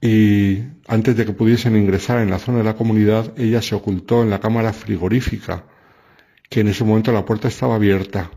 y 0.00 0.62
antes 0.86 1.16
de 1.16 1.24
que 1.24 1.32
pudiesen 1.32 1.76
ingresar 1.76 2.20
en 2.20 2.30
la 2.30 2.38
zona 2.38 2.58
de 2.58 2.64
la 2.64 2.76
comunidad, 2.76 3.32
ella 3.38 3.62
se 3.62 3.74
ocultó 3.74 4.22
en 4.22 4.30
la 4.30 4.40
cámara 4.40 4.72
frigorífica, 4.72 5.64
que 6.48 6.60
en 6.60 6.68
ese 6.68 6.84
momento 6.84 7.12
la 7.12 7.24
puerta 7.24 7.48
estaba 7.48 7.76
abierta. 7.76 8.30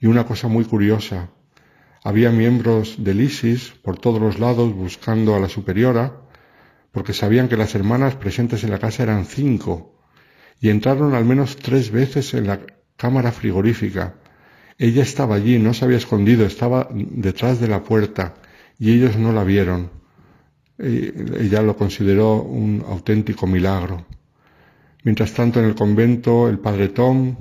Y 0.00 0.06
una 0.06 0.24
cosa 0.26 0.48
muy 0.48 0.64
curiosa, 0.64 1.30
había 2.04 2.30
miembros 2.30 3.02
del 3.02 3.20
ISIS 3.20 3.72
por 3.82 3.98
todos 3.98 4.20
los 4.20 4.38
lados 4.38 4.72
buscando 4.74 5.34
a 5.34 5.40
la 5.40 5.48
superiora, 5.48 6.20
porque 6.92 7.14
sabían 7.14 7.48
que 7.48 7.56
las 7.56 7.74
hermanas 7.74 8.14
presentes 8.16 8.62
en 8.64 8.70
la 8.70 8.78
casa 8.78 9.02
eran 9.02 9.24
cinco, 9.24 9.98
y 10.60 10.68
entraron 10.68 11.14
al 11.14 11.24
menos 11.24 11.56
tres 11.56 11.90
veces 11.90 12.34
en 12.34 12.46
la 12.46 12.60
cámara 12.96 13.32
frigorífica. 13.32 14.21
Ella 14.82 15.04
estaba 15.04 15.36
allí, 15.36 15.60
no 15.60 15.74
se 15.74 15.84
había 15.84 15.98
escondido, 15.98 16.44
estaba 16.44 16.88
detrás 16.90 17.60
de 17.60 17.68
la 17.68 17.84
puerta 17.84 18.34
y 18.80 18.90
ellos 18.90 19.16
no 19.16 19.32
la 19.32 19.44
vieron. 19.44 19.90
Ella 20.76 21.62
lo 21.62 21.76
consideró 21.76 22.42
un 22.42 22.84
auténtico 22.88 23.46
milagro. 23.46 24.04
Mientras 25.04 25.34
tanto, 25.34 25.60
en 25.60 25.66
el 25.66 25.76
convento, 25.76 26.48
el 26.48 26.58
padre 26.58 26.88
Tom, 26.88 27.36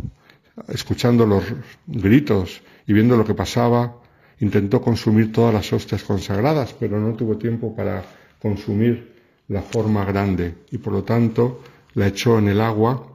escuchando 0.68 1.26
los 1.26 1.44
gritos 1.88 2.62
y 2.86 2.94
viendo 2.94 3.18
lo 3.18 3.26
que 3.26 3.34
pasaba, 3.34 3.98
intentó 4.40 4.80
consumir 4.80 5.32
todas 5.32 5.52
las 5.52 5.74
hostias 5.74 6.04
consagradas, 6.04 6.76
pero 6.80 7.00
no 7.00 7.16
tuvo 7.16 7.40
tiempo 7.40 7.76
para 7.76 8.04
consumir 8.40 9.16
la 9.48 9.64
forma 9.64 10.06
grande 10.06 10.58
y 10.70 10.78
por 10.78 10.94
lo 10.94 11.04
tanto 11.04 11.64
la 11.96 12.06
echó 12.06 12.38
en 12.38 12.50
el 12.50 12.62
agua 12.62 13.08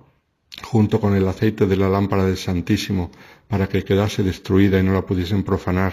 junto 0.65 1.01
con 1.01 1.15
el 1.15 1.29
aceite 1.29 1.67
de 1.67 1.77
la 1.77 1.89
lámpara 1.89 2.25
del 2.25 2.37
Santísimo 2.37 3.13
para 3.49 3.69
que 3.69 3.85
quedase 3.85 4.23
destruida 4.23 4.79
y 4.79 4.83
no 4.83 4.93
la 4.93 5.07
pudiesen 5.07 5.45
profanar. 5.45 5.93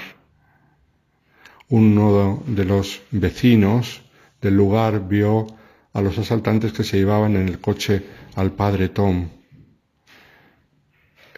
Uno 1.70 2.44
de 2.46 2.66
los 2.66 3.02
vecinos 3.12 4.02
del 4.42 4.56
lugar 4.56 5.08
vio 5.08 5.48
a 5.94 6.02
los 6.02 6.18
asaltantes 6.18 6.74
que 6.74 6.84
se 6.84 6.98
llevaban 6.98 7.36
en 7.36 7.48
el 7.48 7.60
coche 7.60 8.04
al 8.36 8.52
padre 8.52 8.90
Tom. 8.90 9.30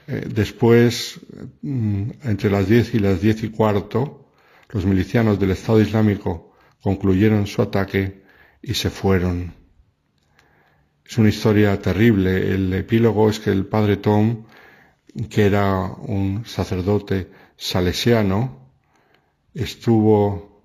Eh, 0.07 0.27
después, 0.29 1.19
mm, 1.61 2.09
entre 2.23 2.49
las 2.49 2.67
diez 2.67 2.93
y 2.93 2.99
las 2.99 3.21
diez 3.21 3.43
y 3.43 3.49
cuarto, 3.49 4.29
los 4.69 4.85
milicianos 4.85 5.39
del 5.39 5.51
Estado 5.51 5.81
Islámico 5.81 6.53
concluyeron 6.81 7.47
su 7.47 7.61
ataque 7.61 8.23
y 8.61 8.73
se 8.73 8.89
fueron. 8.89 9.53
Es 11.05 11.17
una 11.17 11.29
historia 11.29 11.79
terrible. 11.79 12.53
El 12.53 12.73
epílogo 12.73 13.29
es 13.29 13.39
que 13.39 13.51
el 13.51 13.65
padre 13.65 13.97
Tom, 13.97 14.45
que 15.29 15.45
era 15.45 15.83
un 15.85 16.45
sacerdote 16.45 17.31
salesiano, 17.55 18.71
estuvo 19.53 20.63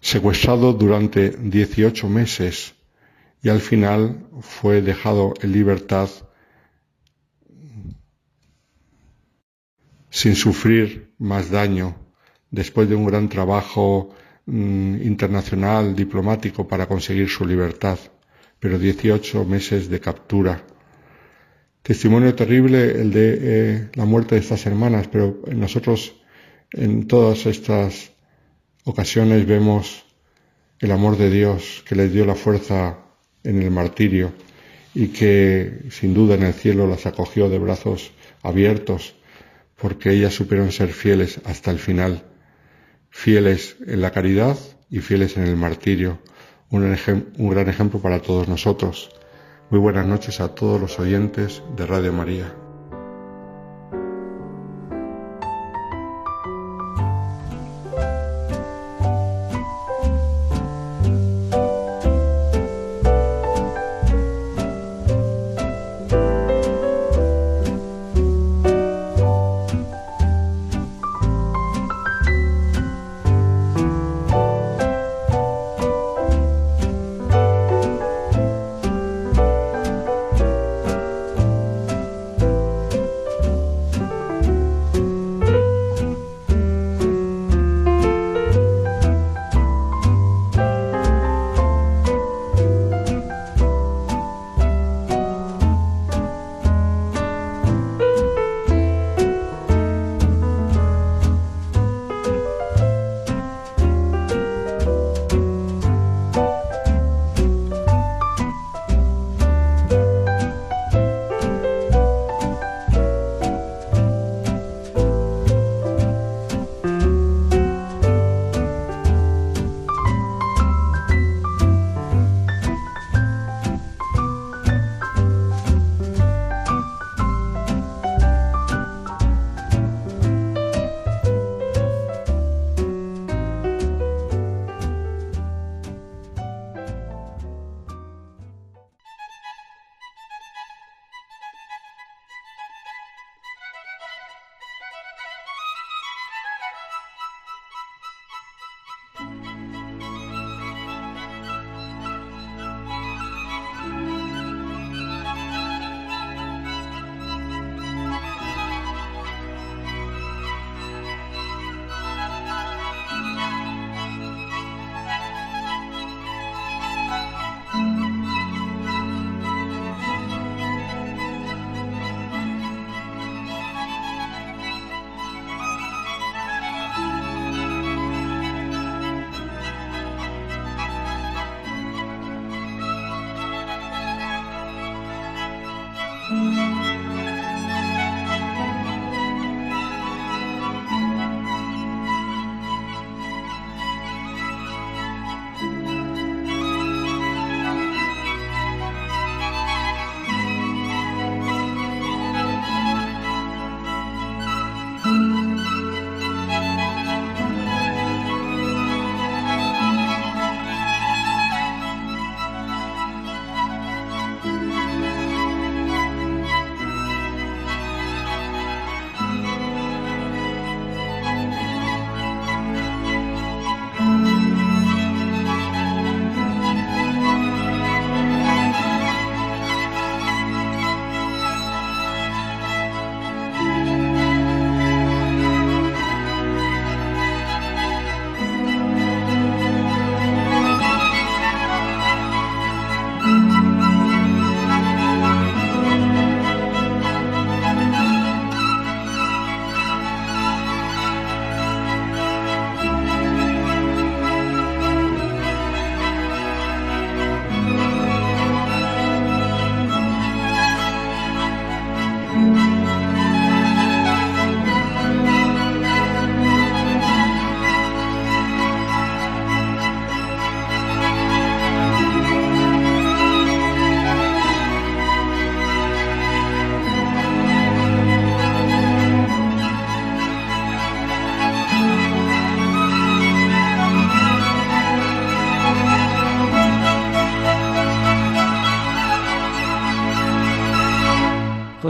secuestrado 0.00 0.72
durante 0.72 1.30
18 1.30 2.08
meses 2.08 2.74
y 3.42 3.48
al 3.48 3.60
final 3.60 4.26
fue 4.40 4.82
dejado 4.82 5.34
en 5.42 5.52
libertad 5.52 6.08
sin 10.10 10.34
sufrir 10.34 11.14
más 11.18 11.50
daño 11.50 11.96
después 12.50 12.88
de 12.88 12.94
un 12.94 13.06
gran 13.06 13.28
trabajo 13.28 14.14
Mm, 14.46 15.00
internacional 15.02 15.94
diplomático 15.94 16.66
para 16.66 16.88
conseguir 16.88 17.28
su 17.28 17.46
libertad, 17.46 17.96
pero 18.58 18.76
18 18.76 19.44
meses 19.44 19.88
de 19.88 20.00
captura. 20.00 20.66
Testimonio 21.82 22.34
terrible 22.34 22.92
el 22.92 23.12
de 23.12 23.38
eh, 23.40 23.90
la 23.94 24.04
muerte 24.04 24.36
de 24.36 24.40
estas 24.40 24.66
hermanas, 24.66 25.08
pero 25.08 25.40
nosotros 25.52 26.14
en 26.72 27.06
todas 27.06 27.46
estas 27.46 28.12
ocasiones 28.84 29.46
vemos 29.46 30.04
el 30.78 30.90
amor 30.92 31.16
de 31.16 31.30
Dios 31.30 31.84
que 31.86 31.94
les 31.94 32.12
dio 32.12 32.24
la 32.24 32.34
fuerza 32.34 32.98
en 33.44 33.62
el 33.62 33.70
martirio 33.70 34.32
y 34.94 35.08
que 35.08 35.86
sin 35.90 36.14
duda 36.14 36.34
en 36.34 36.42
el 36.42 36.54
cielo 36.54 36.86
las 36.86 37.06
acogió 37.06 37.48
de 37.48 37.58
brazos 37.58 38.12
abiertos 38.42 39.14
porque 39.76 40.10
ellas 40.10 40.34
supieron 40.34 40.70
ser 40.70 40.92
fieles 40.92 41.40
hasta 41.44 41.70
el 41.70 41.78
final 41.78 42.24
fieles 43.12 43.76
en 43.86 44.00
la 44.00 44.10
caridad 44.10 44.56
y 44.90 45.00
fieles 45.00 45.36
en 45.36 45.44
el 45.44 45.56
martirio. 45.56 46.18
Un, 46.70 46.96
un, 47.38 47.50
gran 47.50 47.68
ejemplo 47.68 48.00
para 48.00 48.20
todos 48.20 48.48
nosotros. 48.48 49.10
Muy 49.72 49.80
buenas 49.80 50.04
noches 50.06 50.38
a 50.42 50.54
todos 50.54 50.78
los 50.78 50.98
oyentes 50.98 51.62
de 51.74 51.86
Radio 51.86 52.12
María. 52.12 52.61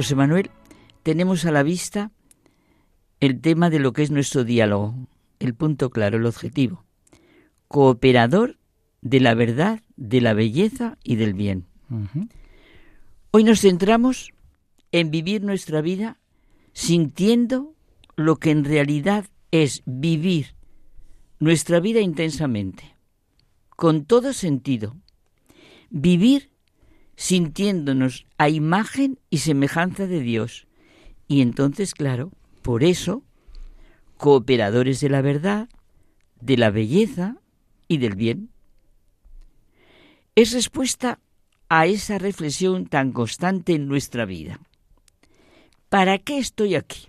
José 0.03 0.17
Manuel, 0.17 0.51
tenemos 1.05 1.45
a 1.45 1.53
la 1.53 1.63
vista 1.63 2.11
el 3.21 3.41
tema 3.41 3.71
de 3.71 3.79
lo 3.79 3.93
que 3.93 4.03
es 4.03 4.11
nuestro 4.11 4.43
diálogo, 4.43 4.97
el 5.39 5.55
punto 5.55 5.91
claro, 5.91 6.19
el 6.19 6.27
objetivo. 6.27 6.85
Cooperador 7.69 8.59
de 9.01 9.21
la 9.21 9.35
verdad, 9.35 9.81
de 9.95 10.21
la 10.21 10.35
belleza 10.35 10.99
y 11.05 11.15
del 11.15 11.35
bien. 11.35 11.67
Hoy 13.31 13.45
nos 13.45 13.61
centramos 13.61 14.33
en 14.91 15.13
vivir 15.13 15.45
nuestra 15.45 15.81
vida 15.83 16.19
sintiendo 16.73 17.77
lo 18.17 18.41
que 18.41 18.51
en 18.51 18.65
realidad 18.65 19.27
es 19.53 19.85
vivir 19.87 20.57
nuestra 21.39 21.79
vida 21.79 22.01
intensamente, 22.01 22.97
con 23.69 24.05
todo 24.05 24.33
sentido. 24.33 24.97
Vivir 25.91 26.51
sintiéndonos 27.17 28.27
a 28.39 28.49
imagen 28.49 29.19
y 29.31 29.39
semejanza 29.39 30.07
de 30.07 30.21
Dios. 30.21 30.67
Y 31.29 31.41
entonces, 31.41 31.95
claro, 31.95 32.33
por 32.63 32.85
eso, 32.85 33.23
cooperadores 34.17 35.01
de 35.01 35.09
la 35.09 35.23
verdad, 35.23 35.69
de 36.41 36.57
la 36.57 36.71
belleza 36.71 37.37
y 37.89 37.99
del 37.99 38.17
bien. 38.17 38.51
Es 40.35 40.53
respuesta 40.53 41.21
a 41.69 41.87
esa 41.87 42.19
reflexión 42.19 42.87
tan 42.87 43.13
constante 43.13 43.75
en 43.75 43.87
nuestra 43.87 44.25
vida. 44.25 44.61
¿Para 45.89 46.19
qué 46.19 46.39
estoy 46.39 46.75
aquí? 46.75 47.09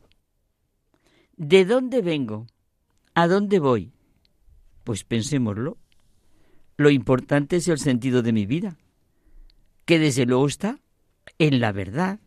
¿De 1.38 1.66
dónde 1.66 2.02
vengo? 2.02 2.48
¿A 3.14 3.28
dónde 3.28 3.60
voy? 3.60 3.92
Pues 4.84 5.04
pensémoslo. 5.04 5.78
Lo 6.78 6.90
importante 6.90 7.58
es 7.58 7.68
el 7.68 7.80
sentido 7.80 8.22
de 8.22 8.34
mi 8.34 8.46
vida, 8.46 8.78
que 9.86 10.00
desde 10.00 10.26
luego 10.26 10.48
está 10.48 10.80
en 11.40 11.60
la 11.60 11.72
verdad, 11.72 12.20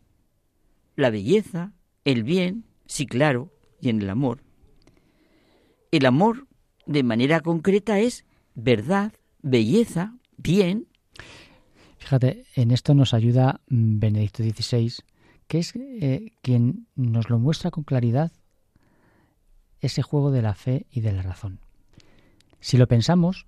la 0.95 1.09
belleza, 1.09 1.73
el 2.05 2.23
bien, 2.23 2.65
sí 2.85 3.05
claro, 3.05 3.53
y 3.81 3.89
en 3.89 4.01
el 4.01 4.09
amor. 4.09 4.43
El 5.91 6.05
amor, 6.05 6.47
de 6.85 7.03
manera 7.03 7.41
concreta, 7.41 7.99
es 7.99 8.25
verdad, 8.55 9.13
belleza, 9.41 10.17
bien, 10.37 10.87
Fíjate, 12.07 12.45
en 12.55 12.71
esto 12.71 12.93
nos 12.93 13.13
ayuda 13.13 13.59
mm, 13.67 13.99
Benedicto 13.99 14.41
XVI, 14.41 14.93
que 15.49 15.59
es 15.59 15.73
eh, 15.75 16.31
quien 16.41 16.87
nos 16.95 17.29
lo 17.29 17.37
muestra 17.37 17.69
con 17.69 17.83
claridad 17.83 18.31
ese 19.81 20.03
juego 20.03 20.31
de 20.31 20.41
la 20.41 20.53
fe 20.53 20.85
y 20.89 21.01
de 21.01 21.11
la 21.11 21.21
razón. 21.21 21.59
Si 22.61 22.77
lo 22.77 22.87
pensamos, 22.87 23.45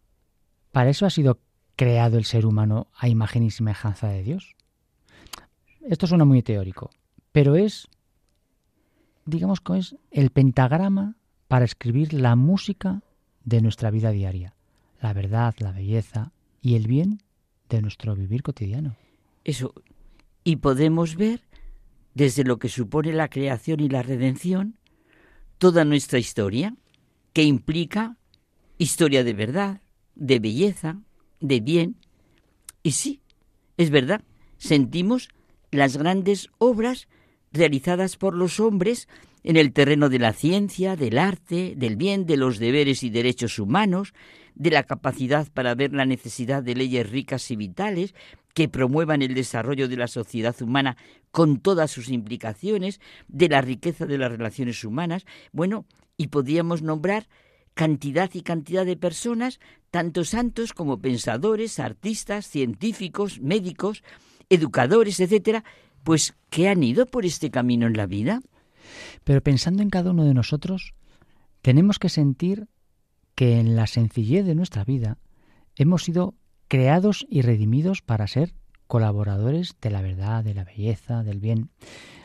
para 0.73 0.89
eso 0.89 1.05
ha 1.05 1.09
sido 1.09 1.39
creado 1.79 2.17
el 2.17 2.25
ser 2.25 2.45
humano 2.45 2.87
a 2.93 3.07
imagen 3.07 3.41
y 3.41 3.51
semejanza 3.51 4.09
de 4.09 4.21
Dios. 4.21 4.57
Esto 5.87 6.07
suena 6.07 6.25
muy 6.25 6.43
teórico, 6.43 6.89
pero 7.31 7.55
es, 7.55 7.87
digamos 9.25 9.61
que 9.61 9.77
es 9.77 9.95
el 10.11 10.29
pentagrama 10.29 11.15
para 11.47 11.63
escribir 11.63 12.11
la 12.11 12.35
música 12.35 13.01
de 13.45 13.61
nuestra 13.61 13.91
vida 13.91 14.11
diaria, 14.11 14.55
la 14.99 15.13
verdad, 15.13 15.55
la 15.59 15.71
belleza 15.71 16.33
y 16.61 16.75
el 16.75 16.85
bien 16.85 17.23
de 17.69 17.81
nuestro 17.81 18.13
vivir 18.13 18.43
cotidiano. 18.43 18.97
Eso. 19.45 19.73
Y 20.43 20.57
podemos 20.57 21.15
ver, 21.15 21.39
desde 22.13 22.43
lo 22.43 22.59
que 22.59 22.67
supone 22.67 23.13
la 23.13 23.29
creación 23.29 23.79
y 23.79 23.87
la 23.87 24.03
redención, 24.03 24.75
toda 25.57 25.85
nuestra 25.85 26.19
historia, 26.19 26.75
que 27.31 27.43
implica 27.43 28.17
historia 28.77 29.23
de 29.23 29.33
verdad, 29.33 29.79
de 30.15 30.39
belleza, 30.39 30.99
de 31.39 31.59
bien. 31.59 31.95
Y 32.83 32.91
sí, 32.91 33.21
es 33.77 33.89
verdad, 33.89 34.21
sentimos 34.57 35.29
las 35.71 35.97
grandes 35.97 36.49
obras 36.57 37.07
realizadas 37.51 38.17
por 38.17 38.33
los 38.33 38.59
hombres 38.59 39.07
en 39.43 39.55
el 39.55 39.71
terreno 39.71 40.09
de 40.09 40.19
la 40.19 40.33
ciencia, 40.33 40.95
del 40.95 41.17
arte, 41.17 41.73
del 41.77 41.95
bien, 41.95 42.25
de 42.25 42.37
los 42.37 42.59
deberes 42.59 43.03
y 43.03 43.09
derechos 43.09 43.57
humanos, 43.59 44.13
de 44.55 44.71
la 44.71 44.83
capacidad 44.83 45.47
para 45.53 45.75
ver 45.75 45.93
la 45.93 46.05
necesidad 46.05 46.61
de 46.61 46.75
leyes 46.75 47.09
ricas 47.09 47.49
y 47.49 47.55
vitales 47.55 48.13
que 48.53 48.67
promuevan 48.67 49.21
el 49.21 49.33
desarrollo 49.33 49.87
de 49.87 49.95
la 49.95 50.07
sociedad 50.07 50.55
humana 50.61 50.97
con 51.31 51.59
todas 51.59 51.91
sus 51.91 52.09
implicaciones, 52.09 52.99
de 53.27 53.47
la 53.47 53.61
riqueza 53.61 54.05
de 54.05 54.17
las 54.17 54.31
relaciones 54.31 54.83
humanas, 54.83 55.25
bueno, 55.53 55.85
y 56.17 56.27
podríamos 56.27 56.81
nombrar 56.81 57.27
cantidad 57.73 58.29
y 58.33 58.41
cantidad 58.41 58.85
de 58.85 58.97
personas, 58.97 59.59
tanto 59.91 60.23
santos 60.23 60.73
como 60.73 60.99
pensadores, 60.99 61.79
artistas, 61.79 62.47
científicos, 62.47 63.39
médicos, 63.41 64.03
educadores, 64.49 65.19
etcétera, 65.19 65.63
pues 66.03 66.35
que 66.49 66.69
han 66.69 66.83
ido 66.83 67.05
por 67.05 67.25
este 67.25 67.51
camino 67.51 67.87
en 67.87 67.97
la 67.97 68.05
vida. 68.05 68.41
Pero 69.23 69.41
pensando 69.41 69.83
en 69.83 69.89
cada 69.89 70.11
uno 70.11 70.25
de 70.25 70.33
nosotros, 70.33 70.93
tenemos 71.61 71.99
que 71.99 72.09
sentir 72.09 72.67
que 73.35 73.59
en 73.59 73.75
la 73.75 73.87
sencillez 73.87 74.45
de 74.45 74.55
nuestra 74.55 74.83
vida 74.83 75.17
hemos 75.75 76.03
sido 76.03 76.35
creados 76.67 77.25
y 77.29 77.41
redimidos 77.41 78.01
para 78.01 78.27
ser 78.27 78.53
colaboradores 78.87 79.75
de 79.81 79.91
la 79.91 80.01
verdad, 80.01 80.43
de 80.43 80.53
la 80.53 80.63
belleza, 80.63 81.23
del 81.23 81.39
bien. 81.39 81.69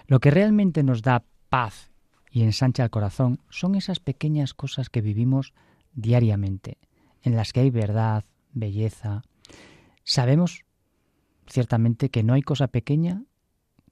Lo 0.06 0.20
que 0.20 0.30
realmente 0.30 0.82
nos 0.82 1.02
da 1.02 1.24
paz 1.48 1.90
y 2.35 2.43
ensancha 2.43 2.82
el 2.82 2.90
corazón 2.90 3.39
son 3.48 3.77
esas 3.77 4.01
pequeñas 4.01 4.55
cosas 4.55 4.90
que 4.90 5.01
vivimos 5.01 5.55
diariamente, 5.93 6.78
en 7.23 7.36
las 7.36 7.52
que 7.52 7.61
hay 7.61 7.70
verdad, 7.70 8.24
belleza. 8.52 9.23
Sabemos 10.02 10.65
ciertamente 11.47 12.11
que 12.11 12.24
no 12.24 12.35
hay 12.35 12.43
cosa 12.43 12.66
pequeña 12.66 13.23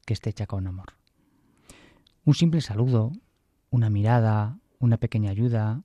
que 0.05 0.12
esté 0.12 0.31
hecha 0.31 0.48
con 0.48 0.66
amor. 0.66 0.94
Un 2.24 2.35
simple 2.35 2.60
saludo, 2.62 3.12
una 3.70 3.90
mirada, 3.90 4.59
una 4.81 4.97
pequeña 4.97 5.31
ayuda, 5.31 5.85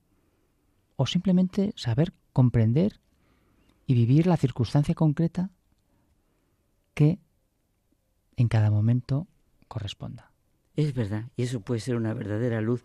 o 0.95 1.05
simplemente 1.05 1.73
saber 1.75 2.11
comprender 2.33 2.99
y 3.85 3.93
vivir 3.93 4.25
la 4.25 4.35
circunstancia 4.35 4.95
concreta 4.95 5.51
que 6.95 7.19
en 8.35 8.47
cada 8.47 8.71
momento 8.71 9.27
corresponda. 9.67 10.31
Es 10.77 10.93
verdad, 10.93 11.25
y 11.35 11.43
eso 11.43 11.59
puede 11.59 11.81
ser 11.81 11.95
una 11.95 12.13
verdadera 12.13 12.61
luz. 12.61 12.83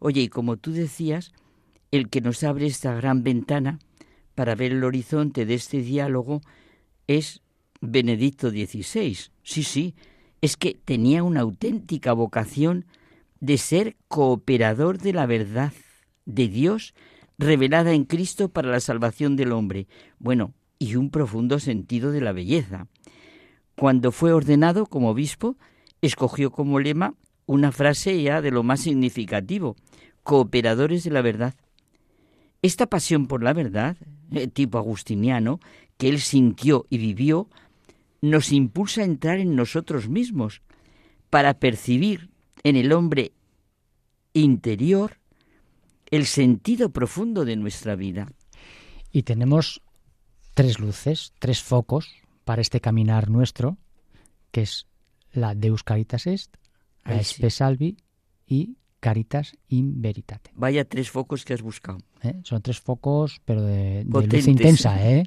Oye, 0.00 0.22
y 0.22 0.28
como 0.28 0.56
tú 0.56 0.72
decías, 0.72 1.32
el 1.90 2.08
que 2.08 2.22
nos 2.22 2.42
abre 2.42 2.66
esta 2.66 2.94
gran 2.94 3.22
ventana 3.22 3.78
para 4.34 4.54
ver 4.54 4.72
el 4.72 4.82
horizonte 4.82 5.44
de 5.44 5.52
este 5.52 5.82
diálogo 5.82 6.40
es 7.06 7.42
Benedicto 7.82 8.48
XVI. 8.48 9.18
Sí, 9.42 9.62
sí, 9.62 9.94
es 10.40 10.56
que 10.56 10.74
tenía 10.86 11.22
una 11.22 11.40
auténtica 11.40 12.14
vocación 12.14 12.86
de 13.40 13.58
ser 13.58 13.96
cooperador 14.08 14.96
de 14.96 15.12
la 15.12 15.26
verdad 15.26 15.74
de 16.24 16.48
Dios 16.48 16.94
revelada 17.36 17.92
en 17.92 18.04
Cristo 18.04 18.48
para 18.48 18.70
la 18.70 18.80
salvación 18.80 19.36
del 19.36 19.52
hombre. 19.52 19.86
Bueno, 20.18 20.54
y 20.78 20.96
un 20.96 21.10
profundo 21.10 21.58
sentido 21.58 22.10
de 22.10 22.22
la 22.22 22.32
belleza. 22.32 22.88
Cuando 23.76 24.12
fue 24.12 24.32
ordenado 24.32 24.86
como 24.86 25.10
obispo, 25.10 25.58
escogió 26.00 26.50
como 26.50 26.80
lema 26.80 27.14
una 27.46 27.72
frase 27.72 28.22
ya 28.22 28.40
de 28.40 28.50
lo 28.50 28.62
más 28.62 28.80
significativo, 28.80 29.76
cooperadores 30.22 31.04
de 31.04 31.10
la 31.10 31.22
verdad. 31.22 31.54
Esta 32.62 32.86
pasión 32.86 33.26
por 33.26 33.42
la 33.42 33.52
verdad, 33.52 33.96
eh, 34.32 34.48
tipo 34.48 34.78
agustiniano, 34.78 35.60
que 35.98 36.08
él 36.08 36.20
sintió 36.20 36.86
y 36.88 36.98
vivió, 36.98 37.48
nos 38.20 38.52
impulsa 38.52 39.02
a 39.02 39.04
entrar 39.04 39.38
en 39.38 39.54
nosotros 39.54 40.08
mismos 40.08 40.62
para 41.28 41.54
percibir 41.54 42.30
en 42.62 42.76
el 42.76 42.92
hombre 42.92 43.32
interior 44.32 45.18
el 46.10 46.26
sentido 46.26 46.90
profundo 46.90 47.44
de 47.44 47.56
nuestra 47.56 47.96
vida. 47.96 48.32
Y 49.12 49.22
tenemos 49.22 49.82
tres 50.54 50.78
luces, 50.78 51.32
tres 51.38 51.62
focos 51.62 52.08
para 52.44 52.62
este 52.62 52.80
caminar 52.80 53.30
nuestro, 53.30 53.76
que 54.50 54.62
es 54.62 54.86
la 55.32 55.54
Deus 55.54 55.82
Caritas 55.82 56.26
Est, 56.26 56.56
Ay, 57.04 57.24
sí. 57.24 57.34
Espe 57.34 57.50
Salvi 57.50 57.96
y 58.46 58.76
Caritas 59.00 59.56
in 59.68 60.00
Veritate. 60.00 60.50
Vaya 60.54 60.88
tres 60.88 61.10
focos 61.10 61.44
que 61.44 61.54
has 61.54 61.62
buscado. 61.62 61.98
¿eh? 62.22 62.40
Son 62.42 62.62
tres 62.62 62.80
focos, 62.80 63.40
pero 63.44 63.62
de, 63.62 64.04
de 64.04 64.26
luz 64.26 64.48
intensa. 64.48 65.06
¿eh? 65.06 65.24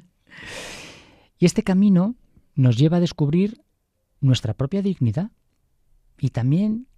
Y 1.38 1.46
este 1.46 1.62
camino 1.62 2.16
nos 2.54 2.76
lleva 2.76 2.96
a 2.96 3.00
descubrir 3.00 3.62
nuestra 4.20 4.54
propia 4.54 4.82
dignidad 4.82 5.30
y 6.18 6.30
también 6.30 6.88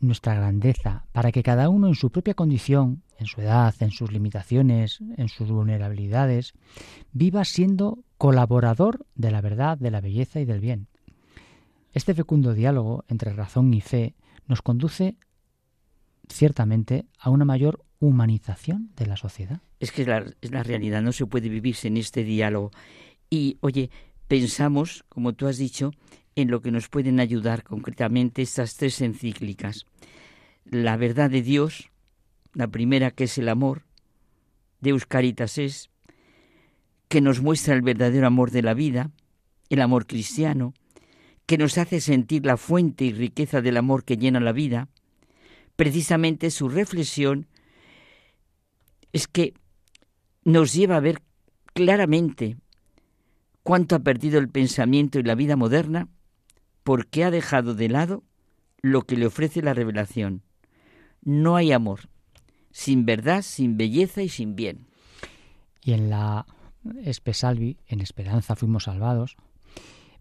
nuestra 0.00 0.34
grandeza, 0.34 1.06
para 1.12 1.32
que 1.32 1.42
cada 1.42 1.68
uno 1.68 1.88
en 1.88 1.94
su 1.94 2.10
propia 2.10 2.34
condición, 2.34 3.02
en 3.18 3.26
su 3.26 3.40
edad, 3.40 3.74
en 3.80 3.90
sus 3.90 4.12
limitaciones, 4.12 5.00
en 5.16 5.28
sus 5.28 5.50
vulnerabilidades, 5.50 6.54
viva 7.12 7.44
siendo 7.44 8.04
colaborador 8.16 9.06
de 9.14 9.30
la 9.30 9.40
verdad, 9.40 9.78
de 9.78 9.90
la 9.90 10.00
belleza 10.00 10.40
y 10.40 10.44
del 10.44 10.60
bien. 10.60 10.88
Este 11.92 12.14
fecundo 12.14 12.54
diálogo 12.54 13.04
entre 13.08 13.32
razón 13.32 13.72
y 13.74 13.80
fe 13.80 14.14
nos 14.46 14.62
conduce 14.62 15.16
ciertamente 16.28 17.06
a 17.18 17.30
una 17.30 17.44
mayor 17.44 17.84
humanización 18.00 18.90
de 18.96 19.06
la 19.06 19.16
sociedad. 19.16 19.60
Es 19.80 19.92
que 19.92 20.04
la, 20.04 20.24
la 20.42 20.62
realidad, 20.62 21.02
no 21.02 21.12
se 21.12 21.26
puede 21.26 21.48
vivir 21.48 21.74
sin 21.74 21.96
este 21.96 22.24
diálogo. 22.24 22.70
Y, 23.30 23.58
oye, 23.60 23.90
pensamos, 24.28 25.04
como 25.08 25.32
tú 25.34 25.46
has 25.46 25.58
dicho, 25.58 25.92
en 26.36 26.50
lo 26.50 26.60
que 26.60 26.70
nos 26.70 26.88
pueden 26.88 27.18
ayudar 27.18 27.64
concretamente 27.64 28.42
estas 28.42 28.76
tres 28.76 29.00
encíclicas. 29.00 29.86
La 30.64 30.96
verdad 30.96 31.30
de 31.30 31.42
Dios, 31.42 31.90
la 32.54 32.68
primera 32.68 33.10
que 33.10 33.24
es 33.24 33.38
el 33.38 33.48
amor, 33.48 33.82
Deus 34.80 35.06
Caritas 35.06 35.58
es, 35.58 35.90
que 37.08 37.20
nos 37.20 37.40
muestra 37.40 37.74
el 37.74 37.82
verdadero 37.82 38.26
amor 38.26 38.50
de 38.50 38.62
la 38.62 38.74
vida, 38.74 39.10
el 39.70 39.80
amor 39.80 40.06
cristiano, 40.06 40.74
que 41.48 41.56
nos 41.56 41.78
hace 41.78 42.02
sentir 42.02 42.44
la 42.44 42.58
fuente 42.58 43.06
y 43.06 43.12
riqueza 43.14 43.62
del 43.62 43.78
amor 43.78 44.04
que 44.04 44.18
llena 44.18 44.38
la 44.38 44.52
vida, 44.52 44.90
precisamente 45.76 46.50
su 46.50 46.68
reflexión 46.68 47.46
es 49.14 49.26
que 49.28 49.54
nos 50.44 50.74
lleva 50.74 50.96
a 50.96 51.00
ver 51.00 51.22
claramente 51.72 52.58
cuánto 53.62 53.96
ha 53.96 54.00
perdido 54.00 54.38
el 54.38 54.50
pensamiento 54.50 55.18
y 55.18 55.22
la 55.22 55.34
vida 55.34 55.56
moderna 55.56 56.08
porque 56.84 57.24
ha 57.24 57.30
dejado 57.30 57.74
de 57.74 57.88
lado 57.88 58.24
lo 58.82 59.04
que 59.04 59.16
le 59.16 59.24
ofrece 59.24 59.62
la 59.62 59.72
revelación. 59.72 60.42
No 61.22 61.56
hay 61.56 61.72
amor 61.72 62.10
sin 62.72 63.06
verdad, 63.06 63.40
sin 63.40 63.78
belleza 63.78 64.20
y 64.20 64.28
sin 64.28 64.54
bien. 64.54 64.86
Y 65.82 65.94
en 65.94 66.10
la 66.10 66.44
Espesalvi, 67.04 67.78
en 67.86 68.02
Esperanza 68.02 68.54
fuimos 68.54 68.84
salvados, 68.84 69.38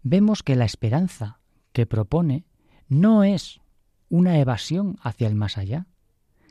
vemos 0.04 0.44
que 0.44 0.56
la 0.56 0.66
esperanza 0.66 1.40
que 1.74 1.86
propone 1.86 2.46
no 2.88 3.24
es 3.24 3.62
una 4.10 4.40
evasión 4.40 4.98
hacia 5.02 5.28
el 5.28 5.36
más 5.36 5.58
allá, 5.58 5.88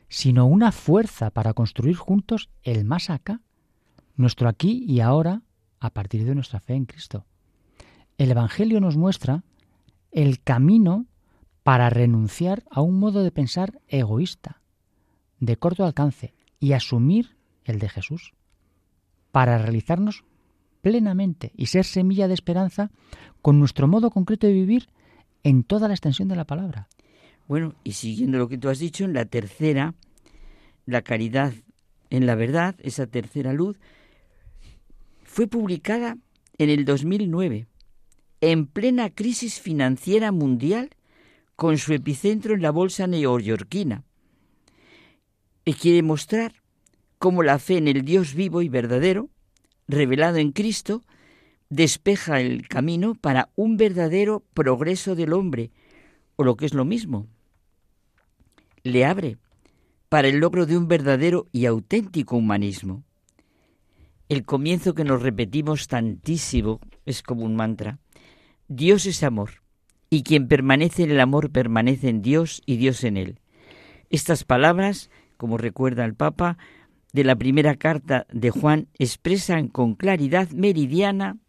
sino 0.09 0.45
una 0.45 0.71
fuerza 0.71 1.31
para 1.31 1.53
construir 1.53 1.95
juntos 1.95 2.49
el 2.63 2.85
más 2.85 3.09
acá, 3.09 3.41
nuestro 4.15 4.47
aquí 4.47 4.85
y 4.87 5.01
ahora 5.01 5.41
a 5.79 5.89
partir 5.91 6.25
de 6.25 6.35
nuestra 6.35 6.59
fe 6.59 6.75
en 6.75 6.85
Cristo. 6.85 7.25
El 8.17 8.31
Evangelio 8.31 8.79
nos 8.79 8.97
muestra 8.97 9.43
el 10.11 10.41
camino 10.41 11.05
para 11.63 11.89
renunciar 11.89 12.63
a 12.71 12.81
un 12.81 12.99
modo 12.99 13.23
de 13.23 13.31
pensar 13.31 13.81
egoísta, 13.87 14.61
de 15.39 15.57
corto 15.57 15.85
alcance, 15.85 16.33
y 16.59 16.73
asumir 16.73 17.37
el 17.65 17.77
de 17.77 17.89
Jesús, 17.89 18.33
para 19.31 19.57
realizarnos 19.57 20.23
plenamente 20.81 21.51
y 21.55 21.67
ser 21.67 21.85
semilla 21.85 22.27
de 22.27 22.33
esperanza 22.33 22.91
con 23.41 23.59
nuestro 23.59 23.87
modo 23.87 24.09
concreto 24.09 24.47
de 24.47 24.53
vivir 24.53 24.89
en 25.43 25.63
toda 25.63 25.87
la 25.87 25.93
extensión 25.93 26.27
de 26.27 26.35
la 26.35 26.45
palabra. 26.45 26.87
Bueno, 27.47 27.75
y 27.83 27.93
siguiendo 27.93 28.37
lo 28.37 28.49
que 28.49 28.57
tú 28.57 28.69
has 28.69 28.79
dicho, 28.79 29.05
en 29.05 29.13
la 29.13 29.25
tercera, 29.25 29.95
la 30.85 31.01
caridad 31.01 31.53
en 32.09 32.25
la 32.25 32.35
verdad, 32.35 32.75
esa 32.79 33.07
tercera 33.07 33.53
luz, 33.53 33.79
fue 35.23 35.47
publicada 35.47 36.17
en 36.57 36.69
el 36.69 36.85
2009, 36.85 37.67
en 38.41 38.67
plena 38.67 39.09
crisis 39.09 39.59
financiera 39.59 40.31
mundial, 40.31 40.91
con 41.55 41.77
su 41.77 41.93
epicentro 41.93 42.53
en 42.53 42.61
la 42.61 42.71
bolsa 42.71 43.07
neoyorquina. 43.07 44.03
Y 45.65 45.73
quiere 45.73 46.03
mostrar 46.03 46.53
cómo 47.17 47.43
la 47.43 47.59
fe 47.59 47.77
en 47.77 47.87
el 47.87 48.03
Dios 48.03 48.35
vivo 48.35 48.61
y 48.61 48.69
verdadero, 48.69 49.29
revelado 49.87 50.37
en 50.37 50.51
Cristo, 50.51 51.03
despeja 51.69 52.39
el 52.39 52.67
camino 52.67 53.15
para 53.15 53.49
un 53.55 53.77
verdadero 53.77 54.43
progreso 54.53 55.15
del 55.15 55.33
hombre, 55.33 55.71
o 56.35 56.43
lo 56.43 56.55
que 56.55 56.65
es 56.65 56.73
lo 56.73 56.85
mismo, 56.85 57.27
le 58.83 59.05
abre 59.05 59.37
para 60.09 60.27
el 60.27 60.37
logro 60.37 60.65
de 60.65 60.77
un 60.77 60.87
verdadero 60.87 61.47
y 61.51 61.65
auténtico 61.65 62.37
humanismo. 62.37 63.03
El 64.29 64.43
comienzo 64.43 64.93
que 64.93 65.03
nos 65.03 65.21
repetimos 65.21 65.87
tantísimo 65.87 66.79
es 67.05 67.23
como 67.23 67.45
un 67.45 67.55
mantra. 67.55 67.99
Dios 68.67 69.05
es 69.05 69.23
amor, 69.23 69.63
y 70.09 70.23
quien 70.23 70.47
permanece 70.47 71.03
en 71.03 71.11
el 71.11 71.19
amor 71.19 71.51
permanece 71.51 72.09
en 72.09 72.21
Dios 72.21 72.61
y 72.65 72.77
Dios 72.77 73.03
en 73.03 73.17
él. 73.17 73.39
Estas 74.09 74.43
palabras, 74.43 75.09
como 75.37 75.57
recuerda 75.57 76.05
el 76.05 76.13
Papa, 76.13 76.57
de 77.17 77.23
la 77.23 77.35
primera 77.35 77.77
carta 77.77 78.27
de 78.31 78.51
Juan 78.51 78.89
expresan 78.99 79.69
con 79.69 79.95
claridad 79.95 80.51
meridiana 80.51 81.39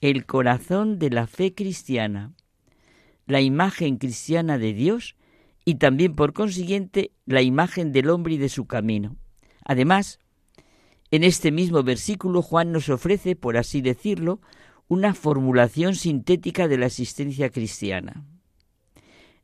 el 0.00 0.26
corazón 0.26 0.98
de 0.98 1.10
la 1.10 1.28
fe 1.28 1.54
cristiana, 1.54 2.32
la 3.28 3.40
imagen 3.40 3.98
cristiana 3.98 4.58
de 4.58 4.72
Dios 4.72 5.14
y 5.64 5.76
también 5.76 6.16
por 6.16 6.32
consiguiente 6.32 7.12
la 7.24 7.40
imagen 7.40 7.92
del 7.92 8.10
hombre 8.10 8.34
y 8.34 8.38
de 8.38 8.48
su 8.48 8.66
camino. 8.66 9.14
Además, 9.64 10.18
en 11.12 11.22
este 11.22 11.52
mismo 11.52 11.84
versículo 11.84 12.42
Juan 12.42 12.72
nos 12.72 12.88
ofrece, 12.88 13.36
por 13.36 13.56
así 13.56 13.80
decirlo, 13.80 14.40
una 14.88 15.14
formulación 15.14 15.94
sintética 15.94 16.66
de 16.66 16.78
la 16.78 16.86
existencia 16.86 17.48
cristiana. 17.48 18.24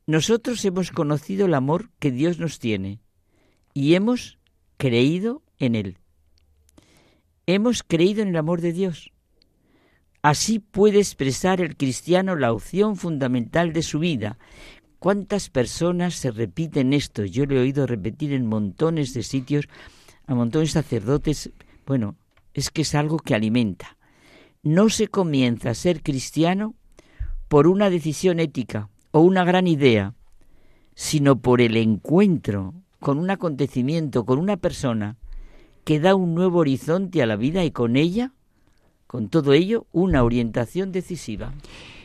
Nosotros 0.07 0.65
hemos 0.65 0.91
conocido 0.91 1.47
el 1.47 1.55
amor 1.55 1.91
que 2.01 2.11
Dios 2.11 2.41
nos 2.41 2.59
tiene 2.59 2.99
y 3.75 3.95
hemos 3.95 4.41
creído 4.77 5.45
en 5.59 5.75
él. 5.75 5.99
Hemos 7.47 7.83
creído 7.83 8.23
en 8.23 8.29
el 8.29 8.37
amor 8.37 8.61
de 8.61 8.73
Dios. 8.73 9.13
Así 10.23 10.59
puede 10.59 10.99
expresar 10.99 11.61
el 11.61 11.77
cristiano 11.77 12.37
la 12.37 12.53
opción 12.53 12.97
fundamental 12.97 13.73
de 13.73 13.83
su 13.83 14.01
vida, 14.01 14.37
¿Cuántas 14.99 15.49
personas 15.49 16.15
se 16.15 16.33
repiten 16.33 16.93
esto? 16.93 17.25
Yo 17.25 17.47
lo 17.47 17.55
he 17.55 17.61
oído 17.61 17.87
repetir 17.87 18.33
en 18.33 18.47
montones 18.47 19.15
de 19.15 19.23
sitios, 19.23 19.69
a 20.27 20.35
montones 20.35 20.71
de 20.71 20.83
sacerdotes. 20.83 21.53
Bueno, 21.87 22.17
es 22.53 22.71
que 22.71 22.83
es 22.83 22.97
algo 22.97 23.19
que 23.19 23.37
alimenta. 23.37 23.97
No 24.65 24.89
se 24.89 25.07
comienza 25.07 25.71
a 25.71 25.75
ser 25.75 26.03
cristiano 26.03 26.75
por 27.47 27.69
una 27.69 27.91
decisión 27.91 28.41
ética 28.41 28.91
o 29.13 29.21
una 29.21 29.45
gran 29.45 29.69
idea, 29.69 30.15
sino 30.97 31.41
por 31.41 31.61
el 31.61 31.77
encuentro 31.77 32.75
con 32.99 33.19
un 33.21 33.31
acontecimiento, 33.31 34.27
con 34.27 34.41
una 34.41 34.57
persona 34.57 35.17
que 35.89 36.01
da 36.01 36.15
un 36.15 36.35
nuevo 36.35 36.59
horizonte 36.59 37.23
a 37.23 37.27
la 37.27 37.37
vida 37.37 37.65
y 37.65 37.71
con 37.71 37.97
ella, 37.97 38.35
con 39.07 39.31
todo 39.31 39.55
ello, 39.55 39.87
una 39.91 40.23
orientación 40.23 40.93
decisiva. 40.93 41.55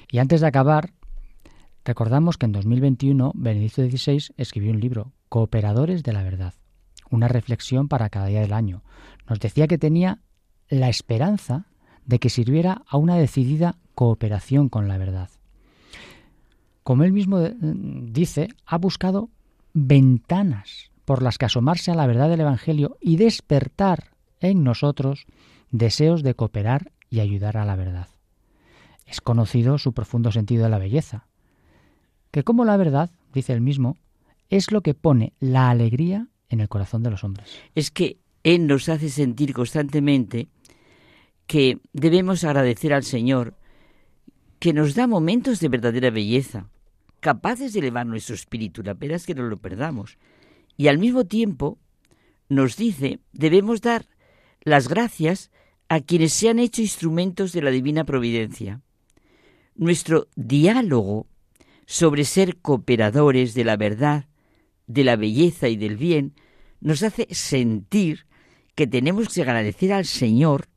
Y 0.09 0.19
antes 0.19 0.39
de 0.39 0.47
acabar, 0.47 0.93
Recordamos 1.83 2.37
que 2.37 2.45
en 2.45 2.53
2021 2.53 3.33
Benedicto 3.35 3.81
XVI 3.81 4.33
escribió 4.37 4.71
un 4.71 4.79
libro, 4.79 5.11
Cooperadores 5.27 6.01
de 6.01 6.13
la 6.13 6.23
Verdad, 6.23 6.53
una 7.09 7.27
reflexión 7.27 7.89
para 7.89 8.07
cada 8.07 8.27
día 8.27 8.39
del 8.39 8.53
año. 8.53 8.83
Nos 9.27 9.41
decía 9.41 9.67
que 9.67 9.77
tenía 9.77 10.21
la 10.69 10.87
esperanza 10.87 11.65
de 12.05 12.19
que 12.19 12.29
sirviera 12.29 12.83
a 12.87 12.95
una 12.95 13.17
decidida 13.17 13.75
cooperación 13.95 14.69
con 14.69 14.87
la 14.87 14.97
verdad. 14.97 15.29
Como 16.83 17.03
él 17.03 17.11
mismo 17.11 17.41
eh, 17.41 17.53
dice, 17.61 18.47
ha 18.65 18.77
buscado 18.77 19.29
ventanas 19.73 20.92
por 21.05 21.21
las 21.21 21.37
que 21.37 21.45
asomarse 21.45 21.91
a 21.91 21.95
la 21.95 22.07
verdad 22.07 22.29
del 22.29 22.41
Evangelio 22.41 22.97
y 23.01 23.17
despertar 23.17 24.11
en 24.39 24.63
nosotros 24.63 25.25
deseos 25.71 26.23
de 26.23 26.35
cooperar 26.35 26.91
y 27.09 27.19
ayudar 27.19 27.57
a 27.57 27.65
la 27.65 27.75
verdad. 27.75 28.07
Es 29.05 29.21
conocido 29.21 29.77
su 29.77 29.93
profundo 29.93 30.31
sentido 30.31 30.63
de 30.63 30.69
la 30.69 30.79
belleza, 30.79 31.27
que 32.31 32.43
como 32.43 32.65
la 32.65 32.77
verdad, 32.77 33.11
dice 33.33 33.53
él 33.53 33.61
mismo, 33.61 33.97
es 34.49 34.71
lo 34.71 34.81
que 34.81 34.93
pone 34.93 35.33
la 35.39 35.69
alegría 35.69 36.27
en 36.49 36.59
el 36.59 36.69
corazón 36.69 37.03
de 37.03 37.09
los 37.09 37.23
hombres. 37.23 37.59
Es 37.75 37.91
que 37.91 38.17
Él 38.43 38.67
nos 38.67 38.89
hace 38.89 39.09
sentir 39.09 39.53
constantemente 39.53 40.47
que 41.47 41.79
debemos 41.91 42.43
agradecer 42.43 42.93
al 42.93 43.03
Señor 43.03 43.55
que 44.59 44.73
nos 44.73 44.95
da 44.95 45.07
momentos 45.07 45.59
de 45.59 45.69
verdadera 45.69 46.09
belleza, 46.09 46.69
capaces 47.19 47.73
de 47.73 47.79
elevar 47.79 48.05
nuestro 48.05 48.35
espíritu, 48.35 48.81
la 48.83 48.95
pena 48.95 49.15
es 49.15 49.25
que 49.25 49.35
no 49.35 49.43
lo 49.43 49.57
perdamos. 49.57 50.17
Y 50.77 50.87
al 50.87 50.97
mismo 50.97 51.25
tiempo 51.25 51.79
nos 52.49 52.77
dice, 52.77 53.19
debemos 53.31 53.81
dar 53.81 54.07
las 54.61 54.87
gracias 54.87 55.51
a 55.89 56.01
quienes 56.01 56.33
se 56.33 56.49
han 56.49 56.59
hecho 56.59 56.81
instrumentos 56.81 57.51
de 57.51 57.61
la 57.61 57.71
divina 57.71 58.03
providencia. 58.03 58.81
Nuestro 59.75 60.27
diálogo 60.35 61.27
sobre 61.85 62.23
ser 62.25 62.57
cooperadores 62.57 63.53
de 63.53 63.63
la 63.63 63.77
verdad, 63.77 64.27
de 64.87 65.03
la 65.03 65.15
belleza 65.15 65.67
y 65.67 65.75
del 65.75 65.97
bien, 65.97 66.33
nos 66.79 67.03
hace 67.03 67.27
sentir 67.31 68.25
que 68.75 68.87
tenemos 68.87 69.29
que 69.29 69.41
agradecer 69.41 69.93
al 69.93 70.05
Señor 70.05 70.67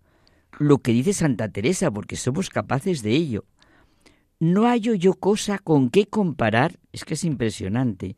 lo 0.58 0.78
que 0.78 0.92
dice 0.92 1.12
Santa 1.12 1.50
Teresa, 1.50 1.90
porque 1.90 2.16
somos 2.16 2.50
capaces 2.50 3.02
de 3.02 3.12
ello. 3.12 3.44
No 4.38 4.64
hallo 4.64 4.94
yo 4.94 5.14
cosa 5.14 5.58
con 5.58 5.90
qué 5.90 6.06
comparar, 6.06 6.78
es 6.92 7.04
que 7.04 7.14
es 7.14 7.24
impresionante, 7.24 8.16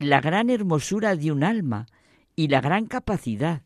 la 0.00 0.20
gran 0.20 0.50
hermosura 0.50 1.14
de 1.14 1.30
un 1.30 1.44
alma 1.44 1.86
y 2.34 2.48
la 2.48 2.60
gran 2.60 2.86
capacidad, 2.86 3.62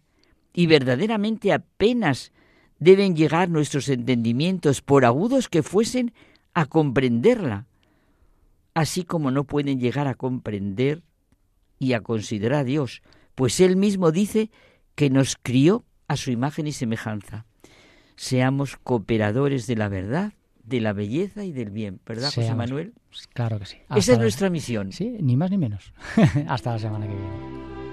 y 0.52 0.66
verdaderamente 0.66 1.54
apenas 1.54 2.30
deben 2.78 3.16
llegar 3.16 3.48
nuestros 3.48 3.88
entendimientos, 3.88 4.82
por 4.82 5.06
agudos 5.06 5.48
que 5.48 5.62
fuesen, 5.62 6.12
a 6.52 6.66
comprenderla 6.66 7.66
así 8.74 9.04
como 9.04 9.30
no 9.30 9.44
pueden 9.44 9.80
llegar 9.80 10.06
a 10.08 10.14
comprender 10.14 11.02
y 11.78 11.92
a 11.92 12.00
considerar 12.00 12.60
a 12.60 12.64
Dios, 12.64 13.02
pues 13.34 13.60
Él 13.60 13.76
mismo 13.76 14.10
dice 14.10 14.50
que 14.94 15.10
nos 15.10 15.36
crió 15.40 15.84
a 16.08 16.16
su 16.16 16.30
imagen 16.30 16.66
y 16.66 16.72
semejanza. 16.72 17.46
Seamos 18.16 18.76
cooperadores 18.76 19.66
de 19.66 19.76
la 19.76 19.88
verdad, 19.88 20.34
de 20.64 20.80
la 20.80 20.92
belleza 20.92 21.44
y 21.44 21.52
del 21.52 21.70
bien, 21.70 22.00
¿verdad, 22.06 22.26
José 22.28 22.42
Seamos- 22.42 22.56
Manuel? 22.68 22.94
Claro 23.32 23.58
que 23.58 23.66
sí. 23.66 23.76
Esa 23.76 23.98
es 23.98 24.08
Hasta 24.08 24.20
nuestra 24.20 24.50
misión. 24.50 24.92
Sí, 24.92 25.16
ni 25.20 25.36
más 25.36 25.50
ni 25.50 25.58
menos. 25.58 25.92
Hasta 26.48 26.72
la 26.72 26.78
semana 26.78 27.06
que 27.06 27.14
viene. 27.14 27.83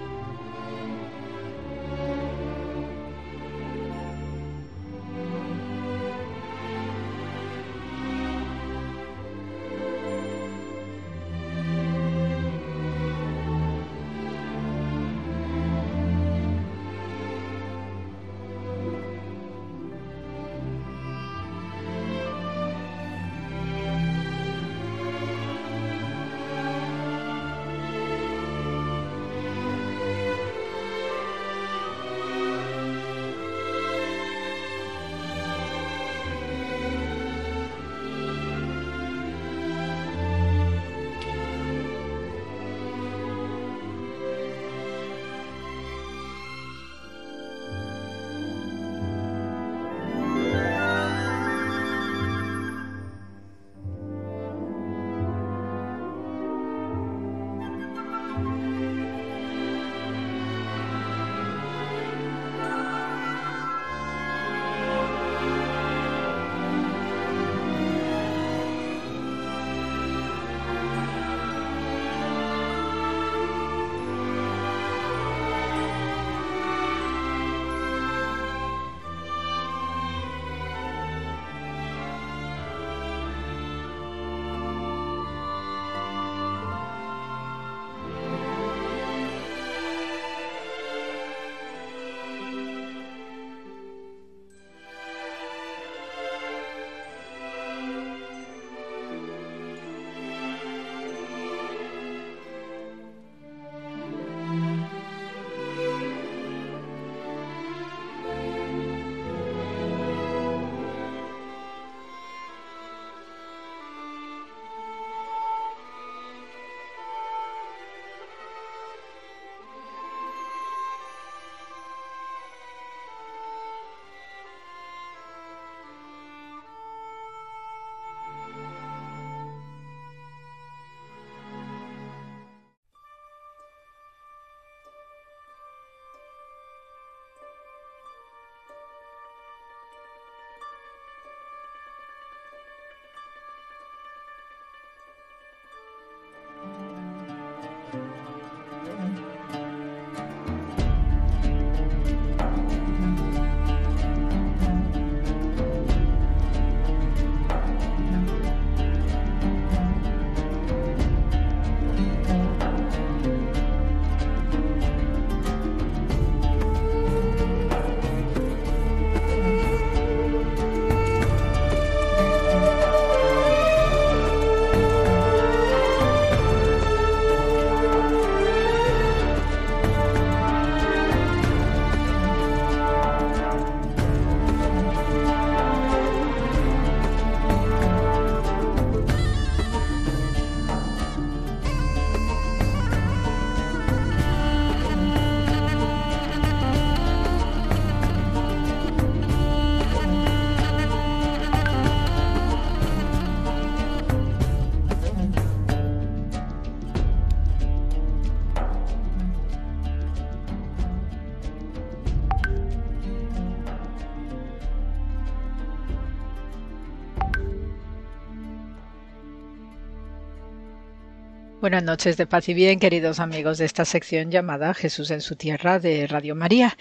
Buenas 221.72 221.86
noches 221.86 222.18
de 222.18 222.26
paz 222.26 222.50
y 222.50 222.52
bien, 222.52 222.78
queridos 222.78 223.18
amigos 223.18 223.56
de 223.56 223.64
esta 223.64 223.86
sección 223.86 224.30
llamada 224.30 224.74
Jesús 224.74 225.10
en 225.10 225.22
su 225.22 225.36
tierra 225.36 225.78
de 225.78 226.06
Radio 226.06 226.34
María. 226.34 226.76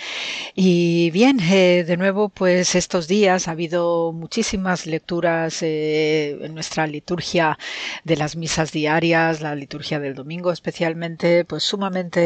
Y 0.53 1.11
bien, 1.11 1.39
eh, 1.39 1.85
de 1.87 1.95
nuevo, 1.95 2.27
pues 2.27 2.75
estos 2.75 3.07
días 3.07 3.47
ha 3.47 3.51
habido 3.51 4.11
muchísimas 4.11 4.85
lecturas 4.87 5.63
eh, 5.63 6.37
en 6.41 6.53
nuestra 6.53 6.87
liturgia 6.87 7.57
de 8.03 8.17
las 8.17 8.35
misas 8.35 8.73
diarias, 8.73 9.39
la 9.39 9.55
liturgia 9.55 9.97
del 10.01 10.13
domingo 10.13 10.51
especialmente, 10.51 11.45
pues 11.45 11.63
sumamente 11.63 12.19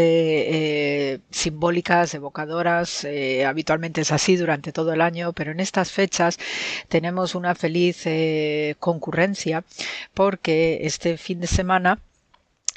eh, 1.13 1.19
simbólicas, 1.29 2.15
evocadoras. 2.15 3.05
habitualmente 3.45 4.01
es 4.01 4.11
así 4.11 4.37
durante 4.37 4.71
todo 4.71 4.91
el 4.91 5.01
año, 5.01 5.33
pero 5.33 5.51
en 5.51 5.59
estas 5.59 5.91
fechas 5.91 6.39
tenemos 6.89 7.35
una 7.35 7.53
feliz 7.53 8.05
concurrencia 8.79 9.63
porque 10.15 10.79
este 10.81 11.17
fin 11.17 11.39
de 11.41 11.47
semana 11.47 11.99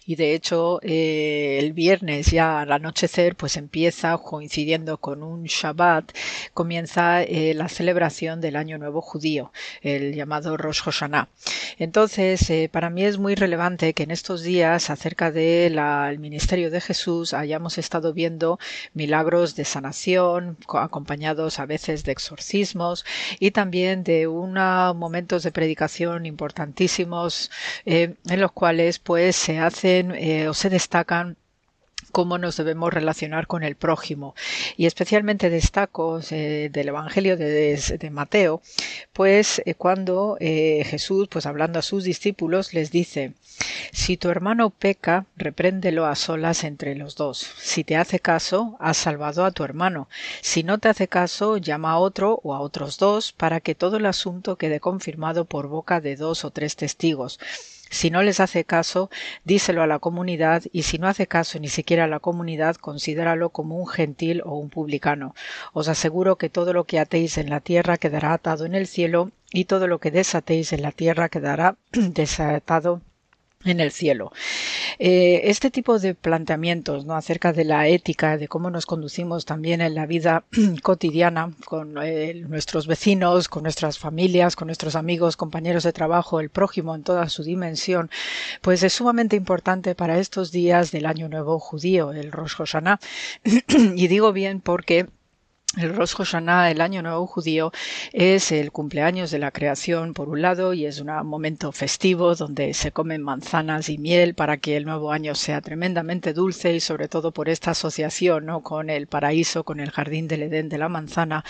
y 0.08 0.16
de 0.16 0.34
hecho, 0.34 0.80
eh, 0.82 1.58
el 1.60 1.72
viernes 1.74 2.30
ya 2.30 2.60
al 2.62 2.72
anochecer, 2.72 3.36
pues 3.36 3.56
empieza, 3.58 4.16
coincidiendo 4.18 4.96
con 4.98 5.22
un 5.22 5.44
Shabbat, 5.44 6.12
comienza 6.54 7.22
eh, 7.22 7.52
la 7.54 7.68
celebración 7.68 8.40
del 8.40 8.56
Año 8.56 8.78
Nuevo 8.78 9.02
Judío, 9.02 9.52
el 9.82 10.14
llamado 10.14 10.56
Rosh 10.56 10.80
Hashanah. 10.82 11.28
Entonces, 11.78 12.48
eh, 12.50 12.68
para 12.72 12.90
mí 12.90 13.04
es 13.04 13.18
muy 13.18 13.34
relevante 13.34 13.92
que 13.94 14.04
en 14.04 14.10
estos 14.10 14.42
días, 14.42 14.90
acerca 14.90 15.30
del 15.30 15.78
ministerio 16.18 16.70
de 16.70 16.80
Jesús, 16.80 17.34
hayamos 17.34 17.78
estado 17.78 18.12
viendo 18.14 18.58
milagros 18.94 19.56
de 19.56 19.64
sanación, 19.64 20.56
co- 20.66 20.78
acompañados 20.78 21.58
a 21.58 21.66
veces 21.66 22.04
de 22.04 22.12
exorcismos 22.12 23.04
y 23.38 23.50
también 23.50 24.04
de 24.04 24.26
unos 24.26 24.94
momentos 24.96 25.42
de 25.42 25.52
predicación 25.52 26.26
importantísimos 26.26 27.50
en 27.84 28.16
los 28.24 28.52
cuales 28.52 28.98
pues 28.98 29.36
se 29.36 29.58
eh, 30.00 30.48
o 30.48 30.54
se 30.54 30.70
destacan 30.70 31.36
cómo 32.12 32.38
nos 32.38 32.56
debemos 32.56 32.92
relacionar 32.92 33.46
con 33.46 33.62
el 33.62 33.76
prójimo. 33.76 34.34
Y 34.76 34.86
especialmente 34.86 35.50
destaco 35.50 36.20
eh, 36.30 36.70
del 36.72 36.88
Evangelio 36.88 37.36
de, 37.36 38.10
Mateo, 38.10 38.62
pues 39.12 39.60
eh, 39.64 39.74
cuando 39.74 40.36
Jesús, 40.40 41.28
pues 41.28 41.46
hablando 41.46 41.78
a 41.78 41.82
sus 41.82 42.04
discípulos, 42.04 42.72
les 42.72 42.90
dice, 42.90 43.34
si 43.92 44.16
tu 44.16 44.30
hermano 44.30 44.70
peca, 44.70 45.26
repréndelo 45.36 46.06
a 46.06 46.14
solas 46.14 46.64
entre 46.64 46.94
los 46.94 47.16
dos. 47.16 47.38
Si 47.58 47.82
te 47.84 47.96
hace 47.96 48.20
caso, 48.20 48.76
has 48.78 48.96
salvado 48.96 49.44
a 49.44 49.50
tu 49.50 49.64
hermano. 49.64 50.08
Si 50.40 50.62
no 50.62 50.78
te 50.78 50.88
hace 50.88 51.08
caso, 51.08 51.56
llama 51.56 51.92
a 51.92 51.98
otro 51.98 52.40
o 52.44 52.54
a 52.54 52.60
otros 52.60 52.98
dos 52.98 53.32
para 53.32 53.60
que 53.60 53.74
todo 53.74 53.96
el 53.96 54.06
asunto 54.06 54.56
quede 54.56 54.80
confirmado 54.80 55.44
por 55.44 55.66
boca 55.68 56.00
de 56.00 56.16
dos 56.16 56.44
o 56.44 56.50
tres 56.50 56.76
testigos. 56.76 57.40
Si 57.90 58.10
no 58.10 58.22
les 58.22 58.40
hace 58.40 58.64
caso, 58.64 59.10
díselo 59.44 59.82
a 59.82 59.86
la 59.86 59.98
comunidad 59.98 60.62
y 60.72 60.82
si 60.82 60.98
no 60.98 61.08
hace 61.08 61.26
caso 61.26 61.58
ni 61.58 61.68
siquiera 61.68 62.04
a 62.04 62.08
la 62.08 62.20
comunidad, 62.20 62.76
considéralo 62.76 63.50
como 63.50 63.76
un 63.76 63.86
gentil 63.86 64.42
o 64.44 64.56
un 64.56 64.70
publicano. 64.70 65.34
Os 65.72 65.88
aseguro 65.88 66.36
que 66.36 66.50
todo 66.50 66.72
lo 66.72 66.84
que 66.84 66.98
atéis 66.98 67.38
en 67.38 67.50
la 67.50 67.60
tierra 67.60 67.98
quedará 67.98 68.32
atado 68.32 68.66
en 68.66 68.74
el 68.74 68.86
cielo 68.86 69.30
y 69.50 69.64
todo 69.64 69.86
lo 69.86 69.98
que 69.98 70.10
desatéis 70.10 70.72
en 70.72 70.82
la 70.82 70.92
tierra 70.92 71.28
quedará 71.28 71.76
desatado 71.92 73.00
en 73.70 73.80
el 73.80 73.92
cielo. 73.92 74.32
Eh, 74.98 75.42
este 75.44 75.70
tipo 75.70 75.98
de 75.98 76.14
planteamientos 76.14 77.04
¿no? 77.04 77.14
acerca 77.14 77.52
de 77.52 77.64
la 77.64 77.88
ética, 77.88 78.36
de 78.36 78.48
cómo 78.48 78.70
nos 78.70 78.86
conducimos 78.86 79.44
también 79.44 79.80
en 79.80 79.94
la 79.94 80.06
vida 80.06 80.44
cotidiana 80.82 81.52
con 81.64 81.96
eh, 82.02 82.34
nuestros 82.48 82.86
vecinos, 82.86 83.48
con 83.48 83.62
nuestras 83.62 83.98
familias, 83.98 84.56
con 84.56 84.66
nuestros 84.66 84.96
amigos, 84.96 85.36
compañeros 85.36 85.84
de 85.84 85.92
trabajo, 85.92 86.40
el 86.40 86.50
prójimo 86.50 86.94
en 86.94 87.02
toda 87.02 87.28
su 87.28 87.42
dimensión, 87.42 88.10
pues 88.62 88.82
es 88.82 88.92
sumamente 88.92 89.36
importante 89.36 89.94
para 89.94 90.18
estos 90.18 90.52
días 90.52 90.90
del 90.90 91.06
Año 91.06 91.28
Nuevo 91.28 91.58
Judío, 91.58 92.12
el 92.12 92.32
Rosh 92.32 92.54
Hashanah. 92.54 93.00
y 93.96 94.08
digo 94.08 94.32
bien 94.32 94.60
porque 94.60 95.06
el 95.78 95.94
Rosh 95.94 96.14
Hashanah, 96.14 96.70
el 96.70 96.80
Año 96.80 97.02
Nuevo 97.02 97.26
Judío, 97.26 97.72
es 98.12 98.52
el 98.52 98.72
cumpleaños 98.72 99.30
de 99.30 99.38
la 99.38 99.50
creación, 99.50 100.12
por 100.12 100.28
un 100.28 100.42
lado, 100.42 100.74
y 100.74 100.86
es 100.86 101.00
un 101.00 101.08
momento 101.24 101.72
festivo 101.72 102.34
donde 102.34 102.74
se 102.74 102.90
comen 102.90 103.22
manzanas 103.22 103.88
y 103.88 103.98
miel 103.98 104.34
para 104.34 104.56
que 104.56 104.76
el 104.76 104.84
nuevo 104.84 105.12
año 105.12 105.34
sea 105.34 105.60
tremendamente 105.60 106.32
dulce 106.32 106.74
y 106.74 106.80
sobre 106.80 107.08
todo 107.08 107.30
por 107.32 107.48
esta 107.48 107.70
asociación 107.72 108.46
¿no? 108.46 108.62
con 108.62 108.90
el 108.90 109.06
paraíso, 109.06 109.64
con 109.64 109.80
el 109.80 109.90
jardín 109.90 110.26
del 110.26 110.42
Edén 110.42 110.68
de 110.68 110.78
la 110.78 110.88
manzana. 110.88 111.44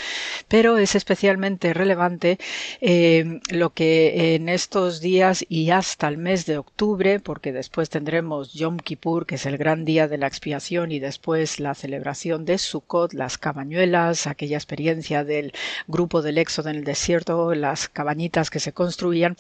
Pero 0.48 0.76
es 0.76 0.94
especialmente 0.94 1.72
relevante 1.72 2.38
eh, 2.80 3.40
lo 3.50 3.70
que 3.70 4.34
en 4.34 4.48
estos 4.48 5.00
días 5.00 5.44
y 5.48 5.70
hasta 5.70 6.08
el 6.08 6.18
mes 6.18 6.44
de 6.46 6.58
octubre, 6.58 7.20
porque 7.20 7.52
después 7.52 7.88
tendremos 7.88 8.52
Yom 8.52 8.78
Kippur, 8.78 9.26
que 9.26 9.36
es 9.36 9.46
el 9.46 9.56
gran 9.56 9.84
día 9.84 10.08
de 10.08 10.18
la 10.18 10.26
expiación, 10.26 10.92
y 10.92 10.98
después 10.98 11.60
la 11.60 11.74
celebración 11.74 12.44
de 12.44 12.58
Sukkot, 12.58 13.12
las 13.14 13.38
cabañuelas, 13.38 14.17
aquella 14.26 14.56
experiencia 14.56 15.24
del 15.24 15.52
grupo 15.86 16.22
del 16.22 16.38
éxodo 16.38 16.70
en 16.70 16.76
el 16.76 16.84
desierto, 16.84 17.54
las 17.54 17.88
cabañitas 17.88 18.50
que 18.50 18.60
se 18.60 18.72
construían, 18.72 19.36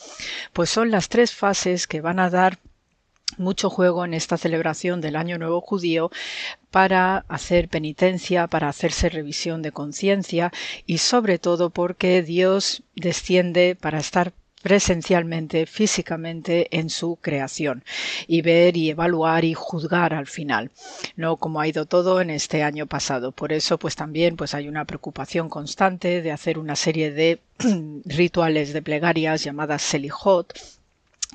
pues 0.52 0.70
son 0.70 0.90
las 0.90 1.08
tres 1.08 1.32
fases 1.34 1.86
que 1.86 2.00
van 2.00 2.20
a 2.20 2.30
dar 2.30 2.58
mucho 3.36 3.68
juego 3.70 4.04
en 4.04 4.14
esta 4.14 4.36
celebración 4.38 5.00
del 5.00 5.16
Año 5.16 5.38
Nuevo 5.38 5.60
Judío 5.60 6.10
para 6.70 7.24
hacer 7.28 7.68
penitencia, 7.68 8.46
para 8.46 8.68
hacerse 8.68 9.08
revisión 9.08 9.62
de 9.62 9.72
conciencia 9.72 10.52
y 10.86 10.98
sobre 10.98 11.38
todo 11.38 11.70
porque 11.70 12.22
Dios 12.22 12.82
desciende 12.94 13.76
para 13.78 13.98
estar 13.98 14.32
presencialmente, 14.68 15.64
físicamente 15.64 16.68
en 16.78 16.90
su 16.90 17.16
creación 17.16 17.84
y 18.26 18.42
ver 18.42 18.76
y 18.76 18.90
evaluar 18.90 19.46
y 19.46 19.54
juzgar 19.54 20.12
al 20.12 20.26
final, 20.26 20.70
no 21.16 21.38
como 21.38 21.62
ha 21.62 21.66
ido 21.66 21.86
todo 21.86 22.20
en 22.20 22.28
este 22.28 22.62
año 22.62 22.86
pasado. 22.86 23.32
Por 23.32 23.54
eso, 23.54 23.78
pues 23.78 23.96
también 23.96 24.36
pues 24.36 24.52
hay 24.52 24.68
una 24.68 24.84
preocupación 24.84 25.48
constante 25.48 26.20
de 26.20 26.32
hacer 26.32 26.58
una 26.58 26.76
serie 26.76 27.10
de 27.12 27.40
rituales 28.04 28.74
de 28.74 28.82
plegarias 28.82 29.42
llamadas 29.42 29.80
Selijot, 29.80 30.52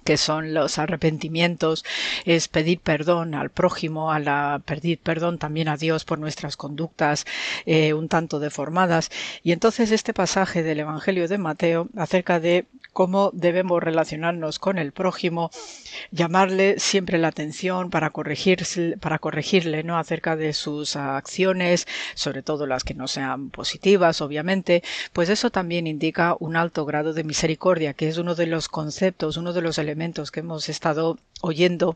que 0.03 0.17
son 0.17 0.53
los 0.53 0.77
arrepentimientos, 0.77 1.83
es 2.25 2.47
pedir 2.47 2.81
perdón 2.81 3.33
al 3.33 3.49
prójimo, 3.49 4.11
a 4.11 4.19
la, 4.19 4.61
pedir 4.63 4.99
perdón 4.99 5.39
también 5.39 5.69
a 5.69 5.77
Dios 5.77 6.05
por 6.05 6.19
nuestras 6.19 6.55
conductas 6.55 7.25
eh, 7.65 7.93
un 7.93 8.09
tanto 8.09 8.39
deformadas. 8.39 9.09
Y 9.41 9.53
entonces 9.53 9.91
este 9.91 10.13
pasaje 10.13 10.61
del 10.61 10.81
Evangelio 10.81 11.27
de 11.27 11.39
Mateo 11.39 11.89
acerca 11.97 12.39
de 12.39 12.67
cómo 12.93 13.31
debemos 13.33 13.83
relacionarnos 13.83 14.59
con 14.59 14.77
el 14.77 14.91
prójimo, 14.91 15.51
llamarle 16.11 16.79
siempre 16.79 17.17
la 17.17 17.29
atención 17.29 17.89
para, 17.89 18.11
para 18.99 19.19
corregirle 19.19 19.83
¿no? 19.83 19.97
acerca 19.97 20.35
de 20.35 20.53
sus 20.53 20.95
acciones, 20.95 21.87
sobre 22.13 22.43
todo 22.43 22.67
las 22.67 22.83
que 22.83 22.93
no 22.93 23.07
sean 23.07 23.49
positivas, 23.49 24.21
obviamente, 24.21 24.83
pues 25.11 25.29
eso 25.29 25.49
también 25.49 25.87
indica 25.87 26.35
un 26.39 26.55
alto 26.55 26.85
grado 26.85 27.13
de 27.13 27.23
misericordia, 27.23 27.93
que 27.93 28.07
es 28.07 28.17
uno 28.17 28.35
de 28.35 28.47
los 28.47 28.69
conceptos, 28.69 29.37
uno 29.37 29.53
de 29.53 29.61
los 29.61 29.77
elementos 29.77 30.31
que 30.31 30.41
hemos 30.41 30.69
estado 30.69 31.17
oyendo 31.41 31.95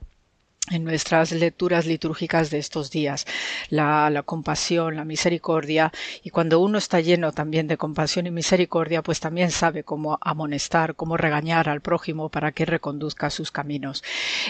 en 0.70 0.84
nuestras 0.84 1.32
lecturas 1.32 1.86
litúrgicas 1.86 2.50
de 2.50 2.58
estos 2.60 2.92
días, 2.92 3.26
la, 3.70 4.10
la, 4.10 4.24
compasión, 4.24 4.96
la 4.96 5.06
misericordia, 5.06 5.92
y 6.24 6.30
cuando 6.30 6.60
uno 6.60 6.78
está 6.78 7.00
lleno 7.00 7.32
también 7.32 7.68
de 7.68 7.78
compasión 7.78 8.28
y 8.28 8.32
misericordia, 8.32 9.02
pues 9.02 9.20
también 9.20 9.52
sabe 9.52 9.84
cómo 9.84 10.18
amonestar, 10.22 10.96
cómo 10.96 11.18
regañar 11.18 11.70
al 11.70 11.82
prójimo 11.82 12.30
para 12.30 12.52
que 12.52 12.66
reconduzca 12.66 13.30
sus 13.30 13.52
caminos. 13.52 14.04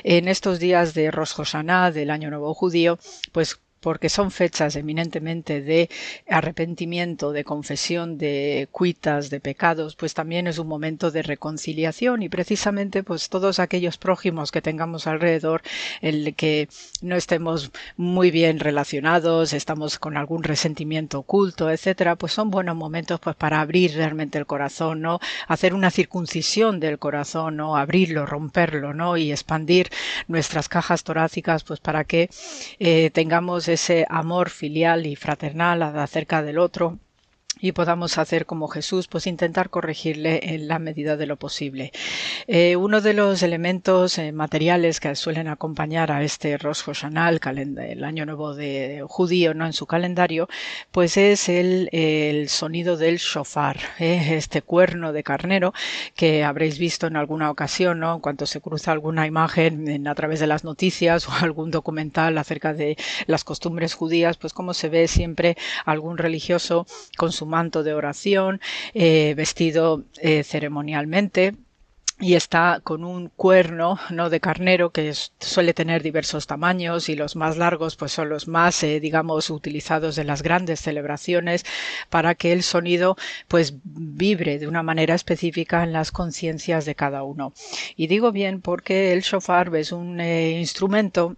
En 0.03 0.27
estos 0.27 0.59
días 0.59 0.93
de 0.93 1.11
Rosh 1.11 1.33
Hashanah, 1.35 1.91
del 1.91 2.09
Año 2.09 2.29
Nuevo 2.29 2.53
Judío, 2.53 2.97
pues 3.31 3.59
porque 3.79 4.09
son 4.09 4.31
fechas 4.31 4.75
eminentemente 4.75 5.61
de 5.61 5.89
arrepentimiento, 6.29 7.31
de 7.31 7.43
confesión 7.43 8.17
de 8.17 8.67
cuitas, 8.71 9.29
de 9.29 9.39
pecados, 9.39 9.95
pues 9.95 10.13
también 10.13 10.47
es 10.47 10.57
un 10.57 10.67
momento 10.67 11.11
de 11.11 11.21
reconciliación 11.21 12.23
y 12.23 12.29
precisamente 12.29 13.03
pues 13.03 13.29
todos 13.29 13.59
aquellos 13.59 13.97
prójimos 13.97 14.51
que 14.51 14.61
tengamos 14.61 15.07
alrededor, 15.07 15.61
el 16.01 16.35
que 16.35 16.69
no 17.01 17.15
estemos 17.15 17.71
muy 17.95 18.31
bien 18.31 18.59
relacionados, 18.59 19.53
estamos 19.53 19.99
con 19.99 20.17
algún 20.17 20.43
resentimiento 20.43 21.19
oculto, 21.19 21.69
etcétera, 21.69 22.15
pues 22.15 22.33
son 22.33 22.49
buenos 22.49 22.75
momentos 22.75 23.19
pues 23.19 23.35
para 23.35 23.61
abrir 23.61 23.93
realmente 23.95 24.37
el 24.37 24.45
corazón, 24.45 25.01
¿no? 25.01 25.19
Hacer 25.47 25.73
una 25.73 25.91
circuncisión 25.91 26.79
del 26.79 26.99
corazón, 26.99 27.57
¿no? 27.57 27.75
Abrirlo, 27.77 28.25
romperlo, 28.25 28.93
¿no? 28.93 29.17
Y 29.17 29.31
expandir 29.31 29.89
nuestras 30.27 30.69
cajas 30.69 31.03
torácicas 31.03 31.63
pues 31.63 31.79
para 31.79 32.03
que 32.03 32.29
eh, 32.79 33.09
tengamos 33.11 33.66
ese 33.67 34.05
amor 34.09 34.49
filial 34.49 35.05
y 35.05 35.15
fraternal 35.15 35.81
acerca 35.83 36.41
del 36.41 36.59
otro 36.59 36.99
y 37.59 37.71
podamos 37.71 38.17
hacer 38.17 38.45
como 38.45 38.67
Jesús, 38.67 39.07
pues 39.07 39.27
intentar 39.27 39.69
corregirle 39.69 40.53
en 40.53 40.67
la 40.67 40.79
medida 40.79 41.17
de 41.17 41.25
lo 41.25 41.37
posible. 41.37 41.91
Eh, 42.47 42.75
uno 42.75 43.01
de 43.01 43.13
los 43.13 43.43
elementos 43.43 44.17
eh, 44.17 44.31
materiales 44.31 44.99
que 44.99 45.15
suelen 45.15 45.47
acompañar 45.47 46.11
a 46.11 46.23
este 46.23 46.57
Rosh 46.57 46.83
Hashanah, 46.83 47.29
el, 47.29 48.03
año 48.03 48.25
nuevo 48.25 48.55
de, 48.55 49.03
judío, 49.07 49.53
no 49.53 49.65
en 49.65 49.73
su 49.73 49.85
calendario, 49.85 50.47
pues 50.91 51.17
es 51.17 51.49
el, 51.49 51.89
el 51.91 52.49
sonido 52.49 52.97
del 52.97 53.17
shofar, 53.17 53.77
eh, 53.99 54.35
este 54.37 54.61
cuerno 54.61 55.13
de 55.13 55.23
carnero 55.23 55.73
que 56.15 56.43
habréis 56.43 56.77
visto 56.77 57.07
en 57.07 57.15
alguna 57.15 57.49
ocasión, 57.51 57.99
¿no? 57.99 58.15
En 58.15 58.21
cuanto 58.21 58.45
se 58.45 58.61
cruza 58.61 58.91
alguna 58.91 59.27
imagen 59.27 59.87
en, 59.87 60.07
a 60.07 60.15
través 60.15 60.39
de 60.39 60.47
las 60.47 60.63
noticias 60.63 61.27
o 61.27 61.31
algún 61.41 61.71
documental 61.71 62.37
acerca 62.37 62.73
de 62.73 62.97
las 63.25 63.43
costumbres 63.43 63.93
judías, 63.93 64.37
pues 64.37 64.53
como 64.53 64.73
se 64.73 64.89
ve 64.89 65.07
siempre 65.07 65.57
algún 65.85 66.17
religioso 66.17 66.85
con 67.17 67.31
su 67.31 67.45
manto 67.47 67.83
de 67.83 67.93
oración, 67.93 68.61
eh, 68.93 69.33
vestido 69.35 70.03
eh, 70.21 70.43
ceremonialmente, 70.43 71.55
y 72.19 72.33
está 72.33 72.81
con 72.83 73.03
un 73.03 73.29
cuerno 73.29 73.99
no 74.09 74.31
de 74.31 74.39
carnero 74.39 74.89
que 74.89 75.13
suele 75.39 75.75
tener 75.75 76.01
diversos 76.01 76.47
tamaños 76.47 77.09
y 77.09 77.15
los 77.15 77.35
más 77.35 77.57
largos 77.57 77.95
pues 77.95 78.11
son 78.11 78.29
los 78.29 78.47
más 78.47 78.81
eh, 78.81 78.99
digamos 78.99 79.51
utilizados 79.51 80.17
en 80.17 80.25
las 80.25 80.41
grandes 80.41 80.79
celebraciones 80.79 81.63
para 82.09 82.33
que 82.33 82.53
el 82.53 82.63
sonido 82.63 83.17
pues 83.47 83.75
vibre 83.83 84.57
de 84.57 84.67
una 84.67 84.81
manera 84.81 85.13
específica 85.13 85.83
en 85.83 85.93
las 85.93 86.11
conciencias 86.11 86.85
de 86.85 86.95
cada 86.95 87.21
uno. 87.21 87.53
Y 87.95 88.07
digo 88.07 88.31
bien 88.31 88.61
porque 88.61 89.13
el 89.13 89.21
shofar 89.21 89.75
es 89.75 89.91
un 89.91 90.19
instrumento 90.19 91.35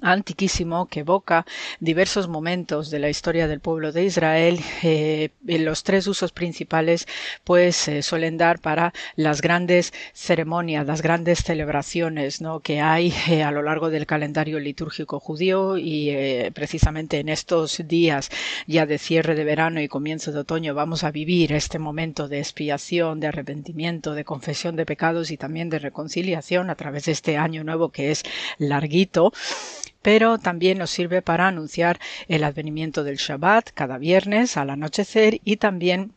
antiquísimo 0.00 0.86
que 0.86 1.00
evoca 1.00 1.44
diversos 1.80 2.28
momentos 2.28 2.90
de 2.90 2.98
la 2.98 3.10
historia 3.10 3.46
del 3.46 3.60
pueblo 3.60 3.92
de 3.92 4.04
Israel. 4.04 4.58
Eh, 4.82 5.30
los 5.42 5.82
tres 5.82 6.06
usos 6.06 6.32
principales 6.32 7.06
pues 7.44 7.90
suelen 8.00 8.38
dar 8.38 8.58
para 8.60 8.92
las 9.16 9.42
grandes 9.42 9.92
ceremonias, 10.14 10.86
las 10.86 11.02
grandes 11.02 11.40
celebraciones 11.40 12.40
¿no? 12.40 12.60
que 12.60 12.80
hay 12.80 13.12
eh, 13.28 13.42
a 13.42 13.50
lo 13.50 13.62
largo 13.62 13.90
del 13.90 14.06
calendario 14.06 14.58
litúrgico 14.58 15.20
judío 15.20 15.76
y 15.76 16.10
eh, 16.10 16.50
precisamente 16.54 17.18
en 17.18 17.28
estos 17.28 17.82
días 17.86 18.30
ya 18.66 18.86
de 18.86 18.98
cierre 18.98 19.34
de 19.34 19.44
verano 19.44 19.80
y 19.80 19.88
comienzo 19.88 20.32
de 20.32 20.40
otoño 20.40 20.74
vamos 20.74 21.04
a 21.04 21.10
vivir 21.10 21.52
este 21.52 21.78
momento 21.78 22.28
de 22.28 22.38
expiación, 22.38 23.20
de 23.20 23.26
arrepentimiento, 23.26 24.14
de 24.14 24.24
confesión 24.24 24.76
de 24.76 24.86
pecados 24.86 25.30
y 25.30 25.36
también 25.36 25.68
de 25.68 25.78
reconciliación 25.78 26.70
a 26.70 26.76
través 26.76 27.04
de 27.04 27.12
este 27.12 27.36
año 27.36 27.64
nuevo 27.64 27.90
que 27.90 28.10
es 28.10 28.22
larguito. 28.58 29.32
Pero 30.02 30.38
también 30.38 30.78
nos 30.78 30.90
sirve 30.90 31.22
para 31.22 31.48
anunciar 31.48 31.98
el 32.28 32.44
advenimiento 32.44 33.04
del 33.04 33.16
Shabbat 33.16 33.70
cada 33.72 33.98
viernes 33.98 34.56
al 34.56 34.70
anochecer 34.70 35.40
y 35.44 35.56
también 35.56 36.12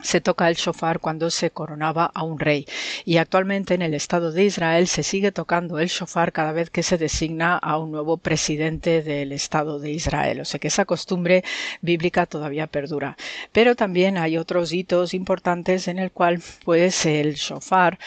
se 0.00 0.20
toca 0.20 0.48
el 0.48 0.54
shofar 0.54 1.00
cuando 1.00 1.30
se 1.30 1.50
coronaba 1.50 2.10
a 2.14 2.22
un 2.22 2.38
rey 2.38 2.66
y 3.04 3.16
actualmente 3.16 3.74
en 3.74 3.82
el 3.82 3.94
Estado 3.94 4.30
de 4.30 4.44
Israel 4.44 4.86
se 4.86 5.02
sigue 5.02 5.32
tocando 5.32 5.78
el 5.78 5.88
shofar 5.88 6.32
cada 6.32 6.52
vez 6.52 6.70
que 6.70 6.82
se 6.82 6.98
designa 6.98 7.56
a 7.56 7.78
un 7.78 7.90
nuevo 7.90 8.16
presidente 8.16 9.02
del 9.02 9.32
Estado 9.32 9.78
de 9.80 9.90
Israel. 9.90 10.40
O 10.40 10.44
sea 10.44 10.60
que 10.60 10.68
esa 10.68 10.84
costumbre 10.84 11.42
bíblica 11.80 12.26
todavía 12.26 12.66
perdura. 12.68 13.16
Pero 13.52 13.74
también 13.74 14.18
hay 14.18 14.38
otros 14.38 14.72
hitos 14.72 15.14
importantes 15.14 15.88
en 15.88 15.98
el 15.98 16.12
cual 16.12 16.40
pues 16.64 17.04
el 17.06 17.34
shofar 17.34 17.98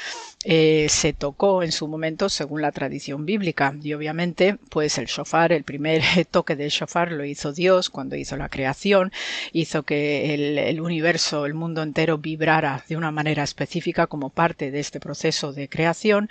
eh, 0.44 0.88
se 0.90 1.14
tocó 1.14 1.62
en 1.62 1.72
su 1.72 1.88
momento 1.88 2.30
según 2.30 2.62
la 2.62 2.72
tradición 2.72 3.26
bíblica. 3.26 3.76
Y 3.82 3.94
obviamente 3.94 4.58
pues 4.70 4.98
el 4.98 5.06
shofar 5.06 5.52
el 5.52 5.64
primer 5.64 6.02
toque 6.32 6.56
del 6.56 6.70
shofar 6.70 7.12
lo 7.12 7.26
hizo 7.26 7.54
Dios 7.54 7.90
cuando 7.90 8.16
hizo 8.16 8.38
la 8.38 8.50
creación 8.50 9.12
hizo 9.54 9.84
que 9.84 10.34
el, 10.34 10.58
el, 10.58 10.82
universo 10.82 11.46
el 11.46 11.54
mundo 11.54 11.84
entero 11.84 12.18
vibrara 12.18 12.84
de 12.88 12.98
una 12.98 13.12
manera 13.12 13.44
específica 13.44 14.08
como 14.08 14.30
parte 14.30 14.72
de 14.72 14.80
este 14.80 15.00
proceso 15.00 15.54
de 15.54 15.70
creación. 15.70 16.30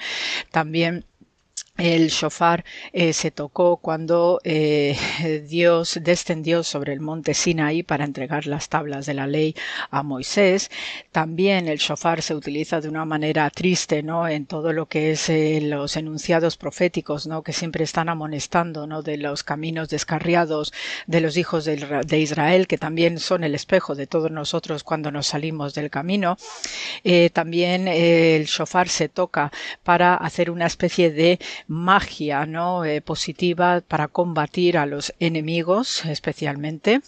También 0.50 1.04
el 1.80 2.08
shofar 2.08 2.64
eh, 2.92 3.14
se 3.14 3.30
tocó 3.30 3.78
cuando 3.78 4.38
eh, 4.44 4.96
Dios 5.48 5.98
descendió 6.02 6.62
sobre 6.62 6.92
el 6.92 7.00
monte 7.00 7.32
Sinaí 7.32 7.82
para 7.82 8.04
entregar 8.04 8.46
las 8.46 8.68
tablas 8.68 9.06
de 9.06 9.14
la 9.14 9.26
ley 9.26 9.54
a 9.90 10.02
Moisés. 10.02 10.70
También 11.10 11.68
el 11.68 11.78
shofar 11.78 12.20
se 12.20 12.34
utiliza 12.34 12.82
de 12.82 12.88
una 12.90 13.06
manera 13.06 13.48
triste, 13.48 14.02
¿no? 14.02 14.28
En 14.28 14.44
todo 14.44 14.74
lo 14.74 14.86
que 14.86 15.12
es 15.12 15.30
eh, 15.30 15.58
los 15.62 15.96
enunciados 15.96 16.58
proféticos, 16.58 17.26
¿no? 17.26 17.42
Que 17.42 17.54
siempre 17.54 17.84
están 17.84 18.10
amonestando, 18.10 18.86
¿no? 18.86 19.00
De 19.02 19.16
los 19.16 19.42
caminos 19.42 19.88
descarriados 19.88 20.74
de 21.06 21.20
los 21.22 21.38
hijos 21.38 21.64
de, 21.64 22.18
Israel, 22.18 22.66
que 22.66 22.76
también 22.76 23.18
son 23.18 23.42
el 23.42 23.54
espejo 23.54 23.94
de 23.94 24.06
todos 24.06 24.30
nosotros 24.30 24.84
cuando 24.84 25.10
nos 25.10 25.28
salimos 25.28 25.72
del 25.72 25.88
camino. 25.88 26.36
también 27.32 27.88
el 27.88 28.44
shofar 28.44 28.88
se 28.90 29.08
toca 29.08 29.50
para 29.82 30.14
hacer 30.14 30.50
una 30.50 30.66
especie 30.66 31.10
de 31.10 31.38
magia 31.70 32.46
¿no? 32.46 32.84
Eh, 32.84 33.00
positiva 33.00 33.80
para 33.80 34.08
combatir 34.08 34.76
a 34.76 34.86
los 34.86 35.14
enemigos 35.20 36.04
especialmente. 36.04 37.00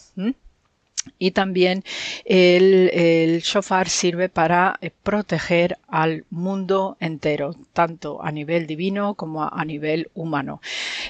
Y 1.19 1.33
también 1.33 1.85
el, 2.25 2.91
el, 2.93 3.41
shofar 3.41 3.89
sirve 3.89 4.29
para 4.29 4.79
eh, 4.81 4.91
proteger 5.03 5.79
al 5.89 6.25
mundo 6.31 6.97
entero, 7.01 7.57
tanto 7.73 8.23
a 8.23 8.31
nivel 8.31 8.67
divino 8.67 9.15
como 9.15 9.43
a, 9.43 9.65
nivel 9.65 10.11
humano. 10.15 10.61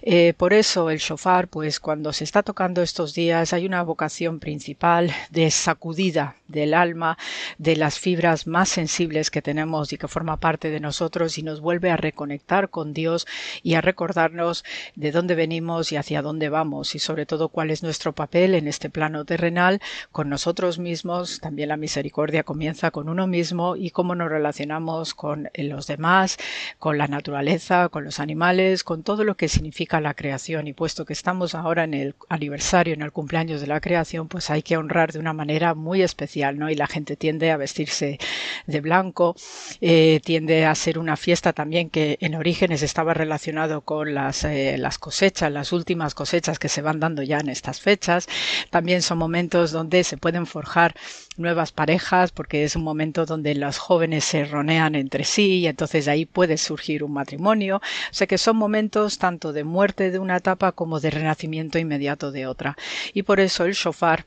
Eh, 0.02 0.34
por 0.36 0.54
eso 0.54 0.90
el 0.90 0.98
shofar, 0.98 1.48
pues 1.48 1.78
cuando 1.80 2.12
se 2.12 2.24
está 2.24 2.42
tocando 2.42 2.82
estos 2.82 3.14
días, 3.14 3.52
hay 3.52 3.66
una 3.66 3.82
vocación 3.82 4.38
principal 4.40 5.12
de 5.30 5.50
sacudida 5.50 6.36
del 6.48 6.74
alma, 6.74 7.18
de 7.58 7.76
las 7.76 7.98
fibras 7.98 8.46
más 8.46 8.68
sensibles 8.68 9.30
que 9.30 9.42
tenemos 9.42 9.92
y 9.92 9.98
que 9.98 10.08
forma 10.08 10.36
parte 10.36 10.70
de 10.70 10.80
nosotros 10.80 11.38
y 11.38 11.42
nos 11.42 11.60
vuelve 11.60 11.90
a 11.90 11.96
reconectar 11.96 12.70
con 12.70 12.92
Dios 12.92 13.26
y 13.62 13.74
a 13.74 13.80
recordarnos 13.80 14.64
de 14.94 15.12
dónde 15.12 15.34
venimos 15.34 15.92
y 15.92 15.96
hacia 15.96 16.22
dónde 16.22 16.48
vamos 16.48 16.94
y 16.94 16.98
sobre 16.98 17.26
todo 17.26 17.48
cuál 17.48 17.70
es 17.70 17.82
nuestro 17.82 18.12
papel 18.12 18.54
en 18.54 18.68
este 18.68 18.90
plano 18.90 19.24
terrenal 19.24 19.81
con 20.10 20.28
nosotros 20.28 20.78
mismos. 20.78 21.40
También 21.40 21.68
la 21.68 21.76
misericordia 21.76 22.42
comienza 22.42 22.90
con 22.90 23.08
uno 23.08 23.26
mismo 23.26 23.76
y 23.76 23.90
cómo 23.90 24.14
nos 24.14 24.30
relacionamos 24.30 25.14
con 25.14 25.50
los 25.54 25.86
demás, 25.86 26.38
con 26.78 26.98
la 26.98 27.06
naturaleza, 27.06 27.88
con 27.88 28.04
los 28.04 28.20
animales, 28.20 28.84
con 28.84 29.02
todo 29.02 29.24
lo 29.24 29.36
que 29.36 29.48
significa 29.48 30.00
la 30.00 30.14
creación. 30.14 30.66
Y 30.66 30.72
puesto 30.72 31.04
que 31.04 31.12
estamos 31.12 31.54
ahora 31.54 31.84
en 31.84 31.94
el 31.94 32.14
aniversario, 32.28 32.94
en 32.94 33.02
el 33.02 33.12
cumpleaños 33.12 33.60
de 33.60 33.66
la 33.66 33.80
creación, 33.80 34.28
pues 34.28 34.50
hay 34.50 34.62
que 34.62 34.76
honrar 34.76 35.12
de 35.12 35.18
una 35.18 35.32
manera 35.32 35.74
muy 35.74 36.02
especial, 36.02 36.58
¿no? 36.58 36.70
Y 36.70 36.74
la 36.74 36.86
gente 36.86 37.16
tiende 37.16 37.50
a 37.50 37.56
vestirse 37.56 38.18
de 38.66 38.80
blanco, 38.80 39.34
eh, 39.80 40.20
tiende 40.24 40.66
a 40.66 40.74
ser 40.74 40.98
una 40.98 41.16
fiesta 41.16 41.52
también 41.52 41.90
que 41.90 42.18
en 42.20 42.34
orígenes 42.34 42.82
estaba 42.82 43.14
relacionado 43.14 43.82
con 43.82 44.14
las, 44.14 44.44
eh, 44.44 44.76
las 44.78 44.98
cosechas, 44.98 45.50
las 45.52 45.72
últimas 45.72 46.14
cosechas 46.14 46.58
que 46.58 46.68
se 46.68 46.82
van 46.82 47.00
dando 47.00 47.22
ya 47.22 47.38
en 47.38 47.48
estas 47.48 47.80
fechas. 47.80 48.28
También 48.70 49.02
son 49.02 49.18
momentos 49.18 49.71
donde 49.72 50.04
se 50.04 50.16
pueden 50.16 50.46
forjar 50.46 50.94
nuevas 51.36 51.72
parejas 51.72 52.32
porque 52.32 52.64
es 52.64 52.76
un 52.76 52.84
momento 52.84 53.26
donde 53.26 53.54
los 53.54 53.78
jóvenes 53.78 54.24
se 54.24 54.44
ronean 54.44 54.94
entre 54.94 55.24
sí 55.24 55.60
y 55.60 55.66
entonces 55.66 56.08
ahí 56.08 56.26
puede 56.26 56.56
surgir 56.58 57.04
un 57.04 57.12
matrimonio. 57.12 57.76
O 57.76 58.14
sea 58.14 58.26
que 58.26 58.38
son 58.38 58.56
momentos 58.56 59.18
tanto 59.18 59.52
de 59.52 59.64
muerte 59.64 60.10
de 60.10 60.18
una 60.18 60.36
etapa 60.36 60.72
como 60.72 61.00
de 61.00 61.10
renacimiento 61.10 61.78
inmediato 61.78 62.32
de 62.32 62.46
otra. 62.46 62.76
Y 63.14 63.22
por 63.22 63.40
eso 63.40 63.64
el 63.64 63.72
shofar 63.74 64.26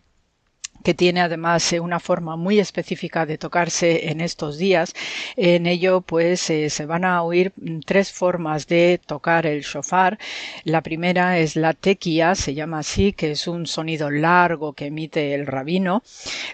que 0.85 0.93
tiene 0.93 1.21
además 1.21 1.73
eh, 1.73 1.79
una 1.79 1.99
forma 1.99 2.35
muy 2.35 2.59
específica 2.59 3.25
de 3.25 3.39
tocarse 3.39 4.11
en 4.11 4.21
estos 4.21 4.59
días. 4.59 4.93
En 5.35 5.65
ello, 5.65 6.01
pues 6.01 6.47
eh, 6.51 6.69
se 6.69 6.85
van 6.85 7.03
a 7.05 7.23
oír 7.23 7.51
mm, 7.55 7.79
tres 7.79 8.11
formas 8.13 8.67
de 8.67 9.01
tocar 9.03 9.47
el 9.47 9.63
shofar. 9.63 10.19
La 10.63 10.81
primera 10.81 11.39
es 11.39 11.55
la 11.55 11.73
tequia, 11.73 12.35
se 12.35 12.53
llama 12.53 12.79
así, 12.79 13.13
que 13.13 13.31
es 13.31 13.47
un 13.47 13.65
sonido 13.65 14.11
largo 14.11 14.73
que 14.73 14.85
emite 14.85 15.33
el 15.33 15.47
rabino. 15.47 16.03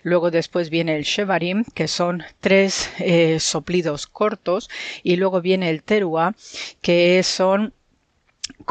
Luego 0.02 0.32
después 0.32 0.70
viene 0.70 0.96
el 0.96 1.04
shevarim, 1.04 1.66
que 1.74 1.90
son 1.90 2.24
tres 2.40 2.90
eh, 3.00 3.38
soplidos 3.42 4.08
cortos. 4.08 4.70
Y 5.04 5.18
luego 5.18 5.42
viene 5.42 5.70
el 5.70 5.84
terua, 5.84 6.36
que 6.82 7.22
son 7.24 7.74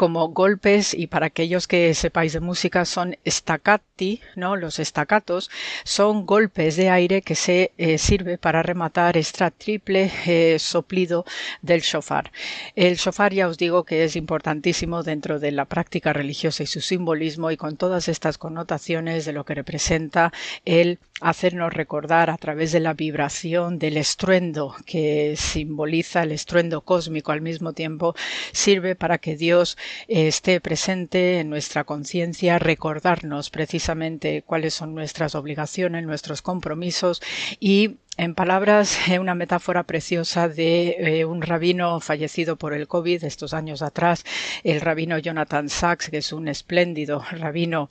como 0.01 0.29
golpes 0.29 0.95
y 0.95 1.05
para 1.05 1.27
aquellos 1.27 1.67
que 1.67 1.93
sepáis 1.93 2.33
de 2.33 2.39
música 2.39 2.85
son 2.85 3.17
staccati, 3.23 4.19
¿no? 4.35 4.55
Los 4.55 4.79
estacatos 4.79 5.51
son 5.83 6.25
golpes 6.25 6.75
de 6.75 6.89
aire 6.89 7.21
que 7.21 7.35
se 7.35 7.71
eh, 7.77 7.99
sirve 7.99 8.39
para 8.39 8.63
rematar 8.63 9.15
extra 9.15 9.51
triple 9.51 10.11
eh, 10.25 10.57
soplido 10.57 11.23
del 11.61 11.81
shofar. 11.81 12.31
El 12.75 12.95
shofar 12.95 13.31
ya 13.31 13.47
os 13.47 13.59
digo 13.59 13.83
que 13.83 14.03
es 14.03 14.15
importantísimo 14.15 15.03
dentro 15.03 15.39
de 15.39 15.51
la 15.51 15.65
práctica 15.65 16.13
religiosa 16.13 16.63
y 16.63 16.65
su 16.65 16.81
simbolismo 16.81 17.51
y 17.51 17.57
con 17.57 17.77
todas 17.77 18.07
estas 18.07 18.39
connotaciones 18.39 19.25
de 19.25 19.33
lo 19.33 19.45
que 19.45 19.53
representa 19.53 20.33
el 20.65 20.97
hacernos 21.21 21.71
recordar 21.71 22.31
a 22.31 22.37
través 22.37 22.71
de 22.71 22.79
la 22.79 22.95
vibración 22.95 23.77
del 23.77 23.97
estruendo 23.97 24.75
que 24.87 25.35
simboliza 25.37 26.23
el 26.23 26.31
estruendo 26.31 26.81
cósmico 26.81 27.31
al 27.31 27.41
mismo 27.41 27.73
tiempo 27.73 28.15
sirve 28.51 28.95
para 28.95 29.19
que 29.19 29.37
Dios 29.37 29.77
esté 30.07 30.59
presente 30.61 31.39
en 31.39 31.49
nuestra 31.49 31.83
conciencia, 31.83 32.59
recordarnos 32.59 33.49
precisamente 33.49 34.41
cuáles 34.43 34.73
son 34.73 34.95
nuestras 34.95 35.35
obligaciones, 35.35 36.05
nuestros 36.05 36.41
compromisos 36.41 37.21
y 37.59 37.97
en 38.17 38.35
palabras, 38.35 38.99
una 39.19 39.35
metáfora 39.35 39.83
preciosa 39.83 40.49
de 40.49 40.95
eh, 40.99 41.25
un 41.25 41.41
rabino 41.41 41.99
fallecido 42.01 42.57
por 42.57 42.73
el 42.73 42.87
COVID 42.87 43.23
estos 43.23 43.53
años 43.53 43.81
atrás, 43.81 44.25
el 44.63 44.81
rabino 44.81 45.17
Jonathan 45.17 45.69
Sachs, 45.69 46.09
que 46.09 46.17
es 46.17 46.33
un 46.33 46.49
espléndido 46.49 47.23
rabino 47.31 47.89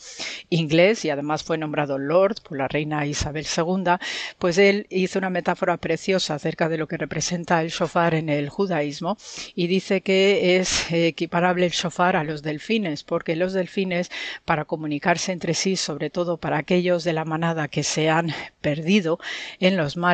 inglés 0.51 1.05
y 1.05 1.11
además 1.11 1.43
fue 1.43 1.57
nombrado 1.57 1.97
Lord 1.99 2.43
por 2.43 2.59
la 2.59 2.69
reina 2.69 3.07
Isabel 3.07 3.47
II, 3.47 3.95
pues 4.39 4.59
él 4.59 4.87
hizo 4.91 5.19
una 5.19 5.31
metáfora 5.31 5.79
preciosa 5.79 6.35
acerca 6.35 6.69
de 6.69 6.77
lo 6.77 6.87
que 6.87 6.99
representa 6.99 7.63
el 7.63 7.71
shofar 7.71 8.15
en 8.15 8.29
el 8.29 8.51
judaísmo 8.51 9.17
y 9.55 9.69
dice 9.69 10.03
que 10.03 10.59
es 10.59 10.93
equiparable 10.93 11.65
el 11.65 11.73
shofar 11.73 12.17
a 12.17 12.25
los 12.25 12.43
delfines, 12.43 13.05
porque 13.05 13.37
los 13.37 13.55
delfines, 13.55 14.11
para 14.45 14.67
comunicarse 14.67 15.33
entre 15.33 15.55
sí, 15.55 15.77
sobre 15.77 16.11
todo 16.11 16.37
para 16.37 16.59
aquellos 16.59 17.05
de 17.05 17.15
la 17.15 17.25
manada 17.25 17.69
que 17.69 17.83
se 17.83 18.11
han 18.11 18.35
perdido 18.61 19.19
en 19.61 19.77
los 19.77 19.97
mares, 19.97 20.10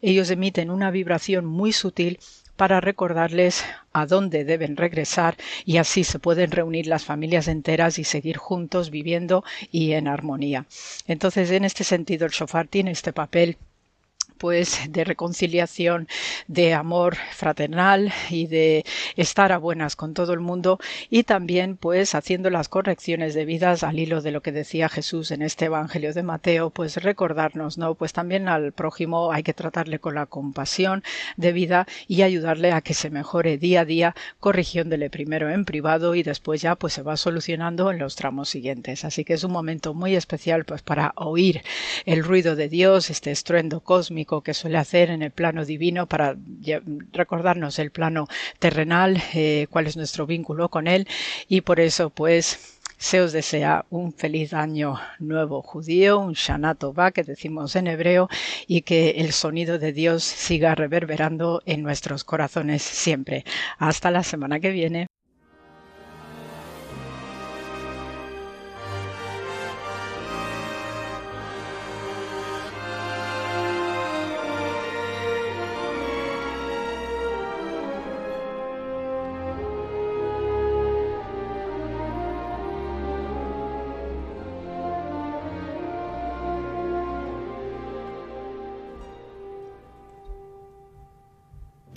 ellos 0.00 0.30
emiten 0.30 0.70
una 0.70 0.90
vibración 0.90 1.44
muy 1.44 1.72
sutil 1.72 2.18
para 2.56 2.80
recordarles 2.80 3.64
a 3.92 4.06
dónde 4.06 4.44
deben 4.44 4.76
regresar 4.76 5.36
y 5.64 5.78
así 5.78 6.04
se 6.04 6.18
pueden 6.18 6.50
reunir 6.50 6.86
las 6.86 7.04
familias 7.04 7.48
enteras 7.48 7.98
y 7.98 8.04
seguir 8.04 8.36
juntos 8.36 8.90
viviendo 8.90 9.44
y 9.70 9.92
en 9.92 10.08
armonía. 10.08 10.66
Entonces, 11.06 11.50
en 11.50 11.64
este 11.64 11.84
sentido, 11.84 12.26
el 12.26 12.32
shofar 12.32 12.68
tiene 12.68 12.92
este 12.92 13.12
papel 13.12 13.56
pues 14.38 14.80
de 14.88 15.04
reconciliación, 15.04 16.08
de 16.48 16.74
amor 16.74 17.16
fraternal 17.32 18.12
y 18.30 18.46
de 18.46 18.84
estar 19.16 19.52
a 19.52 19.58
buenas 19.58 19.96
con 19.96 20.14
todo 20.14 20.32
el 20.32 20.40
mundo 20.40 20.78
y 21.10 21.22
también 21.22 21.76
pues 21.76 22.14
haciendo 22.14 22.50
las 22.50 22.68
correcciones 22.68 23.34
debidas 23.34 23.82
al 23.82 23.98
hilo 23.98 24.20
de 24.20 24.30
lo 24.30 24.42
que 24.42 24.52
decía 24.52 24.88
Jesús 24.88 25.30
en 25.30 25.42
este 25.42 25.66
Evangelio 25.66 26.12
de 26.12 26.22
Mateo, 26.22 26.70
pues 26.70 26.96
recordarnos, 27.02 27.78
¿no? 27.78 27.94
Pues 27.94 28.12
también 28.12 28.48
al 28.48 28.72
prójimo 28.72 29.32
hay 29.32 29.42
que 29.42 29.54
tratarle 29.54 29.98
con 29.98 30.14
la 30.14 30.26
compasión 30.26 31.02
debida 31.36 31.86
y 32.08 32.22
ayudarle 32.22 32.72
a 32.72 32.80
que 32.80 32.94
se 32.94 33.10
mejore 33.10 33.58
día 33.58 33.82
a 33.82 33.84
día, 33.84 34.14
corrigiéndole 34.40 35.10
primero 35.10 35.50
en 35.50 35.64
privado 35.64 36.14
y 36.14 36.22
después 36.22 36.60
ya 36.60 36.76
pues 36.76 36.92
se 36.92 37.02
va 37.02 37.16
solucionando 37.16 37.90
en 37.90 37.98
los 37.98 38.16
tramos 38.16 38.48
siguientes. 38.48 39.04
Así 39.04 39.24
que 39.24 39.34
es 39.34 39.44
un 39.44 39.52
momento 39.52 39.94
muy 39.94 40.16
especial 40.16 40.64
pues 40.64 40.82
para 40.82 41.12
oír 41.16 41.62
el 42.04 42.24
ruido 42.24 42.56
de 42.56 42.68
Dios, 42.68 43.10
este 43.10 43.30
estruendo 43.30 43.80
cósmico 43.80 44.23
que 44.42 44.54
suele 44.54 44.78
hacer 44.78 45.10
en 45.10 45.22
el 45.22 45.30
plano 45.30 45.64
divino 45.64 46.06
para 46.06 46.36
recordarnos 47.12 47.78
el 47.78 47.90
plano 47.90 48.26
terrenal, 48.58 49.22
eh, 49.34 49.66
cuál 49.70 49.86
es 49.86 49.96
nuestro 49.96 50.26
vínculo 50.26 50.68
con 50.68 50.86
Él 50.86 51.06
y 51.48 51.60
por 51.60 51.80
eso 51.80 52.10
pues 52.10 52.74
se 52.96 53.20
os 53.20 53.32
desea 53.32 53.84
un 53.90 54.12
feliz 54.12 54.54
año 54.54 54.98
nuevo 55.18 55.62
judío, 55.62 56.20
un 56.20 56.32
Shana 56.32 56.76
que 57.12 57.22
decimos 57.22 57.76
en 57.76 57.86
hebreo, 57.86 58.28
y 58.66 58.82
que 58.82 59.10
el 59.18 59.32
sonido 59.32 59.78
de 59.78 59.92
Dios 59.92 60.24
siga 60.24 60.74
reverberando 60.74 61.62
en 61.66 61.82
nuestros 61.82 62.24
corazones 62.24 62.82
siempre. 62.82 63.44
Hasta 63.78 64.10
la 64.10 64.22
semana 64.22 64.58
que 64.60 64.70
viene. 64.70 65.06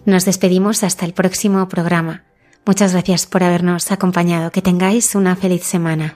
Nos 0.08 0.24
despedimos 0.24 0.84
hasta 0.84 1.06
el 1.06 1.12
próximo 1.12 1.68
programa. 1.68 2.24
Muchas 2.66 2.94
gracias 2.94 3.26
por 3.26 3.44
habernos 3.44 3.92
acompañado. 3.92 4.52
Que 4.52 4.62
tengáis 4.62 5.16
una 5.16 5.36
feliz 5.36 5.66
semana. 5.66 6.16